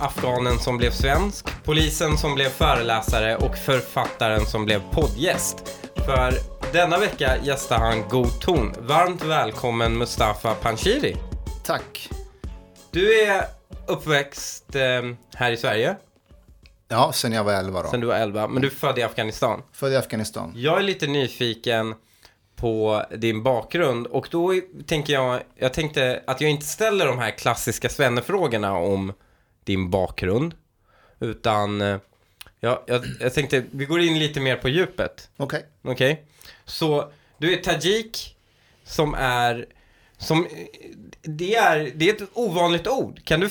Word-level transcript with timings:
afghanen 0.00 0.58
som 0.58 0.78
blev 0.78 0.90
svensk, 0.90 1.46
polisen 1.64 2.18
som 2.18 2.34
blev 2.34 2.48
föreläsare 2.48 3.36
och 3.36 3.56
författaren 3.56 4.46
som 4.46 4.64
blev 4.64 4.82
poddgäst. 4.92 5.78
För 6.06 6.32
denna 6.72 6.98
vecka 6.98 7.36
gästar 7.42 7.78
han 7.78 8.08
God 8.08 8.40
ton. 8.40 8.74
Varmt 8.80 9.24
välkommen 9.24 9.98
Mustafa 9.98 10.54
Panshiri. 10.54 11.16
Tack. 11.64 12.08
Du 12.90 13.20
är 13.22 13.44
uppväxt 13.86 14.74
eh, 14.74 14.82
här 15.34 15.52
i 15.52 15.56
Sverige, 15.56 15.96
Ja, 16.88 17.12
sen 17.12 17.32
jag 17.32 17.44
var 17.44 17.52
11 17.52 17.82
då. 17.82 17.88
sen 17.88 18.00
du 18.00 18.06
var 18.06 18.14
11, 18.14 18.48
men 18.48 18.62
du 18.62 18.68
är 18.68 18.72
född 18.72 18.98
i 18.98 19.02
Afghanistan. 19.02 19.62
Född 19.72 19.92
i 19.92 19.96
Afghanistan. 19.96 20.52
Jag 20.56 20.78
är 20.78 20.82
lite 20.82 21.06
nyfiken 21.06 21.94
på 22.56 23.02
din 23.16 23.42
bakgrund 23.42 24.06
och 24.06 24.28
då 24.30 24.54
tänker 24.86 25.12
jag, 25.12 25.40
jag 25.56 25.72
tänkte 25.74 26.22
att 26.26 26.40
jag 26.40 26.50
inte 26.50 26.66
ställer 26.66 27.06
de 27.06 27.18
här 27.18 27.30
klassiska 27.30 27.88
svennefrågorna 27.88 28.72
om 28.76 29.12
din 29.66 29.90
bakgrund, 29.90 30.54
utan 31.20 31.80
eh, 31.80 31.98
jag, 32.60 32.82
jag, 32.86 33.04
jag 33.20 33.34
tänkte, 33.34 33.64
vi 33.70 33.84
går 33.84 34.00
in 34.00 34.18
lite 34.18 34.40
mer 34.40 34.56
på 34.56 34.68
djupet, 34.68 35.30
Okej. 35.36 35.66
okej? 35.82 36.24
Så 36.64 37.12
du 37.38 37.52
är 37.52 37.62
tajik 37.62 38.36
som 38.84 39.14
är, 39.14 39.66
som, 40.18 40.48
det 41.22 41.54
är, 41.56 41.92
det 41.94 42.08
är 42.10 42.14
ett 42.22 42.28
ovanligt 42.32 42.86
ord. 42.88 43.24
Kan 43.24 43.40
du, 43.40 43.48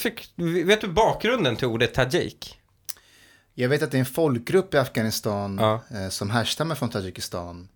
vet 0.63 0.81
du 0.81 0.87
bakgrunden 0.87 1.55
till 1.55 1.67
ordet 1.67 1.93
tajik? 1.93 2.59
Jag 3.53 3.69
vet 3.69 3.83
att 3.83 3.91
det 3.91 3.97
är 3.97 3.99
en 3.99 4.05
folkgrupp 4.05 4.73
i 4.73 4.77
Afghanistan 4.77 5.57
Ja. 5.61 5.81
eh, 5.97 6.09
som 6.09 6.29
härstammar 6.29 6.75
från 6.75 6.89
Tadzjikistan. 6.89 7.69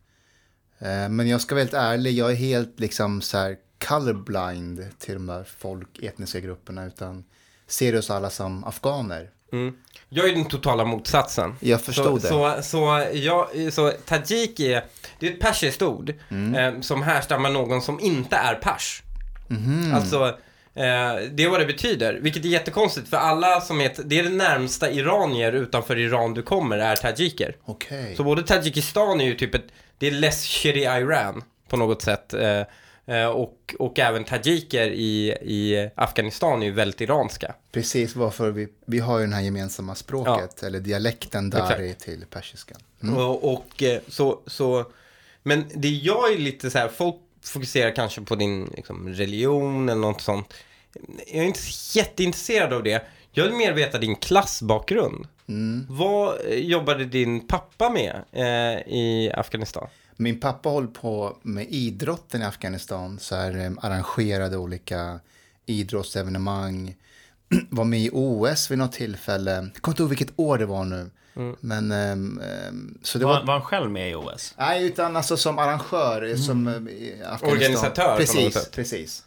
Eh, 0.80 1.10
men 1.10 1.28
jag 1.28 1.42
ska 1.42 1.56
vara 1.56 1.64
helt 1.64 1.74
ärlig, 1.74 2.12
jag 2.14 2.32
är 2.32 2.36
helt 2.36 2.80
liksom 2.80 3.22
så 3.22 3.38
här 3.38 3.58
colorblind 3.88 5.00
till 5.00 5.14
de 5.14 5.26
där 5.26 5.44
folk, 5.44 6.00
etniska 6.04 6.40
grupperna. 6.40 6.86
Utan 6.86 7.24
ser 7.70 7.98
oss 7.98 8.10
alla 8.10 8.30
som 8.30 8.64
afghaner. 8.64 9.30
Mm. 9.54 9.74
Jag 10.10 10.30
är 10.30 10.36
den 10.36 10.46
totala 10.46 10.86
motsatsen. 10.86 11.56
Jag 11.60 11.82
förstod 11.82 12.22
så, 12.22 12.48
det. 12.48 12.64
Så, 12.64 12.70
så, 12.70 13.08
jag, 13.14 13.74
så 13.74 13.92
tajik 14.06 14.60
är, 14.60 14.86
det 15.20 15.28
är 15.28 15.32
ett 15.32 15.40
persiskt 15.40 15.82
ord 15.82 16.14
Mm. 16.30 16.76
eh, 16.76 16.82
som 16.82 17.04
härstammar 17.04 17.50
någon 17.50 17.82
som 17.82 18.00
inte 18.00 18.36
är 18.36 18.56
pers. 18.56 19.04
Mhm. 19.48 19.94
Alltså, 19.96 20.28
eh, 20.76 21.16
det 21.32 21.44
är 21.44 21.50
vad 21.50 21.60
det 21.60 21.66
betyder. 21.66 22.14
Vilket 22.14 22.46
är 22.46 22.50
jättekonstigt 22.50 23.10
för 23.10 23.18
alla 23.18 23.62
som 23.62 23.82
är, 23.82 23.92
det 24.06 24.20
är 24.20 24.24
det 24.24 24.30
närmsta 24.30 24.92
iranier 24.92 25.52
utanför 25.52 25.98
Iran 25.98 26.34
du 26.34 26.42
kommer 26.42 26.78
är 26.78 26.96
tajiker. 26.96 27.56
Okej. 27.66 28.16
Så 28.16 28.24
både 28.24 28.44
Tadzjikistan 28.44 29.22
är 29.22 29.26
ju 29.26 29.36
typ 29.36 29.56
ett, 29.56 29.68
det 29.98 30.08
är 30.08 30.12
less 30.12 30.46
shitty 30.46 30.80
Iran 30.80 31.44
på 31.70 31.78
något 31.78 32.02
sätt. 32.02 32.34
Eh, 32.34 32.62
och, 33.34 33.76
och 33.80 34.00
även 34.00 34.24
tajiker 34.24 34.88
i, 34.88 35.30
i 35.42 35.90
Afghanistan 35.96 36.62
är 36.62 36.66
ju 36.66 36.72
väldigt 36.72 37.02
iranska. 37.02 37.56
Precis, 37.72 38.16
varför 38.16 38.52
vi, 38.52 38.68
vi 38.86 39.00
har 39.00 39.20
ju 39.20 39.26
den 39.26 39.34
här 39.34 39.42
gemensamma 39.42 39.96
språket, 39.96 40.64
eller 40.64 40.80
dialekten 40.80 41.50
dari 41.50 41.94
till 41.94 42.26
persiskan. 42.30 42.78
Mm. 43.04 43.18
Och, 43.18 43.54
och 43.54 43.84
eh, 43.84 44.02
så, 44.08 44.40
så, 44.46 44.86
men 45.44 45.66
det 45.76 45.90
jag 45.90 46.34
är 46.34 46.38
lite 46.38 46.72
så 46.72 46.78
här, 46.78 46.88
folk 46.88 47.16
fokuserar 47.44 47.96
kanske 47.96 48.22
på 48.22 48.36
din 48.36 48.74
liksom, 48.76 49.10
religion 49.10 49.90
eller 49.90 50.02
något 50.02 50.22
sånt. 50.22 50.54
Jag 51.28 51.44
är 51.44 51.48
inte 51.48 51.60
jätteintresserad 51.94 52.74
av 52.74 52.84
det. 52.84 53.08
Jag 53.32 53.44
vill 53.44 53.54
mer 53.54 53.74
veta 53.74 53.98
din 53.98 54.16
klassbakgrund. 54.16 55.28
Mm. 55.48 55.86
Vad 55.90 56.48
eh, 56.48 56.60
jobbade 56.60 57.06
din 57.06 57.48
pappa 57.48 57.90
med 57.90 58.22
eh, 58.32 58.94
i 58.94 59.32
Afghanistan? 59.36 59.88
Min 60.22 60.40
pappa 60.40 60.70
håller 60.70 60.88
på 60.88 61.38
med 61.42 61.68
idrotten 61.70 62.42
i 62.42 62.46
Afghanistan, 62.46 63.20
så 63.20 63.36
här 63.36 63.66
eh, 63.66 63.72
arrangerade 63.82 64.58
olika 64.58 65.20
idrottsevenemang. 65.66 66.96
Var 67.70 67.86
med 67.86 68.00
i 68.00 68.10
OS 68.14 68.72
vid 68.72 68.78
något 68.78 68.92
tillfälle. 68.92 69.52
Jag 69.52 69.82
kommer 69.82 69.94
inte 69.94 70.02
ihåg 70.02 70.10
vilket 70.10 70.34
år 70.36 70.58
det 70.58 70.66
var 70.66 70.86
nu. 70.86 71.10
Men 71.60 71.92
ehm, 71.92 72.42
ehm, 72.42 72.98
så 73.04 73.18
det 73.18 73.26
Var, 73.26 73.34
var... 73.34 73.46
var 73.46 73.54
han 73.54 73.62
själv 73.62 73.92
med 73.92 74.12
i 74.12 74.16
OS? 74.16 74.54
Nej, 74.58 74.86
utan 74.86 75.18
alltså 75.18 75.38
som 75.38 75.60
arrangör, 75.60 76.36
som 76.36 76.68
eh, 76.68 76.74
i 76.74 77.22
Afghanistan. 77.26 77.50
Organisatör 77.52 78.04
på 78.04 78.10
något 78.10 78.18
Precis, 78.18 78.70
precis. 78.70 79.24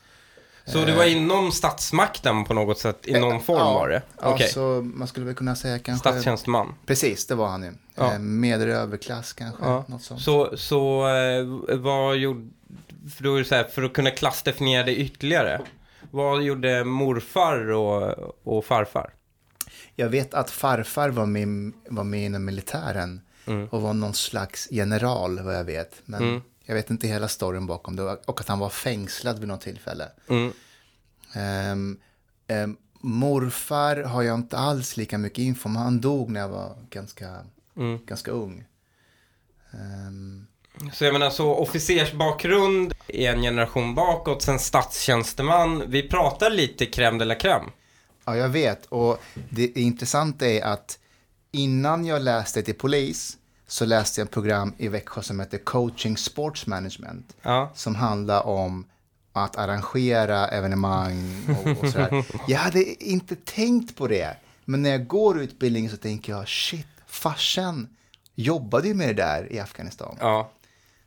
Så 0.67 0.85
det 0.85 0.95
var 0.95 1.05
inom 1.05 1.53
statsmakten 1.53 2.45
på 2.45 2.55
något 2.55 2.79
sätt, 2.79 2.99
i 3.07 3.13
någon 3.21 3.41
form 3.43 3.57
Eh, 3.59 3.63
ja, 3.63 3.75
var 3.75 3.89
det? 3.89 4.03
Ja, 4.23 4.35
Okej, 4.35 4.49
så 4.49 4.61
man 4.95 5.09
skulle 5.09 5.27
väl 5.27 5.35
kunna 5.35 5.57
säga 5.57 5.79
kanske... 5.79 6.11
statstjänsteman. 6.11 6.75
Precis, 6.87 7.27
det 7.27 7.35
var 7.35 7.49
han 7.49 7.63
ju. 7.63 7.73
Ja. 7.95 8.13
Eh, 8.13 8.19
Medre 8.19 8.77
överklass 8.77 9.33
kanske, 9.33 9.65
Ja. 9.65 9.85
något 9.89 10.03
sånt. 10.03 10.21
Så, 10.21 10.57
så 10.57 11.09
eh, 11.09 11.77
vad 11.79 12.17
gjorde, 12.17 12.49
för, 13.17 13.25
då 13.25 13.37
är 13.37 13.45
så 13.45 13.55
här, 13.55 13.65
för 13.65 13.83
att 13.83 13.93
kunna 13.93 14.11
klassdefiniera 14.11 14.85
det 14.85 14.97
ytterligare. 14.97 15.61
Vad 16.11 16.43
gjorde 16.43 16.85
morfar 16.85 17.71
och, 17.71 18.15
och 18.45 18.65
farfar? 18.65 19.11
Jag 19.97 20.09
vet 20.09 20.35
att 20.35 20.51
farfar 20.51 21.09
var 21.09 21.27
med, 21.27 21.73
var 21.89 22.05
med 22.05 22.25
inom 22.25 22.45
militären 22.45 23.21
Mm. 23.47 23.69
och 23.69 23.83
var 23.83 23.95
någon 23.95 24.15
slags 24.15 24.69
general 24.71 25.41
vad 25.43 25.55
jag 25.55 25.65
vet. 25.65 26.03
Men 26.05 26.43
jag 26.73 26.83
vet 26.83 26.91
inte 26.91 27.07
hela 27.09 27.29
storyn 27.29 27.67
bakom 27.67 27.97
det 27.97 28.03
och 28.03 28.41
att 28.41 28.49
han 28.49 28.59
var 28.59 28.69
fängslad 28.71 29.39
vid 29.39 29.49
något 29.49 29.61
tillfälle. 29.61 30.09
Mm. 30.29 30.53
Ehm, 31.35 31.99
ehm, 32.47 32.77
morfar 33.01 33.97
har 33.97 34.23
jag 34.23 34.35
inte 34.39 34.59
alls 34.59 34.97
lika 34.97 35.19
mycket 35.19 35.39
info 35.39 35.69
om. 35.69 35.77
Han 35.77 36.01
dog 36.01 36.31
när 36.31 36.41
jag 36.41 36.49
var 36.49 36.77
ganska, 36.91 37.37
Mm. 37.77 37.99
ganska 38.07 38.31
ung. 38.31 38.65
Ehm, 39.73 40.47
Så 40.93 41.05
jag 41.05 41.13
menar 41.13 41.31
så 41.31 41.55
officersbakgrund 41.55 42.95
är 43.09 43.33
en 43.33 43.43
generation 43.43 43.95
bakåt, 43.95 44.43
sen 44.43 44.59
statstjänsteman. 44.59 45.85
Vi 45.91 46.09
pratar 46.09 46.51
lite 46.51 46.85
crème 46.85 47.19
de 47.19 47.25
la 47.25 47.35
crème. 47.35 47.71
Ja, 48.25 48.37
jag 48.37 48.49
vet. 48.49 48.87
Och 48.87 49.19
det 49.51 49.67
intressanta 49.79 50.47
är 50.47 50.63
att 50.65 50.99
innan 51.53 52.05
jag 52.07 52.23
läste 52.23 52.63
till 52.63 52.75
polis 52.75 53.39
så 53.73 53.85
läste 53.85 54.21
jag 54.21 54.27
ett 54.27 54.33
program 54.33 54.75
i 54.79 54.89
Växjö 54.89 55.23
som 55.23 55.41
heter 55.41 55.59
Coaching 55.59 56.17
Sports 56.17 56.67
Management. 56.67 57.37
Ja. 57.43 57.73
Som 57.75 57.95
handlar 57.95 58.47
om 58.47 58.87
att 59.33 59.57
arrangera 59.57 60.49
evenemang 60.49 61.47
och, 61.49 61.85
och 61.85 61.91
sådär. 61.91 62.25
Jag 62.49 62.59
hade 62.59 63.05
inte 63.05 63.37
tänkt 63.37 63.97
på 63.97 64.09
det. 64.09 64.37
Men 64.65 64.83
när 64.83 64.91
jag 64.91 65.07
går 65.07 65.41
utbildningen 65.41 65.91
så 65.91 65.97
tänker 65.97 66.33
jag, 66.33 66.49
shit, 66.49 66.87
farsan 67.07 67.89
jobbade 68.35 68.89
ju 68.89 68.95
med 68.95 69.09
det 69.09 69.23
där 69.23 69.53
i 69.53 69.61
Afghanistan. 69.61 70.17
ja. 70.21 70.51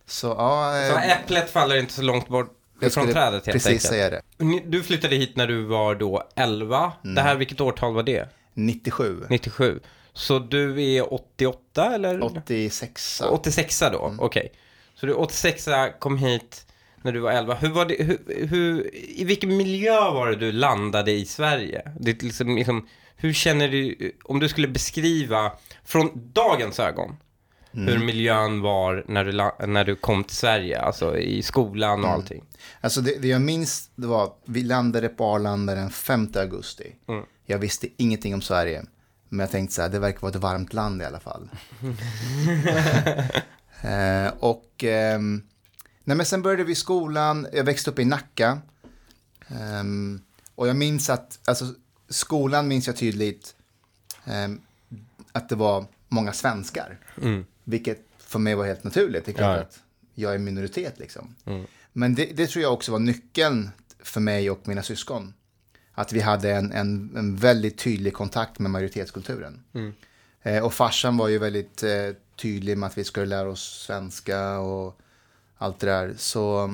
Så 0.05 0.27
ja, 0.27 0.71
Så 0.91 0.97
eh, 0.97 1.11
äpplet 1.11 1.49
faller 1.49 1.77
inte 1.77 1.93
så 1.93 2.01
långt 2.01 2.27
bort 2.27 2.57
jag 2.79 2.93
från 2.93 3.07
trädet 3.07 3.45
helt 3.45 3.45
precis 3.45 3.67
enkelt. 3.67 3.83
säga 3.83 4.09
det. 4.09 4.21
Du 4.65 4.83
flyttade 4.83 5.15
hit 5.15 5.35
när 5.35 5.47
du 5.47 5.63
var 5.63 5.95
då 5.95 6.23
11. 6.35 6.91
Mm. 7.03 7.15
Det 7.15 7.21
här, 7.21 7.35
vilket 7.35 7.61
årtal 7.61 7.93
var 7.93 8.03
det? 8.03 8.29
97, 8.53 9.25
97. 9.29 9.79
Så 10.17 10.39
du 10.39 10.83
är 10.83 11.13
88 11.13 11.95
eller? 11.95 12.23
86. 12.23 13.21
86 13.31 13.79
då, 13.91 14.05
Mm. 14.05 14.19
okej. 14.19 14.51
Så 14.95 15.05
du 15.05 15.13
86 15.13 15.67
kom 15.99 16.17
hit 16.17 16.65
när 17.01 17.11
du 17.11 17.19
var 17.19 17.31
11. 17.31 17.55
Hur 17.55 17.69
var 17.69 17.85
det, 17.85 17.95
hur, 18.03 18.47
hur, 18.47 18.95
i 19.19 19.23
vilken 19.23 19.57
miljö 19.57 19.99
var 20.11 20.27
det 20.27 20.35
du 20.35 20.51
landade 20.51 21.11
i 21.11 21.25
Sverige? 21.25 21.81
Det 21.99 22.11
är 22.11 22.25
liksom, 22.25 22.55
liksom, 22.55 22.87
hur 23.15 23.33
känner 23.33 23.67
du, 23.67 24.11
om 24.23 24.39
du 24.39 24.49
skulle 24.49 24.67
beskriva 24.67 25.51
från 25.85 26.31
dagens 26.33 26.79
ögon, 26.79 27.15
Mm. 27.73 27.87
hur 27.87 28.05
miljön 28.05 28.61
var 28.61 29.03
när 29.07 29.25
du, 29.25 29.31
när 29.67 29.83
du 29.83 29.95
kom 29.95 30.23
till 30.23 30.35
Sverige, 30.35 30.79
alltså 30.81 31.17
i 31.17 31.41
skolan 31.41 31.93
Mm. 31.99 32.05
och 32.05 32.11
allting? 32.11 32.43
Alltså 32.81 33.01
det, 33.01 33.21
det 33.21 33.27
jag 33.27 33.41
minns 33.41 33.89
det 33.95 34.07
var, 34.07 34.33
vi 34.45 34.63
landade 34.63 35.09
på 35.09 35.25
Arlanda 35.25 35.75
den 35.75 35.89
5 35.89 36.29
augusti. 36.35 36.95
Mm. 37.07 37.23
Jag 37.45 37.57
visste 37.57 37.87
ingenting 37.97 38.33
om 38.33 38.41
Sverige. 38.41 38.83
Men 39.29 39.39
jag 39.39 39.51
tänkte 39.51 39.75
så 39.75 39.81
här, 39.81 39.89
det 39.89 39.99
verkar 39.99 40.19
vara 40.19 40.29
ett 40.29 40.35
varmt 40.41 40.73
land 40.73 41.01
i 41.01 41.05
alla 41.05 41.19
fall. 41.19 41.49
eh, 43.81 44.33
och 44.39 44.83
ehm, 44.83 45.41
nej 46.03 46.17
men 46.17 46.25
sen 46.25 46.41
började 46.41 46.63
vi 46.63 46.75
skolan, 46.75 47.47
jag 47.53 47.63
växte 47.63 47.89
upp 47.91 47.99
i 47.99 48.05
Nacka. 48.05 48.61
Ehm, 49.47 50.21
och 50.55 50.67
jag 50.67 50.75
minns 50.75 51.09
att, 51.09 51.39
alltså 51.45 51.65
skolan 52.09 52.67
minns 52.67 52.87
jag 52.87 52.97
tydligt 52.97 53.55
ehm, 54.25 54.61
att 55.31 55.49
det 55.49 55.55
var 55.55 55.85
många 56.07 56.33
svenskar. 56.33 56.99
Mm. 57.21 57.45
Vilket 57.63 58.05
för 58.17 58.39
mig 58.39 58.55
var 58.55 58.65
helt 58.65 58.83
naturligt. 58.83 59.25
Det 59.25 59.31
är 59.31 59.33
klart 59.33 59.45
Ja. 59.47 59.53
Mm. 59.53 59.61
att 59.67 59.79
jag 60.13 60.33
är 60.33 60.37
minoritet 60.37 60.99
liksom. 60.99 61.35
Men 61.93 62.15
det, 62.15 62.25
det 62.25 62.47
tror 62.47 62.63
jag 62.63 62.73
också 62.73 62.91
var 62.91 62.99
nyckeln 62.99 63.69
för 63.99 64.19
mig 64.21 64.49
och 64.49 64.67
mina 64.67 64.83
syskon. 64.83 65.33
Att 65.95 66.13
vi 66.13 66.19
hade 66.21 66.51
en, 66.51 66.71
en, 66.71 67.11
en 67.17 67.35
väldigt 67.35 67.77
tydlig 67.77 68.13
kontakt 68.13 68.59
med 68.59 68.71
majoritetskulturen. 68.71 69.63
Mm. 69.73 69.93
Eh, 70.43 70.63
och 70.63 70.73
farsan 70.73 71.17
var 71.17 71.27
ju 71.27 71.37
väldigt 71.37 71.83
eh, 71.83 71.89
tydlig 72.41 72.77
med 72.77 72.87
att 72.87 72.97
vi 72.97 73.03
skulle 73.03 73.25
lära 73.25 73.49
oss 73.49 73.83
svenska 73.87 74.57
och 74.59 74.97
allt 75.57 75.79
det 75.79 75.87
där. 75.87 76.13
Så 76.17 76.69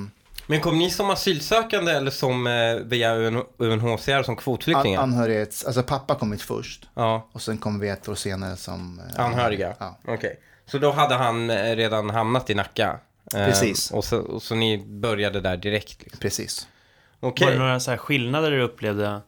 Men 0.48 0.62
kom 0.62 0.78
ni 0.78 0.90
som 0.92 1.10
asylsökande 1.10 1.92
eller 1.92 2.12
som 2.12 2.48
eh, 2.48 2.76
via 2.76 3.16
UN 3.16 3.44
UNHCR 3.58 4.24
som 4.24 4.32
an, 4.34 4.38
kvotflyktingar? 4.38 5.02
anhörighets, 5.02 5.66
alltså 5.66 5.84
pappa 5.84 6.16
kom 6.16 6.32
hit 6.32 6.42
först. 6.42 6.88
ja, 6.94 7.30
Och 7.32 7.42
sen 7.42 7.58
kom 7.58 7.80
vi 7.80 7.90
ett 7.90 8.10
år 8.10 8.16
senare 8.16 8.58
som... 8.58 9.02
eh, 9.18 9.26
anhöriga? 9.26 9.76
Ja. 9.80 10.00
Okej. 10.08 10.40
Så 10.66 10.78
då 10.78 10.92
hade 10.92 11.16
han 11.16 11.50
eh, 11.50 11.76
redan 11.76 12.10
hamnat 12.10 12.50
i 12.50 12.56
Nacka? 12.56 13.00
Eh, 13.34 13.46
Precis. 13.46 13.92
Och 13.92 14.04
så, 14.06 14.18
och 14.18 14.44
så 14.44 14.56
ni 14.56 14.78
började 14.88 15.42
där 15.42 15.58
direkt? 15.58 16.02
Liksom. 16.04 16.20
Precis. 16.20 16.68
Okej. 17.24 17.46
Var 17.46 17.52
det 17.52 17.60
några 17.60 17.80
så 17.80 17.92
här 17.92 17.98
skillnader 17.98 18.52
du 18.52 18.62
upplevde 18.62 19.22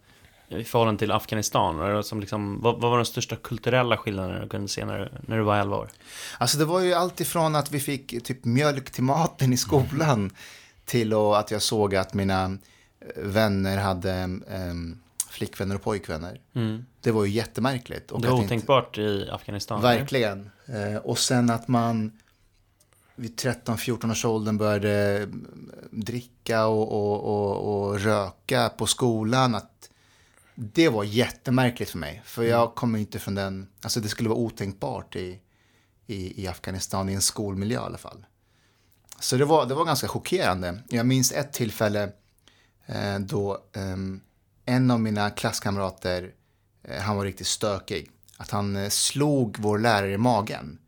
i 0.50 0.64
förhållande 0.64 1.00
till 1.00 1.12
Afghanistan? 1.12 2.04
Som 2.04 2.20
liksom, 2.20 2.62
vad, 2.62 2.82
vad 2.82 2.92
var 2.92 2.98
den 2.98 3.06
största 3.06 3.36
kulturella 3.36 3.98
skillnaden 3.98 4.42
du 4.42 4.50
kunde 4.50 4.68
se 4.68 4.86
när, 4.86 5.00
du- 5.00 5.10
när 5.28 5.38
du 5.38 5.44
var 5.44 5.58
11 5.60 5.78
år? 5.78 5.90
Alltså 6.38 6.58
det 6.58 6.66
var 6.66 6.80
ju 6.80 6.94
allt 6.94 7.20
ifrån 7.20 7.56
att 7.56 7.72
vi 7.72 7.80
fick 7.80 8.24
typ 8.24 8.46
mjölk 8.46 8.92
till 8.92 9.04
maten 9.04 9.54
i 9.54 9.58
skolan 9.58 10.32
till 10.86 11.14
och 11.14 11.40
att 11.40 11.52
jag 11.52 11.62
såg 11.62 11.96
att 11.96 12.14
mina 12.14 12.44
eh, 12.46 12.58
vänner 13.16 13.78
hade 13.78 14.12
em, 14.14 15.00
flickvänner 15.30 15.76
och 15.76 15.84
pojkvänner. 15.84 16.40
Det 17.02 17.12
var 17.12 17.26
ju 17.26 17.32
jättemärkligt. 17.32 18.12
Och 18.12 18.22
Det 18.22 18.28
var 18.28 18.36
att 18.36 18.42
inte- 18.44 18.54
otänkbart 18.56 18.98
i 18.98 19.30
Afghanistan. 19.32 19.82
Verkligen. 19.82 20.50
Eh, 20.66 20.98
och 20.98 21.18
sen 21.20 21.50
att 21.50 21.68
man 21.68 22.12
vid 23.16 23.40
13-14 23.40 24.12
års 24.12 24.26
åldern 24.26 24.58
började 24.58 25.18
mm, 25.18 25.72
dricka 25.92 26.66
och, 26.66 26.92
och, 26.92 27.24
och, 27.24 27.90
och 27.90 28.00
röka 28.00 28.70
på 28.70 28.88
skolan. 28.88 29.56
Att 29.56 29.90
det 30.56 30.90
var 30.90 31.04
jättemärkligt 31.04 31.92
för 31.92 31.98
mig. 31.98 32.22
För 32.26 32.44
jag 32.44 32.76
kommer 32.76 33.00
inte 33.00 33.20
från 33.20 33.36
den, 33.36 33.68
alltså 33.82 34.00
det 34.00 34.10
skulle 34.10 34.30
vara 34.30 34.40
otänkbart 34.40 35.16
i, 35.16 35.40
i, 36.08 36.44
i 36.44 36.48
Afghanistan 36.48 37.10
i 37.10 37.14
en 37.14 37.22
skolmiljö 37.22 37.80
i 37.80 37.84
alla 37.84 37.98
fall. 37.98 38.26
Så 39.20 39.38
det 39.38 39.46
var, 39.46 39.66
det 39.66 39.74
var 39.74 39.86
ganska 39.86 40.08
chockerande. 40.08 40.80
Jag 40.90 41.06
minns 41.06 41.32
ett 41.32 41.54
tillfälle 41.54 42.12
eh, 42.86 43.20
då 43.20 43.58
ehm, 43.74 44.22
en 44.66 44.92
av 44.92 45.00
mina 45.00 45.30
klasskamrater, 45.30 46.32
eh, 46.84 47.02
han 47.02 47.18
var 47.18 47.26
riktigt 47.26 47.48
stökig. 47.48 48.12
Att 48.38 48.52
han 48.52 48.76
eh, 48.76 48.90
slog 48.90 49.58
vår 49.60 49.80
lärare 49.80 50.14
i 50.14 50.18
magen. 50.18 50.80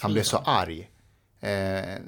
Han 0.00 0.12
blev 0.12 0.22
så 0.22 0.36
arg. 0.36 0.91
Eh, 1.42 2.00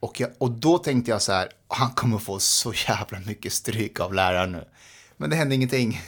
och, 0.00 0.20
jag, 0.20 0.30
och 0.38 0.50
då 0.50 0.78
tänkte 0.78 1.10
jag 1.10 1.22
så 1.22 1.32
här, 1.32 1.48
han 1.68 1.90
kommer 1.90 2.18
få 2.18 2.38
så 2.38 2.72
jävla 2.88 3.18
mycket 3.26 3.52
stryk 3.52 4.00
av 4.00 4.14
läraren 4.14 4.52
nu. 4.52 4.64
Men 5.16 5.30
det 5.30 5.36
hände 5.36 5.54
ingenting. 5.54 6.00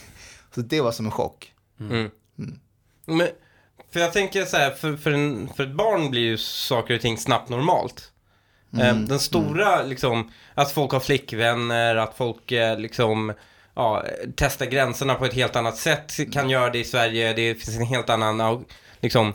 Så 0.55 0.61
det 0.61 0.81
var 0.81 0.91
som 0.91 1.05
en 1.05 1.11
chock. 1.11 1.53
Men, 3.05 3.27
för 3.91 3.99
jag 3.99 4.13
tänker 4.13 4.45
så 4.45 4.57
här, 4.57 4.71
för, 4.71 4.97
för, 4.97 5.11
en, 5.11 5.49
för 5.55 5.63
ett 5.63 5.75
barn 5.75 6.09
blir 6.09 6.21
ju 6.21 6.37
saker 6.37 6.95
och 6.95 7.01
ting 7.01 7.17
snabbt 7.17 7.49
normalt. 7.49 8.11
Eh, 8.73 8.95
Den 8.95 9.19
stora, 9.19 9.83
liksom, 9.83 10.31
att 10.53 10.71
folk 10.71 10.91
har 10.91 10.99
flickvänner, 10.99 11.95
att 11.95 12.17
folk 12.17 12.51
eh, 12.51 12.79
liksom, 12.79 13.33
ja, 13.75 14.05
testar 14.35 14.65
gränserna 14.65 15.15
på 15.15 15.25
ett 15.25 15.33
helt 15.33 15.55
annat 15.55 15.77
sätt, 15.77 16.31
kan 16.31 16.49
göra 16.49 16.69
det 16.69 16.79
i 16.79 16.83
Sverige, 16.83 17.33
det 17.33 17.55
finns 17.55 17.77
en 17.77 17.85
helt 17.85 18.09
annan, 18.09 18.65
liksom, 18.99 19.33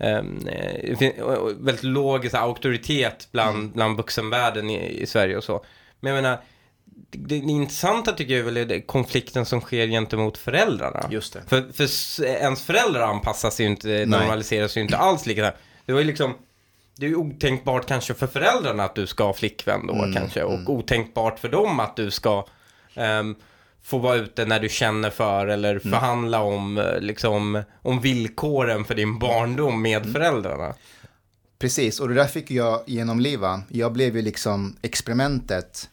ehm, 0.00 0.46
eh, 0.48 0.96
väldigt 1.58 1.82
låg 1.84 2.30
så 2.30 2.36
här, 2.36 2.44
auktoritet 2.44 3.28
bland, 3.32 3.72
bland 3.72 3.96
vuxenvärlden 3.96 4.70
i, 4.70 5.00
i 5.02 5.06
Sverige 5.06 5.36
och 5.36 5.44
så. 5.44 5.64
Men 6.00 6.14
jag 6.14 6.22
menar, 6.22 6.38
det, 7.10 7.40
det 7.40 7.52
intressanta 7.52 8.12
tycker 8.12 8.32
jag 8.32 8.40
är 8.40 8.44
väl 8.52 8.68
det- 8.68 8.80
konflikten 8.80 9.46
som 9.46 9.60
sker 9.60 9.86
gentemot 9.86 10.38
föräldrarna. 10.38 11.06
Just 11.10 11.32
det. 11.32 11.42
För, 11.46 11.72
för 11.72 12.24
ens 12.24 12.62
föräldrar 12.62 13.00
anpassar 13.00 13.50
sig 13.50 13.66
ju 13.66 13.70
inte, 13.70 13.88
normaliseras 14.06 14.76
ju 14.76 14.80
inte 14.80 14.96
alls 14.96 15.26
lika. 15.26 15.52
Det 15.86 15.92
var 15.92 16.00
ju 16.00 16.06
liksom, 16.06 16.34
det 16.96 17.06
är 17.06 17.10
ju 17.10 17.16
otänkbart 17.16 17.86
kanske 17.86 18.14
för 18.14 18.26
föräldrarna 18.26 18.84
att 18.84 18.94
du 18.94 19.06
ska 19.06 19.24
ha 19.24 19.32
flickvän 19.32 19.86
då 19.86 19.94
Mm, 19.94 20.14
kanske. 20.14 20.42
Och 20.42 20.70
otänkbart 20.70 21.38
för 21.38 21.48
dem 21.48 21.80
att 21.80 21.96
du 21.96 22.10
ska 22.10 22.46
ehm, 22.94 23.34
få 23.82 23.98
vara 23.98 24.16
ute 24.16 24.44
när 24.44 24.60
du 24.60 24.68
känner 24.68 25.10
för 25.10 25.46
eller 25.46 25.70
Mm. 25.70 25.80
förhandla 25.80 26.40
om, 26.42 26.78
eh, 26.78 27.00
liksom, 27.00 27.62
om 27.82 28.00
villkoren 28.00 28.84
för 28.84 28.94
din 28.94 29.18
barndom 29.18 29.82
med 29.82 30.02
Mm. 30.02 30.12
föräldrarna. 30.12 30.74
Precis, 31.58 32.00
och 32.00 32.08
det 32.08 32.14
där 32.14 32.26
fick 32.26 32.50
jag 32.50 32.82
genomleva. 32.86 33.62
Jag 33.68 33.92
blev 33.92 34.16
ju 34.16 34.22
liksom 34.22 34.76
experimentet 34.82 35.88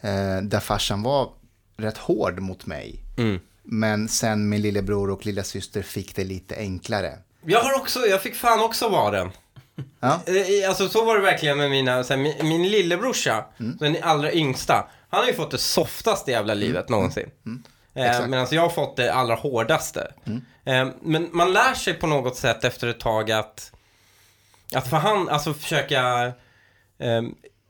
eh, 0.00 0.36
där 0.42 0.60
farsan 0.60 1.02
var 1.02 1.28
rätt 1.76 1.98
hård 1.98 2.40
mot 2.40 2.66
mig. 2.66 3.00
Mm. 3.18 3.40
Men 3.62 4.08
sen 4.08 4.48
min 4.48 4.62
lillebror 4.62 5.10
och 5.10 5.26
lilla 5.26 5.42
syster 5.42 5.82
fick 5.82 6.16
det 6.16 6.24
lite 6.24 6.56
enklare. 6.56 7.12
Jag 7.46 7.60
har 7.60 7.74
också, 7.80 8.06
jag 8.06 8.22
fick 8.22 8.34
fan 8.34 8.60
också 8.60 8.88
vara 8.88 9.10
den. 9.10 9.30
Ja, 10.00 10.20
Eh, 10.26 10.68
Alltså 10.68 10.88
så 10.88 11.04
var 11.04 11.14
det 11.16 11.22
verkligen 11.22 11.58
med 11.58 11.70
mina, 11.70 12.04
så 12.04 12.14
här, 12.14 12.20
min, 12.20 12.34
min 12.48 12.70
lillebrorsa, 12.70 13.44
Mm. 13.60 13.76
den 13.80 13.96
allra 14.02 14.32
yngsta, 14.32 14.88
han 15.14 15.22
har 15.24 15.28
ju 15.30 15.36
fått 15.36 15.50
det 15.50 15.58
softaste 15.58 16.30
jävla 16.30 16.54
livet 16.54 16.88
någonsin. 16.88 17.30
Eh, 17.96 18.02
Mm. 18.02 18.16
Mm. 18.16 18.30
Medan 18.30 18.46
jag 18.50 18.62
har 18.62 18.68
fått 18.68 18.96
det 18.96 19.12
allra 19.14 19.34
hårdaste. 19.34 20.12
Eh, 20.64 20.88
men 21.02 21.28
man 21.32 21.52
lär 21.52 21.74
sig 21.74 21.94
på 21.94 22.06
något 22.06 22.36
sätt 22.36 22.64
efter 22.64 22.86
ett 22.88 23.00
tag 23.00 23.30
att, 23.30 23.72
att 24.74 24.88
för 24.90 24.96
han, 24.96 25.28
alltså 25.28 25.54
försöka, 25.54 26.24
eh, 26.98 27.22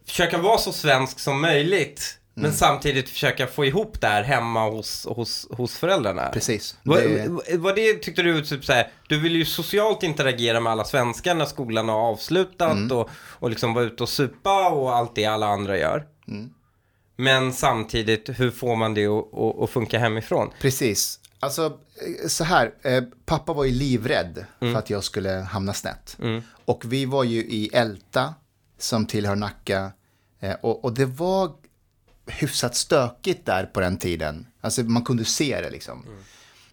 försöka 0.06 0.38
vara 0.38 0.58
så 0.58 0.72
svensk 0.72 1.18
som 1.20 1.40
möjligt. 1.40 2.18
Men 2.36 2.44
Mm. 2.44 2.56
samtidigt 2.56 3.08
försöka 3.08 3.46
få 3.46 3.64
ihop 3.64 4.00
det 4.00 4.06
här 4.06 4.22
hemma 4.22 4.68
hos, 4.70 5.06
hos, 5.06 5.46
hos 5.50 5.76
föräldrarna. 5.78 6.28
precis. 6.32 6.76
Vad, 6.82 6.98
Det, 7.02 7.28
vad- 7.28 7.44
vad 7.60 7.74
det 7.76 7.94
tyckte 7.94 8.22
du, 8.22 8.44
typ 8.44 8.64
såhär, 8.64 8.90
du 9.08 9.20
vill 9.20 9.36
ju 9.36 9.44
socialt 9.44 10.02
interagera 10.02 10.60
med 10.60 10.72
alla 10.72 10.84
svenskar 10.84 11.34
när 11.34 11.44
skolan 11.44 11.88
har 11.88 11.96
avslutat 11.98 12.72
Mm. 12.72 12.96
och, 12.98 13.10
och 13.14 13.50
liksom 13.50 13.74
vara 13.74 13.84
ute 13.84 14.02
och 14.02 14.08
supa 14.08 14.68
och 14.70 14.96
allt 14.96 15.14
det 15.14 15.24
alla 15.26 15.46
andra 15.46 15.78
gör. 15.78 16.06
Mm. 16.28 16.50
Men 17.16 17.52
samtidigt, 17.52 18.30
hur 18.40 18.50
får 18.50 18.76
man 18.76 18.94
det 18.94 19.06
att, 19.06 19.70
funka 19.70 19.98
hemifrån? 19.98 20.50
precis. 20.60 21.20
Alltså, 21.40 21.78
eh, 22.22 22.28
så 22.28 22.44
här. 22.44 22.74
Eh, 22.82 23.02
pappa 23.24 23.52
var 23.52 23.64
ju 23.64 23.72
livrädd 23.72 24.46
för 24.58 24.74
att 24.74 24.90
jag 24.90 25.04
skulle 25.04 25.30
hamna 25.30 25.72
snett. 25.72 26.16
Och 26.64 26.82
vi 26.84 27.04
var 27.04 27.24
ju 27.24 27.38
i 27.38 27.70
Älta, 27.72 28.34
som 28.78 29.06
tillhör 29.06 29.36
Nacka. 29.36 29.92
Eh, 30.40 30.54
och, 30.60 30.84
och 30.84 30.94
det 30.94 31.06
var 31.06 31.52
hyfsat 32.26 32.76
stökigt 32.76 33.46
där 33.46 33.66
på 33.66 33.80
den 33.80 33.98
tiden. 33.98 34.46
Alltså 34.60 34.82
man 34.82 35.04
kunde 35.04 35.24
se 35.24 35.60
det 35.60 35.70
liksom. 35.70 36.06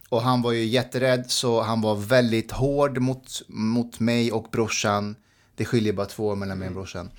Och 0.08 0.22
han 0.22 0.42
var 0.42 0.52
ju 0.52 0.64
jätterädd 0.64 1.24
så 1.30 1.62
han 1.62 1.80
var 1.80 1.94
väldigt 1.94 2.52
hård 2.52 2.98
mot, 2.98 3.42
mot 3.48 4.00
mig 4.00 4.32
och 4.32 4.46
brorsan. 4.52 5.16
Det 5.54 5.64
skiljer 5.64 5.92
bara 5.92 6.06
två 6.06 6.26
år 6.26 6.36
mellan 6.36 6.58
mig 6.58 6.68
och 6.68 6.74
brorsan. 6.74 7.10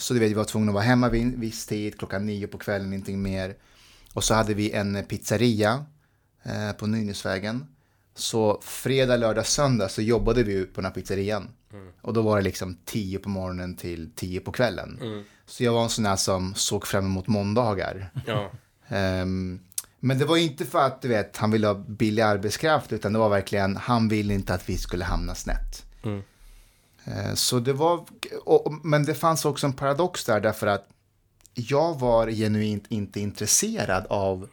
Så 0.00 0.14
du 0.14 0.20
vet, 0.20 0.30
vi 0.30 0.34
var 0.34 0.44
tvungna 0.44 0.70
att 0.70 0.74
vara 0.74 0.84
hemma 0.84 1.08
vid 1.08 1.22
en 1.22 1.40
viss 1.40 1.66
tid, 1.66 1.98
klockan 1.98 2.26
nio 2.26 2.46
på 2.46 2.58
kvällen, 2.58 2.86
ingenting 2.86 3.22
mer. 3.22 3.54
Och 4.14 4.24
så 4.24 4.34
hade 4.34 4.54
vi 4.54 4.72
en 4.72 5.04
pizzeria 5.04 5.84
eh, 6.42 6.72
på 6.72 6.86
Nynäsvägen. 6.86 7.66
Så 8.14 8.60
fredag, 8.62 9.16
lördag, 9.16 9.46
söndag 9.46 9.88
så 9.88 10.02
jobbade 10.02 10.42
vi 10.42 10.66
på 10.66 10.80
den 10.80 10.84
här 10.84 10.92
pizzerian. 10.92 11.48
Och 12.02 12.12
då 12.12 12.22
var 12.22 12.36
det 12.36 12.42
liksom 12.42 12.78
tio 12.84 13.18
på 13.18 13.28
morgonen 13.28 13.76
till 13.76 14.10
tio 14.14 14.40
på 14.40 14.52
kvällen. 14.52 14.98
Så 15.46 15.64
jag 15.64 15.72
var 15.72 15.82
en 15.82 15.90
sån 15.90 16.06
här 16.06 16.16
som 16.16 16.54
såg 16.54 16.86
fram 16.86 17.04
emot 17.04 17.26
måndagar. 17.26 18.10
Ja. 18.26 18.50
Ehm, 18.92 19.60
men 20.00 20.18
det 20.18 20.24
var 20.24 20.36
inte 20.36 20.66
för 20.66 20.86
att 20.86 21.02
du 21.02 21.08
vet, 21.08 21.36
han 21.36 21.50
ville 21.50 21.66
ha 21.66 21.74
billig 21.74 22.22
arbetskraft, 22.22 22.92
utan 22.92 23.12
det 23.12 23.18
var 23.18 23.28
verkligen, 23.28 23.76
han 23.76 24.08
ville 24.08 24.34
inte 24.34 24.54
att 24.54 24.68
vi 24.68 24.76
skulle 24.76 25.04
hamna 25.04 25.34
snett. 25.34 25.86
Mm. 26.02 26.22
Eh, 27.04 27.34
så 27.34 27.60
det 27.60 27.72
var, 27.72 28.04
och, 28.44 28.72
men 28.84 29.04
det 29.04 29.14
fanns 29.14 29.44
också 29.44 29.66
en 29.66 29.72
paradox 29.72 30.24
där, 30.24 30.40
därför 30.40 30.66
att 30.66 30.88
jag 31.54 31.98
var 31.98 32.30
genuint 32.30 32.84
inte 32.88 33.20
intresserad 33.20 34.06
av 34.06 34.48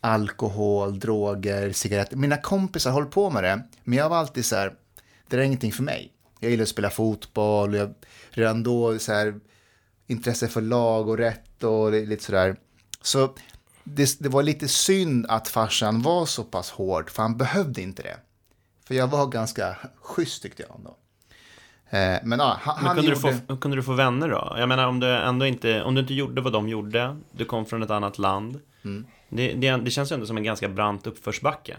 alkohol, 0.00 0.98
droger, 0.98 1.72
cigaretter. 1.72 2.16
Mina 2.16 2.36
kompisar 2.36 2.90
höll 2.90 3.06
på 3.06 3.30
med 3.30 3.44
det, 3.44 3.62
men 3.84 3.98
jag 3.98 4.08
var 4.08 4.16
alltid 4.16 4.44
så 4.44 4.56
här, 4.56 4.74
det 5.28 5.36
är 5.36 5.40
ingenting 5.40 5.72
för 5.72 5.82
mig. 5.82 6.12
Jag 6.40 6.50
gillar 6.50 6.62
att 6.62 6.68
spela 6.68 6.90
fotboll, 6.90 7.74
jag, 7.74 7.94
redan 8.30 8.62
då 8.62 8.98
så 8.98 9.12
här, 9.12 9.40
intresse 10.06 10.48
för 10.48 10.60
lag 10.60 11.08
och 11.08 11.18
rätt 11.18 11.64
och 11.64 11.92
lite 11.92 12.24
sådär. 12.24 12.56
Så 13.02 13.34
det, 13.84 14.20
det 14.20 14.28
var 14.28 14.42
lite 14.42 14.68
synd 14.68 15.26
att 15.28 15.48
farsan 15.48 16.02
var 16.02 16.26
så 16.26 16.44
pass 16.44 16.70
hård, 16.70 17.10
för 17.10 17.22
han 17.22 17.36
behövde 17.36 17.82
inte 17.82 18.02
det. 18.02 18.16
För 18.86 18.94
jag 18.94 19.06
var 19.06 19.26
ganska 19.26 19.76
schysst 20.00 20.42
tyckte 20.42 20.62
jag 20.62 20.76
ändå. 20.76 20.96
Eh, 21.90 22.18
men 22.24 22.38
ja, 22.38 22.56
han, 22.60 22.84
Men 22.84 22.94
kunde, 22.94 23.10
gjorde... 23.10 23.30
du 23.32 23.38
få, 23.46 23.56
kunde 23.56 23.76
du 23.76 23.82
få 23.82 23.92
vänner 23.92 24.28
då? 24.28 24.54
Jag 24.58 24.68
menar 24.68 24.86
om 24.86 25.00
du 25.00 25.06
ändå 25.16 25.46
inte, 25.46 25.82
om 25.82 25.94
du 25.94 26.00
inte 26.00 26.14
gjorde 26.14 26.40
vad 26.40 26.52
de 26.52 26.68
gjorde, 26.68 27.16
du 27.32 27.44
kom 27.44 27.66
från 27.66 27.82
ett 27.82 27.90
annat 27.90 28.18
land. 28.18 28.60
Mm. 28.84 29.06
Det, 29.28 29.52
det, 29.52 29.76
det 29.76 29.90
känns 29.90 30.12
ju 30.12 30.14
ändå 30.14 30.26
som 30.26 30.36
en 30.36 30.44
ganska 30.44 30.68
brant 30.68 31.06
uppförsbacke. 31.06 31.76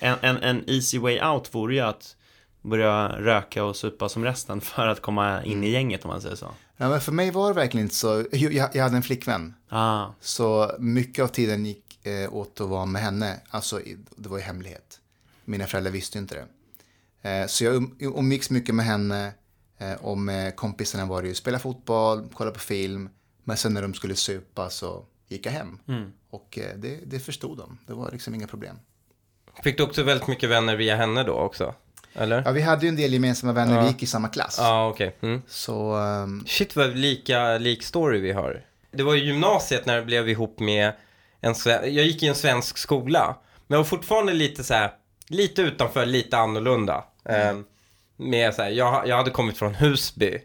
En, 0.00 0.16
en, 0.20 0.36
en 0.36 0.64
easy 0.70 0.98
way 0.98 1.20
out 1.20 1.54
vore 1.54 1.74
ju 1.74 1.80
att 1.80 2.16
börja 2.62 3.08
röka 3.08 3.64
och 3.64 3.76
supa 3.76 4.08
som 4.08 4.24
resten 4.24 4.60
för 4.60 4.86
att 4.86 5.02
komma 5.02 5.44
in 5.44 5.52
Mm. 5.52 5.64
i 5.64 5.70
gänget 5.70 6.04
om 6.04 6.08
man 6.08 6.20
säger 6.20 6.36
så. 6.36 6.50
Ja, 6.76 6.88
men 6.88 7.00
för 7.00 7.12
mig 7.12 7.30
var 7.30 7.48
det 7.48 7.54
verkligen 7.54 7.86
inte 7.86 7.94
så. 7.94 8.24
Jag, 8.32 8.70
jag 8.74 8.82
hade 8.82 8.96
en 8.96 9.02
flickvän. 9.02 9.54
Ah, 9.68 10.06
Så 10.20 10.70
mycket 10.78 11.22
av 11.24 11.28
tiden 11.28 11.66
gick 11.66 12.06
eh, 12.06 12.34
åt 12.34 12.60
att 12.60 12.68
vara 12.68 12.86
med 12.86 13.02
henne. 13.02 13.40
Alltså, 13.50 13.80
det 14.16 14.28
var 14.28 14.38
ju 14.38 14.42
hemlighet. 14.44 15.00
Mina 15.44 15.66
föräldrar 15.66 15.92
visste 15.92 16.18
inte 16.18 16.34
det. 16.34 16.44
Eh, 17.24 17.46
så 17.46 17.64
jag 17.64 17.74
um, 17.74 17.96
umgicks 18.00 18.50
mycket 18.50 18.74
med 18.74 18.86
henne. 18.86 19.32
Eh, 19.78 19.92
och 19.92 20.18
med 20.18 20.56
kompisarna 20.56 21.06
var 21.06 21.22
det 21.22 21.28
ju 21.28 21.34
spela 21.34 21.58
fotboll, 21.58 22.28
kolla 22.34 22.50
på 22.50 22.58
film. 22.58 23.08
Men 23.44 23.56
sen 23.56 23.74
när 23.74 23.82
de 23.82 23.94
skulle 23.94 24.16
supa 24.16 24.70
så 24.70 25.04
gick 25.28 25.46
jag 25.46 25.52
hem. 25.52 25.78
Och 26.30 26.58
eh, 26.58 26.76
det, 26.76 26.98
det 27.06 27.20
förstod 27.20 27.58
de. 27.58 27.78
Det 27.86 27.92
var 27.94 28.10
liksom 28.12 28.34
inga 28.34 28.46
problem. 28.46 28.76
Fick 29.62 29.76
du 29.76 29.82
också 29.82 30.02
väldigt 30.02 30.28
mycket 30.28 30.50
vänner 30.50 30.76
via 30.76 30.96
henne 30.96 31.22
då 31.22 31.32
också? 31.32 31.74
Eller? 32.14 32.42
Ja, 32.44 32.50
vi 32.50 32.60
hade 32.60 32.82
ju 32.82 32.88
en 32.88 32.96
del 32.96 33.12
gemensamma 33.12 33.52
vänner. 33.52 33.74
Ja. 33.76 33.82
Vi 33.82 33.88
gick 33.88 34.02
i 34.02 34.06
samma 34.06 34.28
klass. 34.28 34.56
Ja, 34.58 34.88
okej. 34.88 35.16
Mm. 35.20 35.42
Så 35.48 35.94
ehm, 35.96 36.44
Shit 36.46 36.76
vad 36.76 36.96
lika 36.96 37.58
lik 37.58 37.82
story 37.82 38.20
vi 38.20 38.32
har. 38.32 38.64
Det 38.90 39.02
var 39.02 39.14
i 39.14 39.18
gymnasiet 39.26 39.86
när 39.86 39.94
jag 39.96 40.06
blev 40.06 40.28
ihop 40.28 40.60
med 40.60 40.92
en 41.40 41.54
sven- 41.54 41.94
Jag 41.94 42.04
gick 42.06 42.22
i 42.22 42.26
en 42.26 42.34
svensk 42.34 42.78
skola. 42.78 43.36
Men 43.66 43.74
jag 43.76 43.78
var 43.78 43.84
fortfarande 43.84 44.32
lite 44.32 44.64
så 44.64 44.74
här, 44.74 44.92
lite 45.28 45.62
utanför, 45.62 46.06
lite 46.06 46.38
annorlunda. 46.38 47.04
Eh, 47.28 47.58
med 48.16 48.54
så 48.54 48.62
här, 48.62 48.70
jag, 48.70 49.08
jag 49.08 49.16
hade 49.16 49.30
kommit 49.30 49.58
från 49.58 49.74
Husby. 49.74 50.38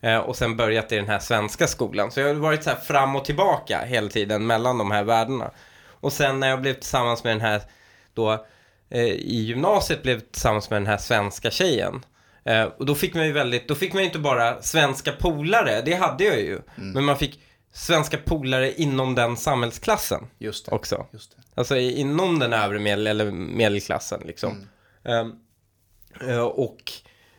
Eh, 0.00 0.18
och 0.18 0.36
sen 0.36 0.56
börjat 0.56 0.92
i 0.92 0.96
den 0.96 1.08
här 1.08 1.18
svenska 1.18 1.66
skolan. 1.66 2.10
Så 2.10 2.20
jag 2.20 2.26
har 2.26 2.34
varit 2.34 2.64
så 2.64 2.70
här 2.70 2.76
fram 2.76 3.16
och 3.16 3.24
tillbaka 3.24 3.80
hela 3.80 4.08
tiden 4.08 4.46
mellan 4.46 4.78
de 4.78 4.90
här 4.90 5.04
världarna. 5.04 5.50
Och 5.88 6.12
sen 6.12 6.40
när 6.40 6.48
jag 6.48 6.60
blev 6.60 6.74
tillsammans 6.74 7.24
med 7.24 7.32
den 7.32 7.40
här, 7.40 7.62
då 8.14 8.46
eh, 8.90 9.04
i 9.04 9.36
gymnasiet 9.42 10.02
blev 10.02 10.20
tillsammans 10.20 10.70
med 10.70 10.76
den 10.82 10.86
här 10.86 10.96
svenska 10.96 11.50
tjejen. 11.50 12.04
Eh, 12.44 12.62
och 12.64 12.86
då 12.86 12.94
fick 12.94 13.14
man 13.14 13.26
ju 13.26 13.32
väldigt, 13.32 13.68
då 13.68 13.74
fick 13.74 13.92
man 13.92 14.02
ju 14.02 14.06
inte 14.06 14.18
bara 14.18 14.62
svenska 14.62 15.12
polare, 15.12 15.82
det 15.82 15.94
hade 15.94 16.24
jag 16.24 16.40
ju. 16.40 16.60
Men 16.74 17.04
man 17.04 17.16
fick 17.16 17.40
svenska 17.72 18.16
polare 18.16 18.72
inom 18.72 19.14
den 19.14 19.36
samhällsklassen 19.36 20.26
Just 20.38 20.66
det. 20.66 20.72
också. 20.72 21.06
Just 21.12 21.36
det. 21.36 21.42
Alltså 21.54 21.76
inom 21.76 22.38
den 22.38 22.52
övre 22.52 22.78
medel 22.78 23.06
eller 23.06 23.30
medelklassen 23.30 24.22
liksom. 24.24 24.68
Ehm, 25.04 25.28
eh, 25.28 25.34
och 26.54 26.92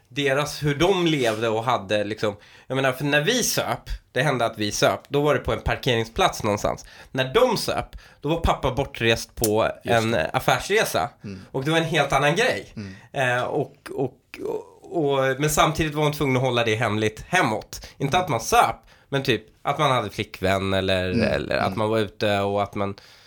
deras, 0.07 0.63
hur 0.63 0.75
de 0.75 1.07
levde 1.07 1.49
och 1.49 1.63
hade 1.63 2.03
liksom, 2.03 2.35
jag 2.67 2.75
menar 2.75 2.91
för 2.91 3.03
när 3.03 3.21
vi 3.21 3.43
söp, 3.43 3.89
det 4.11 4.21
hände 4.21 4.45
att 4.45 4.57
vi 4.57 4.71
söp, 4.71 4.99
då 5.09 5.21
var 5.21 5.33
det 5.33 5.39
på 5.39 5.53
en 5.53 5.61
parkeringsplats 5.61 6.43
någonstans. 6.43 6.85
När 7.11 7.33
de 7.33 7.57
söp, 7.57 7.97
då 8.21 8.29
var 8.29 8.37
pappa 8.37 8.71
bortrest 8.71 9.35
på 9.35 9.71
en 9.83 10.15
affärsresa. 10.33 11.09
Och 11.51 11.65
det 11.65 11.71
var 11.71 11.77
en 11.77 11.83
helt 11.83 12.13
annan 12.13 12.35
grej. 12.35 12.73
Eh, 13.11 13.43
och, 13.43 13.75
och, 13.95 14.17
och, 14.43 14.95
och, 14.97 15.39
men 15.39 15.49
samtidigt 15.49 15.93
var 15.93 16.03
hon 16.03 16.13
tvungen 16.13 16.37
att 16.37 16.43
hålla 16.43 16.63
det 16.63 16.75
hemligt 16.75 17.25
hemåt. 17.27 17.87
Inte 17.97 18.17
att 18.17 18.29
man 18.29 18.41
söp, 18.41 18.75
men 19.09 19.23
typ 19.23 19.43
att 19.61 19.79
man 19.79 19.91
hade 19.91 20.09
flickvän 20.09 20.73
eller, 20.73 21.09
eller 21.09 21.57
att 21.57 21.75
man 21.75 21.89
var 21.89 21.99
ute 21.99 22.39
och 22.39 22.63
att 22.63 22.75
man 22.75 22.95
Eh, 22.95 23.20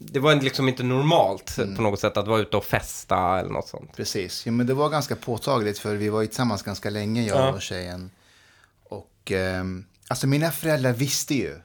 det 0.00 0.20
var 0.20 0.34
liksom 0.34 0.68
inte 0.68 0.82
normalt 0.82 1.56
på 1.76 1.82
något 1.82 2.00
sätt 2.00 2.16
att 2.16 2.28
vara 2.28 2.40
ute 2.40 2.56
och 2.56 2.64
festa 2.64 3.38
eller 3.40 3.50
något 3.50 3.68
sånt. 3.68 3.96
Precis, 3.96 4.46
ja, 4.46 4.52
men 4.52 4.66
det 4.66 4.74
var 4.74 4.88
ganska 4.88 5.16
påtagligt 5.16 5.78
för 5.78 5.94
vi 5.94 6.08
var 6.08 6.20
ju 6.20 6.26
tillsammans 6.26 6.62
ganska 6.62 6.90
länge 6.90 7.22
jag 7.26 7.38
Ja. 7.38 7.52
och 7.52 7.62
tjejen. 7.62 8.10
Och 8.84 9.30
ehm, 9.32 9.84
alltså 10.08 10.26
mina 10.26 10.50
föräldrar 10.50 10.92
visste 10.92 11.34
ju. 11.34 11.60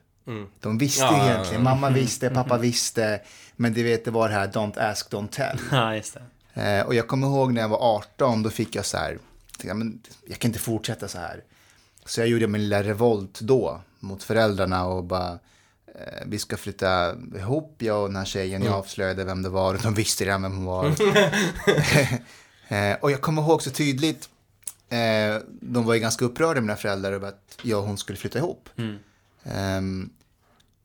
De 0.59 0.77
visste 0.77 1.03
Ja, 1.03 1.11
ju 1.11 1.17
ja, 1.27 1.33
egentligen, 1.33 1.63
mamma 1.63 1.89
visste, 1.89 2.29
pappa 2.29 2.57
visste. 2.57 3.21
Men 3.55 3.73
du 3.73 3.83
vet, 3.83 4.05
det 4.05 4.11
var 4.11 4.29
det 4.29 4.33
här 4.35 4.47
don't 4.47 4.91
ask, 4.91 5.11
don't 5.11 5.29
tell. 5.29 5.59
Ja, 5.71 5.95
just 5.95 6.17
det. 6.53 6.61
Eh, 6.61 6.85
och 6.85 6.95
jag 6.95 7.07
kommer 7.07 7.27
ihåg 7.27 7.53
när 7.53 7.61
jag 7.61 7.69
var 7.69 7.95
18, 7.95 8.43
då 8.43 8.49
fick 8.49 8.75
jag 8.75 8.85
så 8.85 8.97
här, 8.97 9.17
tänkte, 9.57 9.73
men, 9.73 9.99
jag 10.27 10.39
kan 10.39 10.49
inte 10.49 10.59
fortsätta 10.59 11.07
så 11.07 11.17
här. 11.17 11.43
Så 12.05 12.21
jag 12.21 12.27
gjorde 12.27 12.47
min 12.47 12.61
lilla 12.61 12.83
revolt 12.83 13.39
då 13.39 13.81
mot 13.99 14.23
föräldrarna 14.23 14.85
och 14.85 15.03
bara, 15.03 15.29
eh, 15.31 15.37
vi 16.25 16.39
ska 16.39 16.57
flytta 16.57 17.15
ihop, 17.35 17.75
jag 17.77 18.01
och 18.01 18.07
den 18.07 18.15
här 18.15 18.25
tjejen, 18.25 18.63
jag 18.63 18.73
avslöjade 18.73 19.23
vem 19.23 19.41
det 19.41 19.49
var 19.49 19.73
och 19.73 19.81
de 19.81 19.93
visste 19.93 20.25
redan 20.25 20.41
vem 20.41 20.55
hon 20.55 20.65
var. 20.65 20.85
eh, 22.67 22.97
och 23.01 23.11
jag 23.11 23.21
kommer 23.21 23.41
ihåg 23.41 23.61
så 23.61 23.69
tydligt, 23.69 24.29
eh, 24.89 25.41
de 25.61 25.85
var 25.85 25.93
ju 25.93 25.99
ganska 25.99 26.25
upprörda 26.25 26.61
mina 26.61 26.75
föräldrar 26.75 27.11
över 27.11 27.27
att 27.27 27.57
jag 27.61 27.79
och 27.79 27.85
hon 27.87 27.97
skulle 27.97 28.17
flytta 28.17 28.39
ihop. 28.39 28.69
Ehm, 29.43 30.09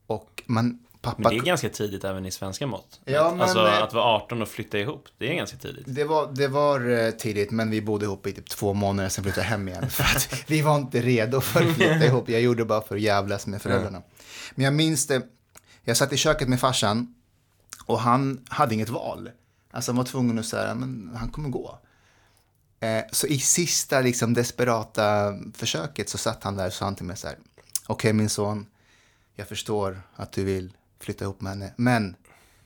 och 0.07 0.43
man, 0.45 0.79
pappa... 1.05 1.21
Men 1.21 1.31
det 1.31 1.37
är 1.37 1.45
ganska 1.45 1.69
tidigt 1.69 2.03
även 2.03 2.25
i 2.25 2.31
svenska 2.31 2.67
mått. 2.67 2.99
Ja, 3.05 3.25
Att- 3.25 3.31
men, 3.33 3.41
alltså 3.41 3.59
att 3.59 3.93
vara 3.93 4.03
18 4.05 4.41
och 4.41 4.47
flytta 4.47 4.79
ihop, 4.79 5.07
det 5.17 5.29
är 5.31 5.33
ganska 5.33 5.57
tidigt. 5.57 5.83
Det 5.87 6.03
var, 6.03 6.31
det 6.33 6.47
var 6.47 6.89
eh, 6.89 7.11
tidigt, 7.11 7.51
men 7.51 7.69
vi 7.69 7.81
bodde 7.81 8.05
ihop 8.05 8.27
i 8.27 8.33
typ 8.33 8.49
två 8.49 8.73
månader, 8.73 9.09
sen 9.09 9.23
flyttade 9.23 9.41
jag 9.41 9.49
hem 9.49 9.67
igen. 9.67 9.89
För 9.89 10.03
att 10.03 10.43
vi 10.47 10.61
var 10.61 10.75
inte 10.75 11.01
redo 11.01 11.41
för 11.41 11.61
att 11.69 11.75
flytta 11.75 12.05
ihop. 12.05 12.29
Jag 12.29 12.41
gjorde 12.41 12.61
det 12.61 12.65
bara 12.65 12.81
för 12.81 12.95
att 12.95 13.01
jävlas 13.01 13.47
med 13.47 13.61
föräldrarna. 13.61 14.01
Men 14.55 14.65
jag 14.65 14.73
minns 14.73 15.07
det, 15.07 15.21
jag 15.83 15.97
satt 15.97 16.13
i 16.13 16.17
köket 16.17 16.47
med 16.49 16.59
farsan 16.59 17.15
och 17.85 17.99
han 17.99 18.45
hade 18.49 18.73
inget 18.73 18.89
val. 18.89 19.29
Alltså 19.71 19.91
han 19.91 19.97
var 19.97 20.03
tvungen 20.03 20.39
att 20.39 20.45
säga, 20.45 20.75
men 20.75 21.11
han 21.15 21.29
kommer 21.29 21.49
gå. 21.49 21.79
Eh, 22.79 23.03
så 23.11 23.27
i 23.27 23.39
sista 23.39 24.01
liksom 24.01 24.33
desperata 24.33 25.33
försöket 25.53 26.09
så 26.09 26.17
satt 26.17 26.43
han 26.43 26.55
där 26.57 26.67
och 26.67 26.73
sa 26.73 26.85
han 26.85 26.95
till 26.95 27.05
mig 27.05 27.17
så 27.17 27.27
här, 27.27 27.37
okej 27.87 28.13
min 28.13 28.29
son, 28.29 28.65
jag 29.35 29.47
förstår 29.47 30.01
att 30.15 30.31
du 30.31 30.43
vill 30.43 30.73
flytta 30.99 31.23
ihop 31.25 31.41
med 31.41 31.51
henne, 31.51 31.73
men 31.75 32.15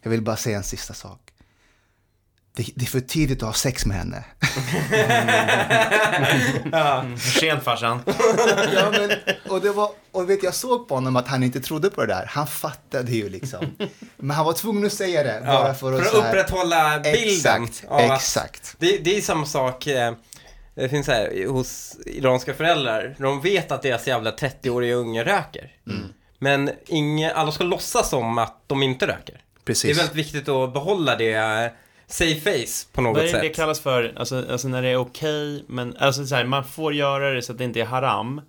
jag 0.02 0.10
vill 0.12 0.22
bara 0.22 0.36
säga 0.38 0.58
en 0.58 0.64
sista 0.64 0.94
sak. 0.94 1.20
Det, 2.56 2.66
det 2.76 2.86
är 2.86 2.90
för 2.90 3.00
tidigt 3.00 3.38
att 3.44 3.48
ha 3.48 3.54
sex 3.54 3.86
med 3.86 3.98
henne. 3.98 4.24
För 7.18 7.40
sent 7.40 7.64
farsan. 7.64 8.04
ja, 8.76 8.92
men, 8.92 9.12
och 9.50 9.62
det 9.62 9.72
var, 9.72 9.92
och 10.12 10.30
vet, 10.30 10.44
jag 10.44 10.54
såg 10.56 10.88
på 10.88 10.96
honom 10.96 11.16
att 11.16 11.28
han 11.28 11.44
inte 11.44 11.60
trodde 11.60 11.90
på 11.90 12.02
det 12.02 12.08
där. 12.14 12.26
Han 12.30 12.48
fattade 12.48 13.12
ju 13.12 13.30
liksom. 13.30 13.66
Men 14.18 14.36
han 14.36 14.46
var 14.46 14.54
tvungen 14.54 14.86
att 14.86 14.94
säga 14.94 15.24
det. 15.24 15.42
Bara 15.46 15.68
Ja, 15.68 15.74
för 15.74 15.80
för 15.80 15.94
att, 15.94 16.02
att 16.02 16.08
så 16.14 16.22
här- 16.22 16.30
upprätthålla 16.30 17.00
bilden. 17.00 17.24
Exakt, 17.64 17.86
att- 17.90 18.02
exakt. 18.16 18.76
Det, 18.80 18.98
det 18.98 19.18
är 19.18 19.22
samma 19.22 19.46
sak, 19.46 19.88
eh, 19.88 20.14
det 20.76 20.90
finns 20.90 21.06
så 21.06 21.12
här, 21.12 21.48
hos 21.48 21.96
iranska 22.06 22.54
föräldrar, 22.54 23.16
de 23.20 23.42
vet 23.42 23.72
att 23.72 23.82
deras 23.82 24.08
jävla 24.08 24.32
30-åriga 24.32 24.96
unge 24.96 25.24
röker. 25.24 25.72
Mm. 25.88 26.09
Men 26.40 26.72
inge, 26.88 27.32
alla 27.34 27.52
ska 27.52 27.64
låtsas 27.64 28.10
som 28.10 28.38
att 28.38 28.64
de 28.68 28.84
inte 28.84 29.08
röker. 29.08 29.34
Det 29.34 29.62
är 29.62 29.66
Precis. 29.66 30.00
väldigt 30.00 30.16
viktigt 30.16 30.50
att 30.50 30.74
behålla 30.74 31.16
det 31.16 31.34
eh, 31.34 31.72
safe 32.08 32.40
face 32.42 32.88
på 32.94 33.02
något 33.02 33.14
Vad 33.14 33.22
är 33.22 33.26
det 33.26 33.32
sätt. 33.32 33.42
det 33.42 33.50
kallas 33.50 33.80
för? 33.80 34.14
Alltså, 34.16 34.46
alltså 34.52 34.68
när 34.68 34.82
det 34.82 34.88
är 34.90 34.98
okej, 34.98 35.64
men 35.68 35.96
alltså 36.00 36.26
så 36.26 36.36
här, 36.36 36.46
man 36.46 36.64
får 36.64 36.94
göra 36.94 37.32
det 37.32 37.42
så 37.42 37.52
att 37.52 37.58
det 37.58 37.64
inte 37.64 37.80
är 37.82 37.86
haram. 37.86 38.42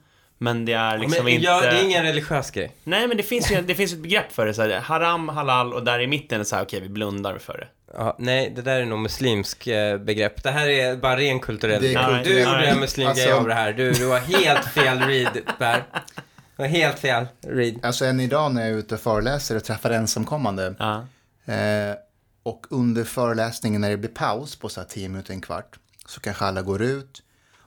Men 0.42 0.64
det 0.64 0.72
är 0.72 0.98
liksom 0.98 1.24
men, 1.24 1.32
inte... 1.34 1.44
ja, 1.46 1.60
det 1.60 1.66
är 1.68 1.84
ingen 1.84 2.02
religiös 2.02 2.50
grej. 2.50 2.72
Nej, 2.84 3.08
men 3.08 3.16
det 3.16 3.22
finns 3.22 3.50
ju 3.52 3.62
det 3.62 3.74
finns 3.74 3.92
ett 3.92 3.98
begrepp 3.98 4.32
för 4.32 4.46
det. 4.46 4.54
Så 4.54 4.62
här, 4.62 4.80
haram, 4.80 5.28
halal 5.28 5.74
och 5.74 5.84
där 5.84 6.00
i 6.00 6.06
mitten 6.06 6.40
är 6.40 6.44
så 6.44 6.56
här, 6.56 6.62
okej, 6.62 6.80
vi 6.80 6.88
blundar 6.88 7.38
för 7.38 7.58
det. 7.58 7.68
Ja, 7.94 8.16
nej, 8.18 8.52
det 8.56 8.62
där 8.62 8.80
är 8.80 8.84
nog 8.84 8.98
muslimsk 8.98 9.66
eh, 9.66 9.98
begrepp. 9.98 10.42
Det 10.42 10.50
här 10.50 10.68
är 10.68 10.96
bara 10.96 11.16
ren 11.16 11.40
kulturell 11.40 11.82
Det 11.82 11.88
är 11.88 11.92
grej. 11.94 12.04
kulturellt. 12.04 12.24
Du 12.24 12.40
gjorde 12.40 12.66
en 12.66 12.80
muslimgrej 12.80 13.24
alltså- 13.24 13.40
av 13.40 13.48
det 13.48 13.54
här. 13.54 13.72
Du, 13.72 13.92
du 13.92 14.08
har 14.08 14.18
helt 14.18 14.66
fel 14.66 14.98
read, 15.00 15.38
Per. 15.58 15.82
Har 16.60 16.68
helt 16.68 16.98
fel 16.98 17.26
read. 17.40 17.74
Alltså 17.82 18.04
än 18.04 18.20
idag 18.20 18.54
när 18.54 18.60
jag 18.60 18.70
är 18.70 18.74
ute 18.74 18.94
och 18.94 19.00
föreläser 19.00 19.56
och 19.56 19.64
träffar 19.64 19.90
ensamkommande. 19.90 20.74
Ja. 20.78 21.06
Eh, 21.54 21.94
och 22.42 22.66
under 22.70 23.04
föreläsningen 23.04 23.80
när 23.80 23.90
det 23.90 23.96
blir 23.96 24.10
paus 24.10 24.56
på 24.56 24.68
så 24.68 24.80
här 24.80 24.88
10 24.88 25.08
minuter, 25.08 25.32
en 25.34 25.40
kvart. 25.40 25.78
Så 26.06 26.20
kanske 26.20 26.44
alla 26.44 26.62
går 26.62 26.82
ut. 26.82 27.22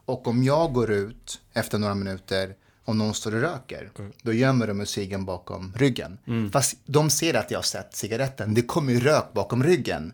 Och 0.05 0.27
om 0.27 0.43
jag 0.43 0.73
går 0.73 0.91
ut 0.91 1.41
efter 1.53 1.77
några 1.77 1.95
minuter 1.95 2.55
om 2.85 2.97
någon 2.97 3.13
står 3.13 3.35
och 3.35 3.41
röker, 3.41 3.89
då 4.21 4.33
gömmer 4.33 4.67
de 4.67 4.73
musiken 4.73 5.25
bakom 5.25 5.73
ryggen. 5.77 6.17
Fast 6.53 6.77
de 6.85 7.09
ser 7.09 7.33
att 7.33 7.51
jag 7.51 7.57
har 7.57 7.63
sett 7.63 7.95
cigaretten. 7.95 8.53
Det 8.53 8.61
kommer 8.61 8.93
ju 8.93 8.99
rök 8.99 9.33
bakom 9.33 9.63
ryggen. 9.63 10.13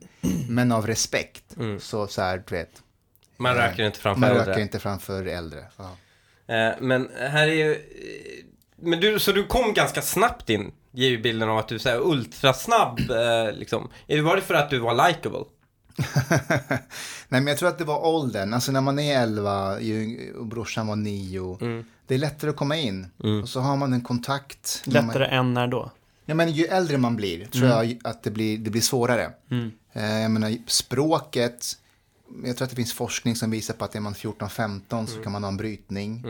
Men 0.50 0.72
av 0.72 0.88
respekt, 0.88 1.44
så 1.80 2.08
så 2.08 2.22
här, 2.22 2.44
du 2.48 2.56
vet, 2.56 2.72
Man 3.38 3.56
röker 3.56 3.84
inte 3.84 4.00
framför 4.00 4.20
man 4.20 4.30
äldre. 4.30 4.46
röker 4.46 4.62
inte 4.62 4.80
framför 4.80 5.26
äldre. 5.26 5.66
Ja. 5.78 5.96
Eh, 6.56 6.74
men 6.82 7.10
här 7.18 7.48
är 7.48 7.54
ju... 7.54 7.78
Men 8.82 9.00
du, 9.00 9.20
så 9.20 9.32
du 9.32 9.44
kom 9.48 9.74
ganska 9.74 10.02
snabbt 10.02 10.50
in, 10.50 10.72
ger 10.92 11.10
ju 11.10 11.22
bilden 11.22 11.50
av 11.50 11.58
att 11.58 11.68
du 11.68 11.76
är 11.76 11.80
så 11.80 11.90
här 11.90 12.00
ultrasnabb, 12.08 13.00
eh, 13.00 13.54
liksom. 13.58 13.90
Var 14.24 14.36
det 14.36 14.42
för 14.42 14.54
att 14.54 14.70
du 14.70 14.80
var 14.80 15.08
likable? 15.08 15.44
Nej, 17.30 17.42
men 17.42 17.48
jag 17.48 17.58
tror 17.58 17.70
att 17.70 17.78
det 17.78 17.84
var 17.84 18.06
åldern. 18.06 18.54
Alltså 18.54 18.72
när 18.72 18.82
man 18.82 19.00
är 19.00 19.22
11 19.22 19.82
ju- 19.82 20.34
och 20.34 20.46
brorsan 20.46 20.88
var 20.88 20.96
9. 20.96 21.58
Det 22.08 22.14
är 22.16 22.20
lättare 22.20 22.50
att 22.50 22.56
komma 22.56 22.76
in. 22.78 23.08
Och 23.44 23.50
så 23.50 23.60
har 23.60 23.78
man 23.78 23.94
en 23.94 24.02
kontakt. 24.02 24.84
när 24.86 24.94
man- 25.02 25.08
Lättare 25.08 25.26
än 25.26 25.54
när 25.54 25.68
då? 25.68 25.92
Ja, 26.26 26.36
men 26.36 26.52
ju 26.52 26.66
äldre 26.66 26.98
man 26.98 27.16
blir 27.16 27.46
tror 27.46 27.68
jag 27.70 27.98
att 28.04 28.24
det 28.24 28.32
blir, 28.32 28.58
det 28.58 28.70
blir 28.70 28.82
svårare. 28.82 29.32
Eh, 29.94 30.20
jag 30.22 30.32
menar, 30.32 30.58
språket, 30.68 31.66
jag 32.46 32.58
tror 32.58 32.64
att 32.66 32.70
det 32.70 32.76
finns 32.76 32.94
forskning 32.94 33.36
som 33.36 33.52
visar 33.52 33.74
på 33.74 33.86
att 33.86 33.96
är 33.96 34.00
man 34.00 34.14
14-15 34.14 35.06
så 35.08 35.24
kan 35.24 35.32
man 35.32 35.44
ha 35.44 35.48
en 35.48 35.58
brytning. 35.58 36.24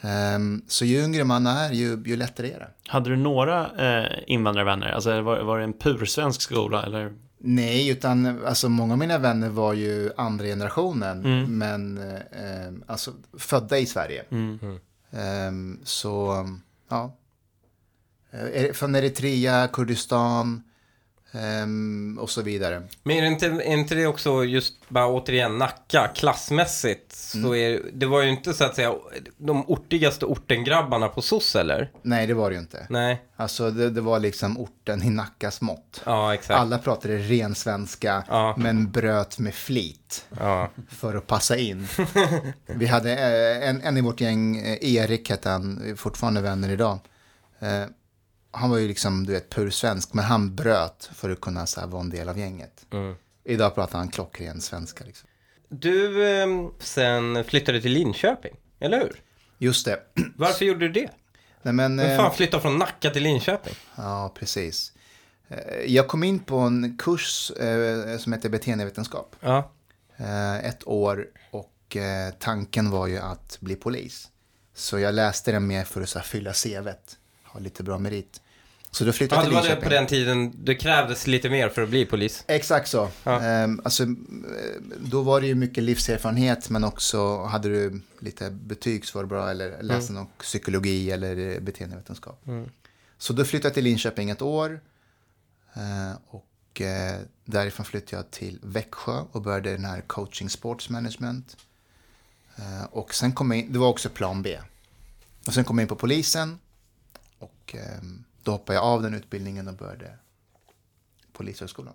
Ehm, 0.00 0.62
så 0.68 0.84
ju 0.84 1.04
yngre 1.04 1.24
man 1.24 1.46
är, 1.46 1.72
ju, 1.72 2.02
ju 2.06 2.16
lättare 2.16 2.52
är 2.52 2.58
det. 2.58 2.68
Hade 2.86 3.10
du 3.10 3.16
några 3.16 3.70
eh, 3.78 4.18
invandrarvänner? 4.26 4.92
Alltså 4.92 5.20
var, 5.20 5.40
var 5.40 5.58
det 5.58 5.64
en 5.64 5.72
pursvensk 5.72 6.42
skola 6.42 6.82
eller? 6.82 7.12
Nej, 7.38 7.88
utan 7.88 8.44
alltså, 8.46 8.68
många 8.68 8.92
av 8.92 8.98
mina 8.98 9.18
vänner 9.18 9.48
var 9.48 9.72
ju 9.72 10.10
andra 10.16 10.44
generationen, 10.44 11.22
men 11.58 11.98
eh, 11.98 12.72
alltså 12.86 13.12
födda 13.38 13.78
i 13.78 13.86
Sverige. 13.86 14.24
Ehm, 15.10 15.78
så, 15.84 16.46
ja. 16.88 17.16
Eh, 18.30 18.72
Från 18.72 18.94
Eritrea, 18.94 19.68
Kurdistan 19.72 20.62
ehm, 21.34 22.18
och 22.20 22.30
så 22.30 22.42
vidare. 22.42 22.82
Men 23.02 23.16
är 23.16 23.22
det 23.22 23.28
inte, 23.28 23.46
är 23.46 23.72
inte 23.72 23.94
det 23.94 24.06
också 24.06 24.44
just 24.44 24.74
bara 24.88 25.06
återigen 25.08 25.58
Nacka, 25.58 26.08
klassmässigt, 26.14 27.12
så 27.12 27.54
är 27.54 27.80
det 27.92 28.06
var 28.06 28.22
ju 28.22 28.28
inte 28.30 28.54
så 28.54 28.64
att 28.64 28.74
säga 28.74 28.94
de 29.38 29.70
ortigaste 29.70 30.26
ortengrabbarna 30.26 31.08
på 31.08 31.22
SOS 31.22 31.56
eller? 31.56 31.90
Nej, 32.02 32.26
det 32.26 32.34
var 32.34 32.50
det 32.50 32.54
ju 32.54 32.60
inte. 32.60 32.86
Nej, 32.90 33.22
Alltså 33.36 33.70
det, 33.70 33.90
det 33.90 34.00
var 34.00 34.18
liksom 34.20 34.58
orten 34.58 35.02
i 35.02 35.10
Nackas 35.10 35.60
mått. 35.60 36.02
ja 36.04 36.34
exakt. 36.34 36.60
Alla 36.60 36.78
pratade 36.78 37.16
ren 37.18 37.54
svenska, 37.54 38.24
Ja. 38.28 38.54
men 38.58 38.90
bröt 38.90 39.38
med 39.38 39.54
flit 39.54 40.24
Ja. 40.40 40.70
för 40.90 41.14
att 41.14 41.26
passa 41.26 41.56
in. 41.56 41.86
Vi 42.66 42.86
hade 42.86 43.12
eh, 43.12 43.68
en, 43.68 43.80
en 43.82 43.96
i 43.96 44.00
vårt 44.00 44.20
gäng, 44.20 44.56
eh, 44.56 44.78
Erik 44.94 45.30
hette 45.30 45.50
han, 45.50 45.94
fortfarande 45.96 46.40
vänner 46.40 46.68
idag. 46.70 46.98
Eh, 48.54 48.60
han 48.60 48.70
var 48.70 48.78
ju 48.78 48.88
liksom, 48.88 49.26
du 49.26 49.32
vet, 49.32 49.50
pursvensk, 49.50 50.12
men 50.14 50.24
han 50.24 50.54
bröt 50.54 51.10
för 51.14 51.30
att 51.30 51.40
kunna 51.40 51.66
så 51.66 51.80
här, 51.80 51.86
vara 51.86 52.02
en 52.02 52.10
del 52.10 52.28
av 52.28 52.38
gänget. 52.38 52.86
Mm. 52.92 53.14
Idag 53.44 53.74
pratar 53.74 53.98
han 53.98 54.08
klockren 54.08 54.60
svenska. 54.60 55.04
Liksom. 55.04 55.28
Du 55.68 56.28
eh, 56.28 56.46
sen 56.78 57.44
flyttade 57.44 57.80
till 57.80 57.92
Linköping, 57.92 58.56
eller 58.80 58.98
hur? 58.98 59.22
Just 59.58 59.84
det. 59.86 60.00
Varför 60.36 60.64
gjorde 60.64 60.88
du 60.88 60.92
det? 61.00 61.10
Nej, 61.62 61.74
men, 61.74 61.96
Vem 61.96 62.10
eh, 62.10 62.16
fan 62.16 62.34
flyttade 62.34 62.60
från 62.62 62.78
Nacka 62.78 63.10
till 63.10 63.22
Linköping? 63.22 63.74
Ja, 63.96 64.32
precis. 64.38 64.92
Eh, 65.48 65.58
Jag 65.86 66.08
kom 66.08 66.24
in 66.24 66.38
på 66.38 66.58
en 66.58 66.98
kurs 66.98 67.50
eh, 67.50 68.18
som 68.18 68.32
heter 68.32 68.48
beteendevetenskap. 68.48 69.36
Ja. 69.40 69.70
Eh, 70.16 70.56
ett 70.66 70.86
år 70.88 71.26
och 71.50 71.96
eh, 71.96 72.34
tanken 72.38 72.90
var 72.90 73.06
ju 73.06 73.18
att 73.18 73.56
bli 73.60 73.76
polis. 73.76 74.28
Så 74.74 74.98
jag 74.98 75.14
läste 75.14 75.52
den 75.52 75.66
mer 75.66 75.84
för 75.84 76.00
att 76.02 76.08
så 76.08 76.20
fylla 76.20 76.52
CVet, 76.52 77.18
ha 77.44 77.60
lite 77.60 77.82
bra 77.82 77.98
merit. 77.98 78.40
Så 78.94 79.04
då 79.04 79.12
flyttade 79.12 79.40
Ja, 79.40 79.44
jag 79.44 79.54
det 79.54 79.60
till 79.62 79.70
var 79.70 79.76
det 79.76 79.82
på 79.82 79.88
Linköping. 79.90 80.26
den 80.26 80.50
tiden 80.50 80.64
det 80.64 80.74
krävdes 80.74 81.26
lite 81.26 81.50
mer 81.50 81.68
för 81.68 81.82
att 81.82 81.88
bli 81.88 82.06
polis. 82.06 82.44
Exakt 82.46 82.88
så. 82.88 83.08
Ja. 83.24 83.40
Ehm, 83.40 83.80
alltså, 83.84 84.02
eh, 84.02 84.08
då 84.98 85.22
var 85.22 85.40
det 85.40 85.46
ju 85.46 85.54
mycket 85.54 85.84
livserfarenhet 85.84 86.70
men 86.70 86.84
också 86.84 87.42
hade 87.44 87.68
du 87.68 88.00
lite 88.18 88.50
betyg 88.50 89.06
så 89.06 89.18
var 89.18 89.22
det 89.22 89.28
bra 89.28 89.50
eller 89.50 89.82
läste 89.82 90.12
någon 90.12 90.26
psykologi 90.40 91.10
eller 91.10 91.36
eh, 91.54 91.60
beteendevetenskap. 91.60 92.46
Mm. 92.46 92.70
Så 93.18 93.32
då 93.32 93.44
flyttade 93.44 93.68
jag 93.68 93.74
till 93.74 93.84
Linköping 93.84 94.30
ett 94.30 94.42
år 94.42 94.80
eh, 95.74 96.12
och 96.28 96.82
därifrån 97.44 97.86
flyttade 97.86 98.16
jag 98.16 98.30
till 98.30 98.58
Växjö 98.62 99.22
och 99.32 99.42
började 99.42 99.70
den 99.72 99.84
här 99.84 100.00
coaching 100.00 100.50
sports 100.50 100.88
management. 100.90 101.56
Och 102.90 103.14
sen 103.14 103.32
kom 103.32 103.50
jag 103.50 103.60
in, 103.60 103.72
det 103.72 103.78
var 103.78 103.88
också 103.88 104.08
plan 104.08 104.42
B. 104.42 104.58
Och 105.46 105.54
sen 105.54 105.64
kom 105.64 105.78
jag 105.78 105.84
in 105.84 105.88
på 105.88 105.96
polisen 105.96 106.58
och 107.38 107.74
ehm, 107.74 108.24
då 108.44 108.52
hoppade 108.52 108.76
jag 108.76 108.84
av 108.84 109.02
den 109.02 109.14
utbildningen 109.14 109.68
och 109.68 109.74
började 109.74 110.18
polishögskolan. 111.32 111.94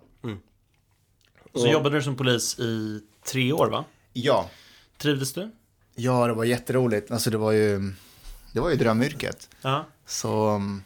Så 1.54 1.66
jobbade 1.66 1.96
du 1.96 2.02
som 2.02 2.16
polis 2.16 2.58
i 2.58 3.00
tre 3.24 3.52
år 3.52 3.66
va? 3.70 3.84
Ja, 4.12 4.50
Trivdes 4.98 5.32
du? 5.32 5.50
ja 5.94 6.26
det 6.26 6.32
var 6.32 6.44
jätteroligt. 6.44 7.10
Alltså 7.10 7.30
det 7.30 7.38
var 7.38 7.52
ju, 7.52 7.92
det 8.52 8.60
var 8.60 8.70
ju 8.70 8.76
drömyrket. 8.76 9.48
Ja. 9.62 9.86
Så 10.06 10.48
mm, 10.48 10.82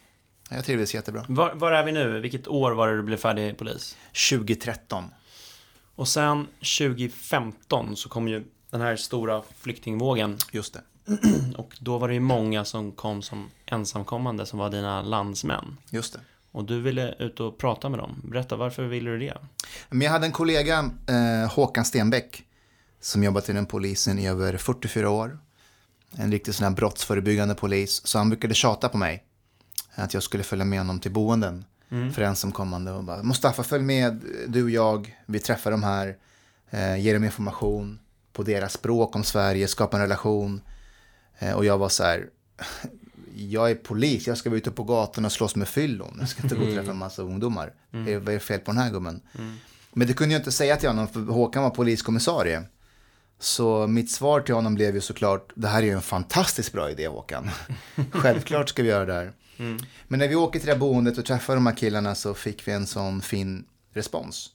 jag 0.51 0.65
trivdes 0.65 0.95
jättebra. 0.95 1.25
Var, 1.29 1.55
var 1.55 1.73
är 1.73 1.85
vi 1.85 1.93
nu? 1.93 2.21
Vilket 2.21 2.49
år 2.49 2.73
var 2.73 2.89
det 2.89 2.97
du 2.97 3.03
blev 3.03 3.17
färdig 3.17 3.59
polis? 3.59 3.97
2013. 4.31 5.05
Och 5.95 6.09
sen 6.09 6.47
2015 6.79 7.97
så 7.97 8.09
kom 8.09 8.29
ju 8.29 8.45
den 8.71 8.81
här 8.81 8.97
stora 8.97 9.43
flyktingvågen 9.59 10.39
Just 10.53 10.75
det. 10.75 10.83
och 11.57 11.77
då 11.81 11.99
var 11.99 12.09
det 12.09 12.15
ju 12.15 12.21
många 12.21 12.65
som 12.65 12.93
kom 12.93 13.23
som 13.23 13.51
ensamkommande 13.75 14.47
som 14.47 14.59
var 14.59 14.71
dina 14.71 15.03
landsmän. 15.03 15.77
Just 15.91 16.13
det. 16.13 16.21
Och 16.53 16.65
du 16.65 16.81
ville 16.81 17.15
ut 17.19 17.41
och 17.41 17.59
prata 17.59 17.89
med 17.89 17.99
dem. 17.99 18.23
Berätta, 18.25 18.57
varför 18.57 18.85
ville 18.85 19.11
du 19.11 19.19
det? 19.19 19.39
Men 19.91 20.01
jag 20.01 20.11
hade 20.11 20.27
en 20.27 20.33
kollega, 20.33 20.91
eh, 21.09 21.53
Håkan 21.53 21.85
Stenbeck, 21.85 22.43
som 23.01 23.25
jobbat 23.25 23.49
inom 23.49 23.67
polisen 23.67 24.19
i 24.19 24.29
över 24.29 24.57
44 24.57 25.11
år. 25.11 25.39
En 26.17 26.33
riktig 26.33 26.55
sån 26.55 26.65
här 26.65 26.71
brottsförebyggande 26.71 27.55
polis. 27.55 28.07
Så 28.07 28.19
han 28.19 28.31
brukade 28.31 28.55
tjata 28.55 28.89
på 28.89 28.99
mig 28.99 29.25
att 29.95 30.15
jag 30.15 30.23
skulle 30.23 30.43
följa 30.43 30.65
med 30.65 30.79
honom 30.79 31.01
till 31.01 31.13
boenden 31.13 31.65
för 32.13 32.23
ensamkommande. 32.23 32.93
Och 32.93 33.05
bara, 33.05 33.23
Mustafa, 33.23 33.63
följ 33.63 33.83
med, 33.83 34.25
du 34.49 34.63
och 34.63 34.71
jag, 34.71 35.17
vi 35.27 35.39
träffar 35.39 35.71
de 35.71 35.83
här, 35.83 36.17
eh, 36.71 36.97
ger 36.97 37.15
dem 37.15 37.25
information 37.25 37.99
på 38.33 38.43
deras 38.43 38.73
språk 38.73 39.17
om 39.17 39.25
Sverige, 39.25 39.69
skapar 39.69 39.99
en 39.99 40.05
relation. 40.05 40.61
Eh, 41.39 41.53
och 41.53 41.65
jag 41.65 41.79
var 41.79 41.89
så 41.89 42.05
här, 42.05 42.29
jag 43.35 43.71
är 43.71 43.75
polis, 43.75 44.27
jag 44.27 44.39
ska 44.39 44.51
vara 44.51 44.59
ute 44.59 44.71
på 44.71 44.85
gatan 44.85 45.25
och 45.25 45.33
slåss 45.33 45.57
med 45.57 45.69
fyllon. 45.69 46.17
Jag 46.21 46.29
ska 46.29 46.43
inte 46.43 46.55
gå 46.55 46.63
och 46.65 46.75
träffa 46.75 46.91
en 46.91 46.97
massa 46.99 47.23
ungdomar. 47.23 47.73
Är- 47.93 48.19
Vad 48.19 48.29
är 48.29 48.33
det 48.33 48.41
fel 48.41 48.61
på 48.61 48.71
den 48.73 48.81
här 48.81 48.91
gummen? 48.91 49.21
Men 49.93 50.07
det 50.07 50.13
kunde 50.15 50.35
jag 50.35 50.41
inte 50.41 50.53
säga 50.53 50.77
till 50.77 50.89
honom, 50.89 51.09
för 51.09 51.21
Håkan 51.21 51.63
var 51.63 51.71
poliskommissarie. 51.71 52.63
Så 53.39 53.87
mitt 53.87 54.11
svar 54.11 54.41
till 54.41 54.55
honom 54.55 54.75
blev 54.75 54.95
ju 54.95 55.01
såklart, 55.01 55.53
det 55.55 55.69
här 55.69 55.79
är 55.83 55.87
ju 55.87 55.93
en 55.93 56.03
fantastiskt 56.03 56.73
bra 56.73 56.91
idé 56.91 57.07
Håkan. 57.07 57.51
Självklart 58.11 58.69
ska 58.69 58.83
vi 58.83 58.89
göra 58.89 59.05
det 59.05 59.13
här. 59.13 59.33
Men 60.09 60.19
när 60.19 60.29
vi 60.29 60.35
åker 60.35 60.59
till 60.59 60.67
det 60.67 60.73
här 60.73 60.81
boendet 60.81 61.19
och 61.19 61.25
träffar 61.25 61.55
de 61.55 61.67
här 61.67 61.75
killarna 61.77 62.15
så 62.15 62.35
fick 62.35 62.69
vi 62.69 62.73
en 62.73 62.87
sån 62.87 63.21
fin 63.23 63.65
respons. 63.95 64.51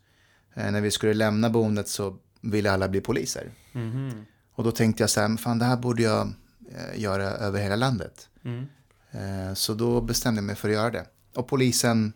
Eh, 0.56 0.72
när 0.72 0.82
vi 0.82 0.92
skulle 0.92 1.14
lämna 1.14 1.50
boendet 1.50 1.88
så 1.88 2.18
ville 2.42 2.72
alla 2.72 2.88
bli 2.90 3.02
poliser. 3.02 3.52
Och 4.56 4.64
då 4.64 4.72
tänkte 4.72 5.04
jag 5.04 5.10
så 5.10 5.22
här, 5.22 5.38
fan 5.38 5.60
det 5.60 5.66
här 5.66 5.78
borde 5.78 6.04
jag 6.04 6.34
göra 6.96 7.24
över 7.24 7.62
hela 7.62 7.76
landet. 7.76 8.30
Eh, 9.12 9.54
så 9.54 9.74
då 9.74 10.02
bestämde 10.02 10.38
jag 10.38 10.46
mig 10.46 10.56
för 10.56 10.68
att 10.70 10.76
göra 10.76 10.90
det. 10.90 11.06
Och 11.36 11.48
polisen 11.48 12.14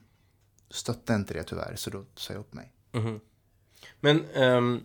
stötte 0.70 1.14
inte 1.14 1.34
det 1.34 1.44
tyvärr, 1.44 1.74
så 1.76 1.90
då 1.90 2.04
sa 2.16 2.34
jag 2.34 2.40
upp 2.40 2.54
mig. 2.54 2.72
Men, 4.00 4.26
ehm, 4.36 4.82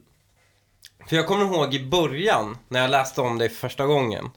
för 1.09 1.17
jag 1.17 1.27
kommer 1.27 1.45
ihåg 1.45 1.75
i 1.75 1.87
början, 1.87 2.59
när 2.69 2.81
jag 2.81 2.91
läste 2.91 3.21
om 3.21 3.39
dig 3.39 3.49
första 3.49 3.87
gången. 3.87 4.31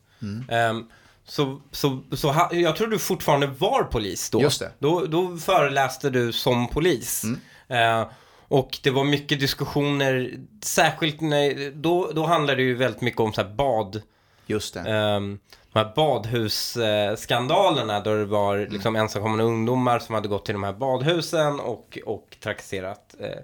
ehm, 0.50 0.89
så, 1.24 1.62
så, 1.72 2.04
så 2.12 2.32
ha, 2.32 2.54
jag 2.54 2.76
tror 2.76 2.88
du 2.88 3.00
fortfarande 3.00 3.48
var 3.48 3.84
polis 3.84 4.30
då. 4.30 4.41
Just 4.41 4.60
det. 4.60 4.72
Då, 4.80 5.06
då 5.06 5.38
föreläste 5.38 6.10
du 6.10 6.32
som 6.32 6.67
polis. 6.67 7.24
Eh, 7.67 8.08
och 8.48 8.80
det 8.84 8.89
var 8.91 9.04
mycket 9.04 9.39
diskussioner, 9.39 10.39
särskilt 10.63 11.22
när, 11.22 11.72
då, 11.72 12.12
då 12.12 12.26
handlade 12.26 12.56
det 12.56 12.63
ju 12.63 12.76
väldigt 12.76 13.02
mycket 13.02 13.20
om 13.22 13.34
så 13.34 13.41
här 13.41 13.50
bad, 13.50 14.02
Just 14.46 14.74
det. 14.74 14.80
ehm, 14.80 15.40
de 15.74 15.80
här 15.80 15.92
badhusskandalerna 15.96 18.00
då 18.00 18.16
det 18.16 18.26
var 18.26 18.58
liksom 18.58 18.96
ensamkommande 18.96 19.44
ungdomar 19.44 20.00
som 20.00 20.16
hade 20.16 20.28
gått 20.28 20.46
till 20.46 20.54
de 20.54 20.64
här 20.64 20.74
badhusen 20.74 21.60
och, 21.60 22.00
och 22.06 22.38
trakasserat 22.40 23.16
eh, 23.20 23.38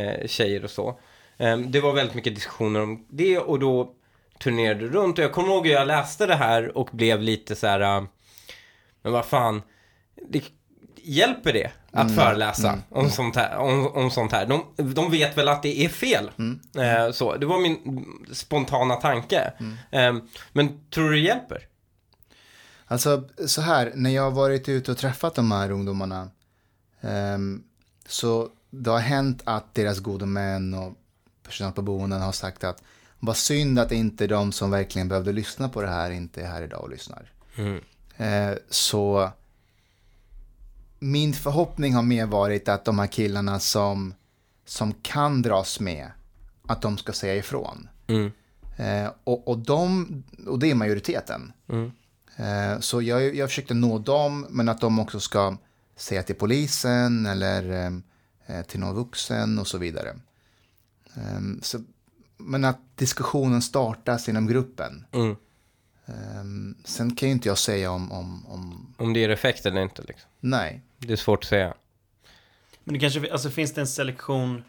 eh, 0.00 0.26
tjejer 0.26 0.64
och 0.64 0.70
så. 0.70 0.98
Ehm, 1.38 1.70
det 1.70 1.80
var 1.80 1.92
väldigt 1.92 2.14
mycket 2.14 2.34
diskussioner 2.34 2.82
om 2.82 3.06
det 3.10 3.38
och 3.38 3.58
då 3.58 3.94
turnerade 4.38 4.86
runt 4.86 5.18
och 5.18 5.24
jag 5.24 5.32
kommer 5.32 5.48
ihåg 5.48 5.66
att 5.66 5.72
jag 5.72 5.86
läste 5.86 6.26
det 6.26 6.34
här 6.34 6.78
och 6.78 6.88
blev 6.92 7.22
lite 7.22 7.56
så 7.56 7.66
här, 7.66 7.80
äh, 7.80 8.02
men 9.02 9.12
vad 9.12 9.24
fan, 9.24 9.62
det, 10.28 10.44
hjälper 10.96 11.52
det 11.52 11.70
att 11.92 12.14
föreläsa 12.14 12.78
Om, 12.88 13.10
sånt 13.10 13.36
här, 13.36 13.56
om, 13.56 13.86
om 13.86 14.10
sånt 14.10 14.32
här? 14.32 14.46
De, 14.46 14.64
de 14.94 15.10
vet 15.10 15.38
väl 15.38 15.48
att 15.48 15.62
det 15.62 15.84
är 15.84 15.88
fel. 15.88 16.30
Eh, 16.76 17.12
så, 17.12 17.36
det 17.36 17.46
var 17.46 17.60
min 17.60 18.04
spontana 18.32 18.94
tanke. 18.94 19.52
Eh, 19.90 20.14
men 20.52 20.90
tror 20.90 21.10
du 21.10 21.16
det 21.16 21.20
hjälper? 21.20 21.66
Alltså 22.86 23.24
så 23.46 23.60
här, 23.60 23.92
när 23.94 24.10
jag 24.10 24.22
har 24.22 24.30
varit 24.30 24.68
ute 24.68 24.90
och 24.90 24.98
träffat 24.98 25.34
de 25.34 25.52
här 25.52 25.70
ungdomarna 25.70 26.30
ehm, 27.00 27.62
så 28.06 28.48
det 28.70 28.90
har 28.90 28.98
hänt 28.98 29.42
att 29.44 29.74
deras 29.74 29.98
gode 29.98 30.26
män 30.26 30.74
och 30.74 30.92
personal 31.42 31.72
på 31.72 31.82
boenden 31.82 32.20
har 32.20 32.32
sagt 32.32 32.64
att 32.64 32.82
vad 33.18 33.36
synd 33.36 33.78
att 33.78 33.92
inte 33.92 34.26
de 34.26 34.52
som 34.52 34.70
verkligen 34.70 35.08
behövde 35.08 35.32
lyssna 35.32 35.68
på 35.68 35.82
det 35.82 35.88
här 35.88 36.10
inte 36.10 36.42
är 36.42 36.46
här 36.46 36.62
idag 36.62 36.82
och 36.82 36.90
lyssnar. 36.90 37.30
Eh, 38.16 38.56
så 38.70 39.30
min 41.02 41.32
förhoppning 41.32 41.94
har 41.94 42.02
mer 42.02 42.26
varit 42.26 42.68
att 42.68 42.84
de 42.84 42.98
här 42.98 43.06
killarna 43.06 43.60
som, 43.60 44.14
som 44.64 44.94
kan 45.02 45.42
dras 45.42 45.80
med, 45.80 46.10
att 46.66 46.82
de 46.82 46.98
ska 46.98 47.12
säga 47.12 47.36
ifrån. 47.36 47.88
Mm. 48.06 48.32
Eh, 48.76 49.12
och, 49.24 49.48
och, 49.48 49.58
de, 49.58 50.06
och 50.46 50.58
det 50.58 50.70
är 50.70 50.74
majoriteten. 50.74 51.52
Eh, 52.36 52.80
så 52.80 53.02
jag, 53.02 53.36
jag 53.36 53.48
försökte 53.48 53.74
nå 53.74 53.98
dem, 53.98 54.46
men 54.50 54.68
att 54.68 54.80
de 54.80 54.98
också 54.98 55.20
ska 55.20 55.56
säga 55.96 56.22
till 56.22 56.34
polisen 56.34 57.26
eller 57.26 57.92
eh, 58.46 58.62
till 58.62 58.80
någon 58.80 58.94
vuxen 58.94 59.58
och 59.58 59.66
så 59.66 59.78
vidare. 59.78 60.10
Eh, 61.14 61.40
så, 61.62 61.80
men 62.36 62.64
att 62.64 62.80
diskussionen 62.96 63.62
startas 63.62 64.28
inom 64.28 64.46
gruppen. 64.46 65.04
Mm. 65.12 65.36
Eh, 66.06 66.76
sen 66.84 67.16
kan 67.16 67.28
ju 67.28 67.32
inte 67.32 67.48
jag 67.48 67.58
säga 67.58 67.90
om, 67.90 68.12
om, 68.12 68.46
om 68.46 68.94
Om 68.98 69.12
det 69.12 69.20
ger 69.20 69.28
effekt 69.28 69.66
eller 69.66 69.82
inte 69.82 70.02
liksom. 70.02 70.30
nej. 70.40 70.82
Det 71.06 71.12
är 71.12 71.16
svårt 71.16 71.44
att 71.44 71.48
säga. 71.48 71.74
Men 72.84 72.94
det 72.94 73.00
kanske, 73.00 73.32
alltså 73.32 73.50
finns 73.50 73.74
det 73.74 73.80
en 73.80 73.86
selektion 73.86 74.64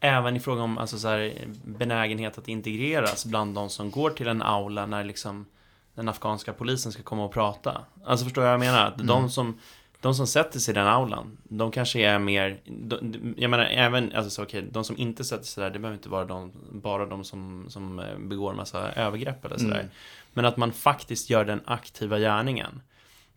även 0.00 0.36
i 0.36 0.40
fråga 0.40 0.62
om 0.62 0.78
alltså 0.78 0.98
så 0.98 1.08
här, 1.08 1.34
benägenhet 1.64 2.38
att 2.38 2.48
integreras 2.48 3.24
bland 3.24 3.54
de 3.54 3.70
som 3.70 3.90
går 3.90 4.10
till 4.10 4.28
en 4.28 4.42
aula 4.42 4.86
när 4.86 5.04
liksom 5.04 5.46
den 5.94 6.08
afghanska 6.08 6.52
polisen 6.52 6.92
ska 6.92 7.02
komma 7.02 7.24
och 7.24 7.32
prata? 7.32 7.84
Alltså 8.04 8.24
förstår 8.24 8.44
jag 8.44 8.58
vad 8.58 8.66
jag 8.66 8.72
menar? 8.72 8.86
Att 8.86 9.06
de 9.06 9.30
som 9.30 9.58
de 10.02 10.14
som 10.14 10.26
sätter 10.26 10.58
sig 10.58 10.72
i 10.72 10.74
den 10.74 10.86
aulan, 10.86 11.38
de 11.44 11.70
kanske 11.70 12.00
är 12.00 12.18
mer, 12.18 12.60
de, 12.64 13.34
jag 13.36 13.50
menar 13.50 13.64
även, 13.64 14.12
alltså 14.14 14.30
så, 14.30 14.42
okej, 14.42 14.64
de 14.70 14.84
som 14.84 14.98
inte 14.98 15.24
sätter 15.24 15.44
sig 15.44 15.64
där, 15.64 15.70
det 15.70 15.78
behöver 15.78 15.96
inte 15.96 16.08
vara 16.08 16.24
de, 16.24 16.52
bara 16.70 17.06
de 17.06 17.24
som, 17.24 17.66
som 17.68 17.98
eh, 17.98 18.18
begår 18.18 18.54
massa 18.54 18.92
övergrepp 18.92 19.44
eller 19.44 19.58
sådär. 19.58 19.88
Men 20.32 20.44
att 20.44 20.56
man 20.56 20.72
faktiskt 20.72 21.30
gör 21.30 21.44
den 21.44 21.60
aktiva 21.64 22.18
gärningen. 22.18 22.80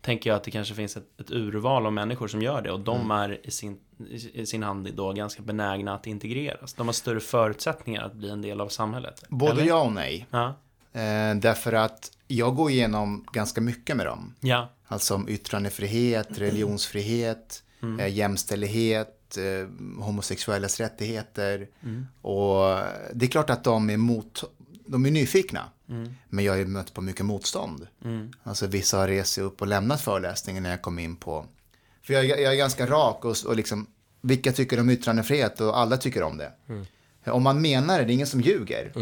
Tänker 0.06 0.30
jag 0.30 0.36
att 0.36 0.44
det 0.44 0.50
kanske 0.50 0.74
finns 0.74 0.96
ett, 0.96 1.20
ett 1.20 1.30
urval 1.30 1.86
av 1.86 1.92
människor 1.92 2.28
som 2.28 2.42
gör 2.42 2.62
det 2.62 2.70
och 2.70 2.80
de 2.80 3.10
är 3.10 3.46
i 3.46 3.50
sin, 3.50 3.78
i, 4.32 4.46
sin 4.46 4.62
hand 4.62 4.94
då 4.94 5.12
ganska 5.12 5.42
benägna 5.42 5.94
att 5.94 6.06
integreras. 6.06 6.74
De 6.74 6.88
har 6.88 6.92
större 6.92 7.20
förutsättningar 7.20 8.02
att 8.02 8.14
bli 8.14 8.30
en 8.30 8.42
del 8.42 8.60
av 8.60 8.68
samhället. 8.68 9.24
Både 9.28 9.52
Eller? 9.52 9.64
ja 9.64 9.82
och 9.82 9.92
nej. 9.92 10.26
Ja. 10.30 10.46
Eh, 10.92 11.36
därför 11.36 11.72
att 11.72 12.10
jag 12.26 12.54
går 12.54 12.70
igenom 12.70 13.24
ganska 13.32 13.60
mycket 13.60 13.96
med 13.96 14.06
dem. 14.06 14.34
Ja. 14.40 14.68
Alltså 14.86 15.14
om 15.14 15.28
yttrandefrihet, 15.28 16.38
religionsfrihet, 16.38 17.62
eh, 18.00 18.08
jämställdhet, 18.08 19.36
eh, 19.36 20.02
homosexuellas 20.04 20.80
rättigheter. 20.80 21.68
Och 22.22 22.78
det 23.14 23.26
är 23.26 23.30
klart 23.30 23.50
att 23.50 23.64
de 23.64 23.90
är, 23.90 23.96
mot, 23.96 24.44
de 24.86 25.06
är 25.06 25.10
nyfikna. 25.10 25.62
Men 26.28 26.44
jag 26.44 26.52
har 26.52 26.58
ju 26.58 26.66
mött 26.66 26.94
på 26.94 27.00
mycket 27.00 27.26
motstånd. 27.26 27.86
Alltså 28.42 28.66
vissa 28.66 28.98
har 28.98 29.08
rest 29.08 29.32
sig 29.32 29.44
upp 29.44 29.60
och 29.60 29.66
lämnat 29.66 30.00
föreläsningen 30.00 30.62
när 30.62 30.70
jag 30.70 30.82
kom 30.82 30.98
in 30.98 31.16
på... 31.16 31.46
För 32.02 32.14
jag, 32.14 32.24
jag 32.26 32.52
är 32.52 32.56
ganska 32.56 32.86
rak 32.86 33.24
och, 33.24 33.36
och 33.46 33.56
liksom, 33.56 33.86
vilka 34.20 34.52
tycker 34.52 34.80
om 34.80 34.90
yttrandefrihet 34.90 35.60
och 35.60 35.78
alla 35.78 35.96
tycker 35.96 36.22
om 36.22 36.36
det. 36.36 36.52
Om 37.24 37.42
man 37.42 37.60
menar 37.60 37.98
det, 37.98 38.04
det 38.04 38.12
är 38.12 38.14
ingen 38.14 38.26
som 38.26 38.40
ljuger. 38.40 38.92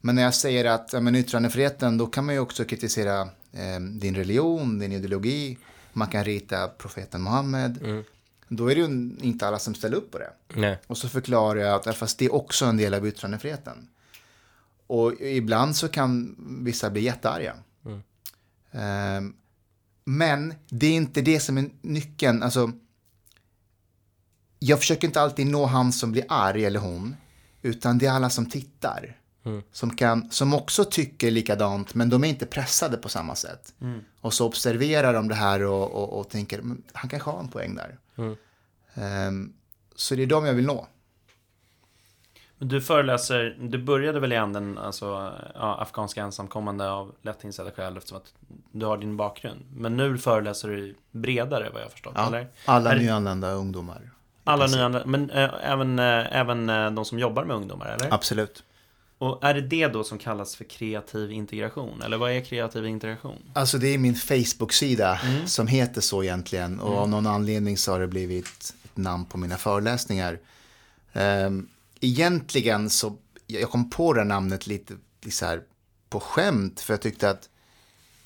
Men 0.00 0.14
när 0.14 0.22
jag 0.22 0.34
säger 0.34 0.64
att 0.64 0.92
ja, 0.92 1.00
men 1.00 1.16
yttrandefriheten, 1.16 1.98
då 1.98 2.06
kan 2.06 2.26
man 2.26 2.34
ju 2.34 2.40
också 2.40 2.64
kritisera 2.64 3.20
eh, 3.52 3.80
din 3.80 4.14
religion, 4.14 4.78
din 4.78 4.92
ideologi. 4.92 5.58
Man 5.92 6.08
kan 6.08 6.24
rita 6.24 6.68
profeten 6.68 7.22
Muhammed. 7.22 8.04
Då 8.48 8.70
är 8.70 8.74
det 8.74 8.80
ju 8.80 9.10
inte 9.20 9.46
alla 9.46 9.58
som 9.58 9.74
ställer 9.74 9.96
upp 9.96 10.10
på 10.10 10.18
det. 10.18 10.30
Nej. 10.54 10.78
Och 10.86 10.98
så 10.98 11.08
förklarar 11.08 11.60
jag 11.60 11.88
att 11.88 11.96
fast 11.96 12.18
det 12.18 12.24
är 12.24 12.34
också 12.34 12.64
en 12.64 12.76
del 12.76 12.94
av 12.94 13.06
yttrandefriheten. 13.06 13.88
Och 14.90 15.12
ibland 15.20 15.76
så 15.76 15.88
kan 15.88 16.36
vissa 16.64 16.90
bli 16.90 17.00
jättearga. 17.00 17.54
Ehm, 18.72 19.34
men 20.04 20.54
det 20.68 20.86
är 20.86 20.92
inte 20.94 21.20
det 21.22 21.40
som 21.40 21.58
är 21.58 21.70
nyckeln. 21.82 22.42
Alltså, 22.42 22.72
jag 24.58 24.78
försöker 24.78 25.06
inte 25.06 25.20
alltid 25.20 25.46
nå 25.46 25.66
han 25.66 25.92
som 25.92 26.12
blir 26.12 26.24
arg 26.28 26.64
eller 26.64 26.80
hon. 26.80 27.16
Utan 27.62 27.98
det 27.98 28.06
är 28.06 28.10
alla 28.12 28.30
som 28.30 28.46
tittar. 28.50 29.16
Som, 29.72 29.96
kan, 29.96 30.30
som 30.30 30.54
också 30.54 30.84
tycker 30.84 31.30
likadant 31.30 31.94
men 31.94 32.08
de 32.10 32.24
är 32.24 32.28
inte 32.28 32.46
pressade 32.46 32.96
på 32.96 33.08
samma 33.08 33.34
sätt. 33.34 33.74
Och 34.20 34.34
så 34.34 34.46
observerar 34.46 35.14
de 35.14 35.28
det 35.28 35.34
här 35.34 35.62
och, 35.62 35.90
och, 35.90 36.20
och 36.20 36.28
tänker, 36.30 36.62
"Men 36.62 36.82
han 36.92 37.10
kanske 37.10 37.30
har 37.30 37.40
en 37.40 37.48
poäng 37.48 37.74
där. 37.74 37.98
Ehm, 38.94 39.52
så 39.96 40.14
det 40.14 40.22
är 40.22 40.26
de 40.26 40.44
jag 40.44 40.54
vill 40.54 40.66
nå. 40.66 40.86
Du 42.62 42.80
föreläser, 42.80 43.56
du 43.60 43.78
började 43.78 44.20
väl 44.20 44.32
i 44.32 44.36
anden, 44.36 44.78
alltså 44.78 45.32
ja, 45.54 45.76
afghanska 45.80 46.22
ensamkommande 46.22 46.90
av 46.90 47.12
lätt 47.22 47.44
insedda 47.44 47.70
skäl 47.70 47.96
eftersom 47.96 48.16
att 48.18 48.32
du 48.72 48.86
har 48.86 48.98
din 48.98 49.16
bakgrund. 49.16 49.60
Men 49.76 49.96
nu 49.96 50.18
föreläser 50.18 50.68
du 50.68 50.94
bredare 51.10 51.70
vad 51.72 51.80
jag 51.80 51.86
har 51.86 51.90
förstått, 51.90 52.12
Ja, 52.16 52.26
eller? 52.26 52.46
alla 52.64 52.92
Är 52.92 52.96
nyanlända 52.98 53.50
ungdomar. 53.52 54.10
Alla 54.44 54.66
nyanlända, 54.66 55.06
men 55.06 55.30
äh, 55.30 55.50
även, 55.62 55.98
äh, 55.98 56.36
även 56.36 56.68
äh, 56.70 56.90
de 56.90 57.04
som 57.04 57.18
jobbar 57.18 57.44
med 57.44 57.56
ungdomar, 57.56 57.86
eller? 57.86 58.14
Absolut. 58.14 58.62
Och 59.18 59.44
är 59.44 59.54
det 59.54 59.60
det 59.60 59.88
då 59.88 60.04
som 60.04 60.18
kallas 60.18 60.56
för 60.56 60.64
kreativ 60.64 61.32
integration? 61.32 62.02
Eller 62.02 62.16
vad 62.16 62.30
är 62.32 62.40
kreativ 62.40 62.86
integration? 62.86 63.36
Alltså 63.52 63.78
det 63.78 63.88
är 63.94 63.98
min 63.98 64.14
Facebook-sida 64.14 65.18
Mm. 65.24 65.46
som 65.46 65.66
heter 65.66 66.00
så 66.00 66.22
egentligen. 66.22 66.80
Och 66.80 66.96
av 66.98 67.08
någon 67.08 67.26
anledning 67.26 67.76
så 67.76 67.92
har 67.92 68.00
det 68.00 68.06
blivit 68.06 68.74
ett 68.84 68.96
namn 68.96 69.24
på 69.24 69.38
mina 69.38 69.56
föreläsningar. 69.56 70.38
Um, 71.12 71.68
egentligen 72.00 72.90
så, 72.90 73.16
jag 73.46 73.70
kom 73.70 73.90
på 73.90 74.12
det 74.12 74.24
namnet 74.24 74.66
lite, 74.66 74.94
lite 75.22 75.36
så 75.36 75.46
här 75.46 75.62
på 76.08 76.20
skämt. 76.20 76.80
För 76.80 76.92
jag 76.92 77.00
tyckte 77.00 77.30
att, 77.30 77.48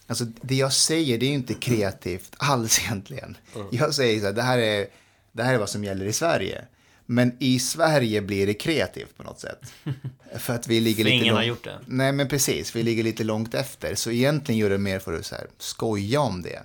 alltså 0.06 0.24
det 0.24 0.54
jag 0.54 0.72
säger 0.72 1.18
det 1.18 1.26
är 1.26 1.28
ju 1.28 1.34
inte 1.34 1.54
kreativt 1.54 2.34
alls 2.36 2.78
egentligen. 2.84 3.36
Jag 3.70 3.94
säger 3.94 4.20
så 4.20 4.26
här, 4.26 4.32
det 4.32 4.42
här, 4.42 4.58
är, 4.58 4.86
det 5.32 5.42
här 5.42 5.54
är 5.54 5.58
vad 5.58 5.68
som 5.68 5.84
gäller 5.84 6.06
i 6.06 6.12
Sverige. 6.12 6.64
Men 7.06 7.36
i 7.40 7.58
Sverige 7.58 8.22
blir 8.22 8.46
det 8.46 8.54
kreativt 8.54 9.16
på 9.16 9.22
något 9.22 9.40
sätt. 9.40 9.60
För 10.38 10.54
att 10.54 10.68
vi 10.68 10.80
ligger 10.80 11.04
lite 11.04 11.14
ingen 11.16 11.34
har 11.34 11.42
långt- 11.42 11.48
gjort 11.48 11.64
det. 11.64 11.78
Nej, 11.86 12.12
men 12.12 12.28
precis. 12.28 12.76
Vi 12.76 12.82
ligger 12.82 13.02
lite 13.02 13.24
långt 13.24 13.54
efter. 13.54 13.94
Så 13.94 14.10
egentligen 14.10 14.58
gör 14.58 14.70
det 14.70 14.78
mer 14.78 14.98
för 14.98 15.12
att 15.18 15.26
så 15.26 15.34
här, 15.34 15.46
skoja 15.58 16.20
om 16.20 16.42
det. 16.42 16.62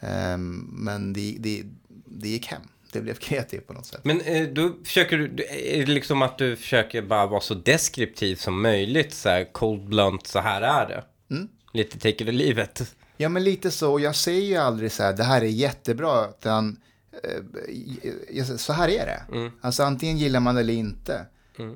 Ehm, 0.00 0.58
men 0.72 1.12
det, 1.12 1.36
det, 1.38 1.62
det 2.06 2.28
gick 2.28 2.46
hem. 2.46 2.62
Det 2.92 3.00
blev 3.00 3.14
kreativt 3.14 3.66
på 3.66 3.72
något 3.72 3.86
sätt. 3.86 4.00
Men 4.04 4.20
eh, 4.20 4.48
då 4.48 4.72
försöker 4.84 5.18
du, 5.18 5.44
är 5.50 5.86
det 5.86 5.92
liksom 5.92 6.22
att 6.22 6.38
du 6.38 6.56
försöker 6.56 7.02
bara 7.02 7.26
vara 7.26 7.40
så 7.40 7.54
deskriptiv 7.54 8.36
som 8.36 8.62
möjligt, 8.62 9.14
så 9.14 9.28
här 9.28 9.52
cold 9.52 9.88
blunt, 9.88 10.26
så 10.26 10.38
här 10.38 10.62
är 10.62 10.86
det. 10.86 11.04
Lite 11.72 11.98
take 11.98 12.24
it 12.24 12.58
it. 12.58 12.94
Ja, 13.16 13.28
men 13.28 13.44
lite 13.44 13.70
så. 13.70 14.00
Jag 14.00 14.16
säger 14.16 14.42
ju 14.46 14.56
aldrig 14.56 14.92
så 14.92 15.02
här, 15.02 15.12
det 15.12 15.24
här 15.24 15.40
är 15.40 15.46
jättebra. 15.46 16.28
Utan, 16.28 16.80
eh, 18.34 18.44
så 18.44 18.72
här 18.72 18.88
är 18.88 19.06
det. 19.06 19.50
Alltså 19.60 19.82
antingen 19.82 20.18
gillar 20.18 20.40
man 20.40 20.54
det 20.54 20.60
eller 20.60 20.74
inte. 20.74 21.26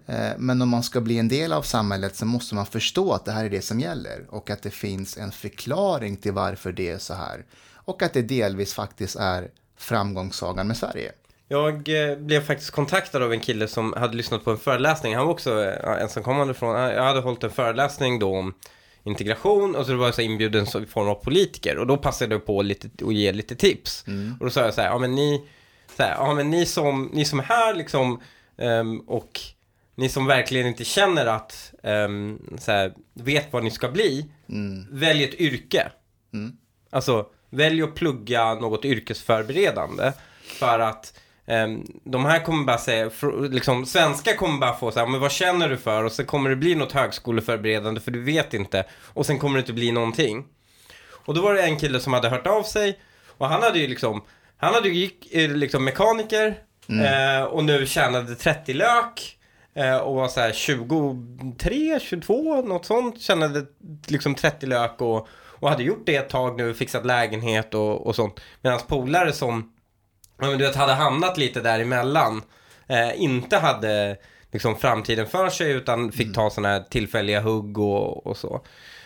Eh, 0.07 0.31
Men 0.39 0.63
om 0.63 0.69
man 0.69 0.83
ska 0.83 1.01
bli 1.01 1.19
en 1.19 1.29
del 1.29 1.53
av 1.53 1.63
samhället 1.63 2.17
så 2.17 2.27
måste 2.27 2.55
man 2.55 2.67
förstå 2.67 3.13
att 3.13 3.25
det 3.25 3.33
här 3.33 3.45
är 3.45 3.51
det 3.51 3.63
som 3.63 3.81
gäller. 3.81 4.27
Och 4.29 4.51
att 4.51 4.63
det 4.63 4.71
finns 4.71 5.19
en 5.19 5.33
förklaring 5.33 6.17
till 6.17 6.33
varför 6.33 6.73
det 6.73 6.89
är 6.89 6.99
så 6.99 7.15
här. 7.15 7.45
Och 7.75 8.03
att 8.03 8.13
det 8.13 8.23
delvis 8.23 8.75
faktiskt 8.75 9.17
är 9.17 9.51
framgångssagan 9.85 10.67
med 10.67 10.77
Sverige. 10.77 11.13
Jag 11.49 12.11
eh, 12.11 12.19
blev 12.19 12.41
faktiskt 12.41 12.71
kontaktad 12.71 13.23
av 13.23 13.33
en 13.33 13.41
kille 13.41 13.69
som 13.69 13.93
hade 13.93 14.17
lyssnat 14.17 14.45
på 14.45 14.51
en 14.51 14.59
föreläsning. 14.59 15.17
Han 15.17 15.27
var 15.27 15.33
också 15.33 15.65
eh, 15.65 16.03
ensamkommande 16.03 16.55
från, 16.55 16.81
jag 16.81 17.03
hade 17.03 17.21
hållit 17.21 17.45
en 17.45 17.51
föreläsning 17.51 18.19
då 18.19 18.37
om 18.37 18.55
integration 19.05 19.77
och 19.77 19.87
så 19.87 19.97
var 19.97 20.05
jag 20.05 20.15
så 20.15 20.23
inbjuden 20.23 20.67
i 20.83 20.87
form 20.87 21.09
av 21.09 21.15
politiker 21.15 21.79
och 21.79 21.87
då 21.87 21.97
passade 21.97 22.35
jag 22.35 22.47
på 22.47 22.63
lite, 22.63 22.91
att 23.07 23.15
ge 23.15 23.33
lite 23.33 23.57
tips. 23.57 24.05
Och 24.41 24.47
då 24.47 24.51
sa 24.51 24.61
jag 24.61 24.75
så 24.75 24.81
här, 24.81 24.89
ja 24.89 24.99
men 24.99 25.15
ni, 25.15 25.49
så 25.97 26.03
här, 26.03 26.15
ja 26.15 26.35
men 26.35 26.51
ni 26.51 26.67
som, 26.67 27.11
ni 27.13 27.25
som 27.25 27.39
är 27.39 27.43
här 27.43 27.75
liksom 27.75 28.21
ehm, 28.59 29.01
och 29.01 29.41
ni 29.95 30.09
som 30.09 30.27
verkligen 30.27 30.67
inte 30.67 30.85
känner 30.85 31.27
att, 31.27 31.75
ehm, 31.83 32.39
så 32.59 32.73
här, 32.73 32.93
vet 33.15 33.53
vad 33.53 33.65
ni 33.65 33.71
ska 33.71 33.89
bli, 33.89 34.27
välj 34.91 35.25
ett 35.25 35.35
yrke. 35.35 35.91
Alltså, 36.91 37.27
välj 37.55 37.83
att 37.83 37.95
plugga 37.95 38.55
något 38.55 38.85
yrkesförberedande. 38.85 40.13
För 40.43 40.79
att 40.79 41.21
ehm, 41.47 41.87
de 42.05 42.25
här 42.25 42.45
kommer 42.45 42.65
bara 42.65 42.79
säga, 42.79 43.11
liksom, 43.51 43.87
svenska 43.87 44.37
kommer 44.37 44.59
bara 44.59 44.75
få 44.77 44.91
så 44.91 44.99
här, 44.99 45.07
men 45.07 45.21
vad 45.21 45.33
känner 45.33 45.69
du 45.69 45.77
för? 45.77 46.05
Och 46.05 46.13
så 46.13 46.25
kommer 46.25 46.51
det 46.51 46.57
bli 46.57 46.75
något 46.75 46.93
högskoleförberedande 46.93 48.01
för 48.01 48.11
du 48.11 48.23
vet 48.23 48.55
inte. 48.55 48.85
Och 49.03 49.27
sen 49.27 49.39
kommer 49.39 49.55
det 49.55 49.61
inte 49.61 49.73
bli 49.73 49.93
någonting. 49.93 50.45
Och 51.11 51.35
då 51.35 51.43
var 51.43 51.55
det 51.55 51.63
en 51.63 51.77
kille 51.77 52.01
som 52.01 52.13
hade 52.13 52.29
hört 52.29 52.47
av 52.47 52.63
sig. 52.63 52.99
Och 53.39 53.49
han 53.49 53.63
hade 53.63 53.79
ju 53.79 53.87
liksom, 53.87 54.23
han 54.57 54.75
hade 54.75 54.89
ju 54.89 54.95
gick, 54.95 55.35
eh, 55.35 55.51
liksom 55.51 55.85
mekaniker. 55.85 56.59
Eh, 56.89 57.43
och 57.45 57.65
nu 57.65 57.87
tjänade 57.87 58.35
30 58.35 58.73
lök. 58.75 59.39
Eh, 59.75 59.97
och 59.97 60.15
var 60.15 60.29
så 60.29 60.41
här 60.41 60.53
23, 60.53 62.01
22, 62.01 62.63
något 62.63 62.87
sånt. 62.87 63.21
Tjänade 63.21 63.65
liksom 64.07 64.35
30 64.35 64.67
lök 64.67 65.01
och, 65.01 65.29
och 65.65 65.71
hade 65.71 65.83
gjort 65.83 66.07
det 66.07 66.17
ett 66.17 66.29
tag 66.29 66.57
nu, 66.57 66.75
fixat 66.75 67.07
lägenhet 67.07 67.75
och, 67.75 68.07
och 68.07 68.17
sånt. 68.17 68.41
Medan 68.61 68.81
polare 68.89 69.33
som, 69.33 69.73
ja, 70.41 70.47
men 70.47 70.59
du 70.59 70.65
vet, 70.65 70.77
hade 70.77 70.93
hamnat 70.93 71.39
lite 71.39 71.61
däremellan. 71.61 72.43
Eh, 72.87 73.23
inte 73.23 73.57
hade 73.57 74.17
liksom 74.53 74.77
framtiden 74.77 75.27
för 75.27 75.49
sig 75.49 75.73
utan 75.73 76.13
fick 76.13 76.35
ta 76.35 76.51
sådana 76.51 76.69
här 76.69 76.85
tillfälliga 76.91 77.41
hugg 77.41 77.79
och, 77.79 78.27
och 78.27 78.37
så. 78.37 78.65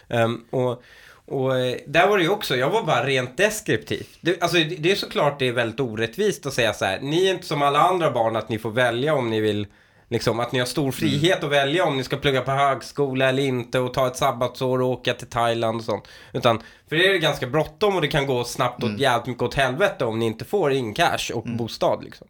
Ehm, 0.09 0.45
och, 0.51 0.83
och 1.27 1.59
eh, 1.59 1.77
där 1.87 2.09
var 2.09 2.19
det 2.19 2.25
ju 2.25 2.31
också, 2.31 2.57
jag 2.57 2.71
var 2.71 2.83
bara 2.83 3.07
rent 3.07 3.37
deskriptiv. 3.37 4.07
Det, 4.21 4.43
alltså, 4.43 4.57
det 4.57 4.77
det 4.77 4.91
är 4.91 4.97
såklart 4.97 5.39
det 5.39 5.49
är 5.49 5.53
väldigt 5.53 5.81
orättvist 5.81 6.47
att 6.47 6.55
säga 6.55 6.75
så 6.75 6.85
här, 6.85 7.01
ni 7.01 7.27
är 7.27 7.35
inte 7.35 7.47
som 7.47 7.63
alla 7.63 7.79
andra 7.79 8.11
barn 8.11 8.37
att 8.37 8.49
ni 8.49 8.59
får 8.59 8.71
välja 8.71 9.15
om 9.15 9.31
ni 9.31 9.41
vill 9.41 9.67
Liksom 10.09 10.41
att 10.41 10.53
ni 10.53 10.59
har 10.59 10.67
stor 10.67 10.93
frihet 10.93 11.45
att 11.45 11.51
välja 11.51 11.85
om 11.85 11.97
ni 11.97 12.05
ska 12.05 12.17
plugga 12.17 12.41
på 12.41 12.51
högskola 12.51 13.29
eller 13.29 13.43
inte 13.43 13.79
och 13.79 13.95
ta 13.95 14.07
ett 14.07 14.17
sabbatsår 14.17 14.83
och 14.83 14.89
åka 14.89 15.15
till 15.15 15.27
Thailand 15.27 15.79
och 15.79 15.85
sånt. 15.85 16.09
Utan, 16.33 16.63
för 16.89 16.97
det 16.97 17.09
är 17.09 17.13
det 17.13 17.19
ganska 17.19 17.47
bråttom 17.47 17.95
och 17.95 18.03
det 18.03 18.09
kan 18.09 18.27
gå 18.27 18.45
snabbt 18.45 18.83
och 18.83 18.91
jävligt 18.91 19.27
mycket 19.27 19.43
åt 19.43 19.55
helvete 19.55 20.05
om 20.05 20.19
ni 20.19 20.27
inte 20.27 20.45
får 20.45 20.73
in 20.73 20.95
cash 20.95 21.33
och 21.35 21.45
bostad 21.45 22.05
liksom. 22.05 22.27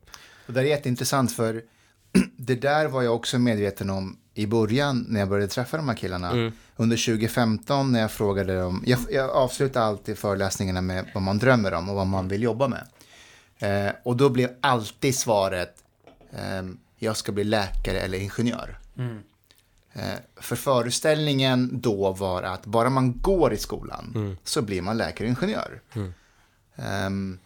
Och 0.46 0.52
det 0.52 0.60
är 0.60 0.64
jätteintressant 0.64 1.32
för 1.32 1.62
det 2.36 2.54
där 2.54 2.88
var 2.88 3.02
jag 3.02 3.14
också 3.14 3.38
medveten 3.38 3.90
om 3.90 4.18
i 4.34 4.46
början 4.46 5.06
när 5.08 5.20
jag 5.20 5.28
började 5.28 5.48
träffa 5.48 5.76
de 5.76 5.88
här 5.88 5.96
killarna. 5.96 6.52
Under 6.76 6.96
2015 6.96 7.92
när 7.92 8.00
jag 8.00 8.12
frågade 8.12 8.60
dem, 8.60 8.82
jag, 8.86 8.98
jag 9.10 9.30
avslutar 9.30 9.82
alltid 9.82 10.18
föreläsningarna 10.18 10.80
med 10.80 11.04
vad 11.14 11.22
man 11.22 11.38
drömmer 11.38 11.74
om 11.74 11.88
och 11.88 11.96
vad 11.96 12.06
man 12.06 12.28
vill 12.28 12.42
jobba 12.42 12.68
med. 12.68 12.86
Eh, 13.58 13.92
och 14.02 14.16
då 14.16 14.28
blev 14.28 14.50
alltid 14.60 15.14
svaret, 15.14 15.74
ehm, 16.32 16.78
jag 16.98 17.16
ska 17.16 17.32
bli 17.32 17.44
läkare 17.44 18.00
eller 18.00 18.18
ingenjör. 18.18 18.78
Eh, 19.92 20.02
för 20.37 20.56
föreställningen 20.56 21.80
då 21.80 22.12
var 22.12 22.42
att 22.42 22.66
bara 22.66 22.90
man 22.90 23.20
går 23.20 23.52
i 23.52 23.56
skolan 23.56 24.37
så 24.44 24.62
blir 24.62 24.82
man 24.82 24.96
läkare 24.96 25.28
och 25.30 25.42
ingenjör. 25.42 25.80
Ehm, 26.76 27.38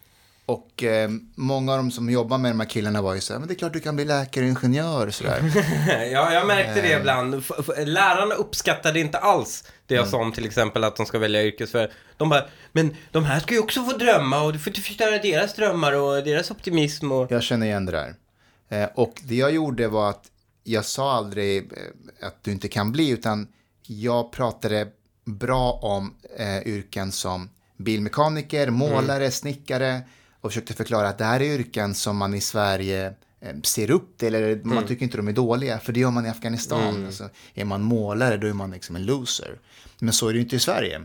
och 0.45 0.83
ehm, 0.83 1.31
många 1.35 1.71
av 1.71 1.77
dem 1.77 1.91
som 1.91 2.09
jobbar 2.09 2.37
med 2.37 2.51
de 2.51 2.59
här 2.59 2.67
killarna 2.67 3.01
var 3.01 3.13
ju 3.13 3.21
så 3.21 3.33
här, 3.33 3.39
men 3.39 3.47
det 3.47 3.53
är 3.53 3.55
klart 3.55 3.73
du 3.73 3.79
kan 3.79 3.95
bli 3.95 4.05
läkare 4.05 4.43
och 4.45 4.49
ingenjör 4.49 5.07
och 5.07 5.13
sådär. 5.13 5.41
Ja, 6.11 6.33
jag 6.33 6.47
märkte 6.47 6.81
det 6.81 6.99
ibland. 6.99 7.35
F- 7.35 7.69
lärarna 7.85 8.35
uppskattade 8.35 8.99
inte 8.99 9.17
alls 9.17 9.63
det 9.87 9.95
jag 9.95 10.07
sa 10.07 10.17
om 10.17 10.31
till 10.31 10.45
exempel 10.45 10.83
att 10.83 10.95
de 10.95 11.05
ska 11.05 11.19
välja 11.19 11.43
yrkesför. 11.43 11.91
De 12.17 12.29
bara, 12.29 12.45
men 12.71 12.95
de 13.11 13.23
här 13.25 13.39
ska 13.39 13.53
ju 13.53 13.59
också 13.59 13.83
få 13.83 13.97
drömma 13.97 14.41
och 14.43 14.53
du 14.53 14.59
får 14.59 14.69
inte 14.71 14.81
förstöra 14.81 15.17
deras 15.17 15.53
drömmar 15.55 15.93
och 15.93 16.23
deras 16.23 16.51
optimism 16.51 17.11
och... 17.11 17.31
Jag 17.31 17.43
känner 17.43 17.65
igen 17.67 17.85
det 17.85 17.91
där. 17.91 18.15
Eh, 18.73 18.89
och 18.95 19.21
det 19.23 19.35
jag 19.35 19.51
gjorde 19.51 19.87
var 19.87 20.09
att 20.09 20.31
jag 20.63 20.85
sa 20.85 21.11
aldrig 21.11 21.57
eh, 21.57 22.27
att 22.27 22.43
du 22.43 22.51
inte 22.51 22.67
kan 22.67 22.91
bli, 22.91 23.09
utan 23.09 23.47
jag 23.87 24.31
pratade 24.31 24.87
bra 25.25 25.71
om 25.71 26.13
eh, 26.37 26.67
yrken 26.67 27.11
som 27.11 27.49
bilmekaniker, 27.77 28.69
målare, 28.69 29.31
snickare 29.31 30.01
och 30.41 30.51
försökte 30.51 30.73
förklara 30.73 31.09
att 31.09 31.17
det 31.17 31.25
här 31.25 31.39
är 31.39 31.45
yrken 31.45 31.95
som 31.95 32.17
man 32.17 32.33
i 32.33 32.41
Sverige 32.41 33.13
eh, 33.39 33.55
ser 33.63 33.91
upp 33.91 34.17
till 34.17 34.35
eller 34.35 34.61
man 34.63 34.87
tycker 34.87 35.03
inte 35.03 35.17
de 35.17 35.27
är 35.27 35.33
dåliga 35.33 35.79
för 35.79 35.93
det 35.93 35.99
gör 35.99 36.11
man 36.11 36.25
i 36.25 36.29
Afghanistan. 36.29 37.05
Alltså, 37.05 37.29
är 37.53 37.65
man 37.65 37.81
målare 37.81 38.37
då 38.37 38.47
är 38.47 38.53
man 38.53 38.71
liksom 38.71 38.95
en 38.95 39.05
loser. 39.05 39.59
Men 39.99 40.13
så 40.13 40.27
är 40.27 40.33
det 40.33 40.37
ju 40.37 40.43
inte 40.43 40.55
i 40.55 40.59
Sverige. 40.59 41.01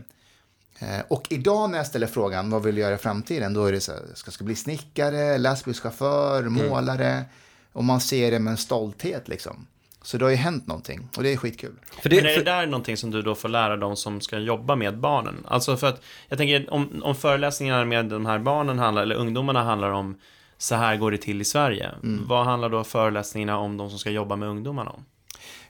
Eh, 0.79 0.99
Och 1.07 1.27
idag 1.29 1.69
när 1.69 1.77
jag 1.77 1.87
ställer 1.87 2.07
frågan 2.07 2.49
vad 2.49 2.63
vill 2.63 2.75
du 2.75 2.81
göra 2.81 2.95
i 2.95 2.97
framtiden 2.97 3.53
då 3.53 3.65
är 3.65 3.71
det 3.71 3.81
så 3.81 3.91
här, 3.91 4.01
ska 4.15 4.31
jag 4.39 4.45
bli 4.45 4.55
snickare, 4.55 5.37
lastbilschaufför, 5.37 6.43
målare 6.43 7.25
och 7.73 7.83
man 7.83 8.01
ser 8.01 8.31
det 8.31 8.39
med 8.39 8.51
en 8.51 8.57
stolthet 8.57 9.27
liksom. 9.27 9.67
Så 10.01 10.17
det 10.17 10.25
har 10.25 10.29
ju 10.29 10.35
hänt 10.35 10.67
någonting 10.67 11.09
och 11.17 11.23
det 11.23 11.33
är 11.33 11.37
skitkul. 11.37 11.73
För 12.01 12.09
det, 12.09 12.15
Men 12.15 12.25
är 12.25 12.35
det 12.37 12.43
där 12.43 12.65
någonting 12.65 12.97
som 12.97 13.11
du 13.11 13.21
då 13.21 13.35
får 13.35 13.49
lära 13.49 13.77
de 13.77 13.95
som 13.95 14.21
ska 14.21 14.39
jobba 14.39 14.75
med 14.75 14.99
barnen? 14.99 15.35
Alltså 15.47 15.77
för 15.77 15.87
att 15.87 16.01
jag 16.27 16.37
tänker 16.37 16.73
om, 16.73 17.01
om 17.03 17.15
föreläsningarna 17.15 17.85
med 17.85 18.05
de 18.05 18.25
här 18.25 18.39
barnen 18.39 18.79
handlar, 18.79 19.01
eller 19.03 19.15
ungdomarna 19.15 19.63
handlar 19.63 19.89
om 19.91 20.17
så 20.57 20.75
här 20.75 20.95
går 20.97 21.11
det 21.11 21.17
till 21.17 21.41
i 21.41 21.45
Sverige. 21.45 21.91
Vad 22.27 22.45
handlar 22.45 22.69
då 22.69 22.83
föreläsningarna 22.83 23.57
om 23.57 23.77
de 23.77 23.89
som 23.89 23.99
ska 23.99 24.09
jobba 24.09 24.35
med 24.35 24.49
ungdomarna 24.49 24.89
om? 24.89 25.05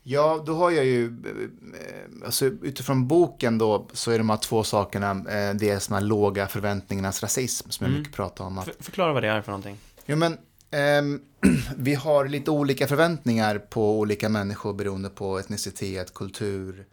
Ja, 0.03 0.43
då 0.45 0.55
har 0.55 0.71
jag 0.71 0.85
ju, 0.85 1.05
eh, 1.05 2.25
alltså 2.25 2.45
utifrån 2.45 3.07
boken 3.07 3.57
då, 3.57 3.87
så 3.93 4.11
är 4.11 4.17
de 4.17 4.29
här 4.29 4.37
två 4.37 4.63
sakerna, 4.63 5.11
eh, 5.11 5.53
det 5.55 5.69
är 5.69 5.79
som 5.79 5.93
här 5.95 6.01
låga 6.01 6.47
förväntningarnas 6.47 7.23
rasism, 7.23 7.69
som 7.69 7.85
jag 7.85 7.97
mycket 7.99 8.13
pratar 8.13 8.45
om. 8.45 8.57
Att, 8.57 8.65
För, 8.65 8.73
förklara 8.79 9.13
vad 9.13 9.23
det 9.23 9.29
är 9.29 9.41
för 9.41 9.51
någonting. 9.51 9.77
jo 10.05 10.15
men, 10.15 10.37
vi 11.75 11.95
har 11.95 12.27
lite 12.27 12.51
olika 12.51 12.87
förväntningar 12.87 13.59
på 13.59 13.99
olika 13.99 14.29
människor 14.29 14.73
beroende 14.73 15.09
på 15.09 15.39
etnicitet, 15.39 16.13
kultur. 16.13 16.85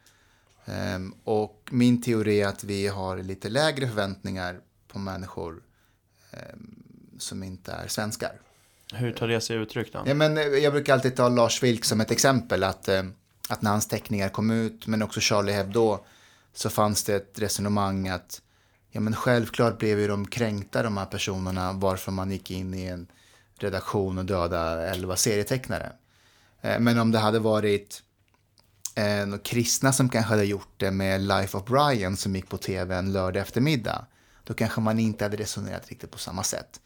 Ehm, 0.64 1.14
och 1.24 1.68
min 1.70 2.02
teori 2.02 2.40
är 2.40 2.48
att 2.48 2.64
vi 2.64 2.86
har 2.86 3.18
lite 3.18 3.48
lägre 3.48 3.86
förväntningar 3.86 4.60
på 4.88 4.98
människor 4.98 5.62
ehm, 6.30 6.74
som 7.18 7.42
inte 7.42 7.72
är 7.72 7.88
svenskar. 7.88 8.32
Hur 8.94 9.12
tar 9.12 9.28
det 9.28 9.40
sig 9.40 9.56
uttryck 9.56 9.92
då? 9.92 10.02
Ja, 10.06 10.14
men 10.14 10.38
eh, 10.38 10.44
jag 10.44 10.72
brukar 10.72 10.92
alltid 10.92 11.16
ta 11.16 11.28
Lars 11.28 11.62
Vilk 11.62 11.84
som 11.84 12.00
ett 12.00 12.10
exempel. 12.10 12.64
Att, 12.64 12.88
eh, 12.88 13.02
att 13.48 13.62
när 13.62 13.70
hans 13.70 13.88
teckningar 13.88 14.28
kom 14.28 14.50
ut, 14.50 14.86
men 14.86 15.02
också 15.02 15.20
Charlie 15.20 15.52
Hebdo, 15.52 15.98
så 16.52 16.70
fanns 16.70 17.04
det 17.04 17.14
ett 17.14 17.38
resonemang 17.38 18.08
att 18.08 18.42
ja, 18.90 19.00
men 19.00 19.14
självklart 19.14 19.78
blev 19.78 20.00
ju 20.00 20.08
de 20.08 20.26
kränkta, 20.26 20.82
de 20.82 20.96
här 20.96 21.06
personerna, 21.06 21.72
varför 21.72 22.12
man 22.12 22.30
gick 22.30 22.50
in 22.50 22.74
i 22.74 22.84
en 22.86 23.06
redaktion 23.58 24.18
och 24.18 24.24
döda 24.24 24.86
elva 24.86 25.16
serietecknare. 25.16 25.92
Eh, 26.60 26.78
men 26.78 26.98
om 26.98 27.12
det 27.12 27.18
hade 27.18 27.38
varit 27.38 28.02
eh, 28.94 29.38
kristna 29.44 29.92
som 29.92 30.08
kanske 30.08 30.30
hade 30.30 30.44
gjort 30.44 30.74
det 30.76 30.90
med 30.90 31.20
Life 31.20 31.56
of 31.56 31.64
Brian 31.64 32.16
som 32.16 32.36
gick 32.36 32.48
på 32.48 32.56
tv 32.56 32.96
en 32.96 33.12
lördag 33.12 33.40
eftermiddag, 33.40 34.06
då 34.44 34.54
kanske 34.54 34.80
man 34.80 34.98
inte 34.98 35.24
hade 35.24 35.36
resonerat 35.36 35.88
riktigt 35.88 36.10
på 36.10 36.18
samma 36.18 36.42
sätt. 36.42 36.80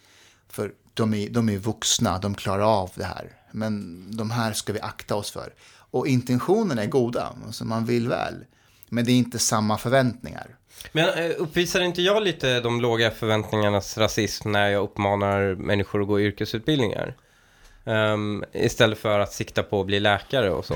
För 0.48 0.72
de 0.94 1.14
är, 1.14 1.30
de 1.30 1.48
är 1.48 1.59
vuxna, 1.59 2.18
de 2.18 2.35
klarar 2.35 2.83
av 2.83 2.90
det 2.94 3.04
här. 3.04 3.33
Men 3.52 4.04
de 4.16 4.30
här 4.30 4.52
ska 4.52 4.72
vi 4.72 4.80
akta 4.80 5.14
oss 5.14 5.30
för. 5.30 5.54
Och 5.90 6.06
intentionerna 6.06 6.83
är 6.83 6.87
goda, 6.87 7.37
alltså 7.46 7.64
man 7.64 7.85
vill 7.85 8.09
väl. 8.09 8.44
Men 8.88 9.04
det 9.04 9.12
är 9.12 9.16
inte 9.16 9.38
samma 9.38 9.78
förväntningar 9.78 10.56
men 10.92 11.08
eh, 11.08 11.30
uppvisar 11.38 11.80
inte 11.80 12.02
jag 12.02 12.22
lite 12.22 12.60
de 12.60 12.80
låga 12.80 13.10
förväntningarnas 13.10 13.98
rasism 13.98 14.52
när 14.52 14.68
jag 14.68 14.84
uppmanar 14.84 15.54
människor 15.54 16.02
att 16.02 16.08
gå 16.08 16.20
yrkesutbildningar? 16.20 17.16
Ehm, 17.84 18.44
istället 18.52 18.98
för 18.98 19.20
att 19.20 19.32
sikta 19.32 19.62
på 19.62 19.80
att 19.80 19.86
bli 19.86 20.00
läkare 20.00 20.50
och 20.50 20.64
så. 20.64 20.74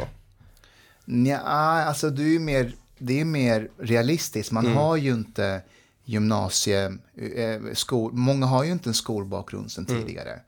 Nja, 1.04 1.38
alltså 1.38 2.10
du 2.10 2.22
är 2.26 2.32
ju 2.32 2.38
mer, 2.38 2.72
det 2.98 3.20
är 3.20 3.24
mer 3.24 3.68
realistiskt. 3.78 4.52
Man 4.52 4.66
har 4.66 4.96
ju 4.96 5.10
inte 5.10 5.62
gymnasie, 6.04 6.98
eh, 7.36 7.60
skol, 7.72 8.12
många 8.12 8.46
har 8.46 8.64
ju 8.64 8.72
inte 8.72 8.90
en 8.90 8.94
skolbakgrund 8.94 9.72
sedan 9.72 9.86
tidigare. 9.86 10.40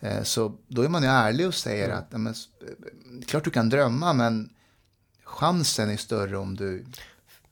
Eh, 0.00 0.22
så 0.22 0.52
då 0.68 0.82
är 0.82 0.88
man 0.88 1.02
ju 1.02 1.08
ärlig 1.08 1.46
och 1.46 1.54
säger 1.54 1.88
att 1.88 2.06
ja, 2.10 2.18
men, 2.18 2.34
klart 3.26 3.44
du 3.44 3.50
kan 3.50 3.68
drömma 3.68 4.12
men 4.12 4.50
chansen 5.24 5.90
är 5.90 5.96
större 5.96 6.36
om 6.36 6.56
du 6.56 6.66
Mm, 6.68 6.86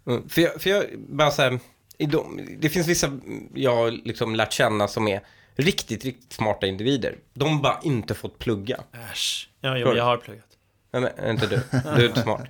För 0.05 0.41
jag, 0.41 0.63
för 0.63 0.71
jag 0.71 0.85
bara 0.99 1.31
så 1.31 1.43
här, 1.43 1.59
de, 1.99 2.49
det 2.59 2.69
finns 2.69 2.89
vissa 2.89 3.19
jag 3.55 3.77
har 3.77 3.91
liksom 3.91 4.35
lärt 4.35 4.53
känna 4.53 4.89
som 4.89 5.09
är 5.09 5.21
riktigt, 5.55 6.05
riktigt 6.05 6.33
smarta 6.33 6.67
individer. 6.67 7.17
De 7.35 7.53
har 7.53 7.63
bara 7.63 7.81
inte 7.83 8.15
fått 8.15 8.39
plugga. 8.39 8.81
Äsch. 9.13 9.49
Ja, 9.61 9.71
men 9.71 9.81
jag 9.81 10.05
har 10.05 10.17
pluggat. 10.17 10.47
Nej, 10.93 11.13
men 11.17 11.31
inte 11.31 11.47
du. 11.47 11.61
Du 11.97 12.05
är 12.05 12.09
inte 12.09 12.23
smart. 12.23 12.41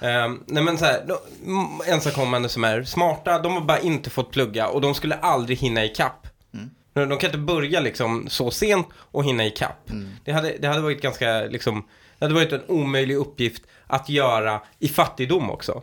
Um, 0.00 0.44
nej, 0.46 0.62
men 0.62 0.78
så 0.78 0.84
här, 0.84 1.04
de, 1.06 1.80
ensamkommande 1.86 2.48
som 2.48 2.64
är 2.64 2.82
smarta, 2.82 3.38
de 3.38 3.52
har 3.52 3.60
bara 3.60 3.78
inte 3.78 4.10
fått 4.10 4.30
plugga 4.30 4.68
och 4.68 4.80
de 4.80 4.94
skulle 4.94 5.14
aldrig 5.14 5.58
hinna 5.58 5.84
ikapp. 5.84 6.26
Mm. 6.54 6.70
De 7.08 7.18
kan 7.18 7.28
inte 7.28 7.38
börja 7.38 7.80
liksom 7.80 8.28
så 8.28 8.50
sent 8.50 8.86
och 8.94 9.24
hinna 9.24 9.46
ikapp. 9.46 9.90
Det, 10.24 10.32
hade, 10.32 10.56
det 10.58 10.68
hade 10.68 10.80
varit 10.80 11.02
ganska, 11.02 11.40
liksom, 11.40 11.84
det 12.18 12.24
hade 12.24 12.34
varit 12.34 12.52
en 12.52 12.64
omöjlig 12.68 13.16
uppgift 13.16 13.62
att 13.88 14.08
göra 14.08 14.60
i 14.78 14.88
fattigdom 14.88 15.50
också. 15.50 15.82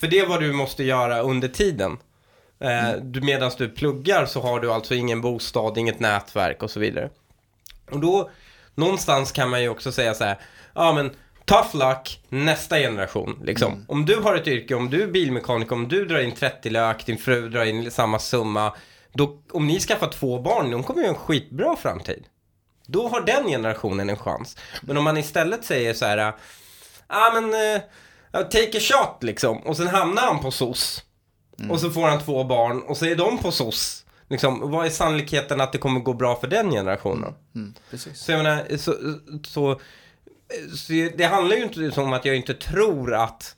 För 0.00 0.06
det 0.06 0.18
är 0.18 0.26
vad 0.26 0.40
du 0.40 0.52
måste 0.52 0.84
göra 0.84 1.20
under 1.20 1.48
tiden. 1.48 1.98
Eh, 2.60 2.92
du, 3.02 3.20
Medan 3.20 3.50
du 3.58 3.68
pluggar 3.68 4.26
så 4.26 4.40
har 4.40 4.60
du 4.60 4.72
alltså 4.72 4.94
ingen 4.94 5.20
bostad, 5.20 5.78
inget 5.78 6.00
nätverk 6.00 6.62
och 6.62 6.70
så 6.70 6.80
vidare. 6.80 7.10
Och 7.90 8.00
då, 8.00 8.30
någonstans 8.74 9.32
kan 9.32 9.50
man 9.50 9.62
ju 9.62 9.68
också 9.68 9.92
säga 9.92 10.14
så 10.14 10.24
här, 10.24 10.38
ja 10.74 10.92
men 10.92 11.10
tough 11.44 11.76
luck, 11.76 12.20
nästa 12.28 12.78
generation. 12.78 13.42
Liksom. 13.44 13.84
Om 13.88 14.06
du 14.06 14.16
har 14.16 14.34
ett 14.34 14.46
yrke, 14.46 14.74
om 14.74 14.90
du 14.90 15.02
är 15.02 15.06
bilmekaniker, 15.06 15.74
om 15.74 15.88
du 15.88 16.04
drar 16.04 16.18
in 16.18 16.32
30 16.32 16.70
lök, 16.70 17.06
din 17.06 17.18
fru 17.18 17.48
drar 17.48 17.64
in 17.64 17.90
samma 17.90 18.18
summa. 18.18 18.74
Då, 19.12 19.38
om 19.50 19.66
ni 19.66 19.80
skaffar 19.80 20.08
två 20.08 20.38
barn, 20.38 20.70
de 20.70 20.82
kommer 20.82 21.00
ju 21.00 21.06
ha 21.06 21.14
en 21.14 21.20
skitbra 21.20 21.76
framtid. 21.76 22.24
Då 22.86 23.08
har 23.08 23.20
den 23.20 23.46
generationen 23.46 24.10
en 24.10 24.16
chans. 24.16 24.56
Men 24.82 24.96
om 24.96 25.04
man 25.04 25.16
istället 25.16 25.64
säger 25.64 25.94
så 25.94 26.04
här, 26.04 26.32
ah, 27.14 27.40
men, 27.40 27.44
eh, 27.44 27.82
take 28.42 28.78
a 28.78 28.80
shot 28.80 29.22
liksom. 29.22 29.58
Och 29.58 29.76
sen 29.76 29.86
hamnar 29.86 30.22
han 30.22 30.40
på 30.40 30.50
SOS. 30.50 31.02
Och 31.70 31.80
så 31.80 31.90
får 31.90 32.06
han 32.06 32.20
två 32.20 32.44
barn 32.44 32.82
och 32.82 32.96
så 32.96 33.06
är 33.06 33.16
de 33.16 33.38
på 33.38 33.52
SOS. 33.52 34.04
Liksom, 34.28 34.70
vad 34.70 34.86
är 34.86 34.90
sannolikheten 34.90 35.60
att 35.60 35.72
det 35.72 35.78
kommer 35.78 36.00
gå 36.00 36.12
bra 36.12 36.36
för 36.36 36.46
den 36.46 36.70
generationen? 36.70 37.34
Mm, 37.54 37.74
precis. 37.90 38.18
Så 38.18 38.32
jag 38.32 38.38
menar, 38.38 38.76
så, 38.76 38.94
så, 39.46 39.80
så 40.76 40.92
det 41.16 41.24
handlar 41.24 41.56
ju 41.56 41.62
inte 41.62 42.00
om 42.00 42.12
att 42.12 42.24
jag 42.24 42.36
inte 42.36 42.54
tror 42.54 43.14
att 43.14 43.56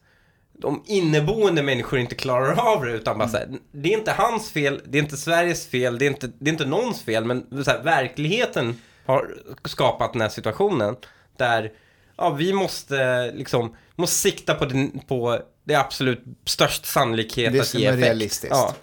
de 0.58 0.82
inneboende 0.86 1.62
människor 1.62 1.98
inte 1.98 2.14
klarar 2.14 2.74
av 2.74 2.84
det, 2.84 2.92
utan 2.92 3.18
bara 3.18 3.28
så 3.28 3.36
här, 3.36 3.48
det 3.72 3.92
är 3.92 3.98
inte 3.98 4.12
hans 4.12 4.50
fel, 4.50 4.82
det 4.86 4.98
är 4.98 5.02
inte 5.02 5.16
Sveriges 5.16 5.66
fel, 5.66 5.98
det 5.98 6.04
är 6.04 6.10
inte, 6.10 6.26
det 6.38 6.50
är 6.50 6.52
inte 6.52 6.66
någons 6.66 7.02
fel, 7.02 7.24
men 7.24 7.64
så 7.64 7.70
här, 7.70 7.82
verkligheten 7.82 8.80
har 9.06 9.34
skapat 9.64 10.12
den 10.12 10.22
här 10.22 10.28
situationen 10.28 10.96
där 11.36 11.72
ja, 12.16 12.30
vi 12.30 12.52
måste 12.52 13.30
liksom, 13.32 13.76
måste 13.94 14.16
sikta 14.16 14.54
på, 14.54 14.64
den, 14.64 15.00
på 15.08 15.40
det 15.64 15.74
absolut 15.74 16.24
störst 16.44 16.86
sannolikhet 16.86 17.52
Det 17.52 17.60
att 17.60 17.66
som 17.66 17.80
ge 17.80 17.86
är 17.86 17.92
effekt. 17.92 18.04
realistiskt. 18.04 18.50
Ja, 18.54 18.74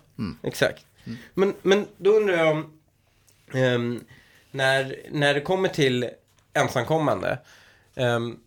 exakt. 0.44 0.86
Men, 1.34 1.54
men 1.62 1.86
då 1.98 2.10
undrar 2.12 2.38
jag 2.38 2.52
om, 2.52 2.72
ehm, 3.54 4.04
när, 4.52 4.96
när 5.12 5.34
det 5.34 5.42
kommer 5.42 5.70
till 5.70 6.10
ensamkommande, 6.54 7.40
ehm, 7.96 8.38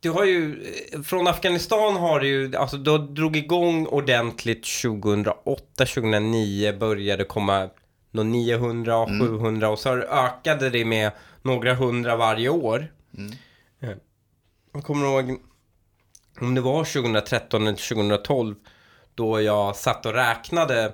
du 0.00 0.10
har 0.10 0.24
ju, 0.24 0.64
från 1.04 1.26
Afghanistan 1.26 1.96
har 1.96 2.20
det 2.20 2.26
ju, 2.26 2.56
alltså 2.56 2.76
då 2.76 2.98
drog 2.98 3.36
igång 3.36 3.86
ordentligt 3.86 4.66
2008, 4.82 5.62
2009 5.86 6.72
började 6.78 7.24
komma 7.24 7.68
någon 8.10 8.32
900, 8.32 9.06
700 9.06 9.68
och 9.68 9.78
så 9.78 9.92
ökade 9.96 10.70
det 10.70 10.84
med 10.84 11.10
några 11.42 11.74
hundra 11.74 12.16
varje 12.16 12.48
år. 12.48 12.92
Eh, 13.18 13.24
Jag 14.72 14.84
kommer 14.84 15.06
ihåg, 15.06 15.38
om 16.40 16.54
det 16.54 16.60
var 16.60 16.84
2013 16.84 17.66
eller 17.66 17.94
2012, 17.94 18.54
då 19.14 19.40
jag 19.40 19.76
satt 19.76 20.06
och 20.06 20.12
räknade. 20.12 20.92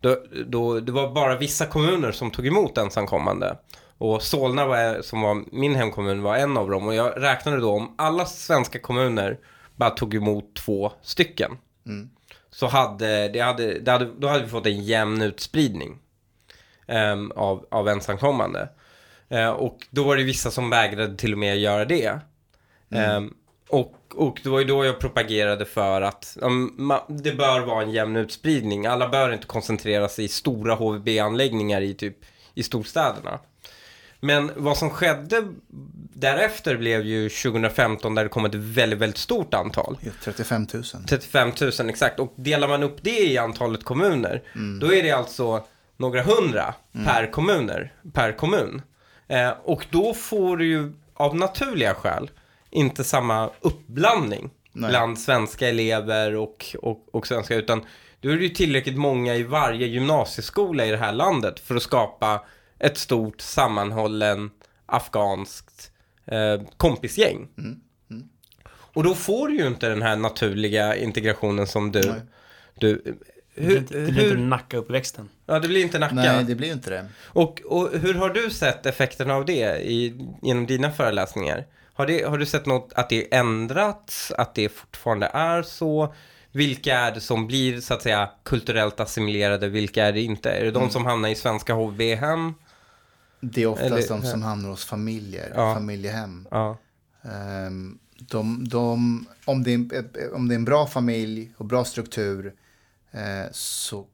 Då, 0.00 0.16
då, 0.46 0.80
det 0.80 0.92
var 0.92 1.14
bara 1.14 1.36
vissa 1.36 1.66
kommuner 1.66 2.12
som 2.12 2.30
tog 2.30 2.46
emot 2.46 2.78
ensamkommande. 2.78 3.58
Och 3.98 4.22
Solna, 4.22 4.66
var, 4.66 5.02
som 5.02 5.20
var 5.20 5.44
min 5.52 5.74
hemkommun, 5.74 6.22
var 6.22 6.36
en 6.36 6.56
av 6.56 6.70
dem. 6.70 6.86
Och 6.86 6.94
jag 6.94 7.22
räknade 7.22 7.56
då 7.56 7.70
om 7.70 7.94
alla 7.98 8.26
svenska 8.26 8.78
kommuner 8.78 9.38
bara 9.76 9.90
tog 9.90 10.14
emot 10.14 10.54
två 10.54 10.92
stycken. 11.02 11.58
Så 12.50 12.66
hade, 12.66 13.28
det 13.28 13.40
hade, 13.40 13.78
det 13.78 13.90
hade, 13.90 14.04
då 14.18 14.28
hade 14.28 14.44
vi 14.44 14.50
fått 14.50 14.66
en 14.66 14.84
jämn 14.84 15.22
utspridning 15.22 15.98
ehm, 16.86 17.32
av, 17.36 17.66
av 17.70 17.88
ensamkommande. 17.88 18.68
Eh, 19.28 19.48
och 19.50 19.86
då 19.90 20.04
var 20.04 20.16
det 20.16 20.22
vissa 20.22 20.50
som 20.50 20.70
vägrade 20.70 21.16
till 21.16 21.32
och 21.32 21.38
med 21.38 21.58
göra 21.58 21.84
det. 21.84 22.18
Ehm, 22.90 23.34
och, 23.68 23.94
och 24.14 24.40
det 24.42 24.48
var 24.48 24.58
ju 24.58 24.64
då 24.64 24.84
jag 24.84 24.98
propagerade 25.00 25.64
för 25.64 26.02
att 26.02 26.36
um, 26.40 26.74
ma- 26.78 27.18
det 27.22 27.32
bör 27.32 27.60
vara 27.60 27.82
en 27.82 27.90
jämn 27.90 28.16
utspridning. 28.16 28.86
Alla 28.86 29.08
bör 29.08 29.32
inte 29.32 29.46
koncentrera 29.46 30.08
sig 30.08 30.24
i 30.24 30.28
stora 30.28 30.74
HVB-anläggningar 30.74 31.80
i 31.80 31.94
typ 31.94 32.16
i 32.54 32.62
storstäderna. 32.62 33.38
Men 34.20 34.50
vad 34.56 34.76
som 34.76 34.90
skedde 34.90 35.48
därefter 36.14 36.76
blev 36.76 37.02
ju 37.06 37.28
2015 37.28 38.14
där 38.14 38.22
det 38.22 38.28
kom 38.28 38.44
ett 38.44 38.54
väldigt, 38.54 38.98
väldigt 38.98 39.18
stort 39.18 39.54
antal. 39.54 39.98
35 40.24 40.66
000. 40.74 40.82
35 41.08 41.52
000 41.80 41.90
exakt. 41.90 42.20
Och 42.20 42.32
delar 42.36 42.68
man 42.68 42.82
upp 42.82 42.96
det 43.02 43.18
i 43.30 43.38
antalet 43.38 43.84
kommuner, 43.84 44.42
då 44.80 44.94
är 44.94 45.02
det 45.02 45.10
alltså 45.10 45.64
några 45.96 46.22
hundra 46.22 46.74
per 47.04 47.30
kommuner, 47.30 47.92
per 48.12 48.32
kommun. 48.32 48.82
Eh, 49.28 49.50
och 49.64 49.86
då 49.90 50.14
får 50.14 50.56
du 50.56 50.66
ju 50.66 50.92
av 51.14 51.36
naturliga 51.36 51.94
skäl 51.94 52.30
inte 52.70 53.04
samma 53.04 53.50
uppblandning 53.60 54.50
Nej. 54.72 54.90
bland 54.90 55.18
svenska 55.18 55.68
elever 55.68 56.34
och, 56.34 56.76
och, 56.82 57.08
och 57.12 57.26
svenska, 57.26 57.54
utan 57.54 57.84
då 58.20 58.28
är 58.28 58.36
det 58.36 58.42
ju 58.42 58.48
tillräckligt 58.48 58.98
många 58.98 59.34
i 59.34 59.42
varje 59.42 59.86
gymnasieskola 59.86 60.86
i 60.86 60.90
det 60.90 60.96
här 60.96 61.12
landet 61.12 61.60
för 61.60 61.76
att 61.76 61.82
skapa 61.82 62.44
ett 62.78 62.98
stort 62.98 63.40
sammanhållen 63.40 64.50
afghanskt 64.86 65.92
eh, 66.26 66.62
kompisgäng. 66.76 67.48
Och 68.70 69.04
då 69.04 69.14
får 69.14 69.48
du 69.48 69.56
ju 69.56 69.66
inte 69.66 69.88
den 69.88 70.02
här 70.02 70.16
naturliga 70.16 70.96
integrationen 70.96 71.66
som 71.66 71.92
du... 71.92 72.00
Nej. 72.00 72.20
du 72.74 73.18
Det 73.58 73.64
hur, 73.64 73.68
blir 73.70 73.78
inte, 73.78 73.94
det 73.98 74.12
blir 74.12 74.22
hur, 74.22 74.30
inte 74.30 74.40
Nacka-uppväxten. 74.56 75.28
ja, 75.46 75.58
det 75.58 75.68
blir 75.68 75.82
inte 75.82 75.98
Nacka. 75.98 76.14
Nej, 76.14 76.44
det 76.44 76.54
blir 76.54 76.72
inte 76.72 76.90
det. 76.90 77.06
Och, 77.24 77.60
och 77.66 77.90
hur 77.92 78.14
har 78.14 78.30
du 78.30 78.50
sett 78.50 78.86
effekterna 78.86 79.34
av 79.34 79.44
det 79.44 79.76
i, 79.90 80.26
genom 80.42 80.66
dina 80.66 80.90
föreläsningar? 80.90 81.66
Har, 81.94 82.06
det, 82.06 82.22
har 82.28 82.38
du 82.38 82.46
sett 82.46 82.66
något, 82.66 82.92
att 82.94 83.08
det 83.08 83.34
ändrats, 83.34 84.30
att 84.38 84.54
det 84.54 84.68
fortfarande 84.68 85.26
är 85.26 85.62
så? 85.62 86.14
Vilka 86.52 86.98
är 86.98 87.14
det 87.14 87.20
som 87.20 87.46
blir 87.46 87.80
så 87.80 87.94
att 87.94 88.02
säga 88.02 88.30
kulturellt 88.44 89.00
assimilerade, 89.00 89.68
vilka 89.68 90.06
är 90.06 90.12
det 90.12 90.20
inte? 90.20 90.50
Är 90.50 90.60
det 90.64 90.68
Mm. 90.68 90.80
de 90.82 90.90
som 90.90 91.06
hamnar 91.06 91.28
i 91.28 91.34
svenska 91.34 91.74
HV-hem? 91.74 92.54
Det 93.40 93.62
är 93.62 93.66
oftast 93.66 93.86
Eller- 93.92 94.08
de 94.08 94.22
som 94.26 94.42
hamnar 94.42 94.68
hos 94.70 94.84
familjer, 94.84 95.52
Ja. 95.54 95.74
familjehem. 95.74 96.48
Ja. 96.50 96.78
Ehm, 97.24 97.98
de, 98.18 98.68
de, 98.68 99.26
om, 99.44 99.62
det 99.62 99.70
är, 99.70 99.74
en- 99.74 100.34
om 100.34 100.48
det 100.48 100.54
är 100.54 100.56
en 100.56 100.64
bra 100.64 100.86
familj 100.86 101.52
och 101.56 101.64
bra 101.64 101.84
struktur 101.84 102.52
så 103.50 104.06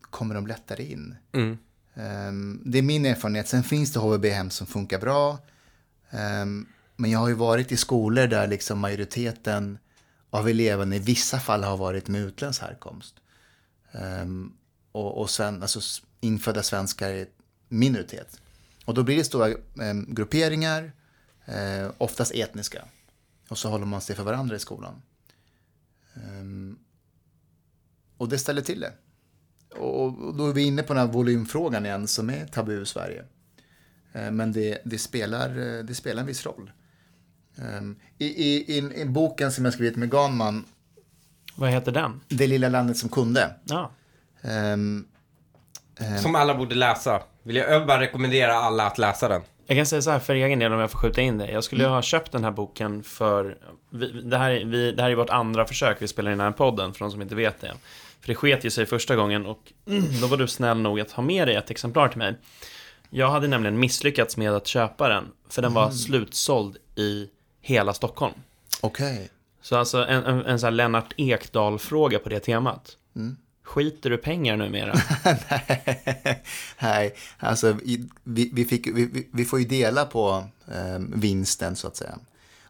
kommer 0.00 0.34
de 0.34 0.46
lättare 0.46 0.92
in. 0.92 1.16
Mm. 1.32 1.58
Ehm, 1.94 2.62
det 2.64 2.78
är 2.78 2.82
min 2.82 3.06
erfarenhet. 3.06 3.48
Sen 3.48 3.62
finns 3.62 3.92
det 3.92 4.00
HVB-hem 4.00 4.50
som 4.50 4.66
funkar 4.66 4.98
bra. 4.98 5.38
Ehm, 6.10 6.66
men 6.96 7.10
jag 7.10 7.18
har 7.18 7.28
ju 7.28 7.34
varit 7.34 7.72
i 7.72 7.76
skolor 7.76 8.26
där 8.26 8.46
liksom 8.46 8.78
majoriteten 8.78 9.78
av 10.30 10.48
eleverna 10.48 10.96
i 10.96 10.98
vissa 10.98 11.40
fall 11.40 11.64
har 11.64 11.76
varit 11.76 12.08
med 12.08 12.20
utländsk 12.20 12.62
härkomst. 12.62 13.14
Ehm, 13.92 14.52
och, 14.92 15.20
och 15.20 15.30
sen, 15.30 15.62
alltså 15.62 15.80
infödda 16.20 16.62
svenskar 16.62 17.10
är 17.10 17.26
minoritet. 17.68 18.40
Och 18.84 18.94
då 18.94 19.02
blir 19.02 19.16
det 19.16 19.24
stora 19.24 19.54
grupperingar, 20.06 20.92
eh, 21.44 21.90
oftast 21.98 22.34
etniska. 22.34 22.84
Och 23.48 23.58
så 23.58 23.68
håller 23.68 23.86
man 23.86 24.00
sig 24.00 24.16
för 24.16 24.22
varandra 24.22 24.56
i 24.56 24.58
skolan. 24.58 25.02
Och 28.22 28.28
det 28.28 28.38
ställer 28.38 28.62
till 28.62 28.80
det. 28.80 28.92
Och 29.78 30.34
då 30.34 30.48
är 30.48 30.52
vi 30.52 30.62
inne 30.62 30.82
på 30.82 30.94
den 30.94 31.06
här 31.06 31.12
volymfrågan 31.12 31.86
igen 31.86 32.06
som 32.08 32.30
är 32.30 32.46
tabu 32.46 32.82
i 32.82 32.86
Sverige. 32.86 33.24
Eh, 34.12 34.30
Men 34.30 34.52
det, 34.52 34.78
det, 34.84 34.98
spelar, 34.98 35.48
eh, 35.78 35.84
det 35.84 35.94
spelar 35.94 36.20
en 36.20 36.26
viss 36.26 36.46
roll. 36.46 36.70
Ehm, 37.56 37.96
I, 38.18 38.26
i, 38.26 38.78
i, 38.78 39.00
I 39.00 39.04
boken 39.04 39.52
som 39.52 39.64
jag 39.64 39.74
skrivit 39.74 39.96
med 39.96 40.10
Ganman, 40.10 40.64
Vad 41.56 41.70
heter 41.70 41.92
den? 41.92 42.20
Det 42.28 42.46
lilla 42.46 42.68
landet 42.68 42.96
som 42.96 43.08
kunde. 43.08 43.54
Ja. 43.64 43.90
ehm, 44.42 45.04
Som 46.22 46.34
alla 46.34 46.54
borde 46.54 46.74
läsa. 46.74 47.22
Vill 47.42 47.56
jag, 47.56 47.86
bara 47.86 48.00
rekommendera 48.00 48.54
alla 48.54 48.86
att 48.86 48.98
läsa 48.98 49.28
den. 49.28 49.42
Jag 49.66 49.76
kan 49.76 49.86
säga 49.86 50.02
så 50.02 50.10
här 50.10 50.18
för 50.18 50.34
egen 50.34 50.58
del 50.58 50.72
om 50.72 50.78
jag 50.80 50.90
får 50.90 50.98
skjuta 50.98 51.20
in 51.20 51.38
det. 51.38 51.50
Jag 51.50 51.64
skulle 51.64 51.86
ha 51.86 52.02
köpt 52.02 52.32
den 52.32 52.44
här 52.44 52.50
boken 52.50 53.02
för... 53.02 53.58
Vi, 53.90 54.06
det, 54.22 54.38
här, 54.38 54.50
är- 54.50 54.64
vi, 54.64 54.92
det 54.92 55.02
här 55.02 55.10
är 55.10 55.14
vårt 55.14 55.30
andra 55.30 55.64
försök 55.66 55.96
vi 56.02 56.08
spelar 56.08 56.32
in 56.32 56.38
den 56.38 56.44
här 56.44 56.52
podden, 56.52 56.92
för 56.92 56.98
de 57.04 57.10
som 57.10 57.22
inte 57.22 57.34
vet 57.34 57.60
det. 57.60 57.72
För 58.22 58.28
det 58.28 58.34
sket 58.34 58.64
ju 58.64 58.70
sig 58.70 58.86
första 58.86 59.16
gången 59.16 59.46
och 59.46 59.72
då 60.20 60.26
var 60.26 60.36
du 60.36 60.48
snäll 60.48 60.78
nog 60.80 61.00
att 61.00 61.10
ha 61.12 61.22
med 61.22 61.48
dig 61.48 61.56
ett 61.56 61.70
exemplar 61.70 62.08
till 62.08 62.18
mig. 62.18 62.34
Jag 63.10 63.30
hade 63.30 63.48
nämligen 63.48 63.78
misslyckats 63.80 64.36
med 64.36 64.52
att 64.52 64.66
köpa 64.66 65.08
den, 65.08 65.24
för 65.48 65.62
den 65.62 65.74
var 65.74 65.90
slutsåld 65.90 66.76
i 66.96 67.28
hela 67.60 67.94
Stockholm. 67.94 68.34
Okej. 68.80 69.30
Så 69.62 69.76
alltså 69.76 69.98
en, 70.06 70.24
en, 70.24 70.44
en 70.46 70.58
sån 70.60 70.66
här 70.66 70.70
Lennart 70.72 71.14
Ekdal-fråga 71.16 72.18
på 72.18 72.28
det 72.28 72.40
temat. 72.40 72.96
Skiter 73.64 74.10
du 74.10 74.16
pengar 74.16 74.56
numera? 74.56 74.94
Nej, 76.80 77.14
alltså 77.38 77.76
vi, 78.24 78.50
vi, 78.52 78.64
fick, 78.64 78.86
vi, 78.86 79.26
vi- 79.32 79.44
får 79.44 79.58
ju 79.58 79.64
dela 79.64 80.04
på 80.04 80.44
ehm, 80.74 81.12
vinsten 81.20 81.76
så 81.76 81.86
att 81.86 81.96
säga. 81.96 82.18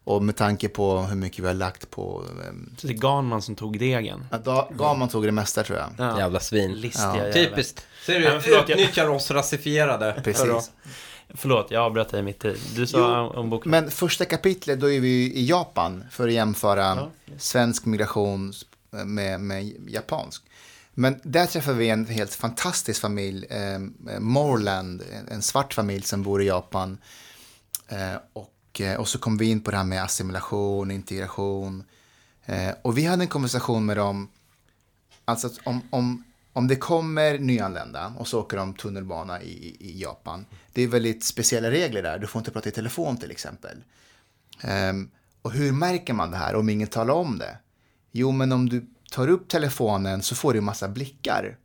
Och 0.05 0.23
med 0.23 0.37
tanke 0.37 0.69
på 0.69 0.99
hur 1.01 1.17
mycket 1.17 1.39
vi 1.39 1.47
har 1.47 1.55
lagt 1.55 1.91
på... 1.91 2.25
Um, 2.49 2.75
Så 2.79 2.87
det 2.87 2.93
är 2.93 2.97
Ganman 2.99 3.43
som 3.43 3.57
tog 3.57 3.79
degen. 3.79 4.25
Gaman 4.71 5.09
tog 5.09 5.25
det 5.25 5.33
mesta 5.33 5.63
tror 5.63 5.79
jag. 5.79 5.89
Ja. 5.99 6.19
Jävla 6.19 6.41
svin. 6.41 6.73
Listiga 6.73 7.27
Ja. 7.27 7.33
Typiskt. 7.33 7.87
Ser 8.07 8.21
du? 8.21 8.41
förlåt, 8.41 8.69
jag- 8.69 8.71
Utnyttjar 8.81 9.09
oss 9.09 9.31
rasifierade. 9.31 10.21
Precis. 10.25 10.43
Hörru. 10.47 10.61
Förlåt, 11.35 11.71
jag 11.71 11.83
avbröt 11.83 12.09
dig 12.09 12.23
mitt 12.23 12.45
i. 12.45 12.57
Du 12.77 12.87
sa 12.87 13.31
Jo, 13.35 13.41
om 13.41 13.51
boken. 13.51 13.71
Men 13.71 13.91
första 13.91 14.25
kapitlet, 14.25 14.81
då 14.81 14.91
är 14.91 15.01
vi 15.01 15.33
i 15.35 15.47
Japan 15.47 16.05
för 16.11 16.29
att 16.29 16.35
jämföra 16.35 16.81
Ja, 16.83 17.11
svensk 17.39 17.85
migration 17.85 18.53
med, 18.91 19.41
med 19.41 19.73
japansk. 19.89 20.43
Men 20.95 21.21
där 21.25 21.47
träffar 21.47 21.73
vi 21.73 21.89
en 21.89 22.07
helt 22.07 22.35
fantastisk 22.35 23.01
familj, 23.01 23.47
eh, 23.51 23.79
Morland, 24.21 25.03
en, 25.31 25.43
svart 25.43 25.75
familj 25.75 26.03
som 26.03 26.23
bor 26.23 26.43
i 26.43 26.47
Japan. 26.47 26.99
Eh, 27.89 28.17
och, 28.33 28.49
Eh, 28.81 28.95
och 28.95 29.09
så 29.09 29.19
kom 29.19 29.37
vi 29.37 29.51
in 29.51 29.61
på 29.61 29.71
det 29.71 29.77
här 29.77 29.85
med 29.85 30.03
assimilation, 30.03 30.91
integration. 30.91 31.85
Eh, 32.45 32.71
och 32.83 32.99
vi 32.99 33.05
hade 33.05 33.23
en 33.23 33.29
konversation 33.29 33.87
med 33.87 33.97
dem, 33.97 34.29
alltså 35.25 35.47
att 35.47 35.59
om, 35.65 35.81
om, 35.91 36.25
om 36.53 36.69
det 36.69 36.77
kommer 36.77 37.39
nyanlända 37.39 38.15
och 38.19 38.29
så 38.29 38.41
åker 38.41 38.57
de 38.57 38.75
tunnelbana 38.75 39.43
i, 39.43 39.77
i 39.81 40.01
Japan. 40.03 40.47
Det 40.73 40.83
är 40.83 40.89
väldigt 40.89 41.25
speciella 41.25 41.71
regler 41.71 42.03
där, 42.03 42.19
du 42.19 42.27
får 42.27 42.41
inte 42.41 42.51
prata 42.51 42.69
i 42.69 42.73
telefon 42.73 43.17
till 43.17 43.31
exempel. 43.31 43.77
Ehm, 44.61 45.11
och 45.43 45.53
hur 45.53 45.73
märker 45.73 46.13
man 46.13 46.31
det 46.31 46.37
här 46.37 46.55
om 46.55 46.69
ingen 46.69 46.89
talar 46.89 47.15
om 47.15 47.39
det? 47.39 47.57
Jo, 48.13 48.33
men 48.33 48.53
om 48.53 48.69
du 48.69 48.87
tar 49.11 49.29
upp 49.29 49.49
telefonen 49.49 50.23
så 50.23 50.35
får 50.35 50.53
du 50.53 50.59
en 50.59 50.65
massa 50.65 50.89
blickar. 50.89 51.57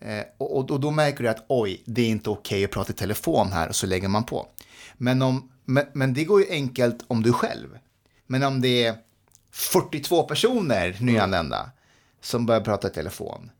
Eh, 0.00 0.24
och, 0.38 0.56
och, 0.56 0.70
och 0.70 0.80
då 0.80 0.90
märker 0.90 1.24
du 1.24 1.28
att 1.30 1.44
oj, 1.48 1.82
det 1.86 2.02
är 2.02 2.08
inte 2.08 2.30
okej 2.30 2.64
att 2.64 2.70
prata 2.70 2.92
i 2.92 2.96
telefon 2.96 3.52
här 3.52 3.68
och 3.68 3.76
så 3.76 3.86
lägger 3.86 4.08
man 4.08 4.24
på. 4.24 4.46
Men, 4.96 5.22
om, 5.22 5.50
men, 5.64 5.84
men 5.92 6.14
det 6.14 6.24
går 6.24 6.40
ju 6.40 6.50
enkelt 6.50 7.04
om 7.08 7.22
du 7.22 7.32
själv. 7.32 7.78
Men 8.26 8.42
om 8.42 8.60
det 8.60 8.84
är 8.84 8.96
42 9.52 10.22
personer 10.22 10.96
nyanlända 11.00 11.70
som 12.20 12.46
börjar 12.46 12.60
prata 12.60 12.88
i 12.88 12.90
telefon 12.90 13.50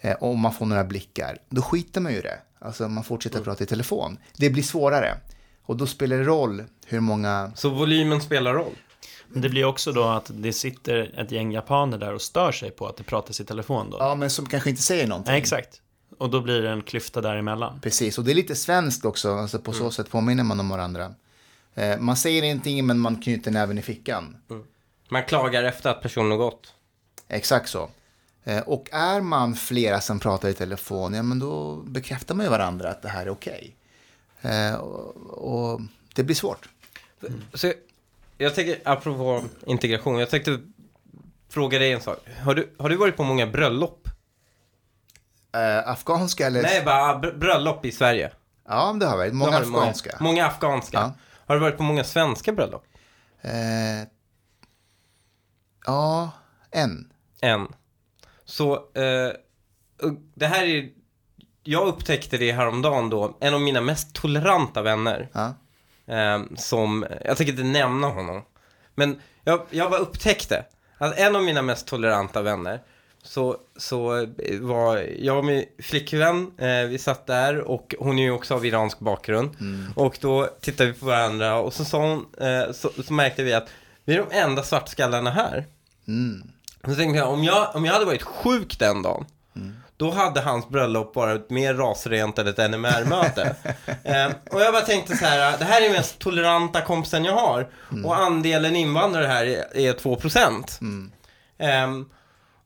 eh, 0.00 0.14
och 0.14 0.38
man 0.38 0.52
får 0.52 0.66
några 0.66 0.84
blickar, 0.84 1.38
då 1.48 1.62
skiter 1.62 2.00
man 2.00 2.12
ju 2.12 2.20
det. 2.20 2.38
Alltså 2.58 2.88
man 2.88 3.04
fortsätter 3.04 3.40
prata 3.40 3.64
i 3.64 3.66
telefon. 3.66 4.18
Det 4.36 4.50
blir 4.50 4.62
svårare. 4.62 5.16
Och 5.62 5.76
då 5.76 5.86
spelar 5.86 6.16
det 6.16 6.24
roll 6.24 6.64
hur 6.86 7.00
många 7.00 7.52
Så 7.54 7.70
volymen 7.70 8.20
spelar 8.20 8.54
roll. 8.54 8.74
Men 9.28 9.42
det 9.42 9.48
blir 9.48 9.64
också 9.64 9.92
då 9.92 10.04
att 10.04 10.30
det 10.34 10.52
sitter 10.52 11.20
ett 11.20 11.30
gäng 11.30 11.52
japaner 11.52 11.98
där 11.98 12.14
och 12.14 12.22
stör 12.22 12.52
sig 12.52 12.70
på 12.70 12.86
att 12.86 12.96
det 12.96 13.02
pratas 13.02 13.40
i 13.40 13.44
telefon 13.44 13.90
då. 13.90 13.96
Ja, 14.00 14.14
men 14.14 14.30
som 14.30 14.46
kanske 14.46 14.70
inte 14.70 14.82
säger 14.82 15.06
någonting. 15.06 15.32
Nej, 15.32 15.40
exakt. 15.40 15.80
Och 16.18 16.30
då 16.30 16.40
blir 16.40 16.62
det 16.62 16.70
en 16.70 16.82
klyfta 16.82 17.20
däremellan. 17.20 17.80
Precis, 17.80 18.18
och 18.18 18.24
det 18.24 18.30
är 18.30 18.34
lite 18.34 18.54
svenskt 18.54 19.04
också, 19.04 19.34
alltså 19.34 19.58
på 19.58 19.72
så 19.72 19.90
sätt 19.90 20.10
påminner 20.10 20.44
man 20.44 20.60
om 20.60 20.68
varandra. 20.68 21.14
Eh, 21.74 21.98
man 21.98 22.16
säger 22.16 22.42
ingenting, 22.42 22.86
men 22.86 22.98
man 22.98 23.16
knyter 23.22 23.50
näven 23.50 23.78
i 23.78 23.82
fickan. 23.82 24.36
Man 25.08 25.24
klagar 25.24 25.64
efter 25.64 25.90
att 25.90 26.02
personen 26.02 26.30
har 26.30 26.38
gått. 26.38 26.74
Exakt 27.28 27.68
så. 27.68 27.90
Eh, 28.44 28.60
och 28.60 28.88
är 28.92 29.20
man 29.20 29.54
flera 29.54 30.00
som 30.00 30.20
pratar 30.20 30.48
i 30.48 30.54
telefon, 30.54 31.14
ja 31.14 31.22
men 31.22 31.38
då 31.38 31.76
bekräftar 31.76 32.34
man 32.34 32.46
ju 32.46 32.50
varandra 32.50 32.90
att 32.90 33.02
det 33.02 33.08
här 33.08 33.26
är 33.26 33.30
okej. 33.30 33.76
Eh, 34.42 34.74
och, 34.74 35.72
och 35.74 35.80
det 36.14 36.22
blir 36.22 36.34
svårt. 36.36 36.68
Så 37.54 37.66
jag, 37.66 37.74
jag 38.38 38.54
tänker, 38.54 38.78
apropå 38.84 39.44
integration, 39.66 40.18
jag 40.18 40.30
tänkte 40.30 40.60
fråga 41.48 41.78
dig 41.78 41.92
en 41.92 42.00
sak. 42.00 42.18
Har 42.44 42.54
du, 42.54 42.70
har 42.78 42.88
du 42.88 42.96
varit 42.96 43.16
på 43.16 43.24
många 43.24 43.46
bröllop? 43.46 44.08
Eh, 45.52 45.88
afghanska 45.88 46.46
eller? 46.46 46.62
Nej, 46.62 46.82
bara 46.84 47.18
br- 47.18 47.38
bröllop 47.38 47.84
i 47.84 47.92
Sverige. 47.92 48.30
Ja, 48.68 48.96
det 49.00 49.06
har 49.06 49.18
vi. 49.18 49.28
Det 49.28 49.32
Många 49.34 49.52
har 49.52 49.60
afghanska. 49.60 50.16
Många, 50.20 50.30
många 50.32 50.46
afghanska. 50.46 50.98
Ja. 50.98 51.12
Har 51.50 51.54
du 51.54 51.60
varit 51.60 51.76
på 51.76 51.82
många 51.82 52.04
svenska 52.04 52.52
bröllop? 52.52 52.84
Eh, 53.42 54.08
ja, 55.86 56.30
en. 56.70 57.12
En. 57.40 57.68
Så, 58.44 58.74
eh, 58.74 59.32
det 60.34 60.46
här 60.46 60.64
är... 60.66 60.90
Jag 61.62 61.86
upptäckte 61.88 62.38
det 62.38 62.52
häromdagen 62.52 63.10
då, 63.10 63.38
en 63.40 63.54
av 63.54 63.60
mina 63.60 63.80
mest 63.80 64.14
toleranta 64.14 64.82
vänner. 64.82 65.28
Ja. 65.32 65.54
Eh, 66.14 66.42
som, 66.56 67.06
jag 67.24 67.36
tänker 67.36 67.52
inte 67.52 67.64
nämna 67.64 68.06
honom. 68.06 68.42
Men 68.94 69.20
jag, 69.44 69.66
jag 69.70 69.90
bara 69.90 70.00
upptäckte 70.00 70.64
att 70.98 71.18
en 71.18 71.36
av 71.36 71.42
mina 71.42 71.62
mest 71.62 71.86
toleranta 71.86 72.42
vänner 72.42 72.82
så, 73.22 73.56
så 73.76 74.16
eh, 74.16 74.60
var 74.60 74.96
jag 75.18 75.38
och 75.38 75.44
min 75.44 75.64
flickvän, 75.82 76.50
eh, 76.58 76.88
vi 76.88 76.98
satt 76.98 77.26
där 77.26 77.60
och 77.60 77.94
hon 77.98 78.18
är 78.18 78.22
ju 78.22 78.30
också 78.30 78.54
av 78.54 78.66
iransk 78.66 78.98
bakgrund. 78.98 79.50
Och 79.94 80.18
då 80.20 80.46
tittade 80.60 80.92
vi 80.92 80.98
på 80.98 81.06
varandra 81.06 81.56
och 81.56 81.74
så, 81.74 81.84
sa 81.84 81.98
hon, 81.98 82.26
eh, 82.40 82.72
så, 82.72 82.90
så 83.06 83.12
märkte 83.12 83.42
vi 83.42 83.52
att 83.52 83.68
vi 84.04 84.14
är 84.14 84.26
de 84.30 84.36
enda 84.38 84.62
svartskallarna 84.62 85.30
här. 85.30 85.66
Mm. 86.08 86.42
Så 86.84 86.94
tänkte 86.94 87.18
jag, 87.18 87.32
om 87.32 87.44
jag, 87.44 87.76
om 87.76 87.84
jag 87.84 87.92
hade 87.92 88.04
varit 88.04 88.22
sjuk 88.22 88.78
den 88.78 89.02
dagen, 89.02 89.26
då 89.96 90.10
hade 90.10 90.40
hans 90.40 90.68
bröllop 90.68 91.16
varit 91.16 91.50
mer 91.50 91.74
rasrent 91.74 92.38
än 92.38 92.46
ett 92.46 92.70
NMR-möte. 92.70 93.56
eh, 94.04 94.30
och 94.50 94.60
jag 94.60 94.72
bara 94.72 94.82
tänkte 94.82 95.16
så 95.16 95.24
här, 95.24 95.58
det 95.58 95.64
här 95.64 95.80
är 95.80 95.84
den 95.84 95.92
mest 95.92 96.18
toleranta 96.18 96.80
kompisen 96.80 97.24
jag 97.24 97.36
har. 97.36 97.68
Och 98.04 98.18
andelen 98.18 98.76
invandrare 98.76 99.26
här 99.26 99.46
är, 99.46 99.76
är 99.76 99.92
2%. 99.92 100.80
Mm. 100.80 101.12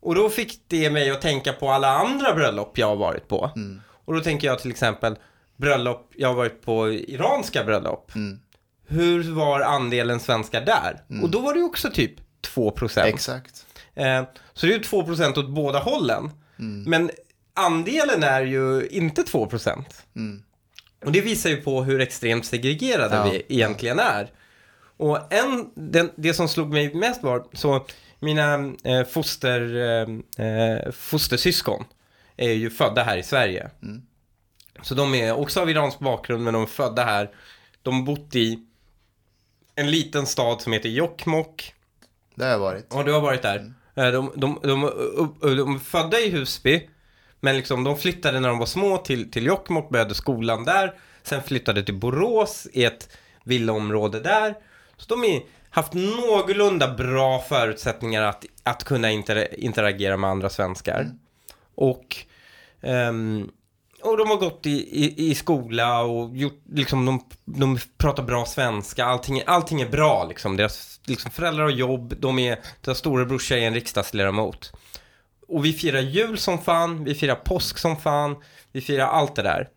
Och 0.05 0.15
då 0.15 0.31
fick 0.31 0.61
det 0.69 0.91
mig 0.91 1.11
att 1.11 1.21
tänka 1.21 1.53
på 1.53 1.71
alla 1.71 1.89
andra 1.89 2.35
bröllop 2.35 2.79
jag 2.79 2.87
har 2.87 2.97
varit 2.97 3.29
på. 3.29 3.51
Mm. 3.57 3.81
Och 4.05 4.15
då 4.15 4.21
tänker 4.21 4.47
jag 4.47 4.59
till 4.59 4.71
exempel 4.71 5.17
bröllop, 5.57 6.13
jag 6.17 6.29
har 6.29 6.35
varit 6.35 6.63
på 6.63 6.93
iranska 6.93 7.65
bröllop. 7.65 8.15
Mm. 8.15 8.39
Hur 8.87 9.33
var 9.33 9.61
andelen 9.61 10.21
svenskar 10.21 10.61
där? 10.61 11.23
Och 11.23 11.31
då 11.31 11.41
var 11.41 11.55
det 11.55 11.63
också 11.63 11.91
typ 11.91 12.15
2%. 12.55 13.01
Exakt. 13.01 13.67
Eh, 13.95 14.23
så 14.53 14.67
det 14.67 14.73
är 14.73 14.77
ju 14.77 14.83
2% 14.83 15.39
åt 15.39 15.51
båda 15.51 15.79
hållen. 15.79 16.31
Men 16.87 17.11
andelen 17.55 18.23
är 18.23 18.43
ju 18.43 18.87
inte 18.87 19.23
2%. 19.23 19.85
Mm. 20.17 20.43
Och 21.05 21.13
det 21.13 21.21
visar 21.21 21.51
ju 21.51 21.57
på 21.57 21.83
hur 21.83 22.01
extremt 22.01 22.47
segregerade 22.47 23.17
Ja, 23.17 23.31
vi 23.31 23.43
egentligen 23.49 23.99
är. 23.99 24.31
Och 24.97 25.33
en, 25.33 25.71
den, 25.75 26.11
det 26.17 26.35
som 26.35 26.49
slog 26.49 26.73
mig 26.73 26.95
mest 26.95 27.23
var, 27.23 27.45
så 27.53 27.87
mina 28.25 28.75
eh, 28.85 29.05
foster, 29.05 29.77
eh, 29.77 30.47
eh, 30.47 30.91
fostersyskon 30.93 31.85
är 32.37 32.53
ju 32.53 32.71
födda 32.71 33.03
här 33.03 33.17
i 33.17 33.23
Sverige. 33.23 33.71
Mm. 33.83 34.03
Så 34.83 34.95
de 34.95 35.15
är 35.15 35.33
också 35.33 35.61
av 35.61 35.71
iransk 35.71 35.99
bakgrund, 35.99 36.45
men 36.45 36.55
de 36.55 36.63
är 36.63 36.67
födda 36.67 37.05
här. 37.05 37.31
De 37.83 37.95
har 37.95 38.03
bott 38.03 38.35
i 38.35 38.59
en 39.75 39.91
liten 39.91 40.27
stad 40.27 40.61
som 40.61 40.73
heter 40.73 40.89
Jokkmokk. 40.89 41.75
Det 42.35 42.45
har 42.45 42.51
jag 42.51 42.59
varit. 42.59 42.87
Ja, 42.91 43.03
du 43.03 43.13
har 43.13 43.21
varit 43.21 43.43
där. 43.43 43.73
Eh, 43.95 44.11
De, 44.11 44.33
de, 44.37 44.59
de, 44.63 44.81
de, 45.41 45.57
de 45.57 45.75
är 45.75 45.79
födda 45.79 46.21
i 46.21 46.31
Husby, 46.31 46.89
men 47.41 47.57
liksom 47.57 47.85
de 47.85 47.97
flyttade 47.99 48.41
när 48.41 48.49
de 48.49 48.59
var 48.59 48.67
små 48.67 48.99
till, 48.99 49.31
till 49.31 49.47
Jokkmokk, 49.47 49.91
började 49.91 50.15
skolan 50.15 50.65
där. 50.65 50.95
Sen 51.23 51.43
flyttade 51.43 51.83
till 51.83 51.95
Borås 51.95 52.67
i 52.73 52.85
ett 52.85 53.09
villaområde 53.45 54.21
där. 54.21 54.55
Så 54.97 55.15
de 55.15 55.21
har 55.21 55.43
haft 55.75 55.93
någorlunda 55.93 56.95
bra 56.95 57.41
förutsättningar 57.41 58.23
att, 58.23 58.45
att 58.63 58.85
kunna 58.85 59.11
inter, 59.11 59.61
interagera 59.61 60.17
med 60.17 60.31
andra 60.31 60.51
svenskar. 60.51 61.11
Och, 61.75 62.17
ehm, 62.81 63.51
och 64.03 64.17
de 64.17 64.29
har 64.29 64.37
gått 64.37 64.67
i, 64.67 65.05
i, 65.05 65.31
i 65.31 65.35
skola 65.35 66.03
och 66.03 66.37
gjort, 66.37 66.63
liksom, 66.73 67.07
de, 67.07 67.25
de 67.45 67.79
pratar 67.99 68.23
bra 68.23 68.47
svenska. 68.47 69.05
Allting, 69.05 69.43
allting 69.47 69.81
är 69.81 69.89
bra 69.89 70.27
liksom. 70.29 70.57
Deras 70.57 71.01
liksom, 71.05 71.31
föräldrar 71.31 71.65
har 71.65 71.71
jobb, 71.71 72.15
de 72.19 72.39
är, 72.39 72.59
deras 72.81 72.99
storebrorsa 72.99 73.57
är 73.57 73.67
en 73.67 73.75
riksdagsledamot. 73.75 74.73
Och 75.49 75.65
vi 75.65 75.73
firar 75.73 76.01
jul 76.01 76.39
som 76.39 76.59
fan, 76.59 77.05
vi 77.05 77.15
firar 77.15 77.35
påsk 77.35 77.79
som 77.79 77.97
fan, 77.97 78.37
vi 78.73 78.81
firar 78.81 79.07
allt 79.07 79.37
det 79.37 79.43
där. 79.43 79.69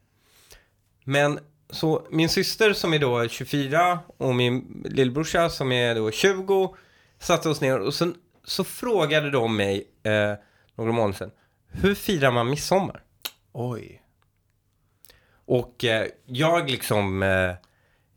Men 1.03 1.39
så 1.69 2.07
min 2.11 2.29
syster 2.29 2.73
som 2.73 2.93
är 2.93 2.99
då 2.99 3.27
24 3.27 3.99
och 4.17 4.35
min 4.35 4.83
lillbrorsa 4.85 5.49
som 5.49 5.71
är 5.71 5.95
då 5.95 6.11
20 6.11 6.75
satte 7.19 7.49
oss 7.49 7.61
ner 7.61 7.79
och 7.79 7.93
sen 7.93 8.15
så 8.43 8.63
frågade 8.63 9.31
de 9.31 9.57
mig 9.57 9.87
eh, 10.03 10.33
några 10.75 10.91
månader 10.91 11.13
sedan, 11.13 11.31
hur 11.67 11.95
firar 11.95 12.31
man 12.31 12.49
midsommar? 12.49 13.03
Oj. 13.53 14.01
Och 15.45 15.85
eh, 15.85 16.07
jag 16.25 16.69
liksom, 16.69 17.23
eh, 17.23 17.53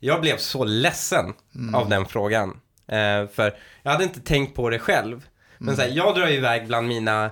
jag 0.01 0.20
blev 0.20 0.36
så 0.36 0.64
ledsen 0.64 1.34
av 1.74 1.88
den 1.88 2.07
frågan. 2.07 2.61
Eh, 2.86 3.28
för 3.28 3.59
jag 3.82 3.90
hade 3.92 4.05
inte 4.05 4.20
tänkt 4.20 4.57
på 4.57 4.70
det 4.70 4.78
själv. 4.78 5.28
Men 5.59 5.76
så 5.76 5.82
här, 5.82 5.88
jag 5.88 6.14
drar 6.14 6.30
iväg 6.30 6.66
bland 6.66 6.88
mina 6.88 7.30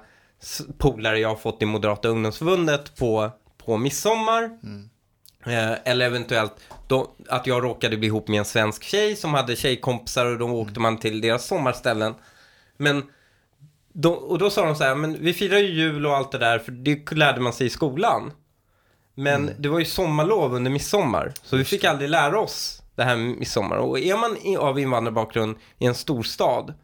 polare 0.78 1.18
jag 1.18 1.28
har 1.28 1.36
fått 1.36 1.62
i 1.62 1.66
Moderata 1.66 2.08
ungdomsförbundet 2.08 2.96
på, 2.96 3.30
på 3.56 3.76
midsommar. 3.76 4.42
Eh, 4.42 4.50
eller 5.50 6.06
eventuellt 6.06 6.52
då, 6.86 7.10
att 7.28 7.46
jag 7.46 7.64
råkade 7.64 7.96
bli 7.96 8.06
ihop 8.06 8.28
med 8.28 8.38
en 8.38 8.44
svensk 8.44 8.82
tjej 8.82 9.16
som 9.16 9.34
hade 9.34 9.56
tjejkompisar 9.56 10.26
och 10.26 10.38
då 10.38 10.48
åkte 10.48 10.80
man 10.80 10.98
till 10.98 11.20
deras 11.20 11.46
sommarställen. 11.46 12.14
Men 12.76 13.02
då, 13.92 14.12
och 14.12 14.38
då 14.38 14.50
sa 14.50 14.64
de 14.64 14.76
så 14.76 14.84
här, 14.84 14.94
men 14.94 15.16
vi 15.20 15.34
firar 15.34 15.58
ju 15.58 15.68
jul 15.68 16.06
och 16.06 16.16
allt 16.16 16.32
det 16.32 16.38
där 16.38 16.58
för 16.58 16.72
det 16.72 17.12
lärde 17.12 17.40
man 17.40 17.52
sig 17.52 17.66
i 17.66 17.70
skolan. 17.70 18.32
Men 19.14 19.50
det 19.58 19.68
var 19.68 19.78
ju 19.78 19.84
sommarlov 19.84 20.54
under 20.54 20.70
midsommar, 20.70 21.32
så 21.42 21.56
vi 21.56 21.64
fick 21.64 21.84
aldrig 21.84 22.10
lära 22.10 22.40
oss 22.40 22.82
det 22.94 23.04
här 23.04 23.16
med 23.16 23.38
midsommar. 23.38 23.76
Och 23.76 23.98
är 23.98 24.16
man 24.16 24.36
av 24.58 24.78
invandrarbakgrund 24.78 25.56
i 25.78 25.86
en 25.86 25.94
storstad, 25.94 26.74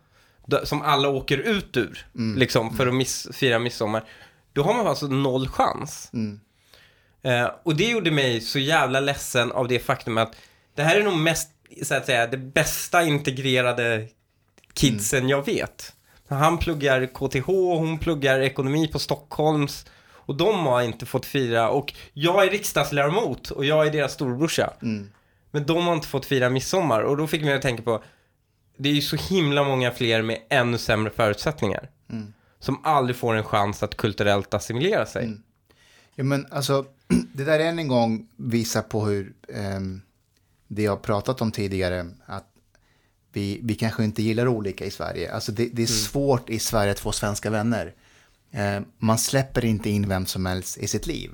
som 0.64 0.82
alla 0.82 1.08
åker 1.08 1.38
ut 1.38 1.76
ur, 1.76 2.06
liksom, 2.36 2.76
för 2.76 2.86
att 2.86 2.94
miss, 2.94 3.28
fira 3.32 3.58
midsommar, 3.58 4.04
då 4.52 4.62
har 4.62 4.74
man 4.74 4.86
alltså 4.86 5.06
noll 5.06 5.48
chans. 5.48 6.10
Mm. 6.12 6.40
Eh, 7.24 7.50
och 7.62 7.76
det 7.76 7.84
gjorde 7.84 8.10
mig 8.10 8.40
så 8.40 8.58
jävla 8.58 9.00
ledsen 9.00 9.52
av 9.52 9.68
det 9.68 9.78
faktum 9.78 10.18
att 10.18 10.36
det 10.74 10.82
här 10.82 10.96
är 10.96 11.02
nog 11.02 11.16
mest, 11.16 11.50
så 11.82 11.94
att 11.94 12.06
säga, 12.06 12.26
det 12.26 12.36
bästa 12.36 13.02
integrerade 13.02 14.08
kidsen 14.72 15.28
jag 15.28 15.46
vet. 15.46 15.92
Han 16.28 16.58
pluggar 16.58 17.06
KTH, 17.06 17.46
hon 17.46 17.98
pluggar 17.98 18.40
ekonomi 18.40 18.88
på 18.88 18.98
Stockholms 18.98 19.86
och 20.10 20.34
de 20.34 20.66
har 20.66 20.82
inte 20.82 21.06
fått 21.06 21.26
fira 21.26 21.68
och 21.68 21.94
jag 22.12 22.46
är 22.46 22.50
riksdagsledamot 22.50 23.50
och 23.50 23.64
jag 23.64 23.86
är 23.86 23.92
deras 23.92 24.12
storbrorsa. 24.12 24.72
Mm. 24.82 25.10
Men 25.50 25.66
de 25.66 25.86
har 25.86 25.94
inte 25.94 26.08
fått 26.08 26.26
fira 26.26 26.50
midsommar 26.50 27.02
och 27.02 27.16
då 27.16 27.26
fick 27.26 27.42
mig 27.42 27.54
att 27.54 27.62
tänka 27.62 27.82
på 27.82 28.02
det 28.76 28.88
är 28.88 28.92
ju 28.92 29.00
så 29.00 29.16
himla 29.16 29.64
många 29.64 29.90
fler 29.90 30.22
med 30.22 30.38
ännu 30.48 30.78
sämre 30.78 31.10
förutsättningar. 31.10 31.90
Mm. 32.10 32.32
Som 32.58 32.80
aldrig 32.84 33.16
får 33.16 33.34
en 33.34 33.44
chans 33.44 33.82
att 33.82 33.96
kulturellt 33.96 34.54
assimilera 34.54 35.06
sig. 35.06 35.24
Mm. 35.24 35.42
Ja, 36.14 36.24
men 36.24 36.46
alltså, 36.50 36.86
det 37.32 37.44
där 37.44 37.60
än 37.60 37.78
en 37.78 37.88
gång 37.88 38.28
visar 38.36 38.82
på 38.82 39.06
hur 39.06 39.34
ehm, 39.48 40.02
det 40.68 40.82
jag 40.82 41.02
pratat 41.02 41.40
om 41.40 41.52
tidigare, 41.52 42.10
att 42.26 42.46
vi, 43.32 43.60
vi 43.62 43.74
kanske 43.74 44.04
inte 44.04 44.22
gillar 44.22 44.48
olika 44.48 44.84
i 44.84 44.90
Sverige. 44.90 45.32
Alltså 45.32 45.52
det, 45.52 45.68
det 45.72 45.82
är 45.82 45.86
svårt 45.86 46.50
i 46.50 46.58
Sverige 46.58 46.92
att 46.92 47.00
få 47.00 47.12
svenska 47.12 47.50
vänner. 47.50 47.94
Eh, 48.50 48.80
man 48.98 49.18
släpper 49.18 49.64
inte 49.64 49.90
in 49.90 50.08
vem 50.08 50.26
som 50.26 50.46
helst 50.46 50.78
i 50.78 50.86
sitt 50.86 51.06
liv. 51.06 51.30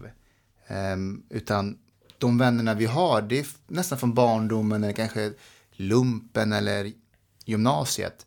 Ehm, 0.66 1.22
utan 1.28 1.78
de 2.18 2.38
vännerna 2.38 2.74
vi 2.74 2.86
har, 2.86 3.22
det 3.22 3.38
är 3.38 3.46
nästan 3.66 3.98
från 3.98 4.14
barndomen 4.14 4.84
eller 4.84 4.94
kanske 4.94 5.32
lumpen 5.72 6.52
eller 6.52 6.92
gymnasiet. 7.44 8.26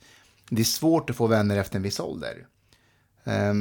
Det 0.49 0.61
är 0.61 0.65
svårt 0.65 1.09
att 1.09 1.15
få 1.15 1.27
vänner 1.27 1.57
efter 1.57 1.75
en 1.75 1.83
viss 1.83 1.99
ålder. 1.99 2.47
Eh, 3.23 3.53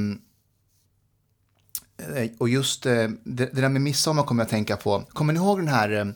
Och 2.39 2.49
just 2.49 2.87
eh, 2.87 3.09
det, 3.25 3.47
det 3.55 3.61
där 3.61 3.69
med 3.69 3.81
midsommar 3.83 4.23
kommer 4.23 4.41
jag 4.43 4.47
att 4.47 4.51
tänka 4.51 4.77
på. 4.77 5.01
Kommer 5.13 5.33
ni 5.33 5.39
ihåg 5.39 5.59
den 5.59 5.69
här 5.69 6.15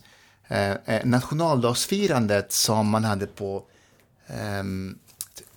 eh, 0.49 0.71
eh, 0.71 1.05
nationaldagsfirandet 1.05 2.53
som 2.53 2.89
man 2.89 3.05
hade 3.05 3.27
på, 3.27 3.63
ehm, 4.27 4.99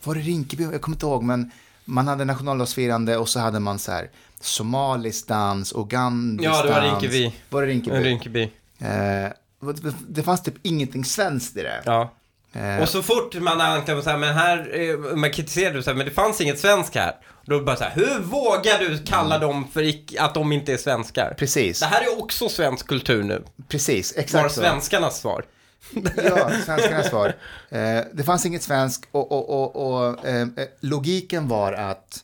var 0.04 0.16
det 0.16 0.22
Rinkeby? 0.22 0.64
Jag 0.64 0.82
kommer 0.82 0.96
inte 0.96 1.06
ihåg, 1.06 1.24
men 1.24 1.52
man 1.86 2.08
hade 2.08 2.26
nationaldagsfirande 2.26 3.18
och 3.18 3.30
så 3.30 3.40
hade 3.40 3.60
man 3.60 3.80
så 3.80 3.92
här 3.92 4.10
somalisk 4.42 5.28
dans, 5.28 5.74
ugandisk 5.76 6.50
Ja, 6.50 6.64
det 6.64 6.70
var 6.74 6.82
dans. 6.82 7.02
Rinkeby. 7.04 7.34
Var 7.50 7.62
det 7.62 7.68
Rinkeby? 7.68 7.98
Rinkeby. 7.98 8.44
Eh, 8.80 9.30
det- 9.60 9.96
det 10.08 10.24
fanns 10.24 10.44
typ 10.44 10.56
ingenting 10.62 11.06
svenskt 11.06 11.58
i 11.58 11.62
det. 11.62 11.82
Ja. 11.86 12.14
Eh, 12.54 12.82
Och 12.82 12.90
så 12.90 13.02
fort 13.04 13.36
man 13.36 13.62
anklagar 13.62 14.02
så 14.02 14.10
här, 14.10 14.18
men 14.18 14.34
här, 14.34 14.80
eh, 14.90 15.16
man 15.16 15.32
kritiserade 15.32 15.84
så 15.84 15.90
här, 15.90 15.98
men 15.98 16.06
det 16.06 16.12
fanns 16.12 16.42
inget 16.42 16.60
svensk 16.60 16.96
här. 16.96 17.16
Då 17.46 17.60
bara 17.62 17.76
så 17.76 17.84
här, 17.84 17.92
hur 17.96 18.20
vågar 18.20 18.80
du 18.80 18.98
kalla 19.06 19.38
dem 19.40 19.68
för 19.74 19.94
att 20.20 20.34
de 20.34 20.52
inte 20.52 20.74
är 20.74 20.78
svenskar? 20.78 21.34
precis, 21.38 21.80
Det 21.80 21.86
här 21.86 22.02
är 22.02 22.20
också 22.24 22.50
svensk 22.50 22.88
kultur 22.88 23.24
nu. 23.24 23.44
precis, 23.68 24.16
Var 24.16 24.24
exakt 24.24 24.54
så. 24.54 24.62
svenskarnas 24.62 25.20
svar. 25.20 25.46
Ja, 26.26 26.52
svenskarnas 26.66 27.08
svar. 27.10 27.28
Eh, 27.70 28.02
det 28.14 28.24
fanns 28.26 28.46
inget 28.46 28.64
svensk 28.64 29.04
och, 29.12 29.32
och, 29.32 29.50
och, 29.50 29.94
och 30.06 30.26
eh, 30.28 30.42
eh, 30.42 30.48
logiken 30.80 31.48
var 31.48 31.74
att 31.74 32.24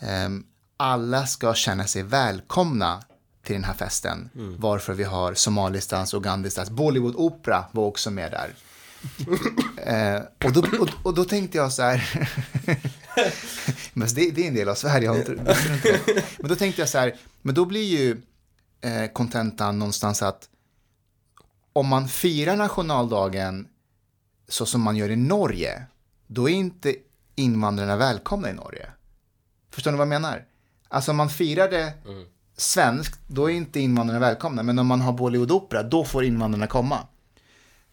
eh, 0.00 0.28
alla 0.76 1.26
ska 1.26 1.54
känna 1.54 1.84
sig 1.84 2.02
välkomna 2.02 3.02
till 3.44 3.54
den 3.54 3.64
här 3.64 3.74
festen. 3.74 4.30
Varför 4.58 4.94
vi 4.94 5.04
har 5.04 5.34
somalisk 5.34 5.90
dans, 5.90 6.14
ugandisk 6.14 6.56
dans, 6.56 6.70
Bollywood-opera 6.70 7.64
var 7.72 7.84
också 7.84 8.10
med 8.10 8.30
där. 8.30 8.50
Eh, 9.76 10.22
och, 10.44 10.52
då, 10.52 10.60
och, 10.80 10.88
och 11.02 11.14
då 11.14 11.24
tänkte 11.24 11.58
jag 11.58 11.72
så 11.72 11.82
här, 11.82 12.28
men 13.92 14.08
det, 14.14 14.30
det 14.30 14.44
är 14.44 14.48
en 14.48 14.54
del 14.54 14.68
av 14.68 14.74
Sverige, 14.74 15.16
inte, 15.16 15.34
det. 15.34 15.56
men 16.38 16.48
då 16.48 16.56
tänkte 16.56 16.82
jag 16.82 16.88
så 16.88 16.98
här, 16.98 17.16
men 17.42 17.54
då 17.54 17.64
blir 17.64 17.84
ju 17.84 18.22
eh, 18.80 19.12
kontentan 19.12 19.78
någonstans 19.78 20.22
att 20.22 20.48
om 21.72 21.86
man 21.86 22.08
firar 22.08 22.56
nationaldagen 22.56 23.68
så 24.48 24.66
som 24.66 24.80
man 24.80 24.96
gör 24.96 25.10
i 25.10 25.16
Norge, 25.16 25.82
då 26.26 26.48
är 26.48 26.54
inte 26.54 26.94
invandrarna 27.34 27.96
välkomna 27.96 28.50
i 28.50 28.52
Norge. 28.52 28.90
Förstår 29.70 29.90
ni 29.90 29.96
vad 29.96 30.06
jag 30.06 30.08
menar? 30.08 30.44
Alltså 30.88 31.10
om 31.10 31.16
man 31.16 31.30
firade 31.30 31.92
svenskt, 32.56 33.20
då 33.26 33.50
är 33.50 33.54
inte 33.54 33.80
invandrarna 33.80 34.20
välkomna. 34.20 34.62
Men 34.62 34.78
om 34.78 34.86
man 34.86 35.00
har 35.00 35.12
Bollywood-opera, 35.12 35.82
då 35.82 36.04
får 36.04 36.24
invandrarna 36.24 36.66
komma. 36.66 36.98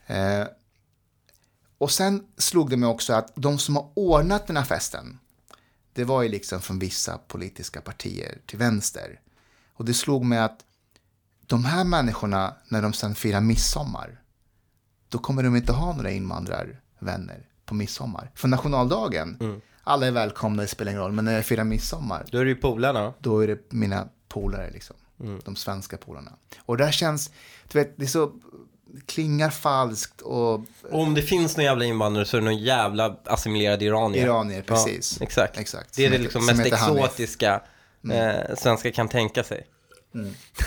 Eh, 0.07 0.43
och 1.85 1.91
sen 1.91 2.25
slog 2.37 2.69
det 2.69 2.77
mig 2.77 2.89
också 2.89 3.13
att 3.13 3.31
de 3.35 3.57
som 3.57 3.75
har 3.75 3.89
ordnat 3.95 4.47
den 4.47 4.57
här 4.57 4.63
festen, 4.63 5.19
det 5.93 6.03
var 6.03 6.23
ju 6.23 6.29
liksom 6.29 6.61
från 6.61 6.79
vissa 6.79 7.17
politiska 7.17 7.81
partier 7.81 8.37
till 8.45 8.59
vänster. 8.59 9.19
Och 9.73 9.85
det 9.85 9.93
slog 9.93 10.25
mig 10.25 10.39
att 10.39 10.59
de 11.45 11.65
här 11.65 11.83
människorna, 11.83 12.53
när 12.69 12.81
de 12.81 12.93
sen 12.93 13.15
firar 13.15 13.41
midsommar, 13.41 14.21
då 15.09 15.17
kommer 15.17 15.43
de 15.43 15.55
inte 15.55 15.73
ha 15.73 15.95
några 15.95 16.11
invandrarvänner 16.11 17.49
på 17.65 17.73
midsommar. 17.75 18.31
För 18.35 18.47
nationaldagen, 18.47 19.61
alla 19.83 20.07
är 20.07 20.11
välkomna, 20.11 20.61
det 20.61 20.67
spelar 20.67 20.91
ingen 20.91 21.01
roll, 21.01 21.11
men 21.11 21.25
när 21.25 21.33
jag 21.33 21.45
firar 21.45 21.63
midsommar, 21.63 22.25
Då 22.31 22.37
är 22.37 22.43
det 22.45 22.49
ju 22.49 22.55
polarna. 22.55 23.13
då 23.19 23.39
är 23.39 23.47
det 23.47 23.71
mina 23.73 24.07
polare 24.27 24.71
liksom. 24.71 24.95
De 25.45 25.55
svenska 25.55 25.97
polarna. 25.97 26.31
Och 26.57 26.77
det 26.77 26.85
här 26.85 26.91
känns, 26.91 27.31
du 27.71 27.79
vet, 27.79 27.97
det 27.97 28.03
är 28.03 28.07
så, 28.07 28.33
klingar 29.05 29.49
falskt 29.49 30.21
och 30.21 30.65
om 30.91 31.13
det 31.13 31.21
finns 31.21 31.57
några 31.57 31.65
jävla 31.65 31.85
invandrare 31.85 32.25
så 32.25 32.37
är 32.37 32.41
det 32.41 32.45
någon 32.45 32.57
jävla 32.57 33.15
assimilerad 33.25 33.81
iranier. 33.81 34.25
iranier, 34.25 34.61
precis. 34.61 35.17
Ja, 35.19 35.25
exakt. 35.25 35.57
Exakt. 35.57 35.95
Det 35.95 36.05
är 36.05 36.09
det 36.09 36.17
liksom 36.17 36.41
som 36.41 36.57
mest 36.57 36.73
exotiska 36.73 37.61
eh, 38.11 38.55
svenskar 38.57 38.91
kan 38.91 39.09
tänka 39.09 39.43
sig. 39.43 39.67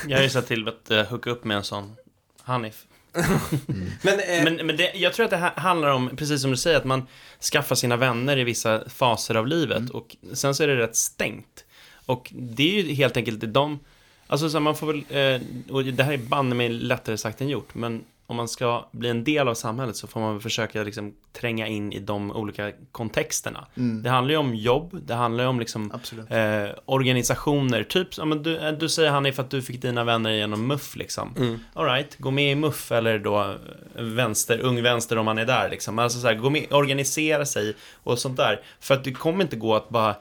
Jag 0.06 0.18
har 0.18 0.22
ju 0.22 0.30
sett 0.30 0.46
till 0.46 0.68
att 0.68 0.90
uh, 0.90 1.02
hooka 1.02 1.30
upp 1.30 1.44
med 1.44 1.56
en 1.56 1.64
sån 1.64 1.96
Hanif. 2.42 2.84
Men, 4.02 4.20
eh, 4.20 4.44
Men, 4.44 4.66
men 4.66 4.76
det, 4.76 4.92
jag 4.94 5.12
tror 5.12 5.24
att 5.24 5.30
det 5.30 5.36
här 5.36 5.52
handlar 5.56 5.88
om, 5.90 6.16
precis 6.16 6.42
som 6.42 6.50
du 6.50 6.56
säger, 6.56 6.76
att 6.76 6.84
man 6.84 7.06
skaffar 7.52 7.74
sina 7.74 7.96
vänner 7.96 8.38
i 8.38 8.44
vissa 8.44 8.88
faser 8.88 9.34
av 9.34 9.46
livet 9.46 9.90
och 9.90 10.16
sen 10.32 10.54
så 10.54 10.62
är 10.62 10.68
det 10.68 10.76
rätt 10.76 10.96
stängt. 10.96 11.64
Och 12.06 12.32
det 12.32 12.78
är 12.78 12.82
ju 12.82 12.94
helt 12.94 13.16
enkelt 13.16 13.54
de, 13.54 13.78
alltså 14.26 14.50
så 14.50 14.56
här, 14.56 14.60
man 14.60 14.76
får 14.76 14.86
väl, 14.86 15.04
eh, 15.08 15.72
och 15.74 15.84
det 15.84 16.02
här 16.02 16.12
är 16.12 16.18
banne 16.18 16.54
mig 16.54 16.68
lättare 16.68 17.16
sagt 17.16 17.40
än 17.40 17.48
gjort, 17.48 17.74
men 17.74 18.04
om 18.28 18.36
man 18.36 18.48
ska 18.48 18.88
bli 18.92 19.08
en 19.08 19.24
del 19.24 19.48
av 19.48 19.54
samhället 19.54 19.96
så 19.96 20.06
får 20.06 20.20
man 20.20 20.40
försöka 20.40 20.82
liksom 20.82 21.14
tränga 21.32 21.66
in 21.66 21.92
i 21.92 21.98
de 21.98 22.32
olika 22.32 22.72
kontexterna. 22.92 23.66
Det 24.02 24.10
handlar 24.10 24.32
ju 24.32 24.38
om 24.38 24.54
jobb, 24.54 25.00
det 25.06 25.14
handlar 25.14 25.44
ju 25.44 25.50
om 25.50 25.60
liksom 25.60 25.92
eh, 26.30 26.68
organisationer, 26.84 27.84
typ, 27.84 28.08
ja, 28.16 28.24
men 28.24 28.42
du, 28.42 28.58
eh, 28.58 28.72
du 28.72 28.88
säger 28.88 29.10
Hanif 29.10 29.38
att 29.38 29.50
du 29.50 29.62
fick 29.62 29.82
dina 29.82 30.04
vänner 30.04 30.30
genom 30.30 30.66
MUF 30.66 30.96
liksom. 30.96 31.34
Mm. 31.36 31.58
All 31.74 31.84
right, 31.84 32.18
gå 32.18 32.30
med 32.30 32.52
i 32.52 32.54
MUF 32.54 32.92
eller 32.92 33.18
då 33.18 33.40
eh, 33.40 34.02
vänster, 34.02 34.60
ung 34.60 34.82
vänster 34.82 35.18
om 35.18 35.24
man 35.24 35.38
är 35.38 35.46
där 35.46 35.70
liksom. 35.70 35.98
Alltså 35.98 36.20
så 36.20 36.26
här, 36.26 36.34
gå 36.34 36.50
med, 36.50 36.72
organisera 36.72 37.46
sig 37.46 37.74
och 38.02 38.18
sånt 38.18 38.36
där. 38.36 38.60
För 38.80 38.94
att 38.94 39.04
det 39.04 39.12
kommer 39.12 39.44
inte 39.44 39.56
gå 39.56 39.74
att 39.74 39.88
bara 39.88 40.16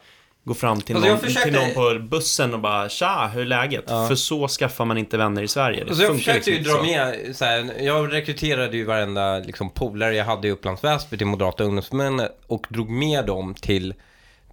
gå 0.48 0.54
fram 0.54 0.82
till, 0.82 0.96
Alltså, 0.96 1.08
jag 1.10 1.14
någon, 1.16 1.24
försökte- 1.24 1.50
till 1.50 1.60
någon 1.60 2.00
på 2.00 2.08
bussen 2.08 2.54
och 2.54 2.60
bara 2.60 2.90
tja, 2.90 3.32
hur 3.34 3.42
är 3.42 3.46
läget? 3.46 3.84
Ja. 3.88 4.08
För 4.08 4.16
så 4.16 4.48
skaffar 4.48 4.86
man 4.86 4.98
inte 4.98 5.18
vänner 5.18 5.44
i 5.44 5.48
Sverige. 5.48 5.84
Det 5.84 5.90
Alltså 5.90 6.04
jag 6.04 6.16
försökte 6.16 6.50
ju 6.52 6.58
liksom 6.58 6.74
dra 6.74 6.86
inte 6.88 7.16
så. 7.22 7.28
med, 7.28 7.36
så 7.36 7.46
här, 7.46 7.82
jag 7.84 8.14
rekryterade 8.14 8.78
ju 8.78 8.84
varenda 8.84 9.40
liksom, 9.40 9.70
polare 9.70 10.16
jag 10.16 10.26
hade 10.26 10.48
i 10.48 10.52
Upplands 10.52 10.84
Väsby 10.84 11.18
till 11.18 11.28
Moderata 11.28 11.64
ungdomsförbundet 11.64 12.40
och 12.48 12.68
drog 12.70 12.90
med 12.90 13.26
dem 13.26 13.54
till, 13.54 13.94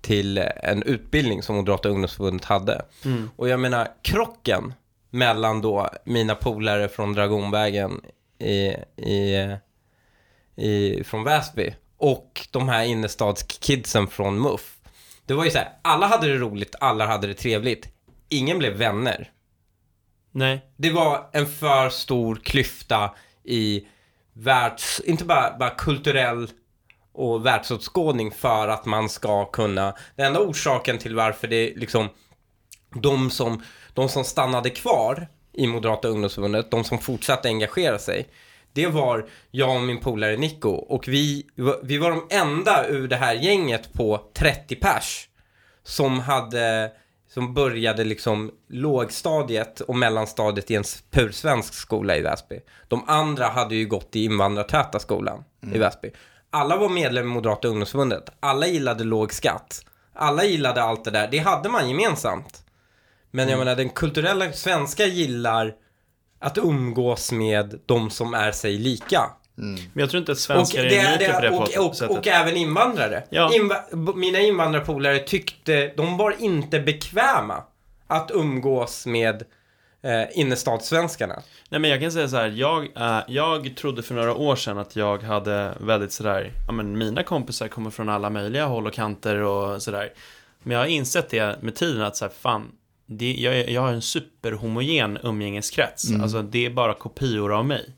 till 0.00 0.38
en 0.62 0.82
utbildning 0.82 1.42
som 1.42 1.56
Moderata 1.56 1.88
ungdomsförbundet 1.88 2.44
hade. 2.44 2.84
Mm. 3.04 3.30
Och 3.36 3.48
jag 3.48 3.60
menar, 3.60 3.88
krocken 4.02 4.74
mellan 5.10 5.60
då 5.60 5.90
mina 6.04 6.34
polare 6.34 6.88
från 6.88 7.12
Dragonvägen 7.12 8.00
i, 8.38 8.74
i, 8.96 9.56
i, 10.56 11.04
från 11.04 11.24
Väsby 11.24 11.74
och 11.98 12.46
de 12.50 12.68
här 12.68 12.84
innerstadskidsen 12.84 14.06
från 14.06 14.42
MUF. 14.42 14.73
Det 15.26 15.34
var 15.34 15.44
ju 15.44 15.50
så 15.50 15.58
här, 15.58 15.68
alla 15.82 16.06
hade 16.06 16.26
det 16.28 16.38
roligt, 16.38 16.74
alla 16.80 17.06
hade 17.06 17.26
det 17.26 17.34
trevligt. 17.34 17.88
Ingen 18.28 18.58
blev 18.58 18.72
vänner. 18.72 19.30
Nej, 20.30 20.66
Det 20.76 20.90
var 20.90 21.30
en 21.32 21.46
för 21.46 21.88
stor 21.88 22.36
klyfta 22.36 23.10
i 23.44 23.86
världs, 24.32 25.00
inte 25.04 25.24
bara, 25.24 25.56
bara 25.58 25.70
kulturell 25.70 26.48
och 27.12 27.46
världsåskådning 27.46 28.30
för 28.30 28.68
att 28.68 28.84
man 28.84 29.08
ska 29.08 29.44
kunna, 29.44 29.94
den 30.16 30.26
enda 30.26 30.40
orsaken 30.40 30.98
till 30.98 31.14
varför 31.14 31.48
det 31.48 31.56
är 31.56 31.74
liksom 31.78 32.08
de 32.94 33.30
som, 33.30 33.62
de 33.94 34.08
som 34.08 34.24
stannade 34.24 34.70
kvar 34.70 35.28
i 35.52 35.66
Moderata 35.66 36.08
ungdomsförbundet, 36.08 36.70
de 36.70 36.84
som 36.84 36.98
fortsatte 36.98 37.48
engagera 37.48 37.98
sig, 37.98 38.28
det 38.74 38.86
var 38.86 39.28
jag 39.50 39.76
och 39.76 39.82
min 39.82 40.00
polare 40.00 40.36
Nico 40.36 40.68
och 40.68 41.08
vi, 41.08 41.46
vi 41.82 41.98
var 41.98 42.10
de 42.10 42.26
enda 42.30 42.88
ur 42.88 43.08
det 43.08 43.16
här 43.16 43.34
gänget 43.34 43.92
på 43.92 44.30
30 44.34 44.76
pers 44.76 45.28
som 45.82 46.20
hade 46.20 46.92
som 47.34 47.54
började 47.54 48.04
liksom 48.04 48.50
lågstadiet 48.68 49.80
och 49.80 49.96
mellanstadiet 49.96 50.70
i 50.70 50.74
en 50.74 50.84
pursvensk 51.10 51.74
skola 51.74 52.16
i 52.16 52.22
Väsby. 52.22 52.60
De 52.88 53.04
andra 53.08 53.46
hade 53.46 53.74
ju 53.74 53.86
gått 53.86 54.16
i 54.16 54.24
invandrartäta 54.24 54.98
skolan 54.98 55.44
i 55.74 55.78
Väsby. 55.78 56.10
Alla 56.50 56.76
var 56.76 56.88
medlem 56.88 57.24
i 57.24 57.28
Moderata 57.28 57.68
ungdomsförbundet. 57.68 58.30
Alla 58.40 58.66
gillade 58.66 59.04
låg 59.04 59.32
skatt. 59.32 59.84
Alla 60.14 60.44
gillade 60.44 60.82
allt 60.82 61.04
det 61.04 61.10
där. 61.10 61.28
Det 61.30 61.38
hade 61.38 61.68
man 61.68 61.88
gemensamt. 61.88 62.64
Men 63.30 63.48
jag 63.48 63.58
menar, 63.58 63.76
den 63.76 63.88
kulturella 63.88 64.52
svenska 64.52 65.06
gillar 65.06 65.74
att 66.44 66.58
umgås 66.58 67.32
med 67.32 67.80
de 67.86 68.10
som 68.10 68.34
är 68.34 68.52
sig 68.52 68.78
lika. 68.78 69.30
men 69.54 69.78
jag 69.92 70.10
tror 70.10 70.20
inte 70.20 70.32
att 70.32 70.36
Och, 70.38 70.42
svenskar 70.42 70.82
det, 70.82 70.98
är 70.98 71.18
det, 71.18 71.26
unika 71.26 71.34
på 71.34 71.40
det 71.40 71.78
och, 71.78 71.86
och, 71.86 71.96
sättet. 71.96 72.18
och 72.18 72.26
även 72.28 72.56
invandrare. 72.56 73.24
Ja. 73.30 73.54
Inva 73.54 73.76
mina 74.14 74.38
invandrarpolare 74.40 75.18
tyckte, 75.18 75.92
de 75.96 76.16
var 76.16 76.34
inte 76.38 76.80
bekväma 76.80 77.62
att 78.06 78.30
umgås 78.34 79.06
med 79.06 79.42
eh, 80.02 80.38
innerstadssvenskarna. 80.38 81.42
Nej 81.68 81.80
men 81.80 81.90
jag 81.90 82.00
kan 82.00 82.12
säga 82.12 82.28
så 82.28 82.36
här, 82.36 82.48
jag, 82.48 82.96
eh, 82.96 83.20
jag 83.28 83.76
trodde 83.76 84.02
för 84.02 84.14
några 84.14 84.34
år 84.34 84.56
sedan 84.56 84.78
att 84.78 84.96
jag 84.96 85.22
hade 85.22 85.74
väldigt 85.80 86.12
sådär, 86.12 86.52
ja 86.66 86.72
men 86.72 86.98
mina 86.98 87.22
kompisar 87.22 87.68
kommer 87.68 87.90
från 87.90 88.08
alla 88.08 88.30
möjliga 88.30 88.66
håll 88.66 88.86
och 88.86 88.92
kanter 88.92 89.36
och 89.36 89.82
sådär. 89.82 90.12
Men 90.62 90.74
jag 90.74 90.80
har 90.80 90.86
insett 90.86 91.28
det 91.30 91.62
med 91.62 91.74
tiden 91.74 92.02
att 92.02 92.16
så 92.16 92.24
här, 92.24 92.32
fan, 92.40 92.72
det, 93.06 93.32
jag, 93.34 93.58
är- 93.58 93.70
jag 93.70 93.80
har 93.80 93.92
en 93.92 94.02
superhomogen 94.02 95.18
umgängeskrets. 95.22 96.04
Alltså 96.22 96.42
det 96.42 96.66
är 96.66 96.70
bara 96.70 96.94
kopior 96.94 97.52
av 97.52 97.66
mig. 97.66 97.90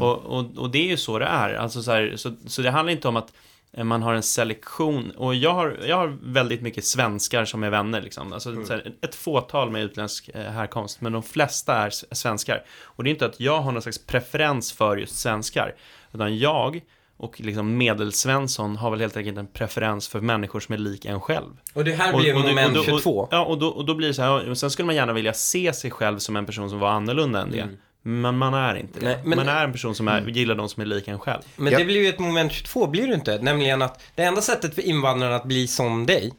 Och, 0.00 0.18
och, 0.24 0.56
och 0.56 0.70
det 0.70 0.78
är 0.78 0.86
ju 0.88 0.96
så 0.96 1.18
det 1.18 1.24
är. 1.26 1.54
Alltså 1.54 1.82
så, 1.82 1.90
här, 1.92 2.12
så, 2.16 2.34
så 2.46 2.62
det 2.62 2.70
handlar 2.70 2.92
inte 2.92 3.08
om 3.08 3.16
att 3.16 3.32
eh, 3.72 3.84
man 3.84 4.02
har 4.02 4.14
en 4.14 4.22
selektion. 4.22 5.10
Och 5.10 5.34
jag 5.34 5.54
har, 5.54 5.78
jag 5.88 5.96
har 5.96 6.18
väldigt 6.22 6.62
mycket 6.62 6.84
svenskar 6.84 7.44
som 7.44 7.62
är 7.64 7.70
vänner. 7.70 8.02
Liksom. 8.02 8.32
Alltså, 8.32 8.64
så 8.64 8.72
här, 8.72 8.92
ett 9.02 9.14
fåtal 9.14 9.70
med 9.70 9.82
utländsk 9.84 10.28
eh, 10.34 10.42
härkomst, 10.42 11.00
men 11.00 11.12
de 11.12 11.22
flesta 11.22 11.74
är 11.76 11.90
svenskar. 12.14 12.64
Och 12.82 13.04
det 13.04 13.10
är 13.10 13.12
inte 13.12 13.26
att 13.26 13.40
jag 13.40 13.60
har 13.60 13.72
någon 13.72 13.82
slags 13.82 14.06
preferens 14.06 14.72
för 14.72 14.96
just 14.96 15.18
svenskar. 15.18 15.74
Utan 16.12 16.38
jag 16.38 16.80
och 17.16 17.40
liksom 17.40 17.76
medelsvensson 17.76 18.76
har 18.76 18.90
väl 18.90 19.00
helt 19.00 19.16
enkelt 19.16 19.38
en 19.38 19.46
preferens 19.46 20.08
för 20.08 20.20
människor 20.20 20.60
som 20.60 20.72
är 20.72 20.78
lik 20.78 21.04
en 21.04 21.20
själv. 21.20 21.50
Och 21.74 21.84
det 21.84 21.92
här 21.92 22.16
blir 22.16 22.34
och 22.36 22.40
moment 22.40 22.68
och 22.68 22.74
då- 22.74 22.82
22. 22.84 23.18
Och, 23.18 23.28
ja, 23.30 23.44
och 23.44 23.58
då, 23.58 23.68
och 23.68 23.84
då 23.84 23.94
blir 23.94 24.08
det 24.08 24.14
så 24.14 24.22
här, 24.22 24.50
och 24.50 24.58
sen 24.58 24.70
skulle 24.70 24.86
man 24.86 24.94
gärna 24.94 25.12
vilja 25.12 25.32
se 25.32 25.72
sig 25.72 25.90
själv 25.90 26.18
som 26.18 26.36
en 26.36 26.46
person 26.46 26.70
som 26.70 26.78
var 26.78 26.88
annorlunda 26.90 27.40
än 27.42 27.50
det. 27.50 27.68
Men 28.02 28.38
man 28.38 28.54
är 28.54 28.74
inte 28.76 29.00
det. 29.00 29.06
Nej, 29.06 29.18
men- 29.24 29.38
man 29.38 29.48
är 29.48 29.64
en 29.64 29.72
person 29.72 29.94
som 29.94 30.08
är, 30.08 30.26
gillar 30.28 30.54
de 30.54 30.68
som 30.68 30.80
är 30.80 30.86
lika 30.86 31.10
en 31.10 31.18
själv. 31.18 31.42
Men 31.56 31.72
Ja. 31.72 31.78
det 31.78 31.84
blir 31.84 32.00
ju 32.02 32.08
ett 32.08 32.18
moment 32.18 32.52
22, 32.52 32.86
blir 32.86 33.06
det 33.08 33.14
inte? 33.14 33.38
Nämligen 33.38 33.82
att 33.82 34.02
det 34.14 34.22
enda 34.22 34.40
sättet 34.40 34.74
för 34.74 34.82
invandrarna 34.82 35.36
att 35.36 35.44
bli 35.44 35.66
som 35.66 36.06
dig 36.06 36.32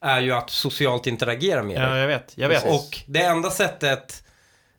är 0.00 0.20
ju 0.20 0.32
att 0.32 0.50
socialt 0.50 1.06
interagera 1.06 1.62
med 1.62 1.76
Ja, 1.76 1.88
dig. 1.90 2.00
jag 2.00 2.08
vet. 2.08 2.32
Jag 2.34 2.48
vet. 2.48 2.66
Och 2.66 2.98
det 3.06 3.22
enda 3.22 3.50
sättet, 3.50 4.22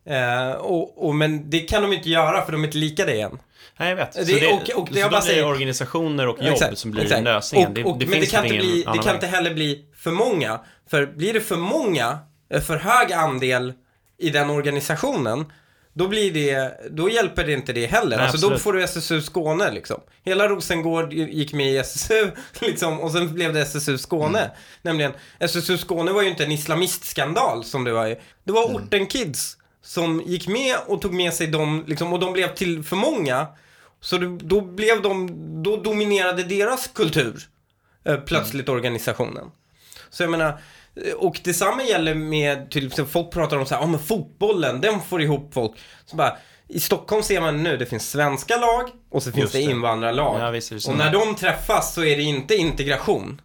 eh, 0.06 0.52
och, 0.52 1.08
och, 1.08 1.16
men 1.16 1.50
det 1.50 1.60
kan 1.60 1.82
de 1.82 1.93
inte 1.93 2.10
göra 2.10 2.45
för 2.45 2.52
de 2.52 2.62
är 2.64 2.68
inte 2.68 2.78
lika 2.78 3.06
dig 3.06 3.22
än. 3.22 3.39
Nej, 3.80 3.89
jag 3.89 3.95
vet. 3.95 4.12
Det- 4.14 4.26
så 4.26 4.32
det, 4.34 4.47
och- 4.47 4.82
och 4.82 4.89
det 4.91 5.02
så 5.04 5.10
bara 5.10 5.20
det 5.20 5.26
säger- 5.26 5.45
organisationer 5.47 6.28
och 6.28 6.38
jobb 6.43 6.54
Exakt, 6.54 6.78
som 6.78 6.91
blir 6.91 7.04
exakt. 7.04 7.24
lösningen. 7.24 7.74
Det, 7.74 7.82
det 7.84 8.06
men 8.08 8.20
det 8.20 8.26
kan, 8.32 8.45
inte 8.45 8.58
bli, 8.58 8.84
det 8.93 9.00
kan 9.04 9.16
inte 9.16 9.28
heller 9.28 9.54
bli 9.54 9.86
för 9.97 10.12
många. 10.12 10.60
För 10.89 11.06
blir 11.06 11.34
det 11.34 11.41
för 11.41 11.58
många, 11.58 12.20
eh, 12.54 12.62
för 12.62 12.78
hög 12.78 13.12
andel 13.14 13.74
i 14.18 14.30
den 14.30 14.50
organisationen, 14.50 15.45
då 15.93 16.08
blir 16.08 16.32
det, 16.34 16.80
då 16.91 17.10
hjälper 17.10 17.43
det 17.43 17.54
inte 17.54 17.74
det 17.74 17.86
heller. 17.86 18.18
Nej, 18.18 18.28
alltså 18.28 18.50
då 18.50 18.58
får 18.58 18.74
du 18.74 18.84
SSU 18.84 19.22
Skåne 19.22 19.72
liksom. 19.72 20.02
Hela 20.26 20.47
Rosengård 20.47 21.14
gick 21.14 21.54
med 21.54 21.68
i 21.72 21.78
SSU 21.78 22.32
liksom, 22.62 23.00
och 23.00 23.12
sen 23.12 23.34
blev 23.34 23.54
det 23.54 23.62
SSU 23.62 23.97
Skåne. 23.97 24.39
Mm. 24.39 24.52
Nämligen, 24.82 25.12
SSU 25.39 25.78
Skåne 25.78 26.12
var 26.12 26.22
ju 26.22 26.30
inte 26.30 26.43
en 26.43 26.52
islamistskandal 26.52 27.64
som 27.64 27.84
det 27.84 27.91
var 27.91 28.08
i. 28.08 28.20
Det 28.43 28.52
var 28.52 28.70
Mm. 28.70 28.76
orten 28.84 29.08
kids 29.08 29.58
som 29.82 30.21
gick 30.25 30.47
med 30.47 30.75
och 30.88 31.01
tog 31.01 31.13
med 31.13 31.34
sig 31.34 31.47
dem, 31.47 31.84
liksom, 31.88 32.13
och 32.13 32.19
de 32.19 32.34
blev 32.34 32.55
till 32.55 32.84
för 32.84 32.95
många. 32.95 33.47
Så 34.01 34.17
då, 34.41 34.61
blev 34.61 35.01
de, 35.01 35.30
då 35.63 35.77
dominerade 35.77 36.43
deras 36.43 36.88
kultur 36.88 37.41
eh, 38.05 38.17
plötsligt 38.17 38.69
organisationen. 38.69 39.51
Så 40.09 40.23
jag 40.23 40.30
menar, 40.30 40.61
eh, 40.95 41.13
och 41.13 41.39
detsamma 41.43 41.84
gäller 41.84 42.15
med, 42.15 42.71
till 42.71 42.88
exempel 42.88 43.11
folk 43.11 43.32
pratar 43.32 43.57
om 43.57 43.65
så 43.65 43.75
här, 43.75 43.82
ja 43.82 43.88
men 43.88 43.99
fotbollen, 43.99 44.82
den 44.82 45.01
får 45.01 45.21
ihop 45.21 45.53
folk. 45.53 45.71
Så 46.05 46.15
bara, 46.15 46.38
i 46.67 46.80
Stockholm 46.80 47.23
ser 47.23 47.41
man 47.41 47.63
nu, 47.63 47.77
det 47.77 47.86
finns 47.86 48.09
svenska 48.09 48.57
lag 48.57 48.89
och 49.09 49.23
så 49.23 49.32
finns 49.32 49.41
Just 49.43 49.53
det 49.53 49.59
det. 49.59 49.71
invandrarlag. 49.71 50.39
Ja, 50.39 50.49
visst 50.49 50.88
och 50.88 50.97
när 50.97 51.11
de 51.11 51.36
träffas 51.36 51.93
så 51.93 52.03
är 52.03 52.17
det 52.17 52.23
inte 52.23 52.55
integration. 52.55 53.41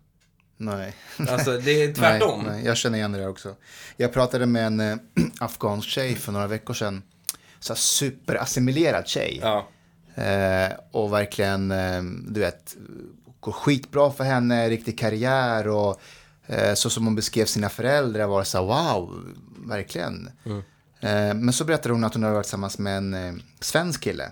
Nej. 0.56 0.94
Alltså 1.28 1.58
det 1.58 1.82
är 1.82 1.92
tvärtom. 1.94 2.42
Nej, 2.42 2.52
nej, 2.56 2.64
jag 2.64 2.76
känner 2.76 2.98
igen 2.98 3.12
det 3.12 3.18
där 3.18 3.28
också. 3.28 3.54
Jag 3.96 4.12
pratade 4.12 4.46
med 4.46 4.66
en 4.66 4.80
eh, 4.80 4.96
afghansk 5.40 5.88
tjej 5.88 6.14
för 6.14 6.32
några 6.32 6.46
veckor 6.46 6.74
sedan. 6.74 7.02
Så 7.60 7.74
superassimilerad 7.74 9.08
tjej. 9.08 9.40
Ja. 9.42 9.68
Eh, 10.22 10.72
och 10.90 11.12
verkligen, 11.12 11.70
eh, 11.70 12.02
du 12.28 12.40
vet, 12.40 12.76
går 13.40 13.52
skitbra 13.52 14.10
för 14.10 14.24
henne, 14.24 14.68
riktig 14.70 14.98
karriär 14.98 15.68
och 15.68 16.00
eh, 16.46 16.74
så 16.74 16.90
som 16.90 17.04
hon 17.04 17.14
beskrev 17.14 17.44
sina 17.44 17.68
föräldrar 17.68 18.26
var 18.26 18.38
det 18.38 18.44
så 18.44 18.58
här, 18.58 18.64
wow, 18.94 19.34
verkligen. 19.66 20.30
Eh, 21.00 21.34
men 21.34 21.52
så 21.52 21.64
berättade 21.64 21.94
hon 21.94 22.04
att 22.04 22.14
hon 22.14 22.22
hade 22.22 22.34
varit 22.34 22.44
tillsammans 22.44 22.78
med 22.78 22.96
en 22.96 23.14
eh, 23.14 23.34
svensk 23.60 24.00
kille. 24.00 24.30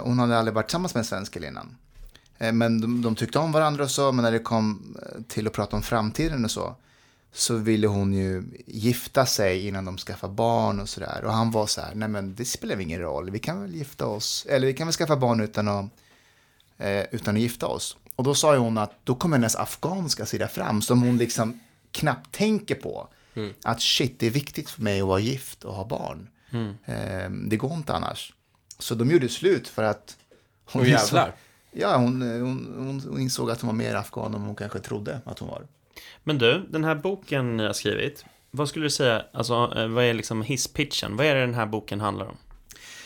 Hon 0.00 0.18
hade 0.18 0.38
aldrig 0.38 0.54
varit 0.54 0.66
tillsammans 0.66 0.94
med 0.94 1.00
en 1.00 1.04
svensk 1.04 1.34
kille 1.34 1.46
innan. 1.48 1.76
Eh, 2.38 2.52
men 2.52 2.80
de, 2.80 3.02
de 3.02 3.14
tyckte 3.16 3.38
om 3.38 3.52
varandra 3.52 3.84
och 3.84 3.90
så, 3.90 4.12
men 4.12 4.22
när 4.22 4.32
det 4.32 4.38
kom 4.38 4.96
eh, 5.02 5.22
till 5.28 5.46
att 5.46 5.52
prata 5.52 5.76
om 5.76 5.82
framtiden 5.82 6.44
och 6.44 6.50
så, 6.50 6.76
så 7.32 7.56
ville 7.56 7.86
hon 7.86 8.12
ju 8.12 8.44
gifta 8.66 9.26
sig 9.26 9.66
innan 9.66 9.84
de 9.84 9.98
skaffade 9.98 10.32
barn 10.32 10.80
och 10.80 10.88
sådär. 10.88 11.24
Och 11.24 11.32
han 11.32 11.50
var 11.50 11.66
så 11.66 11.80
här, 11.80 11.94
nej 11.94 12.08
men 12.08 12.34
det 12.34 12.44
spelar 12.44 12.80
ingen 12.80 13.00
roll, 13.00 13.30
vi 13.30 13.38
kan 13.38 13.62
väl 13.62 13.74
gifta 13.74 14.06
oss, 14.06 14.46
eller 14.48 14.66
vi 14.66 14.74
kan 14.74 14.86
väl 14.86 14.94
skaffa 14.94 15.16
barn 15.16 15.40
utan 15.40 15.68
att, 15.68 15.84
eh, 16.78 17.04
utan 17.10 17.34
att 17.34 17.40
gifta 17.42 17.66
oss. 17.66 17.96
Och 18.16 18.24
då 18.24 18.34
sa 18.34 18.52
ju 18.54 18.58
hon 18.60 18.78
att 18.78 18.92
då 19.04 19.14
kommer 19.14 19.36
hennes 19.36 19.56
afghanska 19.56 20.26
sida 20.26 20.48
fram, 20.48 20.82
som 20.82 21.02
hon 21.02 21.18
liksom 21.18 21.60
knappt 21.90 22.34
tänker 22.34 22.74
på. 22.74 23.08
Att 23.62 23.80
shit, 23.80 24.18
det 24.18 24.26
är 24.26 24.30
viktigt 24.30 24.70
för 24.70 24.82
mig 24.82 25.00
att 25.00 25.06
vara 25.06 25.18
gift 25.20 25.64
och 25.64 25.74
ha 25.74 25.84
barn. 25.84 26.28
Eh, 26.84 27.30
det 27.30 27.56
går 27.56 27.72
inte 27.74 27.92
annars. 27.92 28.32
Så 28.78 28.94
de 28.94 29.10
gjorde 29.10 29.28
slut 29.28 29.68
för 29.68 29.82
att 29.82 30.16
hon 30.64 30.82
Och 30.82 30.88
jävlar. 30.88 31.34
Ja, 31.78 31.96
hon, 31.96 32.22
hon, 32.22 32.74
hon, 32.78 33.00
hon 33.08 33.20
insåg 33.20 33.50
att 33.50 33.60
hon 33.60 33.68
var 33.68 33.74
mer 33.74 33.94
afghan 33.94 34.34
än 34.34 34.40
hon 34.40 34.54
kanske 34.54 34.78
trodde 34.78 35.20
att 35.24 35.38
hon 35.38 35.48
var. 35.48 35.66
Men 36.24 36.38
du, 36.38 36.66
den 36.70 36.84
här 36.84 36.94
boken 36.94 37.56
ni 37.56 37.66
har 37.66 37.72
skrivit. 37.72 38.24
Vad 38.50 38.68
skulle 38.68 38.86
du 38.86 38.90
säga, 38.90 39.24
alltså 39.32 39.72
eh, 39.76 39.88
vad 39.88 40.04
är 40.04 40.14
liksom 40.14 40.42
hisspitchen? 40.42 41.16
Vad 41.16 41.26
är 41.26 41.34
det 41.34 41.40
den 41.40 41.54
här 41.54 41.66
boken 41.66 42.00
handlar 42.00 42.26
om? 42.26 42.36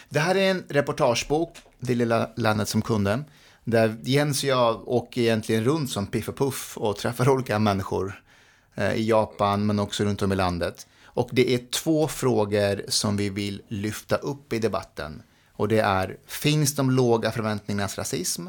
Det 0.09 0.21
här 0.21 0.35
är 0.35 0.51
en 0.51 0.65
reportagebok, 0.69 1.57
Det 1.79 1.95
lilla 1.95 2.31
landet 2.37 2.69
som 2.69 2.83
kunde. 2.83 3.25
Där 3.65 3.97
Jens 4.03 4.43
och 4.43 4.49
jag 4.49 4.89
åker 4.89 5.21
egentligen 5.21 5.65
runt 5.65 5.91
som 5.91 6.07
Piff 6.07 6.29
och 6.29 6.37
Puff 6.37 6.79
och 6.79 6.97
träffar 6.97 7.29
olika 7.29 7.59
människor 7.59 8.23
eh, 8.75 8.93
i 8.95 9.09
Japan 9.09 9.67
men 9.67 9.79
också 9.79 10.05
runt 10.05 10.23
om 10.23 10.33
i 10.33 10.37
landet. 10.37 10.87
Och 11.05 11.29
det 11.33 11.55
är 11.55 11.59
två 11.71 12.09
frågor 12.09 12.83
som 12.89 13.17
vi 13.17 13.31
vill 13.31 13.63
lyfta 13.69 14.17
upp 14.17 14.53
i 14.53 14.59
debatten. 14.59 15.23
Och 15.53 15.69
det 15.69 15.81
är, 15.81 16.17
finns 16.27 16.75
de 16.75 16.91
låga 16.91 17.31
förväntningarnas 17.31 17.99
rasism? 17.99 18.47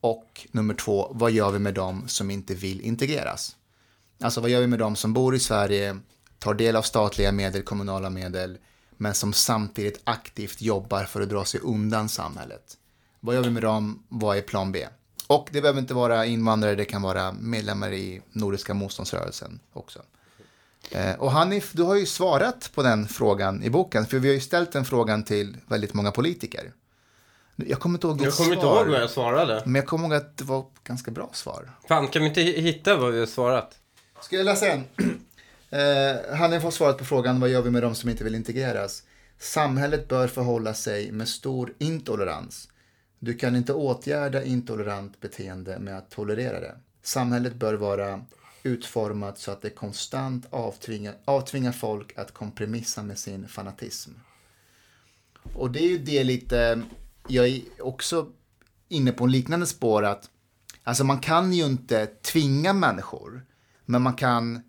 Och 0.00 0.46
nummer 0.52 0.74
två, 0.74 1.08
vad 1.10 1.30
gör 1.30 1.50
vi 1.50 1.58
med 1.58 1.74
dem 1.74 2.08
som 2.08 2.30
inte 2.30 2.54
vill 2.54 2.80
integreras? 2.80 3.56
Alltså 4.20 4.40
vad 4.40 4.50
gör 4.50 4.60
vi 4.60 4.66
med 4.66 4.78
dem 4.78 4.96
som 4.96 5.12
bor 5.12 5.34
i 5.34 5.38
Sverige, 5.38 5.98
tar 6.38 6.54
del 6.54 6.76
av 6.76 6.82
statliga 6.82 7.32
medel, 7.32 7.62
kommunala 7.62 8.10
medel, 8.10 8.58
men 8.96 9.14
som 9.14 9.32
samtidigt 9.32 10.00
aktivt 10.04 10.62
jobbar 10.62 11.04
för 11.04 11.20
att 11.20 11.28
dra 11.28 11.44
sig 11.44 11.60
undan 11.60 12.08
samhället? 12.08 12.76
Vad 13.20 13.34
gör 13.34 13.42
vi 13.42 13.50
med 13.50 13.62
dem? 13.62 14.02
Vad 14.08 14.36
är 14.36 14.42
plan 14.42 14.72
B? 14.72 14.86
Och 15.26 15.48
det 15.52 15.60
behöver 15.60 15.80
inte 15.80 15.94
vara 15.94 16.26
invandrare, 16.26 16.74
det 16.74 16.84
kan 16.84 17.02
vara 17.02 17.32
medlemmar 17.32 17.92
i 17.92 18.22
Nordiska 18.32 18.74
motståndsrörelsen 18.74 19.60
också. 19.72 20.02
Eh, 20.90 21.14
och 21.14 21.32
Hanif, 21.32 21.72
du 21.72 21.82
har 21.82 21.94
ju 21.94 22.06
svarat 22.06 22.70
på 22.74 22.82
den 22.82 23.08
frågan 23.08 23.62
i 23.62 23.70
boken, 23.70 24.06
för 24.06 24.18
vi 24.18 24.28
har 24.28 24.34
ju 24.34 24.40
ställt 24.40 24.72
den 24.72 24.84
frågan 24.84 25.22
till 25.24 25.56
väldigt 25.66 25.94
många 25.94 26.10
politiker. 26.10 26.72
Jag 27.66 27.80
kommer 27.80 27.96
inte 27.96 28.06
ihåg 28.06 28.18
ditt 28.18 28.24
Jag 28.24 28.34
kommer 28.34 28.52
inte 28.54 28.66
ihåg 28.66 28.86
vad 28.86 29.00
jag 29.00 29.10
svarade. 29.10 29.62
men 29.64 29.74
jag 29.74 29.86
kommer 29.86 30.04
ihåg 30.04 30.14
att 30.14 30.36
det 30.36 30.44
var 30.44 30.60
ett 30.60 30.84
ganska 30.84 31.10
bra 31.10 31.30
svar. 31.32 31.70
Fan, 31.88 32.08
kan 32.08 32.22
vi 32.22 32.28
inte 32.28 32.40
hitta 32.40 32.96
vad 32.96 33.12
vi 33.12 33.18
har 33.18 33.26
svarat? 33.26 33.78
Ska 34.20 34.36
jag 34.36 34.44
läsa 34.44 34.68
en? 34.72 34.84
Eh, 35.70 36.36
Hanif 36.36 36.62
har 36.62 36.70
svarat 36.70 36.98
på 36.98 37.04
frågan 37.04 37.40
vad 37.40 37.50
gör 37.50 37.62
vi 37.62 37.70
med 37.70 37.82
de 37.82 37.94
som 37.94 38.10
inte 38.10 38.24
vill 38.24 38.34
integreras? 38.34 39.02
Samhället 39.38 40.08
bör 40.08 40.28
förhålla 40.28 40.74
sig 40.74 41.12
med 41.12 41.28
stor 41.28 41.72
intolerans. 41.78 42.68
Du 43.18 43.34
kan 43.34 43.56
inte 43.56 43.72
åtgärda 43.72 44.42
intolerant 44.44 45.20
beteende 45.20 45.78
med 45.78 45.98
att 45.98 46.10
tolerera 46.10 46.60
det. 46.60 46.74
Samhället 47.02 47.54
bör 47.54 47.74
vara 47.74 48.24
utformat 48.62 49.38
så 49.38 49.50
att 49.50 49.62
det 49.62 49.70
konstant 49.70 50.46
avtvingar, 50.50 51.14
avtvingar 51.24 51.72
folk 51.72 52.18
att 52.18 52.34
kompromissa 52.34 53.02
med 53.02 53.18
sin 53.18 53.48
fanatism. 53.48 54.10
Och 55.54 55.70
det 55.70 55.78
är 55.84 55.88
ju 55.88 55.98
det 55.98 56.24
lite, 56.24 56.82
jag 57.28 57.48
är 57.48 57.62
också 57.78 58.26
inne 58.88 59.12
på 59.12 59.24
en 59.24 59.30
liknande 59.30 59.66
spår 59.66 60.04
att 60.04 60.30
alltså 60.82 61.04
man 61.04 61.20
kan 61.20 61.52
ju 61.52 61.64
inte 61.64 62.06
tvinga 62.06 62.72
människor, 62.72 63.46
men 63.84 64.02
man 64.02 64.14
kan 64.14 64.62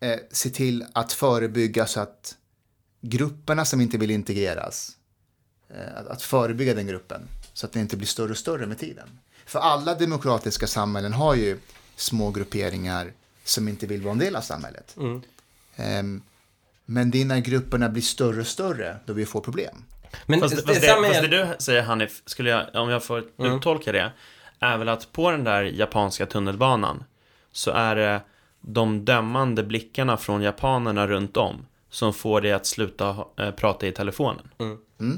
eh, 0.00 0.18
se 0.30 0.50
till 0.50 0.84
att 0.92 1.12
förebygga 1.12 1.86
så 1.86 2.00
att 2.00 2.36
grupperna 3.00 3.64
som 3.64 3.80
inte 3.80 3.98
vill 3.98 4.10
integreras, 4.10 4.96
eh, 5.68 5.96
att, 5.96 6.06
att 6.06 6.22
förebygga 6.22 6.74
den 6.74 6.86
gruppen 6.86 7.28
så 7.52 7.66
att 7.66 7.72
det 7.72 7.80
inte 7.80 7.96
blir 7.96 8.06
större 8.06 8.30
och 8.30 8.38
större 8.38 8.66
med 8.66 8.78
tiden. 8.78 9.18
För 9.46 9.58
alla 9.58 9.94
demokratiska 9.94 10.66
samhällen 10.66 11.12
har 11.12 11.34
ju 11.34 11.58
små 11.96 12.30
grupperingar 12.30 13.12
som 13.44 13.68
inte 13.68 13.86
vill 13.86 14.02
vara 14.02 14.12
en 14.12 14.18
del 14.18 14.36
av 14.36 14.40
samhället. 14.40 14.96
Ehm, 15.76 16.22
men 16.84 17.10
det 17.10 17.20
är 17.20 17.24
när 17.24 17.40
grupperna 17.40 17.88
blir 17.88 18.02
större 18.02 18.40
och 18.40 18.46
större 18.46 18.96
då 19.06 19.12
vi 19.12 19.26
får 19.26 19.40
problem. 19.40 19.84
Men 20.26 20.40
Fast, 20.40 20.56
det, 20.56 20.62
fast, 20.62 20.80
det, 20.80 20.86
fast 20.86 21.22
det 21.22 21.28
du 21.28 21.46
säger 21.58 21.82
Hanif, 21.82 22.22
skulle 22.26 22.50
jag, 22.50 22.66
om 22.74 22.88
jag 22.88 23.04
får 23.04 23.24
uttolka 23.38 23.92
det, 23.92 24.12
är 24.60 24.78
väl 24.78 24.88
att 24.88 25.12
på 25.12 25.30
den 25.30 25.44
där 25.44 25.62
japanska 25.62 26.26
tunnelbanan 26.26 27.04
så 27.52 27.70
är 27.70 27.96
det 27.96 28.20
de 28.60 29.04
dömande 29.04 29.62
blickarna 29.62 30.16
från 30.16 30.42
japanerna 30.42 31.06
runt 31.06 31.36
om 31.36 31.66
som 31.90 32.12
får 32.12 32.40
dig 32.40 32.52
att 32.52 32.66
sluta 32.66 33.16
eh, 33.38 33.50
prata 33.50 33.86
i 33.86 33.92
telefonen. 33.92 34.48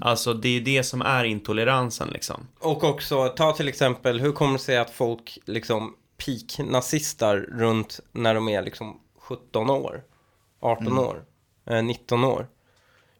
Alltså 0.00 0.34
det 0.34 0.48
är 0.48 0.60
det 0.60 0.82
som 0.82 1.02
är 1.02 1.24
intoleransen 1.24 2.08
liksom. 2.08 2.48
Och 2.58 2.84
också, 2.84 3.28
ta 3.28 3.52
till 3.52 3.68
exempel, 3.68 4.20
hur 4.20 4.32
kommer 4.32 4.52
det 4.52 4.58
sig 4.58 4.76
att 4.76 4.90
folk 4.90 5.38
liksom 5.44 5.94
peak-nazistar 6.26 7.36
runt 7.36 8.00
när 8.12 8.34
de 8.34 8.48
är 8.48 8.62
liksom 8.62 9.00
17 9.18 9.70
år, 9.70 10.02
18 10.60 10.98
år, 10.98 11.24
eh, 11.66 11.82
19 11.82 12.24
år? 12.24 12.46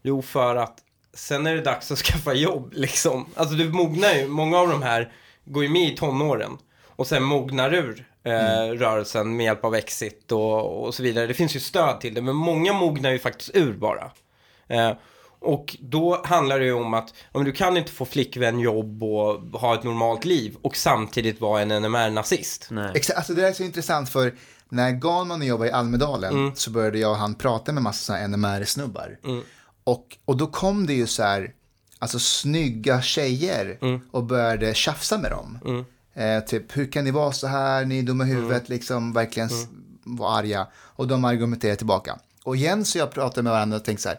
Jo, 0.02 0.22
för 0.22 0.56
att 0.56 0.78
sen 1.16 1.46
är 1.46 1.54
det 1.54 1.60
dags 1.60 1.90
att 1.90 1.98
skaffa 2.06 2.34
jobb 2.34 2.72
liksom. 2.76 3.26
Alltså 3.34 3.54
du 3.54 3.72
mognar 3.72 4.14
ju, 4.14 4.28
många 4.28 4.58
av 4.58 4.68
de 4.68 4.82
här 4.82 5.12
går 5.44 5.62
ju 5.62 5.68
med 5.68 5.92
i 5.92 5.96
tonåren 5.96 6.58
och 6.86 7.06
sen 7.06 7.22
mognar 7.22 7.74
ur 7.74 8.06
eh, 8.24 8.78
rörelsen 8.78 9.36
med 9.36 9.44
hjälp 9.44 9.64
av 9.64 9.74
exit 9.74 10.32
och, 10.32 10.84
och 10.84 10.94
så 10.94 11.02
vidare. 11.02 11.26
Det 11.26 11.34
finns 11.34 11.56
ju 11.56 11.60
stöd 11.60 12.00
till 12.00 12.14
det, 12.14 12.22
men 12.22 12.36
många 12.36 12.72
mognar 12.72 13.10
ju 13.10 13.18
faktiskt 13.18 13.50
ur 13.54 13.72
bara. 13.72 14.10
Eh, 14.68 14.92
och 15.38 15.76
då 15.80 16.22
handlar 16.24 16.58
det 16.58 16.64
ju 16.64 16.72
om 16.72 16.94
att 16.94 17.14
om 17.32 17.44
du 17.44 17.52
kan 17.52 17.76
inte 17.76 17.92
få 17.92 18.04
flickvän, 18.04 18.60
jobb 18.60 19.02
och 19.02 19.60
ha 19.60 19.74
ett 19.74 19.82
normalt 19.84 20.24
liv 20.24 20.56
och 20.62 20.76
samtidigt 20.76 21.40
vara 21.40 21.62
en 21.62 21.68
NMR-nazist. 21.82 22.70
Exakt, 22.94 23.16
alltså 23.16 23.34
det 23.34 23.40
där 23.40 23.48
är 23.48 23.52
så 23.52 23.62
intressant 23.62 24.08
för 24.10 24.34
när 24.68 24.90
Galman 24.90 25.40
och 25.40 25.46
jag 25.46 25.58
var 25.58 25.66
i 25.66 25.70
Almedalen 25.70 26.32
så 26.56 26.70
började 26.70 26.98
jag 26.98 27.10
och 27.10 27.16
han 27.16 27.34
prata 27.34 27.72
med 27.72 27.82
massa 27.82 28.26
NMR-snubbar. 28.26 29.18
Och, 29.86 30.16
och 30.24 30.36
då 30.36 30.46
kom 30.46 30.86
det 30.86 30.94
ju 30.94 31.06
så 31.06 31.22
här, 31.22 31.52
alltså 31.98 32.18
snygga 32.18 33.02
tjejer 33.02 33.78
och 34.10 34.24
började 34.24 34.74
tjafsa 34.74 35.18
med 35.18 35.30
dem. 35.30 35.58
Eh, 36.14 36.40
typ, 36.44 36.76
hur 36.76 36.92
kan 36.92 37.04
ni 37.04 37.10
vara 37.10 37.32
så 37.32 37.46
här, 37.46 37.84
ni 37.84 37.98
är 37.98 38.02
dumma 38.02 38.24
i 38.24 38.26
huvudet, 38.26 38.68
liksom 38.68 39.12
verkligen 39.12 39.48
s- 39.48 39.66
var 40.04 40.38
arga. 40.38 40.66
Och 40.76 41.08
de 41.08 41.24
argumenterade 41.24 41.76
tillbaka. 41.76 42.18
Och 42.44 42.56
Jens 42.56 42.94
och 42.94 43.00
jag 43.00 43.10
pratade 43.10 43.42
med 43.42 43.52
varandra 43.52 43.76
och 43.76 43.84
tänkte 43.84 44.02
så 44.02 44.08
här, 44.08 44.18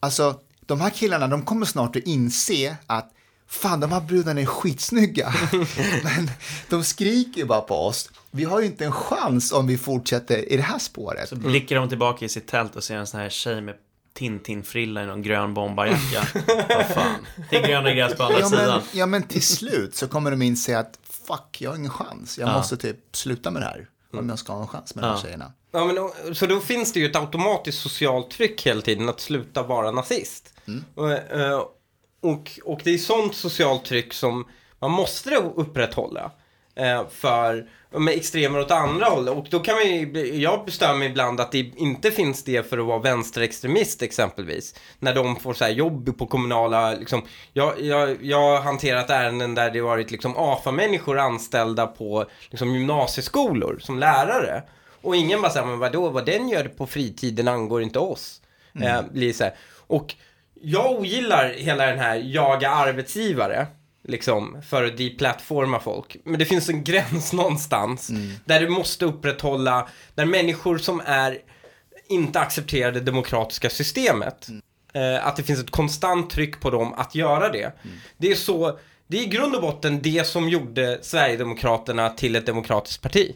alltså 0.00 0.40
de 0.66 0.80
här 0.80 0.90
killarna, 0.90 1.28
de 1.28 1.42
kommer 1.42 1.66
snart 1.66 1.96
att 1.96 2.02
inse 2.02 2.76
att 2.86 3.12
Fan, 3.46 3.80
de 3.80 3.92
här 3.92 4.00
brudarna 4.00 4.40
är 4.40 4.46
skitsnygga. 4.46 5.34
Men 6.04 6.30
de 6.68 6.84
skriker 6.84 7.40
ju 7.40 7.46
bara 7.46 7.60
på 7.60 7.74
oss. 7.74 8.10
Vi 8.30 8.44
har 8.44 8.60
ju 8.60 8.66
inte 8.66 8.84
en 8.84 8.92
chans 8.92 9.52
om 9.52 9.66
vi 9.66 9.78
fortsätter 9.78 10.52
i 10.52 10.56
det 10.56 10.62
här 10.62 10.78
spåret. 10.78 11.28
Så 11.28 11.36
blickar 11.36 11.76
de 11.76 11.88
tillbaka 11.88 12.24
i 12.24 12.28
sitt 12.28 12.46
tält 12.46 12.76
och 12.76 12.84
ser 12.84 12.96
en 12.96 13.06
sån 13.06 13.20
här 13.20 13.28
tjej 13.28 13.60
med 13.60 13.74
Tintin-frilla 14.14 15.02
i 15.02 15.06
någon 15.06 15.22
grön 15.22 15.54
bombarjacka. 15.54 16.26
Vad 16.68 16.86
fan. 16.86 17.26
Det 17.50 17.56
är 17.56 17.68
gröna 17.68 17.92
gräs 17.94 18.14
på 18.16 18.22
andra 18.22 18.38
Ja 18.40 18.48
men, 18.50 18.58
sidan. 18.60 18.82
ja, 18.92 19.06
men 19.06 19.22
till 19.22 19.42
slut 19.42 19.94
så 19.94 20.08
kommer 20.08 20.30
de 20.30 20.42
inse 20.42 20.78
att 20.78 20.98
fuck, 21.26 21.56
jag 21.60 21.70
har 21.70 21.76
ingen 21.76 21.90
chans. 21.90 22.38
Jag 22.38 22.48
Ja. 22.48 22.52
måste 22.56 22.76
typ 22.76 23.16
sluta 23.16 23.50
med 23.50 23.62
det 23.62 23.66
här. 23.66 23.88
Om 24.12 24.28
jag 24.28 24.38
ska 24.38 24.52
ha 24.52 24.60
en 24.62 24.68
chans 24.68 24.94
med 24.94 25.04
de 25.04 25.08
här 25.08 25.14
Ja. 25.16 25.22
tjejerna. 25.22 25.52
Ja, 25.72 25.84
men, 25.84 25.94
då- 25.94 26.14
så 26.34 26.46
då 26.46 26.60
finns 26.60 26.92
det 26.92 27.00
ju 27.00 27.06
ett 27.06 27.16
automatiskt 27.16 27.78
socialt 27.82 28.30
tryck 28.30 28.66
hela 28.66 28.80
tiden 28.80 29.08
att 29.08 29.20
sluta 29.20 29.62
vara 29.62 29.90
nazist. 29.90 30.54
Och, 30.94 31.12
eh, 31.12 31.62
och, 32.20 32.60
och 32.64 32.80
det 32.84 32.90
är 32.90 32.98
sånt 32.98 33.34
socialt 33.34 33.84
tryck 33.84 34.12
som 34.12 34.46
man 34.78 34.90
måste 34.90 35.30
upprätthålla. 35.36 36.30
Eh, 36.80 37.08
för 37.08 37.66
med 37.92 38.14
extremer 38.14 38.60
åt 38.60 38.70
andra 38.70 39.06
håll. 39.06 39.28
Och 39.28 39.46
då 39.50 39.60
kan 39.60 39.74
man 39.74 39.84
ju, 39.84 40.36
jag 40.36 40.64
bestör 40.64 40.94
mig 40.94 41.08
ibland 41.08 41.40
att 41.40 41.52
det 41.52 41.58
inte 41.58 42.10
finns 42.10 42.44
det 42.44 42.70
för 42.70 42.78
att 42.78 42.86
vara 42.86 42.98
vänsterextremist 42.98 44.02
exempelvis. 44.02 44.74
När 44.98 45.14
de 45.14 45.36
får 45.36 45.54
så 45.54 45.64
här 45.64 45.72
jobb 45.72 46.18
på 46.18 46.26
kommunala, 46.26 46.94
liksom, 46.94 47.22
jag, 47.52 47.80
jag, 47.80 48.16
jag 48.22 48.40
har 48.40 48.60
hanterat 48.60 49.10
ärenden 49.10 49.54
där 49.54 49.70
det 49.70 49.80
varit 49.80 50.10
liksom 50.10 50.34
AFA-människor 50.36 51.18
anställda 51.18 51.86
på 51.86 52.26
liksom, 52.50 52.74
gymnasieskolor 52.74 53.78
som 53.80 53.98
lärare. 53.98 54.62
Och 55.02 55.16
ingen 55.16 55.42
bara 55.42 55.52
säger, 55.52 55.66
men 55.66 55.78
vadå, 55.78 56.08
vad 56.08 56.26
den 56.26 56.48
gör 56.48 56.64
på 56.64 56.86
fritiden 56.86 57.48
angår 57.48 57.82
inte 57.82 57.98
oss. 57.98 58.40
Eh, 58.82 59.02
blir 59.12 59.32
så 59.32 59.44
här. 59.44 59.54
Och 59.86 60.14
jag 60.62 60.92
ogillar 60.92 61.48
hela 61.48 61.86
den 61.86 61.98
här 61.98 62.16
jaga 62.16 62.70
arbetsgivare. 62.70 63.66
Liksom, 64.10 64.62
för 64.68 64.84
att 64.84 64.96
deplattforma 64.96 65.80
folk. 65.80 66.16
Men 66.24 66.38
det 66.38 66.44
finns 66.44 66.68
en 66.68 66.84
gräns 66.84 67.32
någonstans. 67.32 68.10
Där 68.44 68.60
du 68.60 68.68
måste 68.68 69.04
upprätthålla, 69.04 69.88
där 70.14 70.24
människor 70.24 70.78
som 70.78 71.02
är 71.04 71.38
inte 72.08 72.40
accepterar 72.40 72.92
det 72.92 73.00
demokratiska 73.00 73.70
systemet. 73.70 74.48
Eh, 74.92 75.26
att 75.26 75.36
det 75.36 75.42
finns 75.42 75.60
ett 75.60 75.70
konstant 75.70 76.30
tryck 76.30 76.60
på 76.60 76.70
dem 76.70 76.94
att 76.94 77.14
göra 77.14 77.48
det. 77.48 77.72
Det 78.16 78.30
är 78.30 78.34
så, 78.34 78.78
det 79.06 79.18
är 79.18 79.22
i 79.22 79.26
grund 79.26 79.54
och 79.54 79.62
botten 79.62 80.02
det 80.02 80.26
som 80.26 80.48
gjorde 80.48 80.98
Sverigedemokraterna 81.02 82.10
till 82.10 82.36
ett 82.36 82.46
demokratiskt 82.46 83.02
parti. 83.02 83.34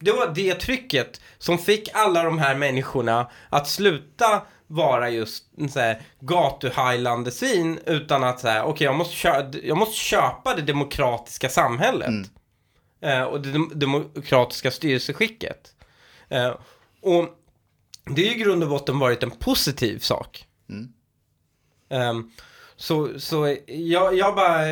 Det 0.00 0.12
var 0.12 0.32
det 0.34 0.54
trycket 0.54 1.20
som 1.38 1.58
fick 1.58 1.88
alla 1.94 2.22
de 2.22 2.38
här 2.38 2.54
människorna 2.54 3.30
att 3.48 3.68
sluta 3.68 4.42
vara 4.72 5.10
just 5.10 5.44
en 5.58 5.68
så 5.68 5.80
här 5.80 6.02
gatu-highlandesvin 6.20 7.78
utan 7.86 8.24
att 8.24 8.40
säga 8.40 8.64
okej 8.64 8.84
jag, 8.84 8.96
måste 8.96 9.14
kö- 9.16 9.50
jag 9.62 9.76
måste 9.78 9.96
köpa 9.96 10.54
det 10.54 10.62
demokratiska 10.62 11.48
samhället. 11.48 12.08
Eh, 13.00 13.22
och 13.22 13.40
det 13.40 13.52
dem- 13.52 13.72
demokratiska 13.74 14.70
styrelseskicket. 14.70 15.74
Eh, 16.28 16.54
och 17.00 17.28
det 18.04 18.28
är 18.28 18.36
i 18.36 18.38
grund 18.38 18.62
och 18.62 18.68
botten 18.68 18.98
varit 18.98 19.22
en 19.22 19.30
positiv 19.30 19.98
sak. 19.98 20.46
Ehm, 21.90 22.30
så 22.76 23.20
så 23.20 23.56
jag, 23.66 24.14
jag 24.16 24.34
bara... 24.34 24.62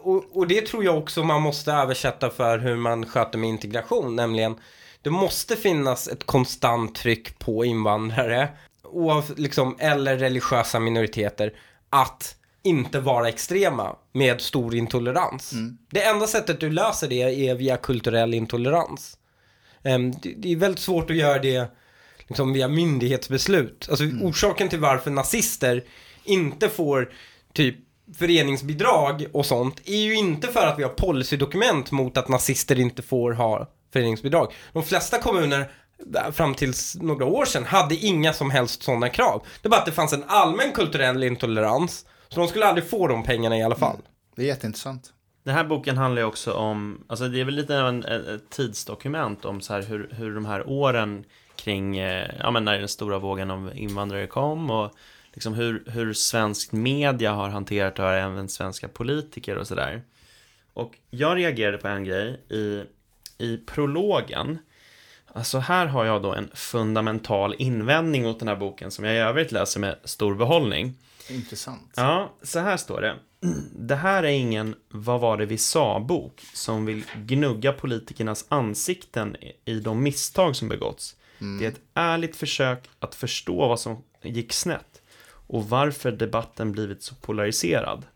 Och, 0.00 0.36
och 0.36 0.46
det 0.46 0.66
tror 0.66 0.84
jag 0.84 0.98
också 0.98 1.22
man 1.24 1.42
måste 1.42 1.72
översätta 1.72 2.30
för 2.30 2.58
hur 2.58 2.76
man 2.76 3.06
sköter 3.06 3.38
med 3.38 3.48
integration, 3.48 4.16
nämligen 4.16 4.56
det 5.02 5.10
måste 5.10 5.56
finnas 5.56 6.08
ett 6.08 6.24
konstant 6.26 6.94
tryck 6.94 7.38
på 7.38 7.64
invandrare, 7.64 8.48
oav, 8.94 9.32
liksom, 9.36 9.76
eller 9.78 10.16
religiösa 10.16 10.80
minoriteter, 10.80 11.52
att 11.90 12.36
inte 12.62 13.00
vara 13.00 13.28
extrema 13.28 13.96
med 14.12 14.40
stor 14.40 14.74
intolerans. 14.74 15.52
Det 15.90 16.04
enda 16.04 16.26
sättet 16.26 16.60
du 16.60 16.70
löser 16.70 17.08
det 17.08 17.48
är 17.48 17.54
via 17.54 17.76
kulturell 17.76 18.34
intolerans. 18.34 19.18
Ehm, 19.82 20.12
det, 20.36 20.52
är 20.52 20.56
väldigt 20.56 20.80
svårt 20.80 21.10
att 21.10 21.16
göra 21.16 21.38
det 21.38 21.70
liksom 22.18 22.52
via 22.52 22.68
myndighetsbeslut. 22.68 23.86
Alltså 23.90 24.04
orsaken 24.04 24.68
till 24.68 24.80
varför 24.80 25.10
nazister 25.10 25.84
inte 26.24 26.68
får 26.68 27.12
typ 27.52 27.76
föreningsbidrag 28.18 29.26
och 29.32 29.46
sånt 29.46 29.80
är 29.84 29.96
ju 29.96 30.14
inte 30.14 30.48
för 30.48 30.66
att 30.66 30.78
vi 30.78 30.82
har 30.82 30.90
policydokument 30.90 31.90
mot 31.90 32.16
att 32.16 32.28
nazister 32.28 32.80
inte 32.80 33.02
får 33.02 33.32
ha 33.32 33.70
föreningsbidrag. 33.92 34.52
De 34.72 34.82
flesta 34.82 35.18
kommuner 35.18 35.70
fram 36.32 36.54
tills 36.54 36.96
några 36.96 37.24
år 37.24 37.44
sedan 37.44 37.64
hade 37.64 37.94
inga 37.94 38.32
som 38.32 38.50
helst 38.50 38.82
sådana 38.82 39.08
krav. 39.08 39.46
Det 39.62 39.68
bara 39.68 39.80
att 39.80 39.86
det 39.86 39.92
fanns 39.92 40.12
en 40.12 40.24
allmän 40.26 40.72
kulturell 40.72 41.22
intolerans. 41.22 42.06
Så 42.28 42.40
de 42.40 42.48
skulle 42.48 42.66
aldrig 42.66 42.88
få 42.88 43.08
de 43.08 43.22
pengarna 43.22 43.58
i 43.58 43.62
alla 43.62 43.76
fall. 43.76 43.96
Det 44.36 44.42
är 44.42 44.46
jätteintressant. 44.46 45.12
Den 45.44 45.54
här 45.54 45.64
boken 45.64 45.96
handlar 45.96 46.22
ju 46.22 46.26
också 46.28 46.52
om, 46.52 47.04
alltså 47.06 47.28
det 47.28 47.40
är 47.40 47.44
väl 47.44 47.54
lite 47.54 47.82
av 47.82 47.88
en, 47.88 48.04
ett 48.04 48.50
tidsdokument 48.50 49.44
om 49.44 49.60
så 49.60 49.72
här 49.72 49.82
hur, 49.82 50.08
hur 50.12 50.34
de 50.34 50.46
här 50.46 50.68
åren 50.68 51.24
kring, 51.56 51.98
eh, 51.98 52.30
ja 52.38 52.50
men 52.50 52.64
när 52.64 52.78
den 52.78 52.88
stora 52.88 53.18
vågen 53.18 53.50
av 53.50 53.72
invandrare 53.74 54.26
kom 54.26 54.70
och 54.70 54.92
liksom 55.32 55.54
hur, 55.54 55.84
hur 55.86 56.12
svensk 56.12 56.72
media 56.72 57.32
har 57.32 57.48
hanterat 57.48 57.96
det 57.96 58.02
och 58.02 58.12
även 58.12 58.48
svenska 58.48 58.88
politiker 58.88 59.56
och 59.56 59.66
sådär. 59.66 60.02
Och 60.74 60.98
jag 61.10 61.36
reagerade 61.38 61.78
på 61.78 61.88
en 61.88 62.04
grej 62.04 62.40
i, 62.48 62.82
i 63.38 63.56
prologen. 63.56 64.58
Alltså 65.36 65.58
här 65.58 65.86
har 65.86 66.04
jag 66.04 66.22
då 66.22 66.34
en 66.34 66.50
fundamental 66.54 67.54
invändning 67.58 68.22
mot 68.22 68.38
den 68.38 68.48
här 68.48 68.56
boken 68.56 68.90
som 68.90 69.04
jag 69.04 69.14
i 69.14 69.18
övrigt 69.18 69.52
läser 69.52 69.80
med 69.80 69.96
stor 70.04 70.34
behållning. 70.34 70.94
Intressant. 71.28 71.92
Ja, 71.96 72.34
så 72.42 72.58
här 72.58 72.76
står 72.76 73.00
det. 73.00 73.16
Det 73.78 73.96
här 73.96 74.22
är 74.22 74.28
ingen 74.28 74.74
Vad 74.88 75.20
var 75.20 75.36
det 75.36 75.46
vi 75.46 75.58
sa-bok 75.58 76.40
som 76.52 76.86
vill 76.86 77.04
gnugga 77.16 77.72
politikernas 77.72 78.44
ansikten 78.48 79.36
i 79.64 79.80
de 79.80 80.02
misstag 80.02 80.56
som 80.56 80.68
begåtts. 80.68 81.16
Det 81.38 81.64
är 81.64 81.68
ett 81.68 81.80
ärligt 81.94 82.36
försök 82.36 82.88
att 82.98 83.14
förstå 83.14 83.68
vad 83.68 83.80
som 83.80 84.02
gick 84.22 84.52
snett 84.52 85.02
och 85.46 85.68
varför 85.68 86.12
debatten 86.12 86.72
blivit 86.72 87.02
så 87.02 87.14
polariserad. 87.14 88.06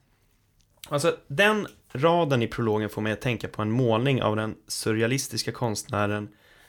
Alltså, 0.89 1.17
den 1.27 1.67
raden 1.93 2.43
i 2.43 2.47
prologen 2.47 2.91
får 2.91 3.03
mig 3.03 3.13
att 3.13 3.21
tänka 3.21 3.49
på 3.49 3.63
en 3.63 3.71
målning 3.71 4.23
av 4.23 4.37
den 4.37 4.55
surrealistiska 4.67 5.53
konstnären 5.53 6.29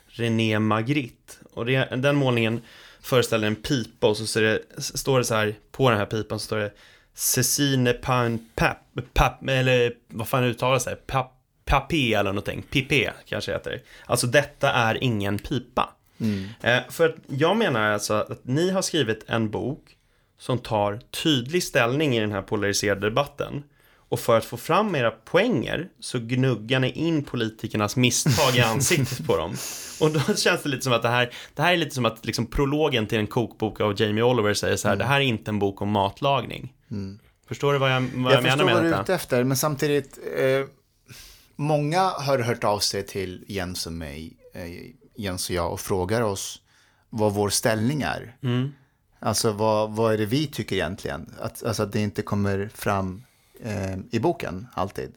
René 0.09 0.59
Magritte. 0.59 1.33
Och 1.53 1.65
det, 1.65 1.95
den 1.95 2.15
målningen 2.15 2.61
föreställer 3.01 3.47
en 3.47 3.55
pipa 3.55 4.07
och 4.07 4.17
så 4.17 4.27
ser 4.27 4.41
det, 4.41 4.61
står 4.81 5.17
det 5.17 5.25
så 5.25 5.35
här, 5.35 5.55
på 5.71 5.89
den 5.89 5.99
här 5.99 6.05
pipan 6.05 6.39
så 6.39 6.45
står 6.45 6.57
det 6.57 6.71
Cecine 7.13 7.93
Pan 7.93 8.49
Pap, 8.55 8.77
pap 9.13 9.49
eller 9.49 9.93
vad 10.07 10.27
fan 10.27 10.43
uttalas 10.43 10.85
det? 10.85 10.95
Pap, 11.07 11.33
papé 11.65 12.13
eller 12.13 12.29
någonting. 12.29 12.61
Pipé 12.61 13.11
kanske 13.25 13.51
heter 13.51 13.71
det. 13.71 13.81
Alltså 14.05 14.27
detta 14.27 14.71
är 14.71 15.03
ingen 15.03 15.39
pipa. 15.39 15.89
Eh, 16.61 16.79
för 16.89 17.09
att 17.09 17.15
jag 17.27 17.57
menar 17.57 17.91
alltså 17.91 18.13
att 18.13 18.45
ni 18.45 18.69
har 18.69 18.81
skrivit 18.81 19.23
en 19.27 19.49
bok 19.49 19.97
som 20.37 20.57
tar 20.57 20.99
tydlig 21.23 21.63
ställning 21.63 22.15
i 22.15 22.19
den 22.19 22.31
här 22.31 22.41
polariserade 22.41 23.01
debatten. 23.01 23.63
Och 24.09 24.19
för 24.19 24.37
att 24.37 24.45
få 24.45 24.57
fram 24.57 24.95
era 24.95 25.11
poänger 25.11 25.89
så 25.99 26.19
gnuggar 26.19 26.79
ni 26.79 26.91
in 26.91 27.23
politikernas 27.23 27.95
misstag 27.95 28.55
i 28.55 28.61
ansiktet 28.61 29.27
på 29.27 29.37
dem. 29.37 29.55
Och 29.99 30.11
då 30.11 30.19
känns 30.35 30.63
det 30.63 30.69
lite 30.69 30.83
som 30.83 30.93
att 30.93 31.01
det 31.01 31.09
här, 31.09 31.33
det 31.55 31.61
här 31.61 31.73
är 31.73 31.77
lite 31.77 31.95
som 31.95 32.05
att 32.05 32.25
liksom 32.25 32.45
prologen 32.45 33.07
till 33.07 33.17
en 33.19 33.27
kokbok 33.27 33.81
av 33.81 34.01
Jamie 34.01 34.23
Oliver 34.23 34.53
säger 34.53 34.75
så 34.77 34.87
här, 34.87 34.95
det 34.95 35.05
här 35.05 35.15
är 35.15 35.23
inte 35.25 35.51
en 35.51 35.59
bok 35.59 35.81
om 35.81 35.89
matlagning. 35.89 36.73
Förstår 37.47 37.73
du 37.73 37.79
vad 37.79 37.91
jag, 37.91 38.01
vad 38.01 38.11
jag, 38.11 38.37
Jag, 38.37 38.43
menar 38.43 38.57
förstår 38.57 38.65
med 38.65 38.73
vad 38.73 38.83
du 38.83 38.87
är 38.87 38.91
detta? 38.91 39.03
ute 39.03 39.13
efter, 39.13 39.43
men 39.43 39.57
samtidigt, 39.57 40.19
eh, 40.37 40.65
många 41.55 42.01
har 42.01 42.39
hört 42.39 42.63
av 42.63 42.79
sig 42.79 43.03
till 43.05 43.45
Jens 43.47 43.85
och 43.85 43.93
mig, 43.93 44.37
eh, 44.53 44.63
Jens 45.15 45.49
och 45.49 45.55
jag, 45.55 45.71
och 45.73 45.79
frågar 45.79 46.21
oss 46.21 46.61
vad 47.09 47.33
vår 47.33 47.49
ställning 47.49 48.01
är. 48.01 48.35
Mm. 48.43 48.71
Alltså 49.19 49.51
vad, 49.51 49.91
vad 49.91 50.13
är 50.13 50.17
det 50.17 50.25
vi 50.25 50.47
tycker 50.47 50.75
egentligen? 50.75 51.35
Att, 51.39 51.63
alltså 51.63 51.83
att 51.83 51.91
det 51.91 51.99
inte 51.99 52.21
kommer 52.21 52.69
fram 52.73 53.23
eh, 53.63 53.97
i 54.11 54.19
boken 54.19 54.67
alltid. 54.73 55.11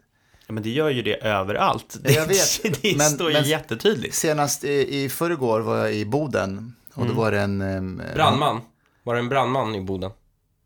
Ja, 0.46 0.52
men 0.52 0.62
det 0.62 0.70
gör 0.70 0.90
ju 0.90 1.02
det 1.02 1.14
överallt. 1.26 1.96
Ja, 2.04 2.10
jag 2.10 2.26
vet, 2.26 2.62
det 2.82 2.96
men- 2.96 3.10
står 3.10 3.28
ju 3.30 3.34
men- 3.36 3.48
jättetydligt. 3.48 4.14
Senast 4.14 4.64
i, 4.64 5.02
i 5.04 5.08
förrgår 5.08 5.60
var 5.60 5.76
jag 5.76 5.94
i 5.94 6.04
Boden 6.04 6.74
och 6.94 7.02
Mm. 7.02 7.14
då 7.14 7.20
var 7.20 7.32
det 7.32 7.40
en... 7.40 7.60
Eh, 8.00 8.14
Brandman. 8.14 8.60
Var 9.02 9.14
det 9.14 9.20
en 9.20 9.28
brandman 9.28 9.74
i 9.74 9.80
Boden? 9.80 10.10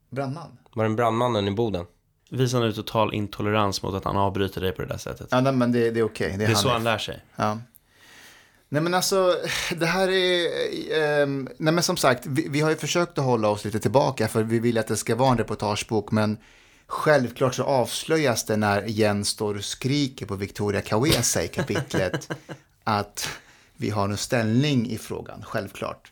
Brandman? 0.09 0.57
Var 0.75 0.83
det 0.83 0.89
en 0.89 0.95
brandmannen 0.95 1.47
i 1.47 1.51
Boden? 1.51 1.85
Visar 2.31 2.59
nu 2.59 2.73
total 2.73 3.13
intolerans 3.13 3.83
mot 3.83 3.93
att 3.95 4.03
han 4.03 4.17
avbryter 4.17 4.61
dig 4.61 4.71
på 4.71 4.81
det 4.81 4.87
där 4.87 4.97
sättet. 4.97 5.27
Ja, 5.31 5.41
nej, 5.41 5.53
men 5.53 5.71
det, 5.71 5.91
det 5.91 5.99
är 5.99 6.03
okej. 6.03 6.35
Det 6.37 6.45
är 6.45 6.53
så 6.53 6.67
Hanif. 6.67 6.73
han 6.73 6.83
lär 6.83 6.97
sig. 6.97 7.19
Ja. 7.35 7.57
Nej 8.69 8.81
men 8.81 8.93
alltså, 8.93 9.35
det 9.75 9.85
här 9.85 10.07
är, 10.09 10.47
ehm, 11.21 11.49
nej 11.57 11.73
men 11.73 11.83
som 11.83 11.97
sagt, 11.97 12.25
vi, 12.25 12.47
vi 12.49 12.61
har 12.61 12.69
ju 12.69 12.75
försökt 12.75 13.17
att 13.17 13.23
hålla 13.25 13.47
oss 13.49 13.65
lite 13.65 13.79
tillbaka 13.79 14.27
för 14.27 14.43
vi 14.43 14.59
vill 14.59 14.77
att 14.77 14.87
det 14.87 14.97
ska 14.97 15.15
vara 15.15 15.31
en 15.31 15.37
reportagebok, 15.37 16.11
men 16.11 16.37
självklart 16.87 17.55
så 17.55 17.63
avslöjas 17.63 18.45
det 18.45 18.57
när 18.57 18.83
Jens 18.87 19.29
står 19.29 19.55
och 19.55 19.63
skriker 19.63 20.25
på 20.25 20.35
Victoria 20.35 20.81
Kawesa 20.81 21.43
i 21.43 21.47
kapitlet 21.47 22.29
att 22.83 23.29
vi 23.77 23.89
har 23.89 24.09
en 24.09 24.17
ställning 24.17 24.89
i 24.89 24.97
frågan, 24.97 25.43
självklart. 25.43 26.11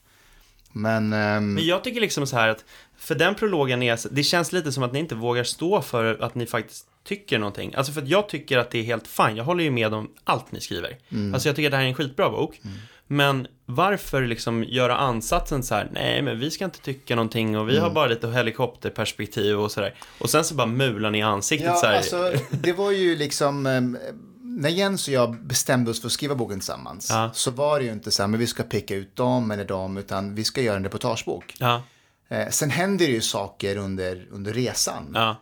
Men, 0.72 1.14
ehm, 1.14 1.54
Men 1.54 1.66
jag 1.66 1.84
tycker 1.84 2.02
liksom 2.02 2.28
så 2.28 2.36
här 2.36 2.48
att 2.48 2.66
för 2.98 3.16
den 3.16 3.36
prologen 3.36 3.84
är, 3.84 4.00
det 4.12 4.24
känns 4.24 4.52
lite 4.52 4.72
som 4.72 4.84
att 4.84 4.94
ni 4.94 5.00
inte 5.00 5.16
vågar 5.16 5.44
stå 5.44 5.82
för 5.82 6.22
att 6.24 6.36
ni 6.36 6.46
faktiskt 6.46 6.86
tycker 7.04 7.40
någonting. 7.40 7.74
Alltså 7.76 7.92
för 7.92 8.02
att 8.02 8.08
jag 8.08 8.30
tycker 8.30 8.58
att 8.58 8.72
det 8.72 8.80
är 8.80 8.84
helt 8.84 9.08
fine. 9.08 9.36
Jag 9.36 9.44
håller 9.44 9.64
ju 9.64 9.72
med 9.72 9.94
om 9.94 10.10
allt 10.24 10.52
ni 10.52 10.62
skriver. 10.62 10.98
Alltså 11.34 11.50
jag 11.50 11.56
tycker 11.56 11.68
att 11.68 11.72
det 11.72 11.78
här 11.78 11.84
är 11.84 11.88
en 11.88 11.96
skitbra 11.96 12.30
bok. 12.30 12.62
Men 13.08 13.48
varför 13.66 14.22
liksom 14.22 14.64
göra 14.64 14.98
ansatsen 14.98 15.64
så 15.64 15.76
här, 15.76 15.90
nej 15.94 16.22
men 16.22 16.40
vi 16.40 16.52
ska 16.52 16.66
inte 16.66 16.80
tycka 16.80 17.16
någonting 17.16 17.58
och 17.58 17.70
vi 17.70 17.78
har 17.80 17.90
bara 17.90 18.08
lite 18.08 18.28
helikopterperspektiv 18.32 19.60
och 19.60 19.72
sådär. 19.72 19.96
Och 20.20 20.30
sen 20.30 20.44
så 20.44 20.56
bara 20.56 20.68
mular 20.68 21.12
ni 21.12 21.18
i 21.18 21.22
ansiktet 21.22 21.68
Ja, 21.68 21.76
så 21.76 21.86
här. 21.88 21.98
alltså, 21.98 22.34
det 22.52 22.74
var 22.74 22.92
ju 22.92 23.16
liksom, 23.16 23.66
ehm, 23.66 23.98
när 24.42 24.70
Jens 24.70 25.08
och 25.08 25.14
jag 25.14 25.44
bestämde 25.44 25.92
oss 25.92 26.02
för 26.02 26.08
att 26.08 26.12
skriva 26.14 26.36
boken 26.36 26.60
tillsammans, 26.60 27.08
Ja. 27.10 27.30
så 27.34 27.52
var 27.52 27.80
det 27.80 27.86
ju 27.86 27.92
inte 27.92 28.12
så 28.12 28.24
här, 28.24 28.28
men 28.28 28.40
vi 28.40 28.48
ska 28.48 28.64
peka 28.64 28.96
ut 28.96 29.16
dem 29.16 29.52
eller 29.52 29.66
dem, 29.66 29.98
utan 29.98 30.36
vi 30.36 30.44
ska 30.44 30.62
göra 30.62 30.78
en 30.78 30.84
reportagebok. 30.84 31.56
Ja, 31.60 31.84
Eh, 32.30 32.50
sen 32.50 32.70
händer 32.70 33.06
det 33.08 33.12
ju 33.12 33.22
saker 33.22 33.78
under, 33.78 34.28
under 34.32 34.54
resan. 34.54 35.12
ja, 35.14 35.36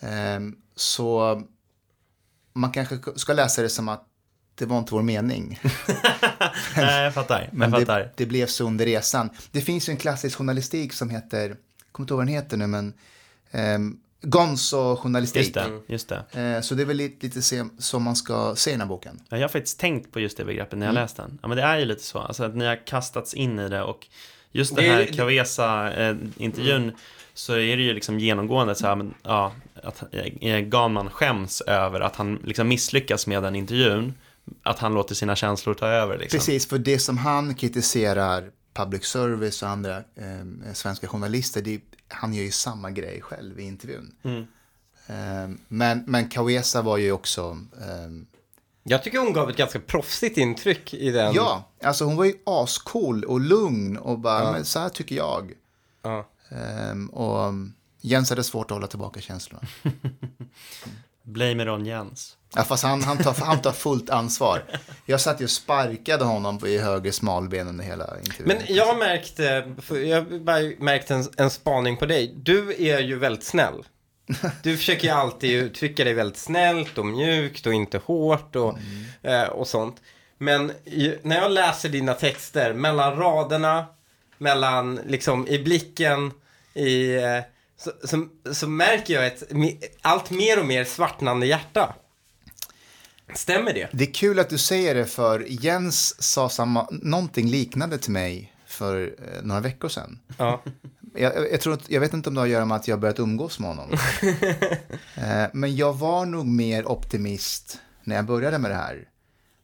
Ehm, 0.00 0.56
så 0.76 1.42
man 2.52 2.72
kanske 2.72 2.98
ska 3.16 3.32
läsa 3.32 3.62
det 3.62 3.68
som 3.68 3.88
att 3.88 4.04
det 4.60 4.66
var 4.66 4.78
inte 4.78 4.94
vår 4.94 5.02
mening. 5.02 5.60
Nej, 6.76 7.02
jag 7.04 7.14
fattar. 7.14 7.48
Men 7.52 7.70
jag 7.72 7.80
fattar. 7.80 8.00
det, 8.00 8.10
det 8.16 8.26
blev 8.26 8.46
så 8.46 8.66
under 8.66 8.84
resan. 8.86 9.30
Det 9.50 9.60
finns 9.60 9.88
ju 9.88 9.90
en 9.90 9.96
klassisk 9.96 10.38
journalistik 10.38 10.92
som 10.92 11.10
heter, 11.10 11.48
jag 11.48 11.56
kommer 11.92 12.04
inte 12.04 12.12
ihåg 12.14 12.18
vad 12.18 12.26
den 12.26 12.34
heter 12.34 12.56
nu, 12.56 12.66
men 12.66 12.92
um, 13.52 14.00
Gonzo-journalistik. 14.22 15.42
Just 15.42 15.54
det, 15.54 15.70
just 15.86 16.08
det. 16.08 16.56
Eh, 16.56 16.60
så 16.60 16.74
det 16.74 16.82
är 16.82 16.86
väl 16.86 16.96
lite, 16.96 17.26
lite 17.26 17.42
se, 17.42 17.64
som 17.78 18.02
man 18.02 18.16
ska 18.16 18.54
se 18.56 18.70
i 18.70 18.72
den 18.72 18.80
här 18.80 18.88
boken. 18.88 19.20
Ja, 19.28 19.36
jag 19.36 19.44
har 19.44 19.48
faktiskt 19.48 19.80
tänkt 19.80 20.12
på 20.12 20.20
just 20.20 20.36
det 20.36 20.44
begreppet 20.44 20.78
när 20.78 20.86
jag 20.86 20.90
Mm. 20.92 21.02
läst 21.02 21.16
den. 21.16 21.38
Ja, 21.42 21.48
men 21.48 21.56
det 21.56 21.62
är 21.62 21.78
ju 21.78 21.84
lite 21.84 22.02
så. 22.02 22.18
Alltså 22.18 22.44
att 22.44 22.56
ni 22.56 22.64
har 22.66 22.86
kastats 22.86 23.34
in 23.34 23.58
i 23.58 23.68
det 23.68 23.82
och 23.82 24.06
just 24.52 24.76
Det 24.76 24.82
den 24.82 24.90
är- 24.90 24.96
här 24.96 25.04
Cavesa-intervjun 25.06 26.92
så 27.34 27.52
är 27.52 27.76
det 27.76 27.82
ju 27.82 27.92
liksom 27.94 28.18
genomgående 28.20 28.74
så 28.74 28.86
här, 28.86 28.96
men, 28.96 29.14
ja, 29.22 29.52
att 29.82 30.02
eh, 30.40 30.58
Ganman 30.58 31.10
skäms 31.10 31.60
över 31.60 32.00
att 32.00 32.16
han 32.16 32.38
liksom 32.44 32.68
misslyckas 32.68 33.26
med 33.26 33.42
den 33.42 33.56
intervjun. 33.56 34.14
Att 34.62 34.78
han 34.78 34.94
låter 34.94 35.14
sina 35.14 35.36
känslor 35.36 35.74
ta 35.74 35.86
över 35.86 36.18
liksom. 36.18 36.38
Precis, 36.38 36.66
för 36.68 36.78
det 36.78 36.98
som 36.98 37.18
han 37.18 37.54
kritiserar 37.54 38.50
public 38.74 39.04
service 39.04 39.62
och 39.62 39.68
andra 39.68 39.96
eh, 39.96 40.72
svenska 40.74 41.08
journalister, 41.08 41.62
det, 41.62 41.80
han 42.08 42.34
gör 42.34 42.42
ju 42.44 42.50
samma 42.50 42.90
grej 42.90 43.20
själv 43.22 43.60
i 43.60 43.62
intervjun. 43.62 44.14
Mm. 44.22 44.40
Eh, 45.06 45.56
men, 45.68 46.04
men 46.06 46.28
Cavesa 46.28 46.82
var 46.82 46.96
ju 46.96 47.12
också, 47.12 47.58
eh, 47.80 48.10
Jag 48.82 49.02
tycker 49.04 49.18
hon 49.18 49.32
gav 49.32 49.50
ett 49.50 49.56
ganska 49.56 49.80
proffsigt 49.80 50.38
intryck 50.38 50.94
i 50.94 51.10
den. 51.10 51.34
ja, 51.34 51.70
alltså 51.82 52.04
hon 52.04 52.16
var 52.16 52.24
ju 52.24 52.34
ascool 52.46 53.24
och 53.24 53.40
lugn 53.40 53.96
och 53.96 54.18
bara, 54.18 54.44
Ja. 54.44 54.52
men 54.52 54.64
så 54.64 54.78
här 54.78 54.88
tycker 54.88 55.16
jag. 55.16 55.52
Ja. 56.02 56.28
Eh, 56.48 57.14
och 57.18 57.52
Jens 58.00 58.30
hade 58.30 58.44
svårt 58.44 58.70
att 58.70 58.74
hålla 58.74 58.86
tillbaka 58.86 59.20
känslorna. 59.20 59.66
Blame 61.22 61.62
it 61.62 61.68
on 61.68 61.86
Jens. 61.86 62.36
Ja, 62.54 62.62
fast 62.62 62.84
han, 62.84 63.02
han, 63.02 63.18
tar, 63.18 63.34
han 63.44 63.62
tar 63.62 63.72
fullt 63.72 64.10
ansvar. 64.10 64.62
Jag 65.06 65.20
satt 65.20 65.40
ju 65.40 65.44
och 65.44 65.50
sparkade 65.50 66.24
honom 66.24 66.66
i 66.66 66.78
höger 66.78 67.12
smalben 67.12 67.68
under 67.68 67.84
hela 67.84 68.18
intervjun. 68.18 68.48
Men 68.48 68.76
jag 68.76 68.98
märkte, 68.98 69.74
för 69.78 69.98
jag 69.98 70.16
har 70.16 70.38
bara 70.38 70.60
märkt 70.78 71.10
en, 71.10 71.24
en 71.36 71.50
spaning 71.50 71.96
på 71.96 72.06
dig. 72.06 72.34
Du 72.36 72.74
är 72.78 73.00
ju 73.00 73.18
väldigt 73.18 73.44
snäll. 73.44 73.84
Du 74.62 74.76
försöker 74.76 75.08
ju 75.08 75.14
alltid 75.14 75.62
uttrycka 75.62 76.04
dig 76.04 76.14
väldigt 76.14 76.38
snällt 76.38 76.98
och 76.98 77.06
mjukt 77.06 77.66
och 77.66 77.74
inte 77.74 77.98
hårt 77.98 78.56
och, 78.56 78.78
eh, 79.22 79.42
och 79.48 79.68
sånt. 79.68 79.96
Men 80.38 80.72
när 81.22 81.36
jag 81.36 81.52
läser 81.52 81.88
dina 81.88 82.14
texter, 82.14 82.72
mellan 82.72 83.16
raderna, 83.16 83.86
mellan 84.38 85.00
liksom 85.06 85.48
i 85.48 85.58
blicken, 85.58 86.32
i, 86.74 87.14
eh, 87.14 87.38
så, 87.84 87.92
så, 88.04 88.28
så 88.52 88.68
märker 88.68 89.14
jag 89.14 89.26
ett 89.26 89.42
allt 90.02 90.30
mer 90.30 90.60
och 90.60 90.66
mer 90.66 90.84
svartnande 90.84 91.46
hjärta. 91.46 91.94
Stämmer 93.34 93.74
det? 93.74 93.88
Det 93.92 94.04
är 94.04 94.12
kul 94.12 94.38
att 94.38 94.48
du 94.48 94.58
säger 94.58 94.94
det, 94.94 95.06
för 95.06 95.46
Jens 95.48 96.22
sa 96.22 96.48
samma, 96.48 96.88
någonting 96.90 97.48
liknande 97.48 97.98
till 97.98 98.12
mig 98.12 98.52
för 98.66 99.14
eh, 99.18 99.42
några 99.42 99.60
veckor 99.60 99.88
sedan. 99.88 100.18
Ja. 100.38 100.62
Jag, 101.14 101.52
jag, 101.52 101.60
tror 101.60 101.74
att, 101.74 101.90
jag 101.90 102.00
vet 102.00 102.14
inte 102.14 102.28
om 102.28 102.34
det 102.34 102.40
har 102.40 102.46
att 102.46 102.52
göra 102.52 102.64
med 102.64 102.76
att 102.76 102.88
jag 102.88 102.96
har 102.96 103.00
börjat 103.00 103.18
umgås 103.18 103.58
med 103.58 103.70
honom. 103.70 103.90
eh, 105.14 105.46
men 105.52 105.76
jag 105.76 105.92
var 105.92 106.26
nog 106.26 106.46
mer 106.46 106.88
optimist 106.88 107.78
när 108.04 108.16
jag 108.16 108.24
började 108.24 108.58
med 108.58 108.70
det 108.70 108.76
här. 108.76 109.08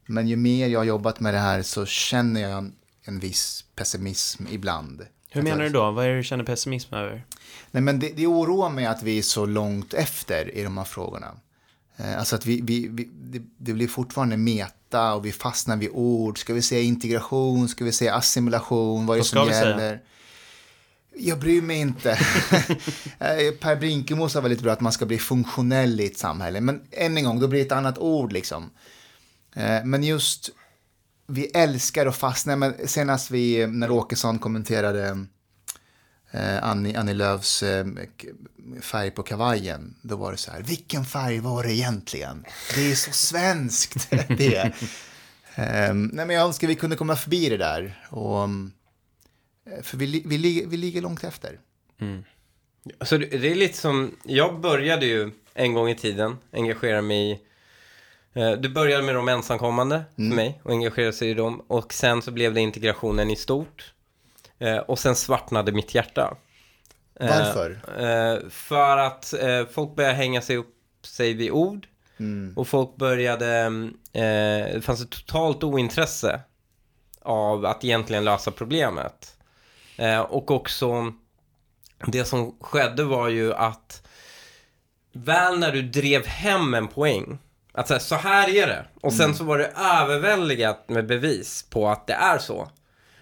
Men 0.07 0.29
ju 0.29 0.37
mer 0.37 0.69
jag 0.69 0.81
har 0.81 0.85
jobbat 0.85 1.21
med 1.21 1.35
det 1.35 1.41
här 1.41 1.63
så 1.63 1.87
känner 1.87 2.41
jag 2.41 2.59
en, 2.59 2.75
en 3.05 3.19
viss 3.19 3.65
pessimism 3.75 4.45
ibland. 4.51 5.07
Hur 5.31 5.43
menar 5.43 5.65
du 5.65 5.71
då? 5.71 5.91
Vad 5.91 6.05
är 6.05 6.09
det 6.09 6.17
du 6.17 6.25
känner 6.25 6.45
pessimism 6.45 6.95
över? 6.95 7.25
Nej, 7.71 7.83
men 7.83 7.99
det, 7.99 8.09
det 8.17 8.27
oroar 8.27 8.71
mig 8.71 8.87
att 8.87 9.03
vi 9.03 9.19
är 9.19 9.23
så 9.23 9.47
långt 9.47 9.95
efter 9.95 10.55
i 10.55 10.63
de 10.63 10.79
här 10.79 10.85
frågorna. 10.85 11.33
Eh, 11.97 12.19
alltså 12.19 12.37
att 12.37 12.47
vi, 12.47 12.61
vi, 12.61 12.89
vi, 12.91 13.43
det, 13.59 13.73
blir 13.73 13.89
fortfarande 13.89 14.37
meta 14.37 15.15
och 15.15 15.27
vi 15.27 15.33
fastnar 15.33 15.77
vid 15.77 15.91
ord. 15.93 16.39
Ska 16.39 16.55
vi 16.55 16.63
säga 16.63 16.83
integration? 16.83 17.69
Ska 17.69 17.85
vi 17.85 17.93
säga 17.93 18.15
assimilation? 18.15 19.07
Vad 19.07 19.17
är 19.17 19.21
det 19.21 19.27
som 19.27 19.47
vi 19.47 19.53
säga? 19.53 19.69
gäller? 19.69 20.01
Jag 21.19 21.39
bryr 21.39 21.63
mig 21.63 21.81
inte. 21.81 22.19
Eh, 23.19 23.55
per 23.61 23.77
Brinkemo 23.77 24.29
sa 24.29 24.41
väldigt 24.41 24.61
bra 24.61 24.73
att 24.73 24.81
man 24.81 24.93
ska 24.93 25.07
bli 25.07 25.19
funktionell 25.19 26.01
i 26.01 26.07
ett 26.07 26.19
samhälle. 26.19 26.61
Men 26.61 26.83
än 26.91 27.17
en 27.17 27.25
gång, 27.25 27.41
då 27.41 27.49
blir 27.49 27.61
det 27.61 27.67
ett 27.67 27.73
annat 27.73 27.99
ord 27.99 28.33
liksom. 28.33 28.71
Eh, 29.55 29.85
Men 29.85 30.03
just, 30.03 30.51
vi 31.27 31.47
älskar 31.47 32.07
att 32.07 32.17
fastna. 32.17 32.57
Men 32.57 32.89
senast 32.89 33.31
vi, 33.31 33.67
när 33.67 33.91
Åkesson 33.91 34.39
kommenterade 34.39 35.27
eh, 36.31 36.65
Annie, 36.65 36.97
Annie 36.97 37.15
Lööfs 37.15 37.63
eh, 37.63 37.87
färg 38.81 39.11
på 39.11 39.23
kavajen, 39.23 39.95
då 40.03 40.17
var 40.17 40.33
det 40.33 40.39
så 40.39 40.51
här, 40.51 40.63
vilken 40.63 41.05
färg 41.05 41.41
var 41.41 41.63
det 41.63 41.73
egentligen? 41.73 42.45
Det 42.75 42.91
är 42.91 42.95
så 42.95 43.13
svenskt 43.13 44.11
det. 44.29 44.73
eh, 45.55 45.95
nej, 45.95 46.27
men 46.27 46.31
jag 46.31 46.47
önskar 46.47 46.69
vi 46.69 46.75
kunde 46.75 46.97
komma 46.97 47.17
förbi 47.17 47.49
det 47.49 47.57
där. 47.57 48.07
Och, 48.11 48.43
eh, 48.43 49.83
för 49.83 49.97
vi, 49.97 50.23
vi, 50.27 50.37
vi, 50.37 50.65
vi 50.67 50.77
ligger 50.77 51.03
långt 51.03 51.25
efter. 51.25 51.61
Mm. 52.01 52.25
Så 53.01 53.19
det 53.19 53.27
det 53.27 53.51
är 53.51 53.55
lite 53.55 53.79
som, 53.79 54.17
jag 54.25 54.61
började 54.61 55.07
ju 55.07 55.31
en 55.55 55.75
gång 55.75 55.89
i 55.89 55.95
tiden 55.95 56.37
engagera 56.53 57.03
mig 57.03 57.31
i, 57.31 57.39
du 58.59 58.69
började 58.69 59.03
med 59.03 59.15
de 59.15 59.29
ensamkommande 59.29 60.05
för 60.15 60.23
mig 60.23 60.61
och 60.63 60.71
engagerade 60.71 61.13
sig 61.13 61.31
i 61.31 61.35
dem 61.35 61.61
och 61.69 61.93
sen 61.93 62.23
så 62.23 62.31
blev 62.31 62.55
det 62.55 62.61
integrationen 62.61 63.31
i 63.31 63.37
stort 63.37 63.93
eh, 64.59 64.77
och 64.77 64.99
sen 64.99 65.17
svartnade 65.17 65.73
mitt 65.73 65.95
hjärta. 65.95 66.37
Eh, 67.21 67.29
Varför? 67.29 67.71
Eh, 67.99 68.49
för 68.51 68.97
att 68.97 69.33
eh, 69.33 69.67
folk 69.71 69.95
började 69.97 70.15
hänga 70.15 70.41
sig 70.43 70.57
upp 70.57 70.75
sig 71.03 71.35
vid 71.35 71.51
ord 71.51 71.87
Mm. 72.19 72.53
och 72.57 72.69
folk 72.69 72.97
började, 72.97 73.57
eh, 74.13 74.75
det 74.75 74.81
fanns 74.85 75.03
ett 75.03 75.11
totalt 75.11 75.65
ointresse 75.65 76.41
av 77.23 77.67
att 77.67 77.85
egentligen 77.85 78.25
lösa 78.25 78.51
problemet. 78.51 79.37
Eh, 79.97 80.21
och 80.21 80.51
också, 80.51 81.13
det 82.07 82.25
som 82.25 82.57
skedde 82.61 83.05
var 83.05 83.29
ju 83.29 83.55
att 83.55 84.07
väl 85.13 85.59
när 85.59 85.73
du 85.73 85.83
drev 85.83 86.27
hem 86.27 86.75
en 86.75 86.89
poäng, 86.89 87.39
att 87.77 87.89
säga, 87.89 88.01
så 88.01 88.15
här 88.15 88.49
är 88.49 88.67
det. 88.67 88.85
Och 89.01 89.13
sen 89.13 89.35
så 89.35 89.45
var 89.45 89.59
det 89.59 89.73
överväldigat 89.77 90.89
med 90.89 91.07
bevis 91.07 91.67
på 91.71 91.89
att 91.89 92.07
det 92.07 92.13
är 92.13 92.39
så. 92.39 92.71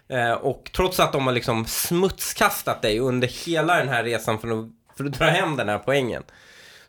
Eh, 0.09 0.32
och 0.32 0.70
trots 0.76 1.00
att 1.00 1.12
de 1.12 1.26
har 1.26 1.32
liksom 1.32 1.66
smutskastat 1.66 2.82
dig 2.82 2.98
under 2.98 3.28
hela 3.28 3.76
den 3.76 3.88
här 3.88 4.05
resan 4.05 4.38
för 4.38 4.48
att, 4.48 4.66
för 4.96 5.05
att 5.05 5.12
dra 5.12 5.26
hem 5.26 5.57
den 5.57 5.68
här 5.68 5.78
poängen. 5.78 6.22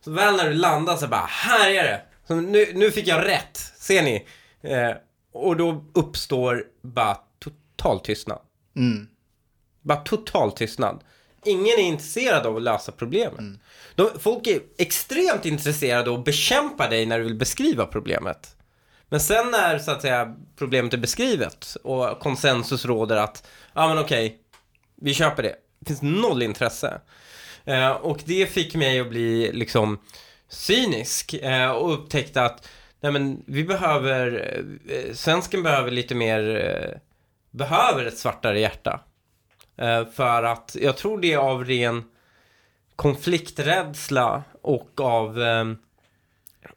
Så 0.01 0.11
väl 0.11 0.35
när 0.35 0.49
du 0.49 0.53
landar 0.53 0.95
så 0.95 1.07
bara, 1.07 1.25
här 1.29 1.69
är 1.69 1.83
det! 1.83 2.01
Så 2.27 2.35
nu, 2.35 2.71
nu 2.73 2.91
fick 2.91 3.07
jag 3.07 3.25
rätt, 3.25 3.57
ser 3.77 4.03
ni? 4.03 4.27
Eh, 4.61 4.91
och 5.33 5.57
då 5.57 5.85
uppstår 5.93 6.63
bara 6.81 7.17
total 7.39 7.99
tystnad. 7.99 8.39
Mm. 8.75 9.07
Bara 9.81 9.97
total 9.97 10.51
tystnad. 10.51 11.03
Ingen 11.45 11.79
är 11.79 11.83
intresserad 11.83 12.45
av 12.45 12.57
att 12.57 12.61
lösa 12.63 12.91
problemet. 12.91 13.59
De, 13.95 14.09
folk 14.19 14.47
är 14.47 14.59
extremt 14.77 15.45
intresserade 15.45 16.09
av 16.09 16.19
att 16.19 16.25
bekämpa 16.25 16.89
dig 16.89 17.05
när 17.05 17.17
du 17.17 17.23
vill 17.23 17.35
beskriva 17.35 17.85
problemet. 17.85 18.55
Men 19.09 19.19
sen 19.19 19.51
när 19.51 19.79
så 19.79 19.91
att 19.91 20.01
säga 20.01 20.35
problemet 20.55 20.93
är 20.93 20.97
beskrivet 20.97 21.77
och 21.83 22.19
konsensus 22.19 22.85
råder 22.85 23.17
att, 23.17 23.47
ja 23.73 23.87
men 23.87 23.97
okej, 23.97 24.39
vi 24.95 25.13
köper 25.13 25.43
det. 25.43 25.55
Det 25.79 25.87
finns 25.87 26.01
noll 26.01 26.41
intresse. 26.41 27.01
Eh, 27.65 27.89
och 27.91 28.19
det 28.25 28.45
fick 28.45 28.75
mig 28.75 28.99
att 28.99 29.09
bli 29.09 29.51
liksom 29.53 29.99
cynisk 30.49 31.33
eh, 31.33 31.71
och 31.71 31.93
upptäckte 31.93 32.41
att 32.41 32.67
nej 32.99 33.11
men 33.11 33.43
vi 33.47 33.63
behöver, 33.63 34.53
eh, 34.89 35.13
svensken 35.13 35.63
behöver 35.63 35.91
lite 35.91 36.15
mer, 36.15 36.55
eh, 36.55 36.97
behöver 37.51 38.05
ett 38.05 38.17
svartare 38.17 38.59
hjärta. 38.59 38.99
Eh, 39.77 40.05
för 40.05 40.43
att 40.43 40.75
jag 40.81 40.97
tror 40.97 41.21
det 41.21 41.33
är 41.33 41.37
av 41.37 41.65
ren 41.65 42.03
konflikträdsla 42.95 44.43
och 44.61 45.01
av, 45.01 45.41
eh, 45.41 45.65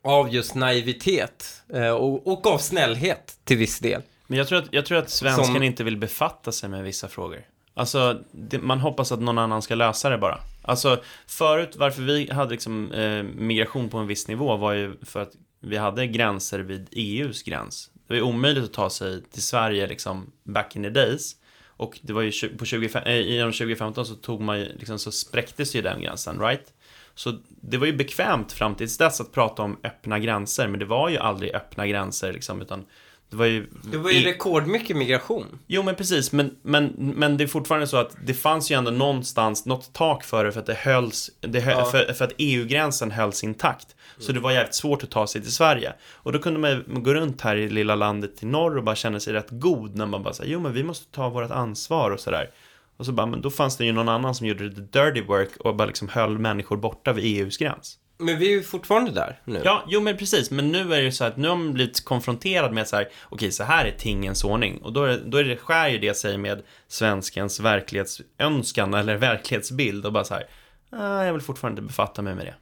av 0.03 0.35
just 0.35 0.55
naivitet 0.55 1.63
eh, 1.75 1.91
och, 1.91 2.27
och 2.27 2.47
av 2.47 2.59
snällhet 2.59 3.39
till 3.45 3.57
viss 3.57 3.79
del. 3.79 4.03
Men 4.27 4.39
jag 4.39 4.49
tror 4.49 4.59
att, 4.59 4.69
jag 4.71 4.87
tror 4.87 4.99
att 4.99 5.11
svensken 5.11 5.45
Som- 5.45 5.63
inte 5.63 5.85
vill 5.85 5.97
befatta 5.97 6.53
sig 6.53 6.69
med 6.69 6.85
vissa 6.85 7.09
frågor. 7.09 7.47
Alltså, 7.75 8.21
det, 8.33 8.59
man 8.59 8.81
hoppas 8.81 9.13
att 9.13 9.21
någon 9.21 9.39
annan 9.39 9.63
ska 9.63 9.75
lösa 9.75 10.11
det 10.11 10.19
bara. 10.19 10.41
Alltså, 10.63 11.03
förut, 11.27 11.77
varför 11.77 12.03
vi 12.03 12.31
hade 12.33 12.51
liksom 12.51 12.93
eh, 12.93 13.23
migration 13.23 13.89
på 13.89 13.99
en 13.99 14.07
viss 14.07 14.29
nivå 14.29 14.57
var 14.57 14.73
ju 14.73 14.97
för 15.03 15.23
att 15.23 15.33
vi 15.61 15.77
hade 15.77 16.07
gränser 16.07 16.59
vid 16.59 16.89
EUs 16.93 17.43
gräns. 17.43 17.91
Det 17.95 18.15
var 18.15 18.17
ju 18.17 18.23
omöjligt 18.23 18.65
att 18.65 18.73
ta 18.73 18.91
sig 18.91 19.23
till 19.23 19.43
Sverige 19.43 19.87
liksom 19.87 20.33
back 20.45 20.77
in 20.77 20.83
the 20.83 20.91
days. 20.91 21.37
Och 21.79 21.99
det 22.03 22.13
var 22.13 22.23
ju 22.23 22.33
på 22.59 22.65
25, 22.65 23.03
eh, 23.07 23.21
genom 23.21 23.53
2015 23.53 24.07
så 24.07 24.15
tog 24.15 24.41
man 24.41 24.59
ju, 24.61 24.65
liksom, 24.79 24.99
så 24.99 25.13
spräcktes 25.13 25.77
ju 25.77 25.83
den 25.83 26.01
gränsen, 26.03 26.41
right? 26.41 26.73
Så 27.15 27.39
det 27.47 27.77
var 27.77 27.87
ju 27.87 27.93
bekvämt 27.97 28.53
fram 28.53 28.75
tills 28.75 28.99
dess 28.99 29.21
att 29.21 29.33
prata 29.33 29.63
om 29.63 29.79
öppna 29.85 30.19
gränser, 30.19 30.69
men 30.69 30.81
det 30.81 30.87
var 30.87 31.09
ju 31.09 31.17
aldrig 31.19 31.55
öppna 31.55 31.87
gränser 31.87 32.33
liksom, 32.33 32.63
utan 32.63 32.85
Det 33.31 33.37
var 33.37 33.47
ju... 33.47 33.67
Det 33.93 33.99
var 33.99 34.11
ju 34.11 34.17
i- 34.19 34.25
rekordmycket 34.25 34.97
migration. 34.97 35.59
Jo, 35.67 35.83
men 35.83 35.95
precis. 35.95 36.33
Men, 36.33 36.57
men, 36.63 36.87
men 37.17 37.37
det 37.37 37.45
är 37.45 37.49
fortfarande 37.49 37.87
så 37.87 37.97
att 37.97 38.17
det 38.27 38.35
fanns 38.35 38.71
ju 38.71 38.75
ändå 38.75 38.91
någonstans 38.91 39.67
något 39.67 39.93
tak 39.93 40.25
för 40.25 40.45
det 40.45 40.53
för 40.53 40.61
att 40.61 40.67
det 40.67 40.75
hölls, 40.75 41.31
det 41.41 41.61
hö, 41.61 41.71
Ja. 41.71 41.85
för, 41.85 42.13
för 42.13 42.25
att 42.25 42.33
EU-gränsen 42.39 43.11
hölls 43.11 43.45
intakt. 43.45 43.97
Så 44.19 44.33
det 44.33 44.41
var 44.41 44.53
jävligt 44.53 44.75
svårt 44.75 45.03
att 45.03 45.11
ta 45.11 45.27
sig 45.27 45.43
till 45.43 45.53
Sverige. 45.53 45.93
Och 46.15 46.33
då 46.33 46.39
kunde 46.39 46.61
man 46.61 47.03
gå 47.03 47.15
runt 47.15 47.41
här 47.41 47.57
i 47.57 47.69
lilla 47.69 47.95
landet 47.95 48.43
i 48.43 48.47
norr 48.47 48.77
och 48.77 48.85
bara 48.85 48.97
känna 48.97 49.21
sig 49.21 49.33
rätt 49.33 49.49
god 49.51 49.97
när 49.97 50.07
man 50.07 50.23
bara 50.23 50.35
säger 50.35 50.53
jo 50.53 50.61
men 50.61 50.73
vi 50.73 50.83
måste 50.83 51.13
ta 51.13 51.29
vårt 51.29 51.51
ansvar 51.51 52.11
och 52.11 52.21
sådär. 52.21 52.51
Och 52.97 53.07
så 53.07 53.13
bara, 53.13 53.27
men 53.27 53.41
då 53.41 53.51
fanns 53.51 53.77
det 53.77 53.85
ju 53.85 53.93
någon 53.93 54.09
annan 54.09 54.35
som 54.35 54.47
gjorde 54.47 54.75
the 54.75 54.81
dirty 54.81 55.23
work 55.23 55.57
och 55.57 55.77
bara 55.77 55.87
liksom 55.87 56.09
höll 56.09 56.39
människor 56.39 56.77
borta 56.77 57.13
vid 57.13 57.25
EUs 57.25 57.57
gräns. 57.57 57.99
Men 58.19 58.39
vi 58.39 58.47
är 58.47 58.51
ju 58.51 58.63
fortfarande 58.63 59.11
där 59.11 59.41
nu. 59.45 59.63
Ja, 59.65 59.85
jo 59.89 60.01
men 60.01 60.17
precis. 60.17 60.51
Men 60.51 60.73
nu 60.73 60.81
är 60.81 60.99
det 60.99 61.03
ju 61.03 61.13
så 61.13 61.25
att 61.25 61.37
nu 61.37 61.49
har 61.49 61.57
man 61.57 61.73
blivit 61.73 62.05
konfronterad 62.05 62.73
med 62.73 62.89
så 62.89 62.97
här, 62.97 63.09
okej, 63.29 63.53
så 63.53 63.65
här 63.65 63.85
är 63.85 63.91
tingens 63.91 64.45
ordning. 64.45 64.79
Och 64.79 64.93
då, 64.93 65.05
är, 65.05 65.21
då 65.25 65.39
är 65.39 65.45
det, 65.45 65.57
skär 65.57 65.89
ju 65.89 65.99
det 65.99 66.15
sig 66.15 66.39
med 66.39 66.63
svenskens 66.89 67.61
verklighetsönskan 67.61 68.95
eller 68.95 69.17
verklighetsbild 69.17 70.07
och 70.07 70.13
bara 70.13 70.25
så 70.25 70.35
här, 70.35 70.47
ah, 70.91 71.25
jag 71.25 71.33
vill 71.33 71.43
fortfarande 71.43 71.81
inte 71.81 71.87
befatta 71.87 72.23
mig 72.23 72.35
med 72.35 72.47
det. 72.47 72.55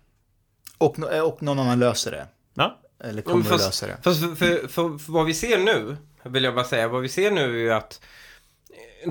Och, 0.78 0.96
no- 0.96 1.20
och 1.20 1.42
någon 1.42 1.58
annan 1.58 1.78
löser 1.78 2.10
det. 2.10 2.26
Ja, 2.54 2.78
Eller 3.04 3.22
kommer 3.22 3.44
men 3.44 3.52
att 3.52 3.60
lösa 3.60 3.86
det. 3.86 3.96
Fast 4.02 4.20
för, 4.20 4.34
för, 4.34 4.68
för, 4.68 4.98
för 4.98 5.12
vad 5.12 5.26
vi 5.26 5.34
ser 5.34 5.58
nu, 5.58 5.96
vill 6.22 6.44
jag 6.44 6.54
bara 6.54 6.64
säga, 6.64 6.88
vad 6.88 7.02
vi 7.02 7.08
ser 7.08 7.30
nu 7.30 7.42
är 7.44 7.58
ju 7.58 7.72
att 7.72 8.00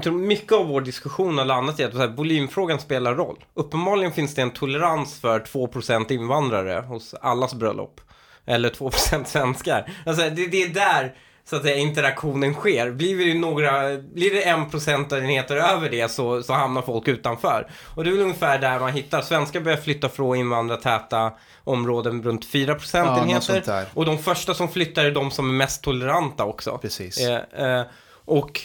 tror 0.04 0.14
mycket 0.14 0.52
av 0.52 0.68
vår 0.68 0.82
diskussion 0.82 1.38
har 1.38 1.46
landat 1.46 1.80
i 1.80 1.84
att 1.84 1.92
så 1.92 1.98
här, 1.98 2.08
volymfrågan 2.08 2.80
spelar 2.80 3.16
roll. 3.16 3.46
Uppenbarligen 3.54 4.12
finns 4.12 4.36
det 4.36 4.42
en 4.42 4.52
tolerans 4.52 5.20
för 5.20 5.40
2% 5.40 6.12
invandrare 6.12 6.82
hos 6.82 7.14
allas 7.14 7.54
bröllop. 7.54 8.02
Eller 8.46 8.70
2% 8.70 9.24
svenskar. 9.24 9.92
Alltså 10.06 10.30
det, 10.30 10.48
det 10.48 10.64
är 10.64 10.70
där 10.70 11.16
så 11.50 11.56
att 11.56 11.62
säga, 11.62 11.76
interaktionen 11.76 12.54
sker. 12.54 12.92
Blir 12.92 13.26
det 13.26 13.40
några, 13.40 13.98
blir 13.98 14.34
det 14.34 14.44
en 14.44 14.70
procentenheter 14.70 15.56
över 15.56 15.90
det 15.90 16.12
så, 16.12 16.44
så 16.44 16.54
hamnar 16.54 16.82
folk 16.82 17.08
utanför. 17.08 17.72
Och 17.96 18.04
det 18.04 18.10
är 18.10 18.12
väl 18.12 18.22
ungefär 18.22 18.60
där 18.60 18.80
man 18.80 18.94
hittar. 18.94 19.22
Svenskar 19.22 19.60
börjar 19.60 19.78
flytta 19.78 20.10
från 20.10 20.38
invandrartäta 20.38 21.32
områden 21.64 22.24
runt 22.24 22.46
4 22.46 22.62
Ja, 22.62 22.74
något 22.74 22.82
procentenheter. 22.82 23.62
där. 23.66 23.86
Och 23.94 24.06
de 24.06 24.18
första 24.18 24.54
som 24.54 24.70
flyttar 24.70 25.06
är 25.06 25.12
de 25.12 25.32
som 25.32 25.50
är 25.50 25.54
mest 25.54 25.84
toleranta 25.84 26.46
också. 26.46 26.78
Precis. 26.82 27.20
Eh, 27.20 27.80
eh, 27.80 27.86
och 28.26 28.62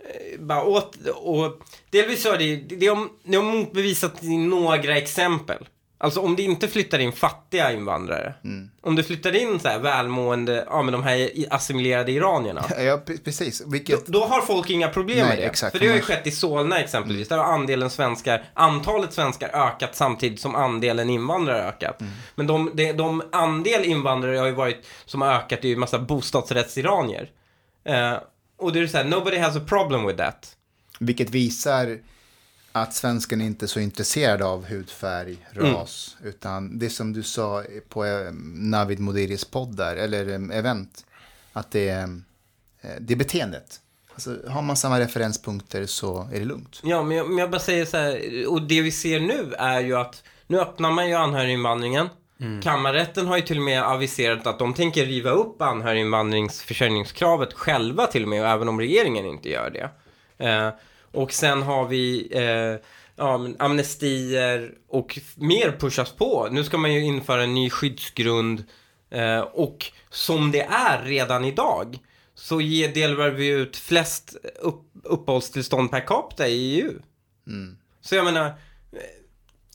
eh, 0.00 0.40
bara 0.40 0.64
åt, 0.64 0.96
och 1.14 1.60
delvis 1.90 2.22
så 2.22 2.32
är 2.32 2.38
det, 2.38 2.56
det, 2.56 2.90
om, 2.90 3.10
det 3.24 3.36
har 3.36 3.44
motbevisat 3.44 4.24
i 4.24 4.36
några 4.36 4.96
exempel. 4.96 5.68
Alltså 6.00 6.20
om 6.20 6.36
det 6.36 6.42
inte 6.42 6.68
flyttar 6.68 6.98
in 6.98 7.12
fattiga 7.12 7.72
invandrare. 7.72 8.34
Mm. 8.44 8.70
Om 8.80 8.96
det 8.96 9.02
flyttar 9.02 9.36
in 9.36 9.60
så 9.60 9.68
här 9.68 9.78
välmående, 9.78 10.64
ja 10.70 10.82
men 10.82 10.92
de 10.92 11.02
här 11.02 11.30
assimilerade 11.50 12.12
iranierna. 12.12 12.64
Ja, 12.78 13.02
pre- 13.06 13.24
precis. 13.24 13.58
Då, 13.58 13.70
Vilket... 13.70 14.06
då 14.06 14.24
har 14.24 14.40
folk 14.40 14.70
inga 14.70 14.88
problem 14.88 15.18
Nej, 15.18 15.28
med 15.28 15.38
det. 15.38 15.44
exakt. 15.44 15.72
För 15.72 15.84
det 15.84 15.88
har 15.88 15.96
ju 15.96 16.02
skett 16.02 16.26
i 16.26 16.30
Solna 16.30 16.78
exempelvis. 16.80 17.28
Där 17.28 17.38
har 17.38 17.44
andelen 17.44 17.90
svenskar, 17.90 18.44
antalet 18.54 19.12
svenskar 19.12 19.48
ökat 19.48 19.94
samtidigt 19.94 20.40
som 20.40 20.54
andelen 20.54 21.10
invandrare 21.10 21.62
ökat. 21.62 22.00
Mm. 22.00 22.12
Men 22.34 22.46
de, 22.46 22.70
de, 22.74 22.92
de 22.92 23.22
andel 23.32 23.84
invandrare 23.84 24.36
har 24.36 24.46
ju 24.46 24.52
varit, 24.52 24.86
som 25.04 25.22
har 25.22 25.28
ökat, 25.32 25.64
är 25.64 25.68
ju 25.68 25.76
massa 25.76 25.98
bostadsrättsiranier. 25.98 27.30
Eh, 27.84 28.14
och 28.56 28.72
det 28.72 28.80
är 28.80 28.86
så 28.86 28.96
här, 28.96 29.04
nobody 29.04 29.38
has 29.38 29.56
a 29.56 29.60
problem 29.66 30.06
with 30.06 30.18
that. 30.18 30.56
Vilket 30.98 31.30
visar 31.30 31.98
att 32.80 32.94
svensken 32.94 33.40
inte 33.40 33.64
är 33.64 33.66
så 33.66 33.80
intresserad 33.80 34.42
av 34.42 34.66
hudfärg, 34.66 35.36
ras. 35.52 36.16
Utan 36.22 36.78
det 36.78 36.90
som 36.90 37.12
du 37.12 37.22
sa 37.22 37.64
på 37.88 38.04
eh, 38.04 38.32
Navid 38.54 39.00
Modiris 39.00 39.44
podd 39.44 39.76
där, 39.76 39.96
eller 39.96 40.28
eh, 40.28 40.58
event. 40.58 41.06
Att 41.52 41.70
det 41.70 41.88
är, 41.88 42.02
eh, 42.80 42.90
det 43.00 43.14
är 43.14 43.16
beteendet. 43.16 43.80
Alltså, 44.14 44.36
har 44.48 44.62
man 44.62 44.76
samma 44.76 45.00
referenspunkter 45.00 45.86
så 45.86 46.28
är 46.32 46.38
det 46.38 46.44
lugnt. 46.44 46.80
Ja, 46.82 47.02
men 47.02 47.16
jag, 47.16 47.28
men 47.28 47.38
jag 47.38 47.50
bara 47.50 47.60
säger 47.60 47.84
så 47.84 47.96
här, 47.96 48.46
och 48.48 48.62
det 48.62 48.82
vi 48.82 48.92
ser 48.92 49.20
nu 49.20 49.54
är 49.58 49.80
ju 49.80 49.96
att 49.96 50.22
nu 50.46 50.60
öppnar 50.60 50.90
man 50.90 51.08
ju 51.08 51.14
anhöriginvandringen. 51.14 52.08
Kammarrätten 52.62 53.26
har 53.26 53.36
ju 53.36 53.42
till 53.42 53.56
och 53.56 53.62
med 53.62 53.82
aviserat 53.82 54.46
att 54.46 54.58
de 54.58 54.74
tänker 54.74 55.06
riva 55.06 55.30
upp 55.30 55.62
anhöriginvandringsförsörjningskravet 55.62 57.52
själva 57.52 58.06
till 58.06 58.22
och 58.22 58.28
med, 58.28 58.54
även 58.54 58.68
om 58.68 58.80
regeringen 58.80 59.26
inte 59.26 59.48
gör 59.48 59.70
det. 59.70 59.90
Eh, 60.46 60.70
och 61.12 61.32
sen 61.32 61.62
har 61.62 61.86
vi 61.86 62.28
eh, 62.30 62.86
ja, 63.16 63.48
amnestier 63.58 64.72
och 64.88 65.18
mer 65.36 65.76
pushas 65.78 66.12
på. 66.12 66.48
Nu 66.50 66.64
ska 66.64 66.78
man 66.78 66.94
ju 66.94 67.04
införa 67.04 67.42
en 67.42 67.54
ny 67.54 67.70
skyddsgrund 67.70 68.64
eh, 69.10 69.40
och 69.40 69.86
som 70.10 70.50
det 70.52 70.62
är 70.62 71.02
redan 71.04 71.44
idag 71.44 71.98
så 72.34 72.58
delar 72.94 73.30
vi 73.30 73.48
ut 73.48 73.76
flest 73.76 74.36
upp, 74.60 74.82
uppehållstillstånd 75.02 75.90
per 75.90 76.06
capita 76.06 76.48
i 76.48 76.80
EU. 76.80 76.92
Så 78.00 78.14
jag 78.14 78.24
menar, 78.24 78.46
eh, 78.46 78.54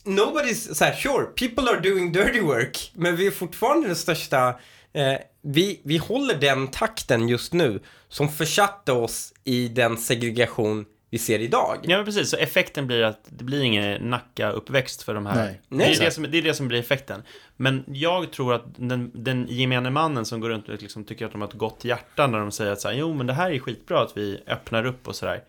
nobody's, 0.04 0.74
så 0.74 0.84
här, 0.84 0.94
sure, 0.94 1.24
people 1.24 1.70
are 1.70 1.80
doing 1.80 2.12
dirty 2.12 2.40
work, 2.40 2.92
men 2.94 3.16
vi 3.16 3.26
är 3.26 3.30
fortfarande 3.30 3.86
den 3.86 3.96
största, 3.96 4.48
eh, 4.92 5.14
vi, 5.42 5.80
vi 5.84 5.96
håller 5.96 6.34
den 6.34 6.68
takten 6.68 7.28
just 7.28 7.52
nu 7.52 7.80
som 8.08 8.28
försatte 8.28 8.92
oss 8.92 9.32
i 9.44 9.68
den 9.68 9.96
segregation 9.96 10.86
vi 11.14 11.18
ser 11.18 11.38
idag. 11.38 11.78
Ja, 11.82 11.96
men 11.96 12.04
precis. 12.04 12.30
Så 12.30 12.36
effekten 12.36 12.86
blir 12.86 13.02
att 13.02 13.20
det 13.28 13.44
blir 13.44 13.62
ingen 13.62 14.02
Nacka-uppväxt 14.02 15.02
för 15.02 15.14
de 15.14 15.26
här. 15.26 15.34
Nej. 15.34 15.60
det, 15.68 15.84
är 15.96 16.04
det, 16.04 16.10
som, 16.10 16.26
det 16.30 16.38
är 16.38 16.42
det 16.42 16.54
som 16.54 16.68
blir 16.68 16.78
effekten. 16.80 17.22
Men 17.56 17.84
jag 17.86 18.32
tror 18.32 18.54
att 18.54 18.64
den, 18.76 19.10
den 19.14 19.46
gemene 19.50 19.90
mannen 19.90 20.24
som 20.24 20.40
går 20.40 20.48
runt 20.48 20.68
och 20.68 20.82
liksom 20.82 21.04
tycker 21.04 21.26
att 21.26 21.32
de 21.32 21.40
har 21.40 21.48
ett 21.48 21.54
gott 21.54 21.84
hjärta 21.84 22.26
när 22.26 22.38
de 22.38 22.50
säger 22.52 22.72
att 22.72 22.80
så 22.80 22.88
här, 22.88 22.94
jo 22.94 23.14
men 23.14 23.26
det 23.26 23.32
här 23.32 23.50
är 23.50 23.58
skitbra 23.58 24.02
att 24.02 24.16
vi 24.16 24.40
öppnar 24.46 24.86
upp 24.86 25.08
och 25.08 25.16
sådär. 25.16 25.42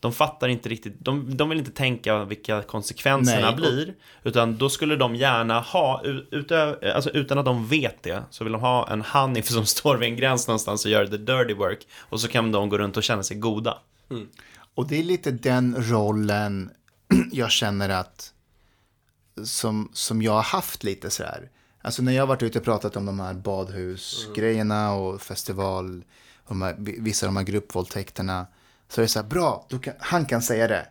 De 0.00 0.12
fattar 0.12 0.48
inte 0.48 0.68
riktigt, 0.68 0.94
de, 0.98 1.36
de 1.36 1.48
vill 1.48 1.58
inte 1.58 1.70
tänka 1.70 2.24
vilka 2.24 2.62
konsekvenserna 2.62 3.46
Nej. 3.46 3.56
blir. 3.56 3.94
Utan 4.22 4.56
då 4.56 4.68
skulle 4.68 4.96
de 4.96 5.14
gärna 5.16 5.60
ha, 5.60 6.02
u- 6.04 6.26
utö, 6.30 6.76
alltså 6.94 7.10
utan 7.10 7.38
att 7.38 7.44
de 7.44 7.66
vet 7.66 8.02
det, 8.02 8.22
så 8.30 8.44
vill 8.44 8.52
de 8.52 8.60
ha 8.62 8.88
en 8.90 9.02
Hanif 9.02 9.46
som 9.48 9.66
står 9.66 9.96
vid 9.96 10.08
en 10.08 10.16
gräns 10.16 10.48
någonstans 10.48 10.84
och 10.84 10.90
gör 10.90 11.06
the 11.06 11.16
dirty 11.16 11.54
work. 11.54 11.86
Och 11.98 12.20
så 12.20 12.28
kan 12.28 12.52
de 12.52 12.68
gå 12.68 12.78
runt 12.78 12.96
och 12.96 13.02
känna 13.02 13.22
sig 13.22 13.36
goda. 13.36 13.78
Och 14.78 14.86
det 14.86 14.98
är 14.98 15.02
lite 15.02 15.30
den 15.30 15.76
rollen 15.78 16.70
jag 17.32 17.50
känner 17.50 17.88
att 17.88 18.32
som, 19.44 19.90
som 19.92 20.22
jag 20.22 20.32
har 20.32 20.42
haft 20.42 20.84
lite 20.84 21.10
sådär. 21.10 21.50
Alltså 21.82 22.02
när 22.02 22.12
jag 22.12 22.22
har 22.22 22.26
varit 22.26 22.42
ute 22.42 22.58
och 22.58 22.64
pratat 22.64 22.96
om 22.96 23.06
de 23.06 23.20
här 23.20 23.34
badhusgrejerna 23.34 24.94
och 24.94 25.22
festival, 25.22 26.04
och 26.44 26.48
de 26.48 26.62
här, 26.62 26.76
vissa 26.78 27.26
av 27.26 27.28
de 27.28 27.36
här 27.36 27.44
gruppvåldtäkterna. 27.44 28.46
Så 28.88 29.00
är 29.00 29.02
det 29.02 29.08
så 29.08 29.18
här, 29.18 29.26
bra, 29.26 29.66
du 29.68 29.78
kan, 29.78 29.94
han 29.98 30.26
kan 30.26 30.42
säga 30.42 30.68
det. 30.68 30.86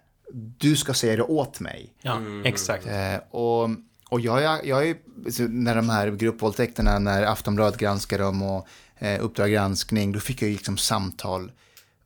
Du 0.57 0.75
ska 0.75 0.93
säga 0.93 1.15
det 1.15 1.23
åt 1.23 1.59
mig. 1.59 1.93
Ja, 2.01 2.21
exakt. 2.45 2.85
Eh, 2.85 3.17
och 3.31 3.69
och 4.09 4.19
jag, 4.19 4.41
jag, 4.41 4.65
jag 4.65 4.89
är, 4.89 4.97
så 5.31 5.43
när 5.43 5.75
de 5.75 5.89
här 5.89 6.11
gruppvåldtäkterna, 6.11 6.99
när 6.99 7.23
Aftonbladet 7.23 7.79
granskar 7.79 8.19
dem 8.19 8.41
och 8.41 8.67
eh, 8.95 9.23
Uppdrag 9.23 9.51
granskning, 9.51 10.11
då 10.11 10.19
fick 10.19 10.41
jag 10.41 10.49
ju 10.49 10.55
liksom 10.55 10.77
samtal 10.77 11.51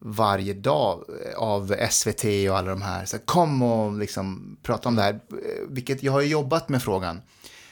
varje 0.04 0.54
dag 0.54 1.04
eh, 1.26 1.38
av 1.38 1.76
SVT 1.92 2.24
och 2.50 2.58
alla 2.58 2.70
de 2.70 2.82
här. 2.82 3.06
Så 3.06 3.18
kom 3.20 3.62
och 3.64 3.98
liksom 4.00 4.58
prata 4.64 4.90
om 4.90 4.96
det 4.96 5.02
här. 5.02 5.14
Eh, 5.14 5.20
Vilket 5.70 6.04
jag 6.04 6.12
har 6.12 6.22
jobbat 6.22 6.70
med 6.70 6.84
frågan. 6.84 7.22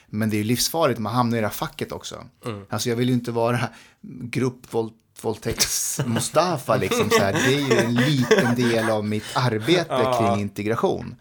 Men 0.07 0.29
det 0.29 0.35
är 0.35 0.37
ju 0.37 0.43
livsfarligt, 0.43 0.99
man 0.99 1.13
hamnar 1.13 1.37
i 1.37 1.41
det 1.41 1.47
här 1.47 1.53
facket 1.53 1.91
också. 1.91 2.23
Alltså 2.69 2.89
jag 2.89 2.95
vill 2.95 3.07
ju 3.09 3.13
inte 3.13 3.31
vara 3.31 3.59
gruppvåldtäkts-Mustafa 4.01 6.77
liksom. 6.79 7.09
Så 7.09 7.19
här. 7.19 7.33
Det 7.33 7.53
är 7.55 7.59
ju 7.59 7.77
en 7.77 7.93
liten 7.93 8.55
del 8.55 8.89
av 8.89 9.05
mitt 9.05 9.25
arbete 9.35 10.15
kring 10.19 10.39
integration. 10.41 11.15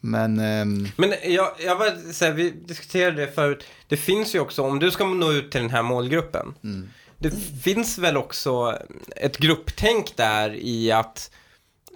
Men... 0.00 0.38
ehm, 0.40 0.88
Men 0.96 1.14
jag, 1.24 1.52
jag 1.58 1.76
var, 1.76 2.12
så 2.12 2.24
här, 2.24 2.32
vi 2.32 2.50
diskuterade 2.50 3.26
det 3.26 3.32
förut. 3.32 3.64
Det 3.88 3.96
finns 3.96 4.34
ju 4.34 4.40
också, 4.40 4.62
om 4.62 4.78
du 4.78 4.90
ska 4.90 5.04
nå 5.06 5.32
ut 5.32 5.52
till 5.52 5.60
den 5.60 5.70
här 5.70 5.82
målgruppen. 5.82 6.54
Det 7.22 7.62
finns 7.62 7.98
väl 7.98 8.16
också 8.16 8.78
ett 9.16 9.38
grupptänk 9.38 10.16
där 10.16 10.54
i 10.54 10.92
att 10.92 11.30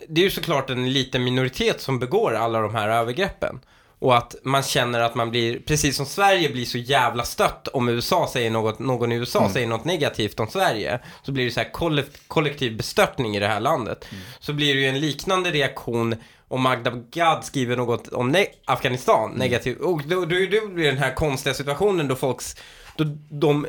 det 0.09 0.21
är 0.21 0.25
ju 0.25 0.31
såklart 0.31 0.71
en 0.71 0.93
liten 0.93 1.25
minoritet 1.25 1.81
som 1.81 1.99
begår 1.99 2.35
alla 2.35 2.61
de 2.61 2.75
här 2.75 2.89
övergreppen. 2.89 3.61
Och 3.99 4.17
att 4.17 4.35
man 4.43 4.63
känner 4.63 5.01
att 5.01 5.15
man 5.15 5.31
blir, 5.31 5.59
precis 5.59 5.97
som 5.97 6.07
Sverige 6.07 6.49
blir 6.49 6.65
så 6.65 6.79
jävla 6.79 7.25
stött 7.25 7.69
om 7.69 7.89
USA 7.89 8.29
säger 8.33 8.51
något, 8.51 8.79
någon 8.79 9.13
i 9.13 9.15
USA 9.15 9.51
säger 9.53 9.67
något 9.67 9.85
negativt 9.85 10.41
om 10.41 10.49
Sverige. 10.49 11.01
Så 11.23 11.33
blir 11.33 11.45
det 11.45 11.51
så 11.51 11.61
här 11.61 11.73
kollektiv, 11.73 12.21
kollektiv 12.29 12.77
bestörtning 12.77 13.37
i 13.37 13.41
det 13.41 13.47
här 13.47 13.61
landet. 13.61 14.05
Så 14.41 14.53
blir 14.53 14.75
det 14.75 14.81
ju 14.81 14.87
en 14.87 15.01
liknande 15.01 15.51
reaktion 15.51 16.17
om 16.49 16.63
Magda 16.63 16.91
Gad 16.91 17.45
skriver 17.45 17.77
något 17.77 18.09
om 18.09 18.37
ne- 18.37 18.47
Afghanistan 18.65 19.31
negativt. 19.31 19.81
Och 19.81 20.03
då, 20.03 20.15
då, 20.21 20.25
då 20.25 20.27
blir 20.69 20.85
det 20.85 20.91
den 20.91 20.99
här 20.99 21.15
konstiga 21.15 21.55
situationen 21.55 22.09
då 22.09 22.17
folks, 22.17 22.57
då 22.97 23.05
de, 23.31 23.67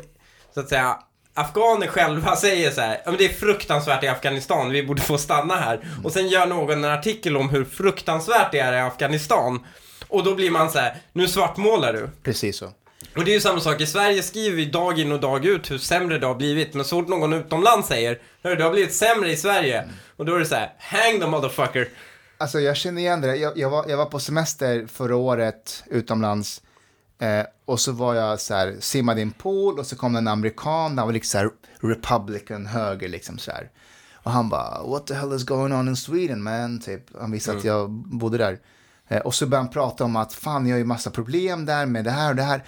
så 0.54 0.60
att 0.60 0.68
säga, 0.68 0.98
afghaner 1.40 1.86
själva 1.86 2.36
säger 2.36 2.70
så 2.70 2.80
här, 2.80 3.02
men 3.04 3.16
det 3.16 3.24
är 3.24 3.28
fruktansvärt 3.28 4.04
i 4.04 4.08
Afghanistan, 4.08 4.70
vi 4.70 4.82
borde 4.82 5.02
få 5.02 5.18
stanna 5.18 5.56
här. 5.56 5.80
Och 6.04 6.12
sen 6.12 6.28
gör 6.28 6.46
någon 6.46 6.84
en 6.84 6.90
artikel 6.90 7.36
om 7.36 7.48
hur 7.48 7.64
fruktansvärt 7.64 8.52
det 8.52 8.58
är 8.58 8.72
i 8.72 8.80
Afghanistan. 8.80 9.66
Och 10.08 10.24
då 10.24 10.34
blir 10.34 10.50
man 10.50 10.70
så 10.70 10.78
här, 10.78 10.96
nu 11.12 11.28
svartmålar 11.28 11.92
du. 11.92 12.10
Precis 12.22 12.56
så. 12.56 12.72
Och 13.16 13.24
det 13.24 13.30
är 13.30 13.34
ju 13.34 13.40
samma 13.40 13.60
sak, 13.60 13.80
i 13.80 13.86
Sverige 13.86 14.22
skriver 14.22 14.56
vi 14.56 14.64
dag 14.64 14.98
in 14.98 15.12
och 15.12 15.20
dag 15.20 15.44
ut 15.44 15.70
hur 15.70 15.78
sämre 15.78 16.18
det 16.18 16.26
har 16.26 16.34
blivit. 16.34 16.74
Men 16.74 16.84
så 16.84 17.00
fort 17.00 17.08
någon 17.08 17.32
utomlands 17.32 17.88
säger, 17.88 18.18
hörru 18.42 18.56
det 18.56 18.64
har 18.64 18.70
blivit 18.70 18.94
sämre 18.94 19.30
i 19.30 19.36
Sverige. 19.36 19.88
Och 20.16 20.24
då 20.24 20.34
är 20.34 20.38
det 20.38 20.46
så 20.46 20.54
här, 20.54 20.72
hang 20.78 21.20
the 21.20 21.26
motherfucker. 21.26 21.88
Alltså 22.38 22.60
jag 22.60 22.76
känner 22.76 23.02
igen 23.02 23.20
det. 23.20 23.36
Jag, 23.36 23.58
jag, 23.58 23.70
var, 23.70 23.84
jag 23.88 23.96
var 23.96 24.06
på 24.06 24.20
semester 24.20 24.86
förra 24.92 25.16
året 25.16 25.84
utomlands. 25.86 26.62
Eh, 27.20 27.44
och 27.68 27.80
så 27.80 27.92
var 27.92 28.14
jag 28.14 28.40
så 28.40 28.54
här, 28.54 28.76
simmade 28.80 29.20
i 29.20 29.22
en 29.22 29.30
pool 29.30 29.78
och 29.78 29.86
så 29.86 29.96
kom 29.96 30.16
en 30.16 30.28
amerikan, 30.28 30.98
han 30.98 31.06
var 31.06 31.12
liksom 31.12 31.30
så 31.30 31.38
här 31.38 31.50
republican 31.80 32.66
höger 32.66 33.08
liksom 33.08 33.38
så 33.38 33.50
här. 33.50 33.70
Och 34.14 34.30
han 34.30 34.48
bara, 34.48 34.82
what 34.82 35.06
the 35.06 35.14
hell 35.14 35.32
is 35.32 35.44
going 35.44 35.72
on 35.72 35.88
in 35.88 35.96
Sweden 35.96 36.42
man? 36.42 36.80
Typ. 36.80 37.02
Han 37.20 37.30
visste 37.30 37.52
att 37.52 37.64
jag 37.64 37.90
bodde 37.90 38.38
där. 38.38 38.58
Eh, 39.08 39.18
och 39.18 39.34
så 39.34 39.46
började 39.46 39.64
han 39.64 39.72
prata 39.72 40.04
om 40.04 40.16
att 40.16 40.32
fan 40.32 40.66
jag 40.66 40.74
har 40.74 40.78
ju 40.78 40.84
massa 40.84 41.10
problem 41.10 41.66
där 41.66 41.86
med 41.86 42.04
det 42.04 42.10
här 42.10 42.30
och 42.30 42.36
det 42.36 42.42
här. 42.42 42.64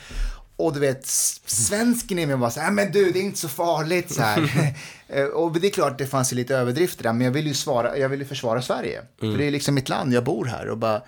Och 0.56 0.74
du 0.74 0.80
vet, 0.80 1.06
svensken 1.06 2.18
i 2.18 2.26
mig 2.26 2.36
var 2.36 2.50
så 2.50 2.60
här, 2.60 2.70
men 2.70 2.92
du, 2.92 3.10
det 3.10 3.18
är 3.18 3.22
inte 3.22 3.38
så 3.38 3.48
farligt 3.48 4.14
så 4.14 4.22
här. 4.22 4.74
Eh, 5.12 5.24
och 5.24 5.60
det 5.60 5.66
är 5.66 5.70
klart, 5.70 5.98
det 5.98 6.06
fanns 6.06 6.32
ju 6.32 6.36
lite 6.36 6.56
överdrifter 6.56 7.02
där, 7.02 7.12
men 7.12 7.24
jag 7.24 7.32
vill 7.32 7.46
ju, 7.46 7.54
svara, 7.54 7.98
jag 7.98 8.08
vill 8.08 8.20
ju 8.20 8.26
försvara 8.26 8.62
Sverige. 8.62 9.02
För 9.20 9.38
det 9.38 9.44
är 9.44 9.50
liksom 9.50 9.74
mitt 9.74 9.88
land, 9.88 10.12
jag 10.12 10.24
bor 10.24 10.44
här. 10.44 10.68
Och 10.68 10.78
bara, 10.78 11.02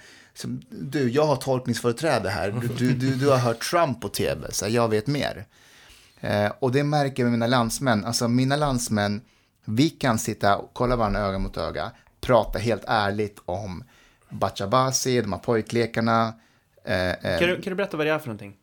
du, 0.68 1.10
jag 1.10 1.26
har 1.26 1.36
tolkningsföreträde 1.36 2.30
här. 2.30 2.50
Du, 2.78 2.92
du, 2.92 3.14
du, 3.14 3.28
har 3.28 3.38
hört 3.38 3.70
Trump 3.70 4.00
på 4.00 4.08
tv, 4.08 4.52
så 4.52 4.66
jag 4.68 4.88
vet 4.88 5.06
mer. 5.06 5.46
Eh, 6.20 6.52
och 6.58 6.72
det 6.72 6.84
märker 6.84 7.22
jag 7.22 7.30
med 7.30 7.38
mina 7.38 7.46
landsmän. 7.46 8.04
Alltså 8.04 8.28
mina 8.28 8.56
landsmän, 8.56 9.20
vi 9.64 9.90
kan 9.90 10.18
sitta 10.18 10.56
och 10.56 10.70
kolla 10.72 10.96
varandra 10.96 11.20
öga 11.20 11.38
mot 11.38 11.56
öga, 11.56 11.90
prata 12.20 12.58
helt 12.58 12.84
ärligt 12.86 13.38
om 13.44 13.84
Bachabasi, 14.30 15.20
de 15.20 15.32
här 15.32 15.40
pojklekarna. 15.40 16.34
Eh, 16.84 17.10
eh, 17.10 17.38
Kan 17.38 17.48
du, 17.48 17.54
kan 17.54 17.70
du 17.70 17.74
berätta 17.74 17.96
vad 17.96 18.06
det 18.06 18.12
är 18.12 18.18
för 18.18 18.26
någonting? 18.26 18.56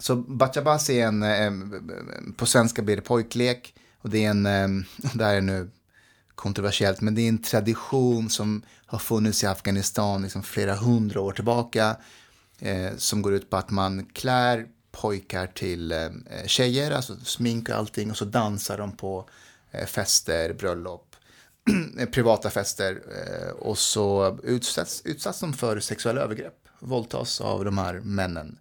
så 0.00 0.16
Bachabasi 0.16 1.00
är 1.00 1.06
en, 1.06 1.22
eh, 1.22 1.52
på 2.36 2.46
svenska 2.46 2.82
blir 2.82 2.96
det 2.96 3.02
pojklek. 3.02 3.74
Och 4.02 4.10
det 4.10 4.24
är 4.24 4.30
en, 4.30 4.46
eh, 4.46 4.68
det 5.14 5.24
här 5.24 5.34
är 5.34 5.40
nu 5.40 5.70
kontroversiellt, 6.40 7.00
men 7.00 7.14
det 7.14 7.22
är 7.22 7.28
en 7.28 7.42
tradition 7.42 8.30
som 8.30 8.62
har 8.86 8.98
funnits 8.98 9.44
i 9.44 9.46
Afghanistan 9.46 10.22
liksom 10.22 10.42
flera 10.42 10.74
hundra 10.74 11.20
år 11.20 11.32
tillbaka. 11.32 11.96
Eh, 12.58 12.96
som 12.96 13.22
går 13.22 13.34
ut 13.34 13.50
på 13.50 13.56
att 13.56 13.70
man 13.70 14.04
klär 14.04 14.66
pojkar 14.92 15.46
till 15.46 15.92
eh, 15.92 16.08
tjejer, 16.46 16.90
alltså 16.90 17.16
smink 17.16 17.68
och 17.68 17.74
allting. 17.74 18.10
Och 18.10 18.16
så 18.16 18.24
dansar 18.24 18.78
de 18.78 18.96
på 18.96 19.28
eh, 19.70 19.86
fester, 19.86 20.52
bröllop, 20.52 21.16
privata 22.12 22.50
fester. 22.50 22.90
Eh, 22.92 23.50
och 23.50 23.78
så 23.78 24.38
utsätts, 24.42 25.02
utsätts 25.04 25.40
de 25.40 25.52
för 25.52 25.80
sexuella 25.80 26.20
övergrepp, 26.20 26.68
våldtas 26.78 27.40
av 27.40 27.64
de 27.64 27.78
här 27.78 28.00
männen. 28.00 28.58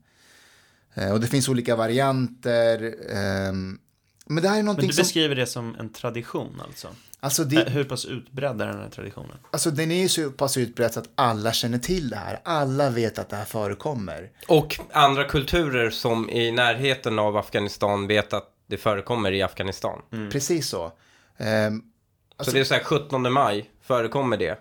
Eh, 0.93 1.11
och 1.11 1.19
det 1.19 1.27
finns 1.27 1.49
olika 1.49 1.75
varianter. 1.75 2.95
ehm, 3.09 3.79
men 4.25 4.43
det 4.43 4.49
här 4.49 4.55
är 4.55 4.59
Men 4.59 4.65
någonting 4.65 4.87
du 4.87 4.93
som... 4.93 5.01
beskriver 5.01 5.35
det 5.35 5.47
som 5.47 5.75
en 5.79 5.89
tradition 5.89 6.61
alltså? 6.67 6.87
Alltså, 7.21 7.43
det, 7.43 7.69
Hur 7.69 7.83
pass 7.83 8.05
utbredd 8.05 8.61
är 8.61 8.67
den 8.67 8.79
här 8.79 8.89
traditionen? 8.89 9.37
alltså 9.51 9.71
den 9.71 9.91
är 9.91 10.01
ju 10.01 10.09
så 10.09 10.31
pass 10.31 10.57
utbredd 10.57 10.93
så 10.93 10.99
att 10.99 11.09
alla 11.15 11.51
känner 11.53 11.77
till 11.77 12.09
det 12.09 12.15
här. 12.15 12.39
Alla 12.43 12.89
vet 12.89 13.19
att 13.19 13.29
det 13.29 13.35
här 13.35 13.45
förekommer. 13.45 14.29
Och 14.47 14.79
andra 14.91 15.23
kulturer 15.23 15.89
som 15.89 16.29
i 16.29 16.51
närheten 16.51 17.19
av 17.19 17.37
Afghanistan 17.37 18.07
vet 18.07 18.33
att 18.33 18.45
det 18.67 18.77
förekommer 18.77 19.31
i 19.31 19.41
Afghanistan. 19.41 20.01
Precis 20.31 20.69
så. 20.69 20.91
Ehm, 21.37 21.81
så 22.39 22.51
det 22.51 22.59
är 22.59 22.63
så 22.63 22.73
här 22.73 22.83
17 22.83 23.33
maj, 23.33 23.69
förekommer 23.81 24.37
det? 24.37 24.59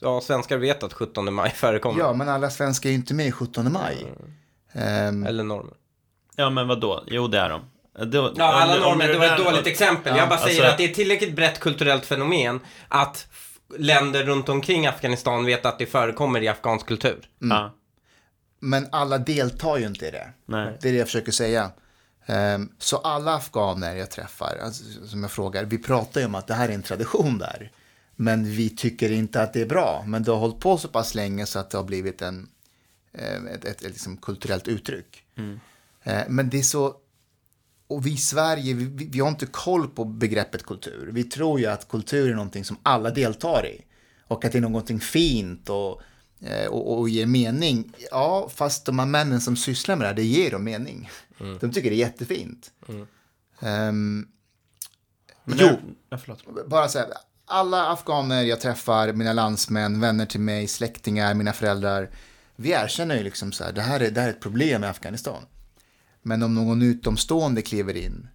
Ja, 0.00 0.20
svenskar 0.20 0.56
vet 0.58 0.82
att 0.82 0.92
17 0.92 1.34
maj 1.34 1.50
förekommer. 1.50 2.00
ja, 2.00 2.12
men 2.12 2.28
alla 2.28 2.50
svenskar 2.50 2.88
är 2.88 2.92
ju 2.92 2.98
inte 2.98 3.14
med 3.14 3.26
i 3.26 3.32
17 3.32 3.72
maj. 3.72 4.12
Ehm, 4.72 5.26
Eller 5.26 5.44
normer. 5.44 5.74
Ja, 6.36 6.50
men 6.50 6.68
vad 6.68 6.80
då? 6.80 7.04
Jo, 7.06 7.26
det 7.28 7.38
är 7.38 7.48
de. 7.50 7.60
Eh, 7.98 8.04
Då, 8.04 8.32
Ja, 8.36 8.44
alla 8.62 8.76
normer, 8.76 9.08
det 9.08 9.18
var 9.18 9.26
ett 9.26 9.44
dåligt 9.44 9.66
exempel. 9.66 10.16
Jag 10.16 10.28
bara 10.28 10.38
säger 10.38 10.56
alltså- 10.60 10.70
att 10.72 10.78
det 10.78 10.84
är 10.84 10.88
ett 10.88 10.94
tillräckligt 10.94 11.36
brett 11.36 11.60
kulturellt 11.60 12.06
fenomen 12.06 12.60
att 12.88 13.26
länder 13.78 14.24
runt 14.24 14.48
omkring 14.48 14.86
Afghanistan 14.86 15.44
vet 15.44 15.66
att 15.66 15.78
det 15.78 15.86
förekommer 15.86 16.42
i 16.42 16.48
afghansk 16.48 16.86
kultur. 16.86 17.28
Ja, 17.38 17.74
men 18.60 18.88
alla 18.92 19.18
deltar 19.18 19.76
ju 19.78 19.86
inte 19.86 20.06
i 20.06 20.10
det. 20.10 20.30
nej. 20.46 20.78
Det 20.80 20.88
är 20.88 20.92
det 20.92 20.98
jag 20.98 21.06
försöker 21.08 21.32
säga. 21.32 21.70
Ehm, 22.26 22.68
så 22.78 22.96
alla 22.96 23.34
afghaner 23.34 23.96
jag 23.96 24.10
träffar, 24.10 24.58
alltså, 24.64 24.84
som 25.06 25.22
jag 25.22 25.30
frågar, 25.32 25.64
vi 25.64 25.78
pratar 25.78 26.20
ju 26.20 26.26
om 26.26 26.34
att 26.34 26.46
det 26.46 26.54
här 26.54 26.68
är 26.68 26.72
en 26.72 26.82
tradition 26.82 27.38
där. 27.38 27.70
Men 28.16 28.44
vi 28.50 28.70
tycker 28.70 29.12
inte 29.12 29.42
att 29.42 29.52
det 29.52 29.60
är 29.60 29.66
bra. 29.66 30.04
Men 30.06 30.22
det 30.22 30.30
har 30.30 30.38
hållit 30.38 30.60
på 30.60 30.78
så 30.78 30.88
pass 30.88 31.14
länge 31.14 31.46
så 31.46 31.58
att 31.58 31.70
det 31.70 31.76
har 31.78 31.84
blivit 31.84 32.22
en, 32.22 32.48
eh, 33.14 33.34
ett, 33.54 33.64
ett, 33.64 33.64
ett 33.64 33.82
liksom 33.82 34.16
kulturellt 34.16 34.68
uttryck. 34.68 35.22
Eh, 36.02 36.20
Men 36.28 36.50
det 36.50 36.58
är 36.58 36.62
så, 36.62 36.94
och 37.94 38.06
vi 38.06 38.12
i 38.12 38.16
Sverige, 38.16 38.74
vi, 38.74 38.84
vi- 38.84 39.08
vi 39.08 39.20
har 39.20 39.28
inte 39.28 39.46
koll 39.46 39.88
på 39.88 40.04
begreppet 40.04 40.62
kultur. 40.62 41.10
Vi 41.12 41.24
tror 41.24 41.60
ju 41.60 41.66
att 41.66 41.88
kultur 41.88 42.30
är 42.30 42.34
någonting 42.34 42.64
som 42.64 42.76
alla 42.82 43.10
deltar 43.10 43.66
i. 43.66 43.84
Och 44.26 44.44
att 44.44 44.52
det 44.52 44.58
är 44.58 44.62
någonting 44.62 45.00
fint 45.00 45.68
och, 45.68 46.02
eh, 46.40 46.66
och, 46.66 46.98
och 46.98 47.08
ger 47.08 47.26
mening. 47.26 47.92
Ja, 48.10 48.48
fast 48.54 48.84
de 48.86 48.98
här 48.98 49.06
männen 49.06 49.40
som 49.40 49.56
sysslar 49.56 49.96
med 49.96 50.04
det 50.04 50.08
här, 50.08 50.14
det 50.14 50.24
ger 50.24 50.50
dem 50.50 50.64
mening. 50.64 51.10
De 51.60 51.72
tycker 51.72 51.90
det 51.90 51.96
är 51.96 51.98
jättefint. 51.98 52.70
Ehm, 53.60 54.26
Men 55.44 55.58
jo, 55.60 55.66
det- 55.66 55.78
Ja, 56.10 56.18
förlåt. 56.18 56.68
bara 56.68 56.88
så 56.88 56.98
här, 56.98 57.08
alla 57.46 57.90
afghaner 57.92 58.42
jag 58.42 58.60
träffar, 58.60 59.12
mina 59.12 59.32
landsmän, 59.32 60.00
vänner 60.00 60.26
till 60.26 60.40
mig, 60.40 60.68
släktingar, 60.68 61.34
mina 61.34 61.52
föräldrar, 61.52 62.10
vi 62.56 62.70
erkänner 62.72 63.16
ju 63.16 63.22
liksom 63.22 63.52
så 63.52 63.64
här, 63.64 63.72
det 63.72 63.80
här 63.82 64.00
är, 64.00 64.10
det 64.10 64.20
här 64.20 64.28
är 64.28 64.32
ett 64.32 64.40
problem 64.40 64.84
i 64.84 64.86
Afghanistan. 64.86 65.42
Men 66.22 66.42
om 66.42 66.54
någon 66.54 66.82
utomstående 66.82 67.62
kliver 67.62 67.96
in, 67.96 68.28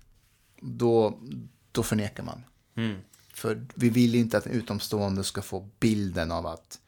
då, 0.61 1.19
då 1.71 1.83
förnekar 1.83 2.23
man. 2.23 2.43
Mm. 2.77 2.97
För 3.33 3.65
vi 3.75 3.89
vill 3.89 4.15
inte 4.15 4.37
att 4.37 4.45
en 4.45 4.51
utomstående 4.51 5.23
ska 5.23 5.41
få 5.41 5.69
bilden 5.79 6.31
av 6.31 6.47
att, 6.47 6.79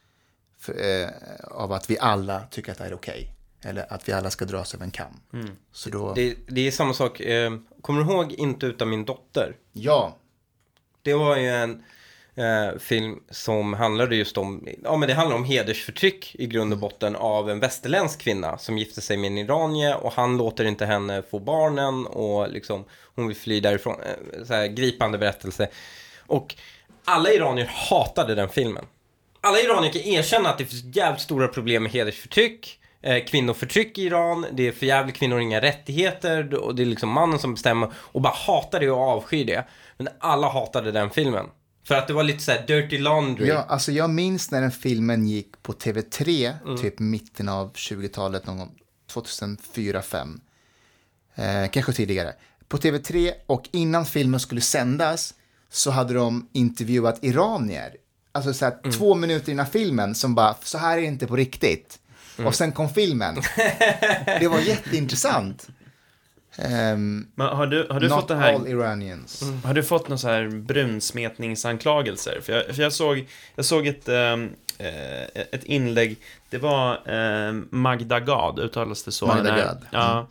för, 0.57 1.01
eh, 1.01 1.09
av 1.51 1.71
att 1.71 1.89
vi 1.89 1.99
alla 1.99 2.41
tycker 2.51 2.71
att 2.71 2.77
det 2.77 2.85
är 2.85 2.93
okej. 2.93 3.35
Eller 3.61 3.93
att 3.93 4.09
vi 4.09 4.13
alla 4.13 4.29
ska 4.29 4.45
dras 4.45 4.73
över 4.73 4.85
en 4.85 4.91
kam. 4.91 5.19
Så 5.71 5.89
då, 5.89 6.13
Det, 6.13 6.37
det 6.47 6.67
är 6.67 6.71
samma 6.71 6.93
sak, 6.93 7.19
eh, 7.19 7.57
kommer 7.81 8.03
du 8.03 8.11
ihåg 8.11 8.31
Inte 8.33 8.65
utan 8.65 8.89
min 8.89 9.05
dotter? 9.05 9.57
ja, 9.71 10.17
Det 11.01 11.13
var 11.13 11.37
ju 11.37 11.47
en 11.47 11.83
eh, 12.39 12.79
film 12.79 13.19
som 13.29 13.73
handlade 13.73 14.15
just 14.15 14.37
om, 14.37 14.67
ja 14.83 14.97
men 14.97 15.07
det 15.07 15.13
handlar 15.13 15.35
om 15.35 15.43
hedersförtryck 15.43 16.35
i 16.35 16.47
grund 16.47 16.73
och 16.73 16.79
botten 16.79 17.15
av 17.15 17.49
en 17.49 17.59
västerländsk 17.59 18.21
kvinna 18.21 18.57
som 18.57 18.77
gifte 18.77 19.01
sig 19.01 19.17
med 19.17 19.27
en 19.27 19.37
iranier 19.37 19.97
och 20.03 20.13
han 20.13 20.37
låter 20.37 20.65
inte 20.65 20.85
henne 20.85 21.23
få 21.31 21.39
barnen 21.39 22.07
och 22.07 22.49
liksom 22.49 22.85
hon 23.15 23.27
vill 23.27 23.37
fly 23.37 23.59
därifrån. 23.59 23.95
Eh, 24.01 24.45
så 24.45 24.53
här 24.53 24.67
gripande 24.67 25.17
berättelse. 25.17 25.67
Och 26.27 26.55
alla 27.05 27.31
iranier 27.31 27.71
hatade 27.89 28.35
den 28.35 28.49
filmen. 28.49 28.85
Alla 29.41 29.59
iranier 29.59 29.91
kan 29.91 30.01
erkänna 30.01 30.49
att 30.49 30.57
det 30.57 30.65
finns 30.65 30.95
jävligt 30.95 31.21
stora 31.21 31.47
problem 31.47 31.83
med 31.83 31.91
hedersförtryck, 31.91 32.79
eh, 33.01 33.25
kvinnoförtryck 33.25 33.97
i 33.97 34.03
Iran, 34.03 34.45
det 34.51 34.67
är 34.67 34.71
för 34.71 34.85
jävligt 34.85 35.15
kvinnor 35.15 35.35
har 35.35 35.41
inga 35.41 35.61
rättigheter 35.61 36.55
och 36.55 36.75
det 36.75 36.83
är 36.83 36.85
liksom 36.85 37.09
mannen 37.09 37.39
som 37.39 37.53
bestämmer 37.53 37.91
och 37.95 38.21
bara 38.21 38.33
hatar 38.33 38.79
det 38.79 38.91
och 38.91 39.01
avskyr 39.01 39.45
det. 39.45 39.63
Men 39.97 40.09
alla 40.19 40.49
hatade 40.49 40.91
den 40.91 41.09
filmen. 41.09 41.45
För 41.89 41.95
att 41.95 42.07
det 42.07 42.13
var 42.13 42.23
lite 42.23 42.39
så 42.39 42.51
här 42.51 42.67
dirty 42.67 42.97
laundry. 42.97 43.47
Ja, 43.47 43.65
alltså 43.69 43.91
jag 43.91 44.09
minns 44.09 44.51
när 44.51 44.61
den 44.61 44.71
filmen 44.71 45.27
gick 45.27 45.63
på 45.63 45.73
TV3, 45.73 46.53
typ 46.77 46.99
mitten 46.99 47.49
av 47.49 47.73
20-talet, 47.73 48.47
någon 48.47 48.57
gång 48.57 48.71
2004-2005. 49.13 50.39
Eh, 51.35 51.69
kanske 51.69 51.93
tidigare. 51.93 52.33
På 52.67 52.77
TV3 52.77 53.31
och 53.45 53.69
innan 53.71 54.05
filmen 54.05 54.39
skulle 54.39 54.61
sändas 54.61 55.33
så 55.69 55.91
hade 55.91 56.13
de 56.13 56.49
intervjuat 56.53 57.23
iranier. 57.23 57.95
Alltså 58.31 58.53
så 58.53 58.65
här, 58.65 58.91
två 58.91 59.15
minuter 59.15 59.51
innan 59.51 59.67
filmen 59.67 60.15
som 60.15 60.35
bara, 60.35 60.55
så 60.63 60.77
här 60.77 60.97
är 60.97 61.01
det 61.01 61.07
inte 61.07 61.27
på 61.27 61.35
riktigt. 61.35 61.99
Och 62.45 62.55
sen 62.55 62.71
kom 62.71 62.89
filmen. 62.89 63.35
det 64.39 64.47
var 64.47 64.59
jätteintressant. 64.59 65.67
Um, 66.65 67.31
Men 67.35 67.47
har 67.47 67.67
du, 67.67 67.87
har 67.89 67.99
du 67.99 68.07
not 68.07 68.19
fått 68.19 68.27
det 68.27 68.35
här... 68.35 68.53
all 68.53 68.67
Iranians. 68.67 69.43
Har 69.63 69.73
du 69.73 69.83
fått 69.83 70.07
några 70.07 70.17
så 70.17 70.27
här 70.27 70.47
brunsmetningsanklagelser? 70.47 72.41
För 72.41 72.53
jag, 72.53 72.75
för 72.75 72.83
jag 72.83 72.93
såg, 72.93 73.27
jag 73.55 73.65
såg 73.65 73.87
ett, 73.87 74.09
eh, 74.09 74.33
ett 75.33 75.63
inlägg, 75.63 76.17
det 76.49 76.57
var 76.57 76.93
eh, 77.05 77.53
Magda 77.69 78.19
Gad, 78.19 78.59
uttalas 78.59 79.03
det 79.03 79.11
så? 79.11 79.27
Magda 79.27 79.57
Gad. 79.57 79.85
Ja, 79.91 80.27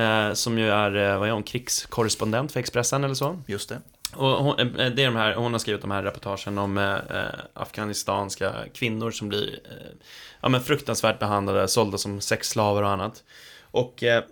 eh, 0.00 0.32
som 0.32 0.58
ju 0.58 0.70
är, 0.70 0.96
eh, 0.96 1.18
vad 1.18 1.28
är 1.28 1.32
hon, 1.32 1.42
krigskorrespondent 1.42 2.52
för 2.52 2.60
Expressen 2.60 3.04
eller 3.04 3.14
så? 3.14 3.42
Just 3.46 3.68
det. 3.68 3.80
Och 4.14 4.28
hon, 4.28 4.56
det 4.56 5.02
är 5.02 5.06
de 5.06 5.16
här, 5.16 5.34
hon 5.34 5.52
har 5.52 5.58
skrivit 5.58 5.80
de 5.82 5.90
här 5.90 6.02
reportagen 6.02 6.58
om 6.58 6.78
eh, 6.78 6.94
eh, 6.94 7.40
afghanistanska 7.54 8.52
kvinnor 8.74 9.10
som 9.10 9.28
blir 9.28 9.60
eh, 9.64 9.96
ja, 10.40 10.48
men 10.48 10.60
fruktansvärt 10.60 11.18
behandlade, 11.18 11.68
sålda 11.68 11.98
som 11.98 12.20
sexslavar 12.20 12.82
och 12.82 12.90
annat. 12.90 13.24
Och 13.70 14.02
eh, 14.02 14.24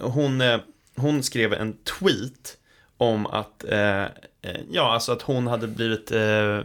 hon, 0.00 0.40
eh, 0.40 0.58
hon 0.96 1.22
skrev 1.22 1.52
en 1.52 1.72
tweet 1.72 2.56
om 3.00 3.26
att, 3.26 3.64
eh, 3.64 4.02
eh, 4.02 4.60
ja, 4.70 4.92
alltså 4.92 5.12
att 5.12 5.22
hon 5.22 5.46
hade 5.46 5.66
blivit 5.66 6.12
eh, 6.12 6.60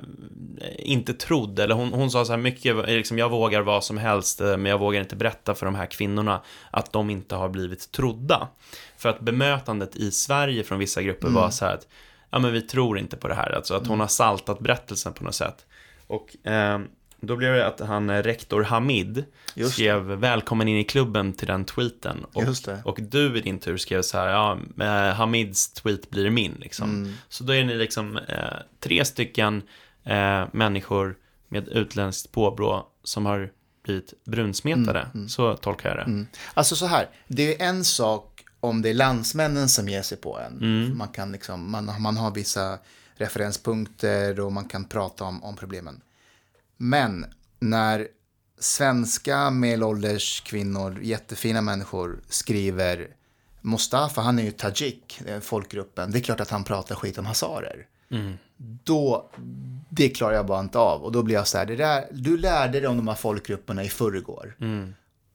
inte 0.78 1.14
trodd. 1.14 1.60
Eller 1.60 1.76
hon, 1.76 1.94
hon 1.94 2.12
sa 2.12 2.26
så 2.26 2.32
här 2.32 2.38
mycket, 2.38 2.88
liksom, 2.88 3.18
jag 3.18 3.30
vågar 3.30 3.62
vad 3.62 3.84
som 3.84 3.98
helst, 3.98 4.42
eh, 4.42 4.58
men 4.58 4.66
jag 4.66 4.78
vågar 4.78 5.02
inte 5.02 5.16
berätta 5.16 5.56
för 5.56 5.66
de 5.66 5.76
här 5.76 5.86
kvinnorna 5.86 6.42
att 6.72 6.94
de 6.94 7.10
inte 7.10 7.36
har 7.36 7.50
blivit 7.50 7.92
trodda. 7.92 8.48
För 8.98 9.10
att 9.10 9.20
bemötandet 9.20 9.96
i 9.96 10.12
Sverige 10.12 10.64
från 10.64 10.80
vissa 10.80 11.02
grupper 11.02 11.30
var 11.30 11.50
så 11.50 11.66
här 11.66 11.74
att, 11.74 11.88
ja 12.30 12.40
men 12.40 12.54
vi 12.54 12.62
tror 12.62 13.00
inte 13.00 13.18
på 13.18 13.28
det 13.28 13.36
här. 13.36 13.52
Alltså 13.56 13.74
att 13.74 13.88
hon 13.88 14.00
har 14.00 14.08
saltat 14.08 14.60
berättelsen 14.60 15.14
på 15.14 15.24
något 15.24 15.36
sätt. 15.36 15.66
Och 16.08 16.48
eh, 16.48 16.80
då 17.26 17.36
blev 17.36 17.54
det 17.54 17.68
att 17.68 17.80
han, 17.80 18.10
eh, 18.10 18.24
rektor 18.24 18.64
Hamid, 18.64 19.26
Just 19.54 19.74
skrev 19.74 20.02
välkommen 20.02 20.68
in 20.68 20.78
i 20.78 20.84
klubben 20.84 21.34
till 21.34 21.48
den 21.48 21.66
tweeten. 21.66 22.26
Och, 22.34 22.44
det. 22.66 22.82
och 22.86 23.00
du 23.02 23.38
i 23.38 23.42
din 23.42 23.60
tur 23.60 23.78
skrev 23.78 24.02
så 24.02 24.18
här, 24.18 24.28
ja, 24.28 24.60
eh, 24.80 25.16
Hamids 25.16 25.74
tweet 25.74 26.10
blir 26.10 26.30
min 26.30 26.54
liksom. 26.60 26.90
Mm. 26.90 27.14
Så 27.30 27.44
då 27.44 27.54
är 27.54 27.64
ni 27.64 27.76
liksom 27.76 28.18
eh, 28.18 28.54
tre 28.80 29.06
stycken 29.06 29.62
eh, 30.04 30.44
människor 30.52 31.16
med 31.48 31.68
utländskt 31.68 32.32
påbrå 32.32 32.88
som 33.04 33.26
har 33.26 33.52
blivit 33.84 34.14
brunsmetade. 34.26 35.08
Så 35.28 35.56
tolkar 35.56 35.90
jag 35.90 35.98
det. 35.98 36.04
Mm. 36.04 36.28
Alltså 36.54 36.76
så 36.76 36.86
här, 36.86 37.10
det 37.28 37.62
är 37.62 37.68
en 37.68 37.84
sak 37.84 38.36
om 38.60 38.82
det 38.82 38.90
är 38.90 38.94
landsmännen 38.94 39.70
som 39.70 39.90
ger 39.90 40.02
sig 40.02 40.18
på 40.18 40.40
en. 40.40 40.58
Mm. 40.58 40.98
Man, 40.98 41.08
kan 41.08 41.32
liksom, 41.32 41.72
man, 41.72 42.02
man 42.02 42.18
har 42.18 42.32
vissa 42.32 42.78
referenspunkter 43.16 44.40
och 44.40 44.52
man 44.52 44.66
kan 44.66 44.86
prata 44.86 45.24
om, 45.24 45.44
om 45.44 45.56
problemen. 45.56 46.02
Men 46.78 47.26
när 47.60 48.08
svenska 48.60 49.50
medelålders 49.50 50.42
kvinnor, 50.42 51.00
jättefina 51.02 51.62
människor, 51.62 52.20
skriver 52.30 53.08
Mustafa, 53.62 54.22
han 54.22 54.40
är 54.40 54.44
ju 54.44 54.52
tajik, 54.52 55.22
folkgruppen. 55.42 56.12
Det 56.12 56.20
är 56.20 56.22
klart 56.22 56.40
att 56.40 56.50
han 56.50 56.64
pratar 56.64 56.96
skit 56.96 57.18
om 57.18 57.26
hazarer. 57.26 57.88
Då, 58.58 59.32
det 59.90 60.10
klarar 60.10 60.36
jag 60.36 60.46
bara 60.46 60.60
inte 60.60 60.78
av. 60.78 61.04
Och 61.04 61.12
då 61.12 61.24
blir 61.24 61.36
jag 61.36 61.48
så 61.48 61.58
här, 61.58 61.66
det 61.66 61.76
där, 61.76 62.06
du 62.12 62.38
lärde 62.38 62.80
dig 62.80 62.88
om 62.88 62.98
de 62.98 63.08
här 63.08 63.16
folkgrupperna 63.16 63.84
i 63.84 63.90
förrgår. 63.90 64.56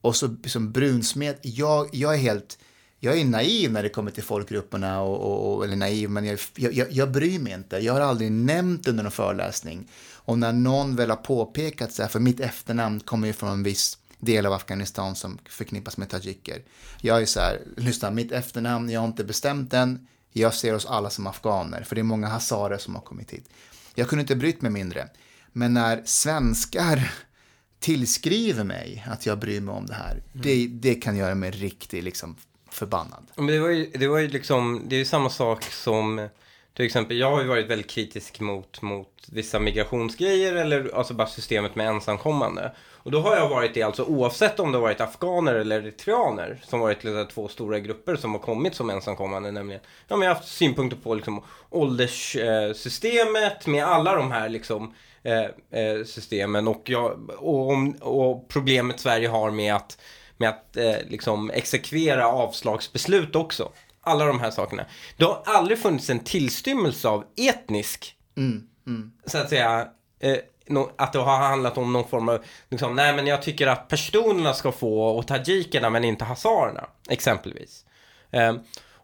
Och 0.01 0.15
så 0.15 0.35
som 0.45 0.71
brunsmet, 0.71 1.39
jag, 1.41 1.89
jag 1.91 2.13
är 2.13 2.17
helt, 2.17 2.59
jag 2.99 3.17
är 3.17 3.25
naiv 3.25 3.71
när 3.71 3.83
det 3.83 3.89
kommer 3.89 4.11
till 4.11 4.23
folkgrupperna, 4.23 5.01
och, 5.01 5.19
och, 5.19 5.55
och, 5.55 5.63
eller 5.65 5.75
naiv, 5.75 6.09
men 6.09 6.25
jag, 6.25 6.39
jag, 6.55 6.73
jag, 6.73 6.91
jag 6.91 7.11
bryr 7.11 7.39
mig 7.39 7.53
inte. 7.53 7.77
Jag 7.77 7.93
har 7.93 8.01
aldrig 8.01 8.31
nämnt 8.31 8.87
under 8.87 9.03
någon 9.03 9.11
föreläsning. 9.11 9.87
Och 10.31 10.39
när 10.39 10.53
någon 10.53 10.95
väl 10.95 11.09
har 11.09 11.17
påpekat 11.17 11.93
så 11.93 12.01
här, 12.01 12.09
för 12.09 12.19
mitt 12.19 12.39
efternamn 12.39 12.99
kommer 12.99 13.27
ju 13.27 13.33
från 13.33 13.49
en 13.49 13.63
viss 13.63 13.97
del 14.19 14.45
av 14.45 14.53
Afghanistan 14.53 15.15
som 15.15 15.39
förknippas 15.45 15.97
med 15.97 16.09
tajiker. 16.09 16.61
Jag 17.01 17.21
är 17.21 17.25
så 17.25 17.39
här, 17.39 17.61
lyssna, 17.77 18.11
mitt 18.11 18.31
efternamn, 18.31 18.89
jag 18.89 18.99
har 18.99 19.07
inte 19.07 19.23
bestämt 19.23 19.73
än. 19.73 20.07
Jag 20.31 20.53
ser 20.53 20.75
oss 20.75 20.85
alla 20.85 21.09
som 21.09 21.27
afghaner, 21.27 21.83
för 21.83 21.95
det 21.95 22.01
är 22.01 22.03
många 22.03 22.27
hazarer 22.27 22.77
som 22.77 22.95
har 22.95 23.01
kommit 23.01 23.31
hit. 23.31 23.49
Jag 23.95 24.07
kunde 24.07 24.21
inte 24.21 24.35
brytt 24.35 24.61
mig 24.61 24.71
mindre. 24.71 25.09
Men 25.51 25.73
när 25.73 26.01
svenskar 26.05 27.11
tillskriver 27.79 28.63
mig 28.63 29.05
att 29.09 29.25
jag 29.25 29.39
bryr 29.39 29.61
mig 29.61 29.75
om 29.75 29.85
det 29.85 29.93
här, 29.93 30.23
det, 30.33 30.67
det 30.67 30.95
kan 30.95 31.17
göra 31.17 31.35
mig 31.35 31.51
riktigt 31.51 32.03
liksom 32.03 32.35
förbannad. 32.69 33.23
Men 33.35 33.47
det 33.47 33.59
var 33.59 33.69
ju, 33.69 33.91
det 33.93 34.07
var 34.07 34.19
ju 34.19 34.27
liksom, 34.27 34.81
det 34.87 34.95
är 34.95 34.99
ju 34.99 35.05
samma 35.05 35.29
sak 35.29 35.63
som, 35.63 36.29
till 36.73 36.85
exempel, 36.85 37.17
jag 37.17 37.31
har 37.31 37.41
ju 37.41 37.47
varit 37.47 37.69
väldigt 37.69 37.89
kritisk 37.89 38.39
mot, 38.39 38.81
mot 38.81 39.10
vissa 39.31 39.59
migrationsgrejer 39.59 40.55
eller 40.55 40.95
alltså 40.95 41.13
bara 41.13 41.27
systemet 41.27 41.75
med 41.75 41.87
ensamkommande. 41.87 42.71
Och 43.03 43.11
då 43.11 43.19
har 43.19 43.35
jag 43.35 43.49
varit 43.49 43.73
det 43.73 43.83
alltså 43.83 44.03
oavsett 44.03 44.59
om 44.59 44.71
det 44.71 44.77
har 44.77 44.81
varit 44.81 45.01
afghaner 45.01 45.53
eller 45.53 45.81
eritreaner 45.81 46.61
som 46.63 46.79
varit 46.79 47.03
liksom 47.03 47.27
två 47.27 47.47
stora 47.47 47.79
grupper 47.79 48.15
som 48.15 48.31
har 48.31 48.39
kommit 48.39 48.75
som 48.75 48.89
ensamkommande 48.89 49.51
nämligen. 49.51 49.81
Ja 50.07 50.15
men 50.15 50.27
jag 50.27 50.35
har 50.35 50.35
haft 50.35 50.53
synpunkter 50.53 50.97
på 50.97 51.15
liksom 51.15 51.43
ålderssystemet 51.69 53.67
med 53.67 53.85
alla 53.85 54.15
de 54.15 54.31
här 54.31 54.49
liksom 54.49 54.93
eh, 55.23 55.41
eh, 55.81 56.03
systemen 56.05 56.67
och, 56.67 56.81
jag, 56.85 57.29
och, 57.37 57.69
om, 57.69 57.91
och 57.91 58.47
problemet 58.49 58.99
Sverige 58.99 59.27
har 59.27 59.51
med 59.51 59.75
att 59.75 59.97
med 60.37 60.49
att 60.49 60.77
eh, 60.77 60.95
liksom 61.09 61.51
exekvera 61.51 62.27
avslagsbeslut 62.27 63.35
också. 63.35 63.71
Alla 64.03 64.25
de 64.25 64.39
här 64.39 64.51
sakerna. 64.51 64.85
Det 65.17 65.23
har 65.23 65.41
aldrig 65.45 65.79
funnits 65.79 66.09
en 66.09 66.19
tillstymmelse 66.19 67.07
av 67.07 67.25
etnisk, 67.37 68.15
Mm, 68.37 68.63
mm. 68.87 69.11
så 69.25 69.37
att 69.37 69.49
säga, 69.49 69.87
eh, 70.19 70.37
no, 70.67 70.91
att 70.97 71.13
det 71.13 71.19
har 71.19 71.37
handlat 71.37 71.77
om 71.77 71.93
någon 71.93 72.07
form 72.07 72.29
av, 72.29 72.43
liksom, 72.69 72.95
nej 72.95 73.15
men 73.15 73.27
jag 73.27 73.41
tycker 73.41 73.67
att 73.67 73.87
personerna 73.87 74.53
ska 74.53 74.71
få 74.71 75.03
och 75.03 75.27
tajikerna 75.27 75.89
men 75.89 76.03
inte 76.03 76.25
hazarerna, 76.25 76.87
exempelvis. 77.09 77.85
Eh, 78.31 78.55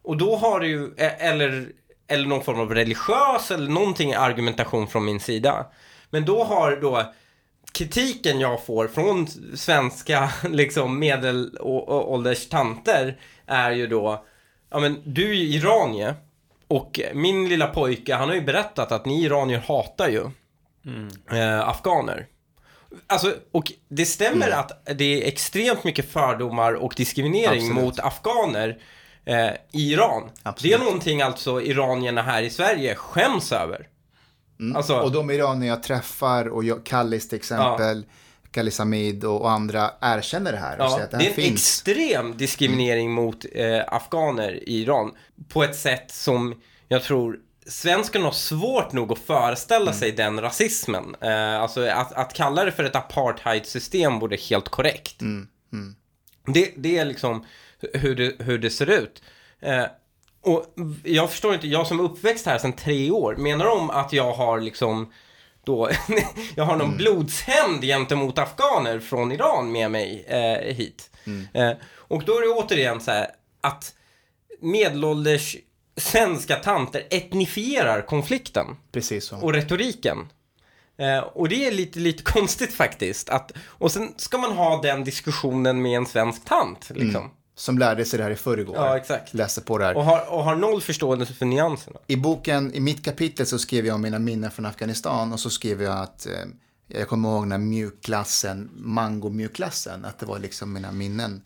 och 0.02 0.18
då 0.18 0.36
har 0.36 0.60
du 0.60 0.68
ju, 0.68 0.94
eh, 0.98 1.26
eller, 1.26 1.70
eller 2.08 2.28
någon 2.28 2.44
form 2.44 2.60
av 2.60 2.74
religiös 2.74 3.52
eller 3.52 3.70
någonting 3.70 4.14
argumentation 4.14 4.88
från 4.88 5.06
min 5.06 5.20
sida. 5.20 5.66
Men 6.10 6.26
då 6.26 6.44
har 6.44 6.76
då 6.76 7.14
kritiken 7.72 8.40
jag 8.40 8.66
får 8.66 8.88
från 8.88 9.28
svenska 9.56 10.30
liksom 10.50 11.00
medelålders 11.00 12.50
tanter 12.50 13.20
är 13.46 13.72
ju 13.72 13.88
då, 13.88 14.26
ja 14.70 14.80
men 14.80 15.02
du 15.06 15.30
är 15.30 15.34
ju 15.34 15.58
iranier 15.58 16.16
och 16.68 17.00
min 17.14 17.50
lilla 17.50 17.68
pojke 17.68 18.16
han 18.16 18.28
har 18.28 18.36
ju 18.36 18.42
berättat 18.42 18.92
att 18.92 19.06
ni 19.06 19.24
iranier 19.24 19.60
hatar 19.68 20.10
ju 20.10 20.22
eh, 21.32 21.70
afghaner. 21.70 22.28
Alltså, 23.08 23.36
och 23.52 23.72
det 23.90 24.06
stämmer 24.06 24.50
att 24.50 24.98
det 24.98 25.24
är 25.24 25.28
extremt 25.28 25.84
mycket 25.84 26.12
fördomar 26.12 26.74
och 26.74 26.94
diskriminering 26.98 27.68
Absolut. 27.68 27.84
mot 27.84 28.00
afghaner 28.00 28.78
eh, 29.26 29.50
i 29.72 29.92
Iran. 29.94 30.30
Absolut. 30.44 30.72
Det 30.72 30.82
är 30.82 30.86
någonting 30.86 31.22
alltså 31.22 31.62
iranierna 31.62 32.22
här 32.22 32.42
i 32.44 32.50
Sverige 32.50 32.96
skäms 32.96 33.52
över. 33.52 33.88
Alltså, 34.76 35.00
Och 35.00 35.12
de 35.12 35.32
iranier 35.32 35.70
jag 35.70 35.84
träffar, 35.84 36.48
och 36.48 36.64
jag, 36.64 36.84
Kallis 36.86 37.30
till 37.30 37.38
exempel, 37.38 37.78
Kallis 37.78 38.06
Hamid 38.80 39.24
och, 39.24 39.42
och 39.42 39.52
andra 39.52 39.92
erkänner 40.02 40.52
det 40.52 40.58
här 40.58 40.78
och 40.78 40.86
Ja, 40.86 40.90
säger 40.90 41.04
att 41.04 41.12
det 41.12 41.18
det 41.18 41.24
här 41.24 41.30
är 41.30 41.30
en 41.30 41.36
finns. 41.36 41.54
extrem 41.62 42.38
diskriminering 42.38 43.12
mot 43.12 43.46
eh, 43.52 43.82
afghaner 43.88 44.70
i 44.70 44.82
Iran. 44.82 45.12
På 45.50 45.64
ett 45.64 45.76
sätt 45.76 46.12
som 46.12 46.62
jag 46.88 47.04
tror 47.04 47.40
svenskarna 47.68 48.26
har 48.26 48.32
svårt 48.32 48.92
nog 48.92 49.12
att 49.12 49.20
föreställa 49.20 49.94
sig 49.94 50.12
den 50.12 50.42
rasismen. 50.42 51.16
Eh, 51.22 51.62
alltså 51.62 51.86
att, 51.88 52.14
att 52.14 52.34
kalla 52.34 52.66
det 52.66 52.72
för 52.72 52.84
ett 52.84 52.96
apartheidsystem 52.96 54.20
vore 54.20 54.38
helt 54.38 54.70
korrekt. 54.70 55.16
Det, 56.54 56.74
det 56.78 56.98
är 56.98 57.06
liksom 57.06 57.46
hur 57.94 58.16
det, 58.16 58.36
hur 58.40 58.58
det 58.58 58.70
ser 58.70 58.90
ut. 58.90 59.22
Eh, 59.60 59.84
och 60.42 60.66
jag 61.04 61.30
förstår 61.32 61.54
inte, 61.54 61.68
jag 61.68 61.88
som 61.88 62.00
är 62.00 62.04
uppväxt 62.04 62.46
här 62.46 62.58
sedan 62.58 62.74
tre 62.74 63.12
år, 63.12 63.36
menar 63.36 63.66
de 63.66 63.90
att 63.90 64.14
jag 64.14 64.34
har 64.34 64.60
liksom 64.60 65.12
då, 65.68 65.90
jag 66.56 66.64
har 66.64 66.76
någon 66.76 66.98
blodshämnd 66.98 67.84
gentemot 67.84 68.38
afghaner 68.38 69.00
från 69.00 69.32
Iran 69.32 69.72
med 69.72 69.92
mig 69.92 70.26
eh, 70.28 70.76
hit. 70.76 71.10
Eh, 71.54 71.72
och 71.96 72.24
då 72.26 72.38
är 72.38 72.42
det 72.42 72.48
återigen 72.48 73.02
så 73.02 73.12
här 73.12 73.28
att 73.62 73.94
medelålders 74.62 75.56
svenska 75.98 76.56
tanter 76.56 77.08
etnifierar 77.10 78.02
konflikten 78.02 78.66
och 79.42 79.54
retoriken. 79.54 80.18
Eh, 80.98 81.20
och 81.20 81.50
det 81.50 81.68
är 81.68 81.72
lite, 81.72 82.00
lite 82.00 82.24
konstigt 82.34 82.74
faktiskt. 82.74 83.30
Att, 83.30 83.52
och 83.68 83.92
sen 83.92 84.14
ska 84.18 84.38
man 84.38 84.52
ha 84.52 84.82
den 84.82 85.04
diskussionen 85.04 85.82
med 85.82 85.98
en 85.98 86.06
svensk 86.06 86.46
tant. 86.46 86.90
Liksom. 86.90 87.32
Som 87.58 87.78
lärde 87.78 88.06
sig 88.06 88.18
det 88.18 88.24
här 88.24 88.32
i 88.32 88.36
förrgår. 88.36 88.76
Ja, 88.76 88.98
exakt. 88.98 89.34
Läste 89.34 89.62
på 89.62 89.78
det 89.78 89.86
här. 89.86 89.98
Och, 89.98 90.06
har, 90.06 90.34
och 90.34 90.44
har 90.44 90.56
noll 90.56 90.82
förståelse 90.82 91.34
för 91.34 91.46
nyanserna. 91.46 92.00
I 92.08 92.16
boken, 92.16 92.74
i 92.74 92.80
mitt 92.80 93.06
kapitel 93.06 93.46
så 93.46 93.60
skrev 93.60 93.86
jag 93.86 93.96
om 93.96 94.02
mina 94.02 94.20
minnen 94.20 94.52
från 94.52 94.66
Afghanistan 94.66 95.34
och 95.34 95.40
så 95.40 95.50
skrev 95.50 95.82
jag 95.82 95.98
att 95.98 96.26
eh, 96.26 96.34
jag 96.88 97.08
kommer 97.08 97.30
ihåg 97.30 97.48
när 97.48 97.58
mjukklassen, 97.58 98.70
mango-mjukklassen, 98.76 100.06
att 100.06 100.20
det 100.20 100.26
var 100.26 100.40
liksom 100.40 100.74
mina 100.74 100.92
minnen. 100.92 101.42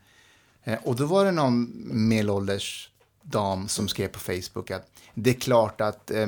Eh, 0.63 0.79
och 0.83 0.95
då 0.95 1.05
var 1.05 1.25
det 1.25 1.31
någon 1.31 1.71
medelålders 2.07 2.89
dam 3.21 3.67
som 3.67 3.87
skrev 3.87 4.07
på 4.07 4.19
Facebook 4.19 4.71
att 4.71 4.91
det 5.13 5.29
är 5.29 5.39
klart 5.39 5.81
att 5.81 6.11
eh, 6.11 6.27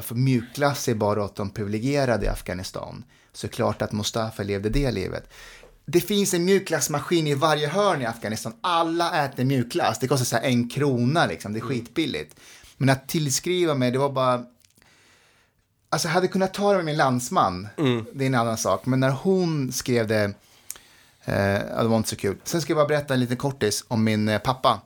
för 0.00 0.14
mjukglass 0.14 0.88
är 0.88 0.94
bara 0.94 1.24
åt 1.24 1.36
de 1.36 1.50
privilegierade 1.50 2.26
i 2.26 2.28
Afghanistan. 2.28 3.04
Så 3.32 3.48
klart 3.48 3.82
att 3.82 3.92
Mustafa 3.92 4.42
levde 4.42 4.68
det 4.68 4.90
livet. 4.90 5.30
Det 5.92 6.00
finns 6.00 6.34
en 6.34 6.44
mjukglassmaskin 6.44 7.26
i 7.26 7.34
varje 7.34 7.68
hörn 7.68 8.02
i 8.02 8.06
Afghanistan. 8.06 8.52
Alla 8.60 9.24
äter 9.24 9.44
mjukglass. 9.44 9.98
Det 9.98 10.08
kostar 10.08 10.24
så 10.24 10.36
här 10.36 10.42
en 10.42 10.68
krona 10.68 11.26
liksom. 11.26 11.52
Det 11.52 11.58
är 11.58 11.60
skitbilligt. 11.60 12.40
Men 12.76 12.88
att 12.88 13.08
tillskriva 13.08 13.74
mig, 13.74 13.90
det 13.90 13.98
var 13.98 14.10
bara... 14.12 14.44
Alltså 15.88 16.08
jag 16.08 16.12
hade 16.12 16.28
kunnat 16.28 16.54
ta 16.54 16.70
det 16.70 16.76
med 16.76 16.84
min 16.84 16.96
landsman. 16.96 17.68
Det 18.12 18.24
är 18.24 18.26
en 18.26 18.34
annan 18.34 18.58
sak. 18.58 18.86
Men 18.86 19.00
när 19.00 19.10
hon 19.10 19.72
skrev 19.72 20.06
det, 20.08 20.24
eh, 21.24 21.82
det 21.82 21.88
var 21.88 21.96
inte 21.96 22.08
så 22.08 22.16
kul. 22.16 22.36
Sen 22.44 22.60
ska 22.62 22.70
jag 22.70 22.76
bara 22.78 22.86
berätta 22.88 23.14
en 23.14 23.20
liten 23.20 23.36
kortis 23.36 23.84
om 23.88 24.04
min 24.04 24.28
eh, 24.28 24.38
pappa. 24.38 24.80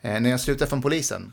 Eh, 0.00 0.20
när 0.20 0.30
jag 0.30 0.40
slutade 0.40 0.68
från 0.68 0.82
polisen 0.82 1.32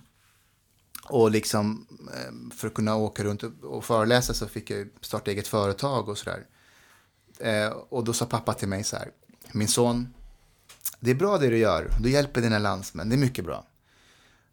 och 1.04 1.32
liksom 1.32 1.88
eh, 2.16 2.56
för 2.58 2.68
att 2.68 2.74
kunna 2.74 2.96
åka 2.96 3.24
runt 3.24 3.44
och- 3.44 3.64
och 3.64 3.86
föreläsa 3.86 4.34
så 4.34 4.48
fick 4.48 4.70
jag 4.70 4.88
starta 5.02 5.32
eget 5.32 5.48
företag 5.48 6.10
och 6.10 6.18
sådär. 6.18 6.44
Eh, 7.40 7.68
och 7.68 8.04
då 8.04 8.14
sa 8.14 8.26
pappa 8.26 8.54
till 8.54 8.68
mig 8.68 8.84
så 8.84 8.96
här, 8.98 9.10
min 9.52 9.68
son, 9.68 10.14
det 11.00 11.12
är 11.12 11.16
bra 11.16 11.38
det 11.38 11.48
du 11.50 11.58
gör, 11.58 11.90
du 12.00 12.10
hjälper 12.10 12.42
dina 12.42 12.60
landsmän, 12.60 13.10
det 13.10 13.16
är 13.16 13.18
mycket 13.18 13.46
bra. 13.46 13.66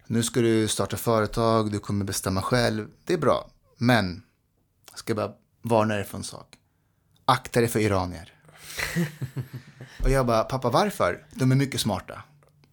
Nu 0.06 0.22
ska 0.22 0.40
du 0.40 0.68
starta 0.68 0.96
företag, 0.96 1.72
du 1.72 1.78
kommer 1.78 2.04
bestämma 2.04 2.42
själv. 2.42 2.88
Det 3.04 3.12
är 3.12 3.18
bra. 3.18 3.50
Men, 3.76 4.22
jag 4.90 4.98
ska 4.98 5.14
bara 5.14 5.32
varna 5.62 5.94
dig 5.94 6.04
för 6.04 6.18
en 6.18 6.24
sak. 6.24 6.56
Akta 7.24 7.60
dig 7.60 7.68
för 7.68 7.80
iranier. 7.80 8.32
och 10.02 10.10
jag 10.10 10.26
bara, 10.26 10.44
pappa 10.44 10.70
varför? 10.70 11.26
De 11.30 11.52
är 11.52 11.56
mycket 11.56 11.80
smarta. 11.80 12.22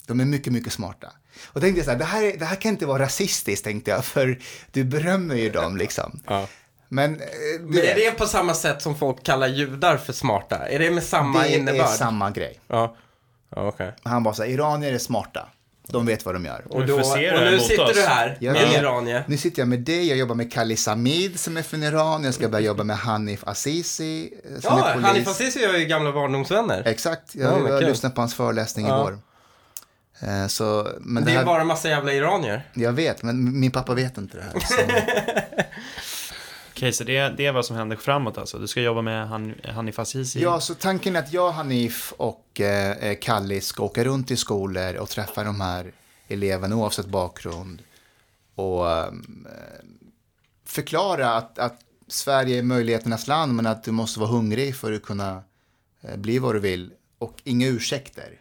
De 0.08 0.20
är 0.20 0.26
mycket, 0.26 0.54
mycket 0.54 0.74
smarta. 0.74 1.12
Och 1.46 1.62
tänkte 1.62 1.80
jag 1.80 1.86
så 1.86 1.92
här, 1.92 1.98
det 2.00 2.06
här, 2.06 2.24
är- 2.24 2.38
det 2.38 2.46
här 2.46 2.56
kan 2.56 2.72
inte 2.72 2.86
vara 2.86 3.04
rasistiskt 3.04 3.64
tänkte 3.64 3.92
jag, 3.92 4.06
för 4.06 4.40
du 4.72 4.84
berömmer 4.84 5.36
ju 5.36 5.50
dem 5.50 5.78
liksom. 5.78 6.20
Ja. 6.28 6.48
Men, 6.94 7.16
eh, 7.16 7.28
du 7.60 7.66
Men 7.66 7.78
är 7.78 7.96
det 7.96 8.12
på 8.12 8.26
samma 8.26 8.54
sätt 8.54 8.82
som 8.82 8.96
folk 8.96 9.24
kallar 9.24 9.48
judar 9.48 9.98
för 9.98 10.14
smarta? 10.14 10.68
Är 10.68 10.80
det 10.80 10.92
med 10.92 11.04
samma 11.04 11.42
det 11.44 11.56
innebörd? 11.56 11.82
är 11.82 11.86
samma 11.86 12.32
grej. 12.32 12.60
Ja, 12.68 12.96
ja 13.56 13.68
okej. 13.68 13.94
Han 14.04 14.24
var 14.24 14.34
så 14.34 14.44
här, 14.44 14.50
iranier 14.50 14.94
är 14.94 14.98
smarta. 14.98 15.48
De 15.88 16.06
vet 16.06 16.26
vad 16.26 16.36
de 16.36 16.46
gör. 16.46 16.62
Och, 16.70 16.88
då, 16.88 16.98
det 16.98 17.32
och 17.38 17.52
nu 17.52 17.60
sitter 17.60 17.84
oss. 17.86 17.94
du 17.94 18.02
här 18.02 18.38
Jag 18.40 18.54
med 18.54 18.64
en 18.64 18.72
iranier. 18.72 19.24
Nu 19.28 19.38
sitter 19.38 19.62
jag 19.62 19.68
med 19.70 19.80
dig, 19.80 20.08
jag 20.10 20.18
jobbar 20.18 20.36
med 20.36 20.54
Khalil 20.54 20.78
Samid 20.78 21.40
som 21.40 21.58
är 21.58 21.62
från 21.62 21.84
Iran, 21.84 22.24
jag 22.24 22.34
ska 22.34 22.50
börja 22.50 22.66
jobba 22.66 22.84
med 22.84 22.98
Hanif 22.98 23.44
Azizi 23.48 24.34
eh, 24.56 24.60
som 24.62 24.78
Ja, 24.78 24.88
är 24.88 24.94
polis. 24.94 25.08
Hanif 25.08 25.28
Azizi 25.28 25.60
och 25.60 25.64
jag 25.64 25.76
är 25.76 25.80
ju 25.80 25.86
gamla 25.86 26.12
barndomsvänner. 26.12 26.84
Exakt, 26.86 27.36
jag, 27.36 27.54
Ja, 27.54 27.58
men 27.60 27.72
jag 27.74 27.84
lyssnade 27.84 28.16
på 28.16 28.22
hans 28.22 28.36
föreläsning 28.36 28.88
Ja. 28.88 29.00
igår. 29.00 29.20
Eh, 30.22 30.48
Så, 30.48 30.88
men 31.02 31.24
det 31.24 31.30
Det 31.30 31.34
är 31.36 31.38
här, 31.38 31.46
bara 31.46 31.64
massa 31.64 31.90
jävla 31.90 32.14
iranier. 32.14 32.70
Jag 32.74 32.92
vet, 32.94 33.24
men 33.24 33.60
min 33.60 33.72
pappa 33.72 33.94
vet 33.94 34.18
inte 34.18 34.38
det 34.38 34.44
här. 34.44 34.54
Okej, 36.82 36.94
så 36.94 37.04
det, 37.04 37.30
det 37.38 37.46
är 37.46 37.52
vad 37.52 37.66
som 37.66 37.76
händer 37.76 37.96
framåt 37.96 38.38
alltså. 38.38 38.58
Du 38.58 38.68
ska 38.68 38.82
jobba 38.82 39.02
med 39.02 39.28
Han, 39.28 39.56
Hanif 39.64 40.00
Azizi. 40.00 40.42
Ja, 40.42 40.60
så 40.60 40.76
tanken 40.76 41.16
är 41.16 41.20
att 41.20 41.34
jag, 41.34 41.52
Hanif 41.52 42.14
och 42.18 42.62
eh, 42.62 42.98
eh 42.98 43.18
Kallis 43.22 43.66
ska 43.66 43.84
åka 43.84 44.04
runt 44.04 44.32
i 44.32 44.38
skolor 44.38 44.96
och 44.96 45.10
träffa 45.10 45.44
de 45.44 45.62
här 45.62 45.92
eleverna 46.28 46.76
oavsett 46.76 47.06
bakgrund. 47.06 47.82
Och 48.56 48.92
eh, 48.92 49.12
förklara 50.66 51.34
att, 51.34 51.60
att 51.60 51.80
Sverige 52.08 52.58
är 52.58 52.64
möjligheternas 52.64 53.28
land 53.28 53.56
men 53.56 53.68
att 53.68 53.84
du 53.84 53.92
måste 53.92 54.20
vara 54.20 54.30
hungrig 54.30 54.76
för 54.76 54.94
att 54.94 55.04
kunna 55.04 55.44
eh, 56.02 56.18
bli 56.18 56.40
vad 56.40 56.56
du 56.56 56.60
vill. 56.60 56.94
Och 57.18 57.42
inga 57.44 57.68
ursäkter. 57.68 58.40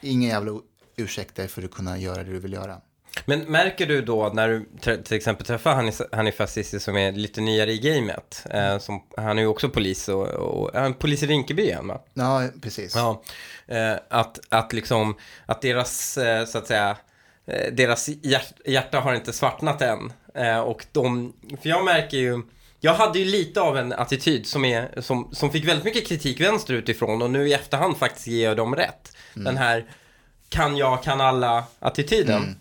Inga 0.00 0.28
jävla 0.28 0.60
ursäkter 0.96 1.46
för 1.46 1.62
att 1.62 1.70
kunna 1.70 1.98
göra 1.98 2.24
det 2.24 2.30
du 2.30 2.38
vill 2.38 2.52
göra. 2.52 2.80
Men 3.24 3.40
märker 3.40 3.86
du 3.86 4.02
då 4.02 4.30
när 4.34 4.48
du 4.48 4.66
till 5.02 5.16
exempel 5.16 5.46
träffar 5.46 5.74
Hanif, 5.74 6.00
Hanif 6.12 6.40
Azizi 6.40 6.80
som 6.80 6.96
är 6.96 7.12
lite 7.12 7.40
nyare 7.40 7.72
i 7.72 7.78
gamet, 7.78 8.46
eh, 8.50 8.78
som, 8.78 9.02
han 9.16 9.38
är 9.38 9.42
ju 9.42 9.48
också 9.48 9.68
polis 9.68 10.08
och, 10.08 10.26
och 10.28 10.70
han 10.74 10.84
är 10.84 10.92
polis 10.92 11.22
i 11.22 11.26
Rinkeby 11.26 11.62
igen 11.62 11.86
va? 11.88 12.00
Ja, 12.14 12.48
precis. 12.62 12.94
Ja, 12.94 13.22
eh, 13.66 13.94
att, 14.08 14.40
att 14.48 14.72
liksom, 14.72 15.16
att 15.46 15.62
deras, 15.62 16.18
eh, 16.18 16.46
så 16.46 16.58
att 16.58 16.66
säga, 16.66 16.96
eh, 17.46 17.72
deras 17.72 18.08
hjärt, 18.08 18.52
hjärta 18.66 19.00
har 19.00 19.14
inte 19.14 19.32
svartnat 19.32 19.82
än. 19.82 20.12
Eh, 20.34 20.58
och 20.58 20.86
de, 20.92 21.32
för 21.62 21.68
jag 21.68 21.84
märker 21.84 22.16
ju, 22.16 22.42
jag 22.80 22.94
hade 22.94 23.18
ju 23.18 23.24
lite 23.24 23.60
av 23.60 23.78
en 23.78 23.92
attityd 23.92 24.46
som, 24.46 24.64
är, 24.64 25.00
som, 25.00 25.28
som 25.32 25.50
fick 25.50 25.68
väldigt 25.68 25.84
mycket 25.84 26.08
kritik 26.08 26.40
vänsterut 26.40 26.88
ifrån 26.88 27.22
och 27.22 27.30
nu 27.30 27.48
i 27.48 27.52
efterhand 27.52 27.96
faktiskt 27.96 28.26
ger 28.26 28.48
jag 28.48 28.56
dem 28.56 28.74
rätt. 28.76 29.16
Den 29.34 29.56
här 29.56 29.84
kan 30.48 30.76
jag, 30.76 31.02
kan 31.02 31.20
alla-attityden. 31.20 32.56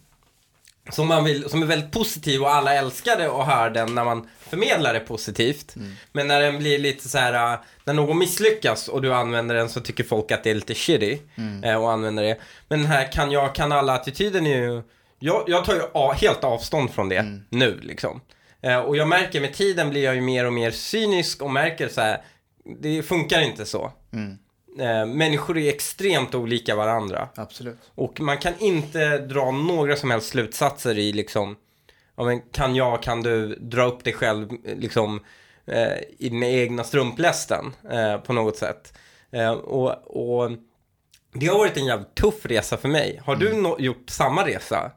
Som, 0.90 1.08
man 1.08 1.24
vill, 1.24 1.50
som 1.50 1.62
är 1.62 1.66
väldigt 1.66 1.92
positiv 1.92 2.42
och 2.42 2.54
alla 2.54 2.74
älskar 2.74 3.18
det 3.18 3.30
och 3.30 3.46
hör 3.46 3.70
den 3.70 3.96
när 3.96 4.04
man 4.06 4.28
förmedlar 4.40 4.94
det 4.94 5.00
positivt. 5.00 5.76
Men 6.12 6.28
när 6.28 6.42
den 6.42 6.58
blir 6.60 6.80
lite 6.80 7.10
så 7.10 7.18
här, 7.18 7.54
äh, 7.54 7.60
när 7.84 7.94
någon 7.94 8.18
misslyckas 8.18 8.88
och 8.88 9.02
du 9.02 9.14
använder 9.14 9.56
den 9.56 9.70
så 9.70 9.80
tycker 9.82 10.04
folk 10.04 10.32
att 10.32 10.44
det 10.44 10.50
är 10.50 10.56
lite 10.56 10.74
shitty 10.74 11.18
eh, 11.64 11.76
och 11.76 11.92
använder 11.92 12.24
det. 12.24 12.38
Men 12.68 12.80
den 12.80 12.88
här 12.88 13.12
kan 13.12 13.32
jag, 13.32 13.56
kan 13.56 13.72
alla-attityden 13.72 14.48
är 14.48 14.58
ju, 14.58 14.82
jag, 15.20 15.44
jag 15.48 15.66
tar 15.66 15.74
ju 15.74 15.82
a, 15.94 16.16
helt 16.22 16.44
avstånd 16.44 16.92
från 16.92 17.10
det 17.10 17.22
nu 17.50 17.80
liksom. 17.84 18.22
Eh, 18.62 18.78
och 18.80 18.98
jag 18.98 19.08
märker 19.08 19.42
med 19.42 19.54
tiden 19.54 19.90
blir 19.90 20.04
jag 20.04 20.16
ju 20.16 20.22
mer 20.22 20.46
och 20.46 20.54
mer 20.54 20.72
cynisk 20.72 21.42
och 21.42 21.52
märker 21.52 21.90
så 21.90 22.02
här, 22.02 22.22
det 22.82 23.04
funkar 23.04 23.42
inte 23.42 23.66
så. 23.66 23.92
Eh, 24.80 25.06
människor 25.06 25.58
är 25.58 25.70
extremt 25.70 26.36
olika 26.36 26.76
varandra. 26.76 27.30
Absolut. 27.36 27.78
Och 27.96 28.20
man 28.22 28.38
kan 28.38 28.54
inte 28.60 29.18
dra 29.18 29.52
några 29.52 29.96
som 29.96 30.12
helst 30.12 30.28
slutsatser 30.28 30.98
i 30.98 31.14
liksom, 31.14 31.56
ja 32.16 32.24
men 32.24 32.42
kan 32.42 32.76
jag, 32.76 33.04
kan 33.04 33.22
du 33.22 33.56
dra 33.56 33.86
upp 33.86 34.04
dig 34.04 34.14
själv 34.14 34.50
liksom 34.66 35.20
eh, 35.66 35.98
i 36.20 36.30
den 36.30 36.44
egna 36.44 36.84
strumplästen 36.84 37.74
eh, 37.92 38.18
på 38.18 38.34
något 38.34 38.58
sätt. 38.58 38.94
Eh, 39.32 39.52
och, 39.52 39.92
och 40.44 40.52
det 41.34 41.48
har 41.48 41.58
varit 41.58 41.78
en 41.78 41.86
jävligt 41.86 42.16
tuff 42.16 42.46
resa 42.46 42.78
för 42.78 42.90
mig. 42.90 43.22
Har 43.26 43.36
du 43.36 43.54
no- 43.54 43.82
gjort 43.82 44.10
samma 44.10 44.48
resa? 44.48 44.92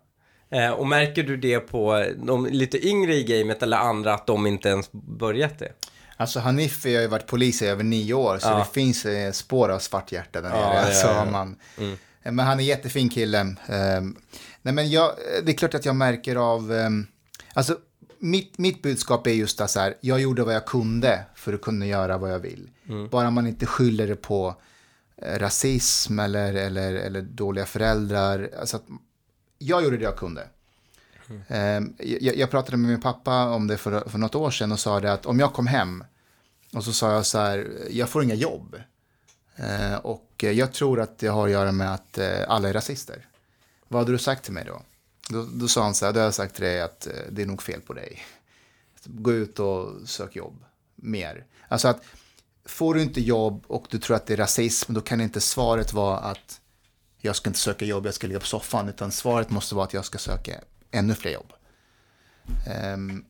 Eh, 0.51 0.71
och 0.71 0.87
märker 0.87 1.23
du 1.23 1.37
det 1.37 1.61
på 1.61 2.05
de 2.17 2.47
lite 2.47 2.87
yngre 2.89 3.15
i 3.15 3.25
gamet 3.25 3.63
eller 3.63 3.77
andra 3.77 4.15
att 4.15 4.27
de 4.27 4.47
inte 4.47 4.69
ens 4.69 4.93
börjat 4.93 5.59
det? 5.59 5.73
Alltså 6.17 6.41
Hanif 6.41 6.85
har 6.85 6.91
ju 6.91 7.07
varit 7.07 7.27
polis 7.27 7.63
i 7.63 7.67
över 7.67 7.85
nio 7.85 8.15
år, 8.15 8.39
så 8.39 8.49
Ja. 8.49 8.59
det 8.59 8.65
finns 8.75 9.07
eh, 9.07 9.33
spår 9.33 9.69
av 9.69 9.79
svarthjärta 9.79 10.41
där 10.41 10.49
Ja, 10.51 10.57
nere. 10.57 10.75
ja, 10.75 10.81
alltså, 10.81 11.07
ja. 11.07 11.25
Man, 11.25 11.57
Men 12.23 12.39
han 12.39 12.61
är 12.61 12.65
jättefin 12.65 13.09
kille. 13.09 13.39
Ehm, 13.69 14.17
nej, 14.63 14.75
men 14.75 14.91
jag, 14.91 15.13
det 15.45 15.53
är 15.53 15.57
klart 15.57 15.75
att 15.75 15.85
jag 15.85 15.97
märker 15.97 16.37
av... 16.37 16.73
Um, 16.73 17.07
alltså, 17.55 17.79
mitt, 18.19 18.59
mitt 18.59 18.83
budskap 18.83 19.27
är 19.27 19.31
just 19.31 19.69
så 19.71 19.81
här, 19.81 19.95
jag 20.01 20.21
gjorde 20.21 20.45
vad 20.45 20.55
jag 20.55 20.67
kunde 20.67 21.25
för 21.35 21.53
att 21.53 21.61
kunna 21.63 21.87
göra 21.87 22.19
vad 22.19 22.33
jag 22.33 22.39
vill. 22.39 22.71
Bara 23.11 23.31
man 23.31 23.47
inte 23.47 23.67
skyller 23.67 24.07
det 24.07 24.17
på 24.17 24.57
eh, 25.23 25.39
rasism 25.39 26.19
eller, 26.19 26.55
eller, 26.55 26.95
eller 26.95 27.23
dåliga 27.23 27.67
föräldrar. 27.67 28.51
Alltså 28.61 28.77
att, 28.77 28.85
jag 29.59 29.85
gjorde 29.85 29.97
det 29.97 30.05
jag 30.05 30.17
kunde. 30.17 30.49
Mm. 31.49 31.95
jag, 31.99 32.37
jag 32.37 32.51
pratade 32.51 32.77
med 32.77 32.91
min 32.91 33.01
pappa 33.01 33.49
om 33.49 33.67
det 33.67 33.77
för, 33.77 34.09
för 34.09 34.19
något 34.19 34.35
år 34.35 34.51
sedan 34.51 34.73
och 34.73 34.81
sa 34.81 35.01
det 35.01 35.13
att 35.13 35.27
om 35.27 35.41
jag 35.41 35.53
kom 35.53 35.67
hem 35.67 36.05
och 36.73 36.85
så 36.85 36.93
sa 36.93 37.13
jag 37.13 37.27
så 37.27 37.39
här, 37.39 37.87
jag 37.91 38.09
får 38.09 38.23
inga 38.23 38.35
jobb. 38.35 38.77
Ehm, 39.57 39.99
och 39.99 40.31
jag 40.39 40.73
tror 40.73 41.01
att 41.01 41.19
det 41.19 41.27
har 41.27 41.47
att 41.47 41.53
göra 41.53 41.73
med 41.73 41.95
att 41.95 42.19
eh, 42.19 42.39
alla 42.49 42.69
är 42.69 42.73
rasister. 42.73 43.27
Vad 43.89 44.01
hade 44.01 44.13
du 44.13 44.19
sagt 44.19 44.45
till 44.45 44.53
mig 44.53 44.65
då? 44.65 44.83
Då, 45.29 45.49
då 45.53 45.69
sa 45.69 45.83
han 45.83 45.95
så 45.95 46.07
här, 46.07 46.13
då 46.13 46.21
har 46.21 46.25
jag 46.25 46.35
sagt 46.35 46.55
till 46.55 46.65
dig 46.65 46.81
att 46.81 47.07
eh, 47.07 47.13
det 47.31 47.43
är 47.43 47.47
nog 47.47 47.63
fel 47.63 47.81
på 47.81 47.93
dig. 47.93 48.23
Gå 49.05 49.33
ut 49.33 49.59
och 49.59 50.09
sök 50.09 50.37
jobb 50.37 50.65
mer. 50.95 51.45
Alltså 51.69 51.89
att 51.89 52.03
får 52.65 52.95
du 52.95 53.03
inte 53.03 53.21
jobb 53.21 53.65
och 53.67 53.87
du 53.91 53.99
tror 53.99 54.17
att 54.17 54.27
det 54.27 54.33
är 54.33 54.37
rasism, 54.37 54.95
då 54.95 55.01
kan 55.01 55.21
inte 55.21 55.41
svaret 55.41 55.93
vara 55.93 56.19
att 56.19 56.61
jag 57.19 57.37
ska 57.37 57.51
inte 57.51 57.61
söka 57.61 57.85
jobb, 57.85 58.07
jag 58.07 58.15
ska 58.15 58.27
ligga 58.27 58.41
på 58.41 58.47
soffan, 58.47 58.89
utan 58.89 59.13
svaret 59.13 59.51
måste 59.51 59.75
vara 59.75 59.85
att 59.85 59.95
jag 59.95 60.05
ska 60.05 60.19
söka 60.19 60.61
ännu 60.91 61.15
fler 61.15 61.33
jobb. 61.33 61.53
Ehm, 62.67 63.25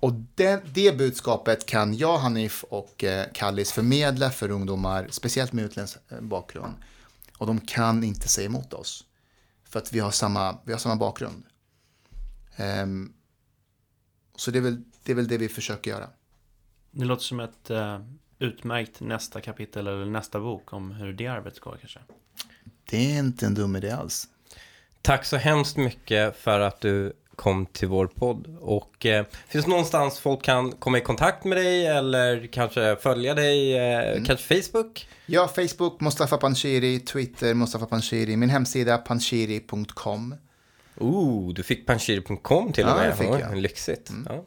och 0.00 0.12
det, 0.34 0.62
det 0.74 0.98
budskapet 0.98 1.66
kan 1.66 1.94
jag, 1.94 2.18
Hanif 2.18 2.64
och 2.64 3.04
eh, 3.04 3.26
Kallis 3.32 3.72
förmedla 3.72 4.30
för 4.30 4.50
ungdomar, 4.50 5.08
speciellt 5.10 5.52
med 5.52 5.64
utländsk 5.64 5.98
eh, 6.08 6.20
bakgrund. 6.20 6.74
Och 7.38 7.46
de 7.46 7.60
kan 7.60 8.04
inte 8.04 8.28
säga 8.28 8.46
emot 8.46 8.72
oss. 8.72 9.04
För 9.64 9.78
att 9.78 9.92
vi 9.92 10.00
har 10.00 10.10
samma, 10.10 10.58
vi 10.64 10.72
har 10.72 10.78
samma 10.78 10.96
bakgrund. 10.96 11.44
Ehm, 12.56 13.12
så 14.36 14.50
det 14.50 14.58
är, 14.58 14.62
väl, 14.62 14.82
det 15.02 15.12
är 15.12 15.16
väl 15.16 15.28
det 15.28 15.38
vi 15.38 15.48
försöker 15.48 15.90
göra. 15.90 16.10
Det 16.90 17.04
låter 17.04 17.22
som 17.22 17.40
ett 17.40 17.70
eh, 17.70 18.00
utmärkt 18.38 19.00
nästa 19.00 19.40
kapitel 19.40 19.86
eller 19.86 20.04
nästa 20.04 20.40
bok 20.40 20.72
om 20.72 20.90
hur 20.90 21.12
det 21.12 21.26
arbetet 21.26 21.60
går 21.60 21.76
kanske. 21.80 22.00
Det 22.84 23.14
är 23.14 23.18
inte 23.18 23.46
en 23.46 23.54
dum 23.54 23.76
idé 23.76 23.90
alls. 23.90 24.28
Tack 25.04 25.24
så 25.24 25.36
hemskt 25.36 25.76
mycket 25.76 26.36
för 26.36 26.60
att 26.60 26.80
du 26.80 27.12
kom 27.36 27.66
till 27.66 27.88
vår 27.88 28.06
podd. 28.06 28.56
Och 28.60 29.06
eh, 29.06 29.24
finns 29.48 29.64
det 29.64 29.70
någonstans 29.70 30.18
folk 30.18 30.42
kan 30.42 30.72
komma 30.72 30.98
i 30.98 31.00
kontakt 31.00 31.44
med 31.44 31.58
dig 31.58 31.86
eller 31.86 32.46
kanske 32.46 32.96
följa 33.00 33.34
dig, 33.34 33.76
eh, 33.78 34.22
kanske 34.24 34.62
Facebook? 34.62 35.08
Ja, 35.26 35.48
Facebook, 35.48 36.00
Mustafa 36.00 36.36
Panshiri, 36.36 37.00
Twitter, 37.00 37.54
Mustafa 37.54 37.86
Panshiri, 37.86 38.36
min 38.36 38.50
hemsida 38.50 38.98
panshiri.com. 38.98 40.34
Oh, 40.96 41.52
du 41.54 41.62
fick 41.62 41.86
panshiri.com 41.86 42.72
till 42.72 42.84
och 42.84 42.90
Ja, 42.90 42.96
med. 42.96 43.08
det 43.10 43.16
fick 43.16 43.26
jag. 43.26 43.40
Mm. 43.40 43.58
Lyxigt. 43.58 44.10
Ja. 44.28 44.44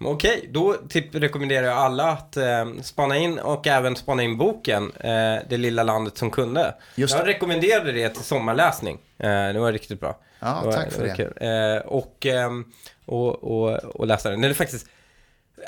Okej, 0.00 0.48
då 0.52 0.74
typ 0.88 1.14
rekommenderar 1.14 1.66
jag 1.66 1.76
alla 1.76 2.08
att 2.10 2.36
eh, 2.36 2.66
spana 2.82 3.16
in 3.16 3.38
och 3.38 3.66
även 3.66 3.96
spana 3.96 4.22
in 4.22 4.38
boken 4.38 4.92
eh, 5.00 5.36
Det 5.48 5.56
lilla 5.56 5.82
landet 5.82 6.18
som 6.18 6.30
kunde. 6.30 6.74
Just 6.94 7.14
jag 7.16 7.26
det. 7.26 7.30
rekommenderade 7.30 7.92
det 7.92 8.08
till 8.08 8.24
sommarläsning. 8.24 8.98
Eh, 9.18 9.28
det 9.28 9.58
var 9.58 9.72
riktigt 9.72 10.00
bra. 10.00 10.18
Ja, 10.40 10.62
var, 10.64 10.72
tack 10.72 10.92
för 10.92 11.04
det. 11.06 11.14
kul. 11.16 11.32
Eh, 11.36 11.86
och, 11.86 12.26
ehm, 12.26 12.64
och, 13.06 13.44
och, 13.44 13.76
och 13.84 14.06
läsa 14.06 14.30
den. 14.30 14.40
Den 14.40 14.50
är 14.50 14.54
faktiskt, 14.54 14.86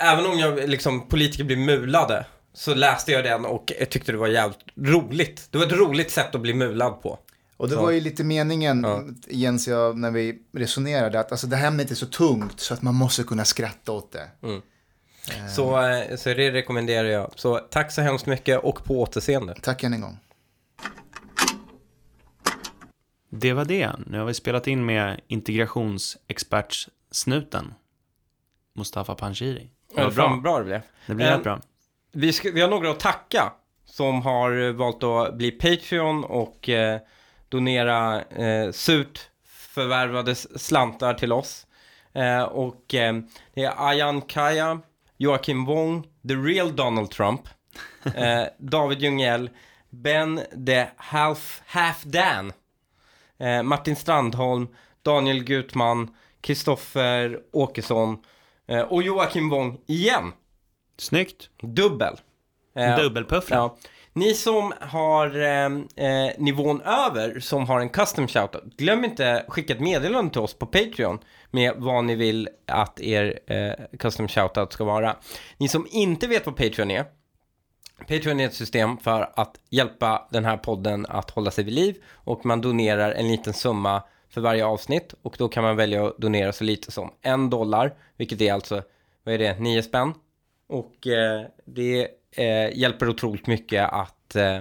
även 0.01 0.27
om 0.27 0.39
jag 0.39 0.69
liksom 0.69 1.09
politiker 1.09 1.45
blir 1.45 1.57
mulade 1.57 2.25
så 2.53 2.75
läste 2.75 3.13
jag 3.13 3.25
den 3.25 3.45
och 3.45 3.73
jag 3.79 3.91
tyckte 3.91 4.13
det 4.13 4.19
var 4.19 4.29
jävligt 4.29 4.59
roligt. 4.77 5.49
Det 5.51 5.59
var 5.59 5.67
ett 5.67 5.73
roligt 5.73 6.11
sätt 6.11 6.35
att 6.35 6.41
bli 6.41 6.55
mulad 6.55 7.03
på. 7.03 7.19
Och 7.59 7.69
det 7.69 7.75
Så. 7.75 7.83
var 7.83 7.91
ju 7.91 8.01
lite 8.01 8.25
meningen, 8.25 8.81
Ja. 8.85 9.05
Jens 9.29 9.67
och 9.67 9.73
jag, 9.73 9.99
när 9.99 10.11
vi 10.11 10.39
resonerade, 10.53 11.21
att 11.21 11.33
alltså, 11.33 11.47
det 11.47 11.57
här 11.57 11.69
ämnet 11.69 11.91
är 11.91 11.95
så 11.95 12.07
tungt 12.07 12.61
så 12.61 12.75
att 12.75 12.83
man 12.83 12.95
måste 12.95 13.23
kunna 13.23 13.45
skratta 13.45 13.93
åt 13.93 14.13
det. 14.13 14.29
Så, 15.57 15.87
eh, 15.87 16.17
så 16.17 16.29
det 16.29 16.51
rekommenderar 16.53 17.09
jag. 17.09 17.33
Så 17.37 17.59
tack 17.59 17.93
så 17.93 18.01
hemskt 18.03 18.27
mycket 18.27 18.59
och 18.65 18.85
på 18.85 19.01
återseende. 19.03 19.55
Tack 19.63 19.83
än 19.83 19.93
en 19.93 20.01
gång. 20.01 20.19
Det 23.31 23.53
var 23.53 23.65
det. 23.65 23.91
Nu 24.07 24.19
har 24.19 24.25
vi 24.27 24.35
spelat 24.35 24.67
in 24.67 24.87
med 24.87 25.21
integrationsexpertsnuten 25.27 27.75
Mustafa 28.75 29.15
Panshiri. 29.15 29.71
Det 29.97 30.05
var 30.05 30.11
Fan, 30.11 30.43
bra. 30.43 30.53
bra 30.53 30.59
det 30.59 30.65
blev. 30.65 30.81
Det 31.07 31.15
blir 31.15 31.27
Eh, 31.27 31.33
rätt 31.35 31.43
bra. 31.43 31.61
Vi, 32.13 32.33
ska, 32.33 32.51
vi 32.51 32.61
har 32.61 32.69
några 32.69 32.91
att 32.91 33.01
tacka 33.01 33.53
som 33.85 34.23
har 34.23 34.67
eh, 34.67 34.73
valt 34.73 35.03
att 35.03 35.35
bli 35.37 35.51
Patreon 35.51 36.25
och 36.25 36.69
eh, 36.69 37.01
donera 37.49 38.23
eh, 38.23 38.73
surt 38.73 39.31
förvärvade 39.47 40.35
slantar 40.35 41.15
till 41.15 41.33
oss. 41.33 41.67
Eh, 42.13 42.43
och 42.43 42.95
eh, 42.95 43.17
det 43.55 43.65
är 43.65 43.89
Ayan 43.89 44.23
Kaya, 44.23 44.81
Joakim 45.17 45.65
Wong, 45.65 46.07
The 46.29 46.35
Real 46.35 46.77
Donald 46.77 47.11
Trump, 47.11 47.41
eh, 48.15 48.45
David 48.59 49.03
Ljunggell, 49.03 49.51
Ben 49.91 50.41
the 50.67 50.87
Half, 50.97 51.63
Half 51.67 52.03
Dan, 52.03 52.53
eh, 53.39 53.63
Martin 53.63 53.97
Strandholm, 53.97 54.69
Daniel 55.03 55.45
Gutman, 55.45 56.15
Kristoffer 56.41 57.41
Åkesson 57.53 58.19
eh, 58.67 58.81
och 58.81 59.03
Joakim 59.03 59.49
Wong 59.51 59.81
igen. 59.87 60.33
Snyggt. 60.99 61.51
Dubbel. 61.63 62.17
Eh, 62.75 62.97
Dubbelpuffra. 62.97 63.57
Ja. 63.57 63.77
Ni 64.13 64.35
som 64.35 64.73
har 64.81 65.41
ehm, 65.41 65.89
eh, 65.97 66.31
nivån 66.39 66.81
över, 66.81 67.41
som 67.41 67.67
har 67.67 67.81
en 67.81 67.89
custom 67.89 68.29
shoutout, 68.29 68.77
glöm 68.77 69.05
inte 69.05 69.45
skicka 69.49 69.75
ett 69.75 69.81
meddelande 69.81 70.33
till 70.33 70.41
oss 70.41 70.55
på 70.55 70.67
Patreon 70.67 71.19
med 71.51 71.73
vad 71.77 72.05
ni 72.05 72.15
vill 72.15 72.49
att 72.67 73.01
er 73.01 73.41
eh, 73.47 73.99
custom 73.99 74.29
shoutout 74.29 74.73
ska 74.73 74.85
vara. 74.85 75.17
Ni 75.57 75.69
som 75.69 75.87
inte 75.91 76.27
vet 76.27 76.47
vad 76.47 76.57
Patreon 76.57 76.91
är, 76.91 77.05
Patreon 77.99 78.41
är 78.41 78.47
ett 78.47 78.55
system 78.55 78.99
för 78.99 79.33
att 79.35 79.61
hjälpa 79.71 80.29
den 80.31 80.45
här 80.45 80.57
podden 80.57 81.07
att 81.09 81.31
hålla 81.31 81.51
sig 81.51 81.65
vid 81.65 81.75
liv 81.75 81.97
och 82.13 82.47
man 82.47 82.61
donerar 82.61 83.13
en 83.13 83.29
liten 83.29 83.53
summa 83.53 84.03
för 84.31 84.41
varje 84.41 84.67
avsnitt 84.67 85.15
och 85.23 85.35
då 85.39 85.49
kan 85.49 85.65
man 85.65 85.77
välja 85.77 86.07
att 86.07 86.19
donera 86.19 86.53
så 86.53 86.65
lite 86.65 86.93
som 86.93 87.11
en 87.23 87.51
dollar, 87.51 87.95
vilket 88.17 88.41
är 88.41 88.53
alltså, 88.53 88.83
vad 89.25 89.35
är 89.35 89.39
det, 89.39 89.59
nio 89.59 89.83
spänn? 89.83 90.15
Och 90.69 91.07
eh, 91.07 91.47
det 91.65 92.09
eh, 92.37 92.79
hjälper 92.79 93.09
otroligt 93.09 93.47
mycket 93.47 93.93
att 93.93 94.37
eh, 94.37 94.59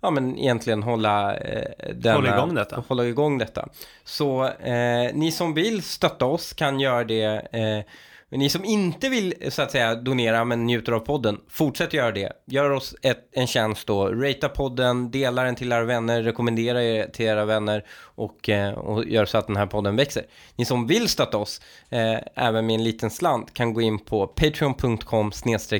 ja, 0.00 0.10
men 0.10 0.38
egentligen 0.38 0.82
hålla, 0.82 1.36
eh, 1.36 1.94
denna, 1.94 2.14
Hålla 2.16 2.36
igång 2.36 2.54
detta. 2.54 2.84
hålla 2.88 3.04
igång 3.06 3.38
detta. 3.38 3.68
Så 4.04 4.44
eh, 4.48 5.10
ni 5.14 5.32
som 5.32 5.54
vill 5.54 5.82
stötta 5.82 6.26
oss 6.26 6.52
kan 6.52 6.80
göra 6.80 7.04
det. 7.04 7.24
Eh, 7.52 7.84
men 8.32 8.38
ni 8.40 8.48
som 8.48 8.64
inte 8.64 9.08
vill 9.08 9.34
så 9.48 9.62
att 9.62 9.70
säga 9.70 9.94
donera 9.94 10.44
men 10.44 10.66
njuter 10.66 10.92
av 10.92 11.00
podden, 11.00 11.40
fortsätt 11.48 11.92
göra 11.92 12.12
det. 12.12 12.32
Gör 12.46 12.70
oss 12.70 12.94
ett, 13.02 13.28
en 13.32 13.46
tjänst 13.46 13.86
då. 13.86 14.08
Rata 14.08 14.48
podden, 14.48 15.10
dela 15.10 15.42
den 15.42 15.54
till 15.54 15.72
era 15.72 15.84
vänner, 15.84 16.22
rekommendera 16.22 16.82
er 16.84 17.06
till 17.06 17.26
era 17.26 17.44
vänner 17.44 17.84
och, 18.00 18.48
eh, 18.48 18.72
och 18.72 19.04
gör 19.04 19.24
så 19.24 19.38
att 19.38 19.46
den 19.46 19.56
här 19.56 19.66
podden 19.66 19.96
växer. 19.96 20.24
Ni 20.56 20.64
som 20.64 20.86
vill 20.86 21.08
stötta 21.08 21.38
oss, 21.38 21.60
eh, 21.88 22.18
även 22.34 22.66
med 22.66 22.74
en 22.74 22.84
liten 22.84 23.10
slant, 23.10 23.54
kan 23.54 23.74
gå 23.74 23.80
in 23.80 23.98
på 23.98 24.26
patreon.com 24.26 25.32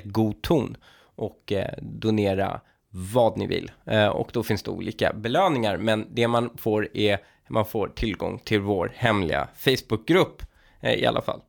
godton 0.05 0.77
och 1.21 1.53
eh, 1.53 1.75
donera 1.83 2.61
vad 2.91 3.39
ni 3.39 3.47
vill. 3.47 3.71
Eh, 3.85 4.07
och 4.07 4.31
då 4.33 4.43
finns 4.43 4.63
det 4.63 4.71
olika 4.71 5.13
belöningar, 5.13 5.77
men 5.77 6.07
det 6.11 6.29
man 6.29 6.51
får 6.57 6.97
är 6.97 7.19
man 7.49 7.65
får 7.65 7.89
tillgång 7.89 8.39
till 8.39 8.61
vår 8.61 8.93
hemliga 8.95 9.49
Facebookgrupp 9.55 10.43
eh, 10.81 10.95
i 10.95 11.07
alla 11.07 11.23
fall. 11.23 11.41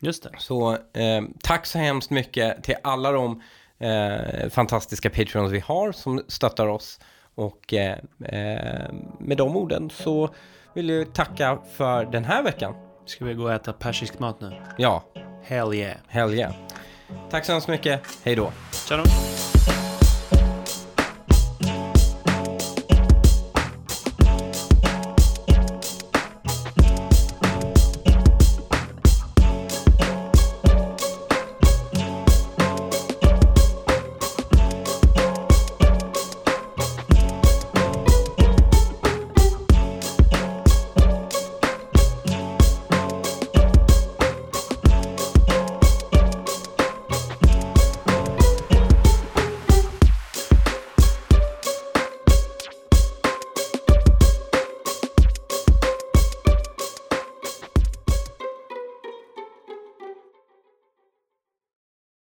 Just 0.00 0.22
det. 0.22 0.30
Så 0.38 0.72
eh, 0.72 1.22
tack 1.42 1.66
så 1.66 1.78
hemskt 1.78 2.10
mycket 2.10 2.64
till 2.64 2.74
alla 2.82 3.12
de 3.12 3.42
eh, 3.78 4.48
fantastiska 4.50 5.10
Patreons 5.10 5.52
vi 5.52 5.60
har 5.60 5.92
som 5.92 6.22
stöttar 6.28 6.66
oss. 6.66 7.00
Och 7.34 7.74
eh, 7.74 7.98
med 9.18 9.36
de 9.36 9.56
orden 9.56 9.90
så 9.90 10.34
vill 10.74 10.88
jag 10.88 11.14
tacka 11.14 11.58
för 11.76 12.04
den 12.04 12.24
här 12.24 12.42
veckan. 12.42 12.74
Ska 13.06 13.24
vi 13.24 13.34
gå 13.34 13.44
och 13.44 13.52
äta 13.52 13.72
persisk 13.72 14.18
mat 14.18 14.40
nu? 14.40 14.52
Ja, 14.78 15.04
Hell 15.42 15.74
yeah. 15.74 15.96
hell 16.08 16.34
yeah. 16.34 16.52
Tack 17.30 17.44
så 17.44 17.52
hemskt 17.52 17.68
mycket. 17.68 18.00
Hej 18.24 18.36
då. 18.36 18.52
Tja 18.88 18.96
då. 18.96 19.02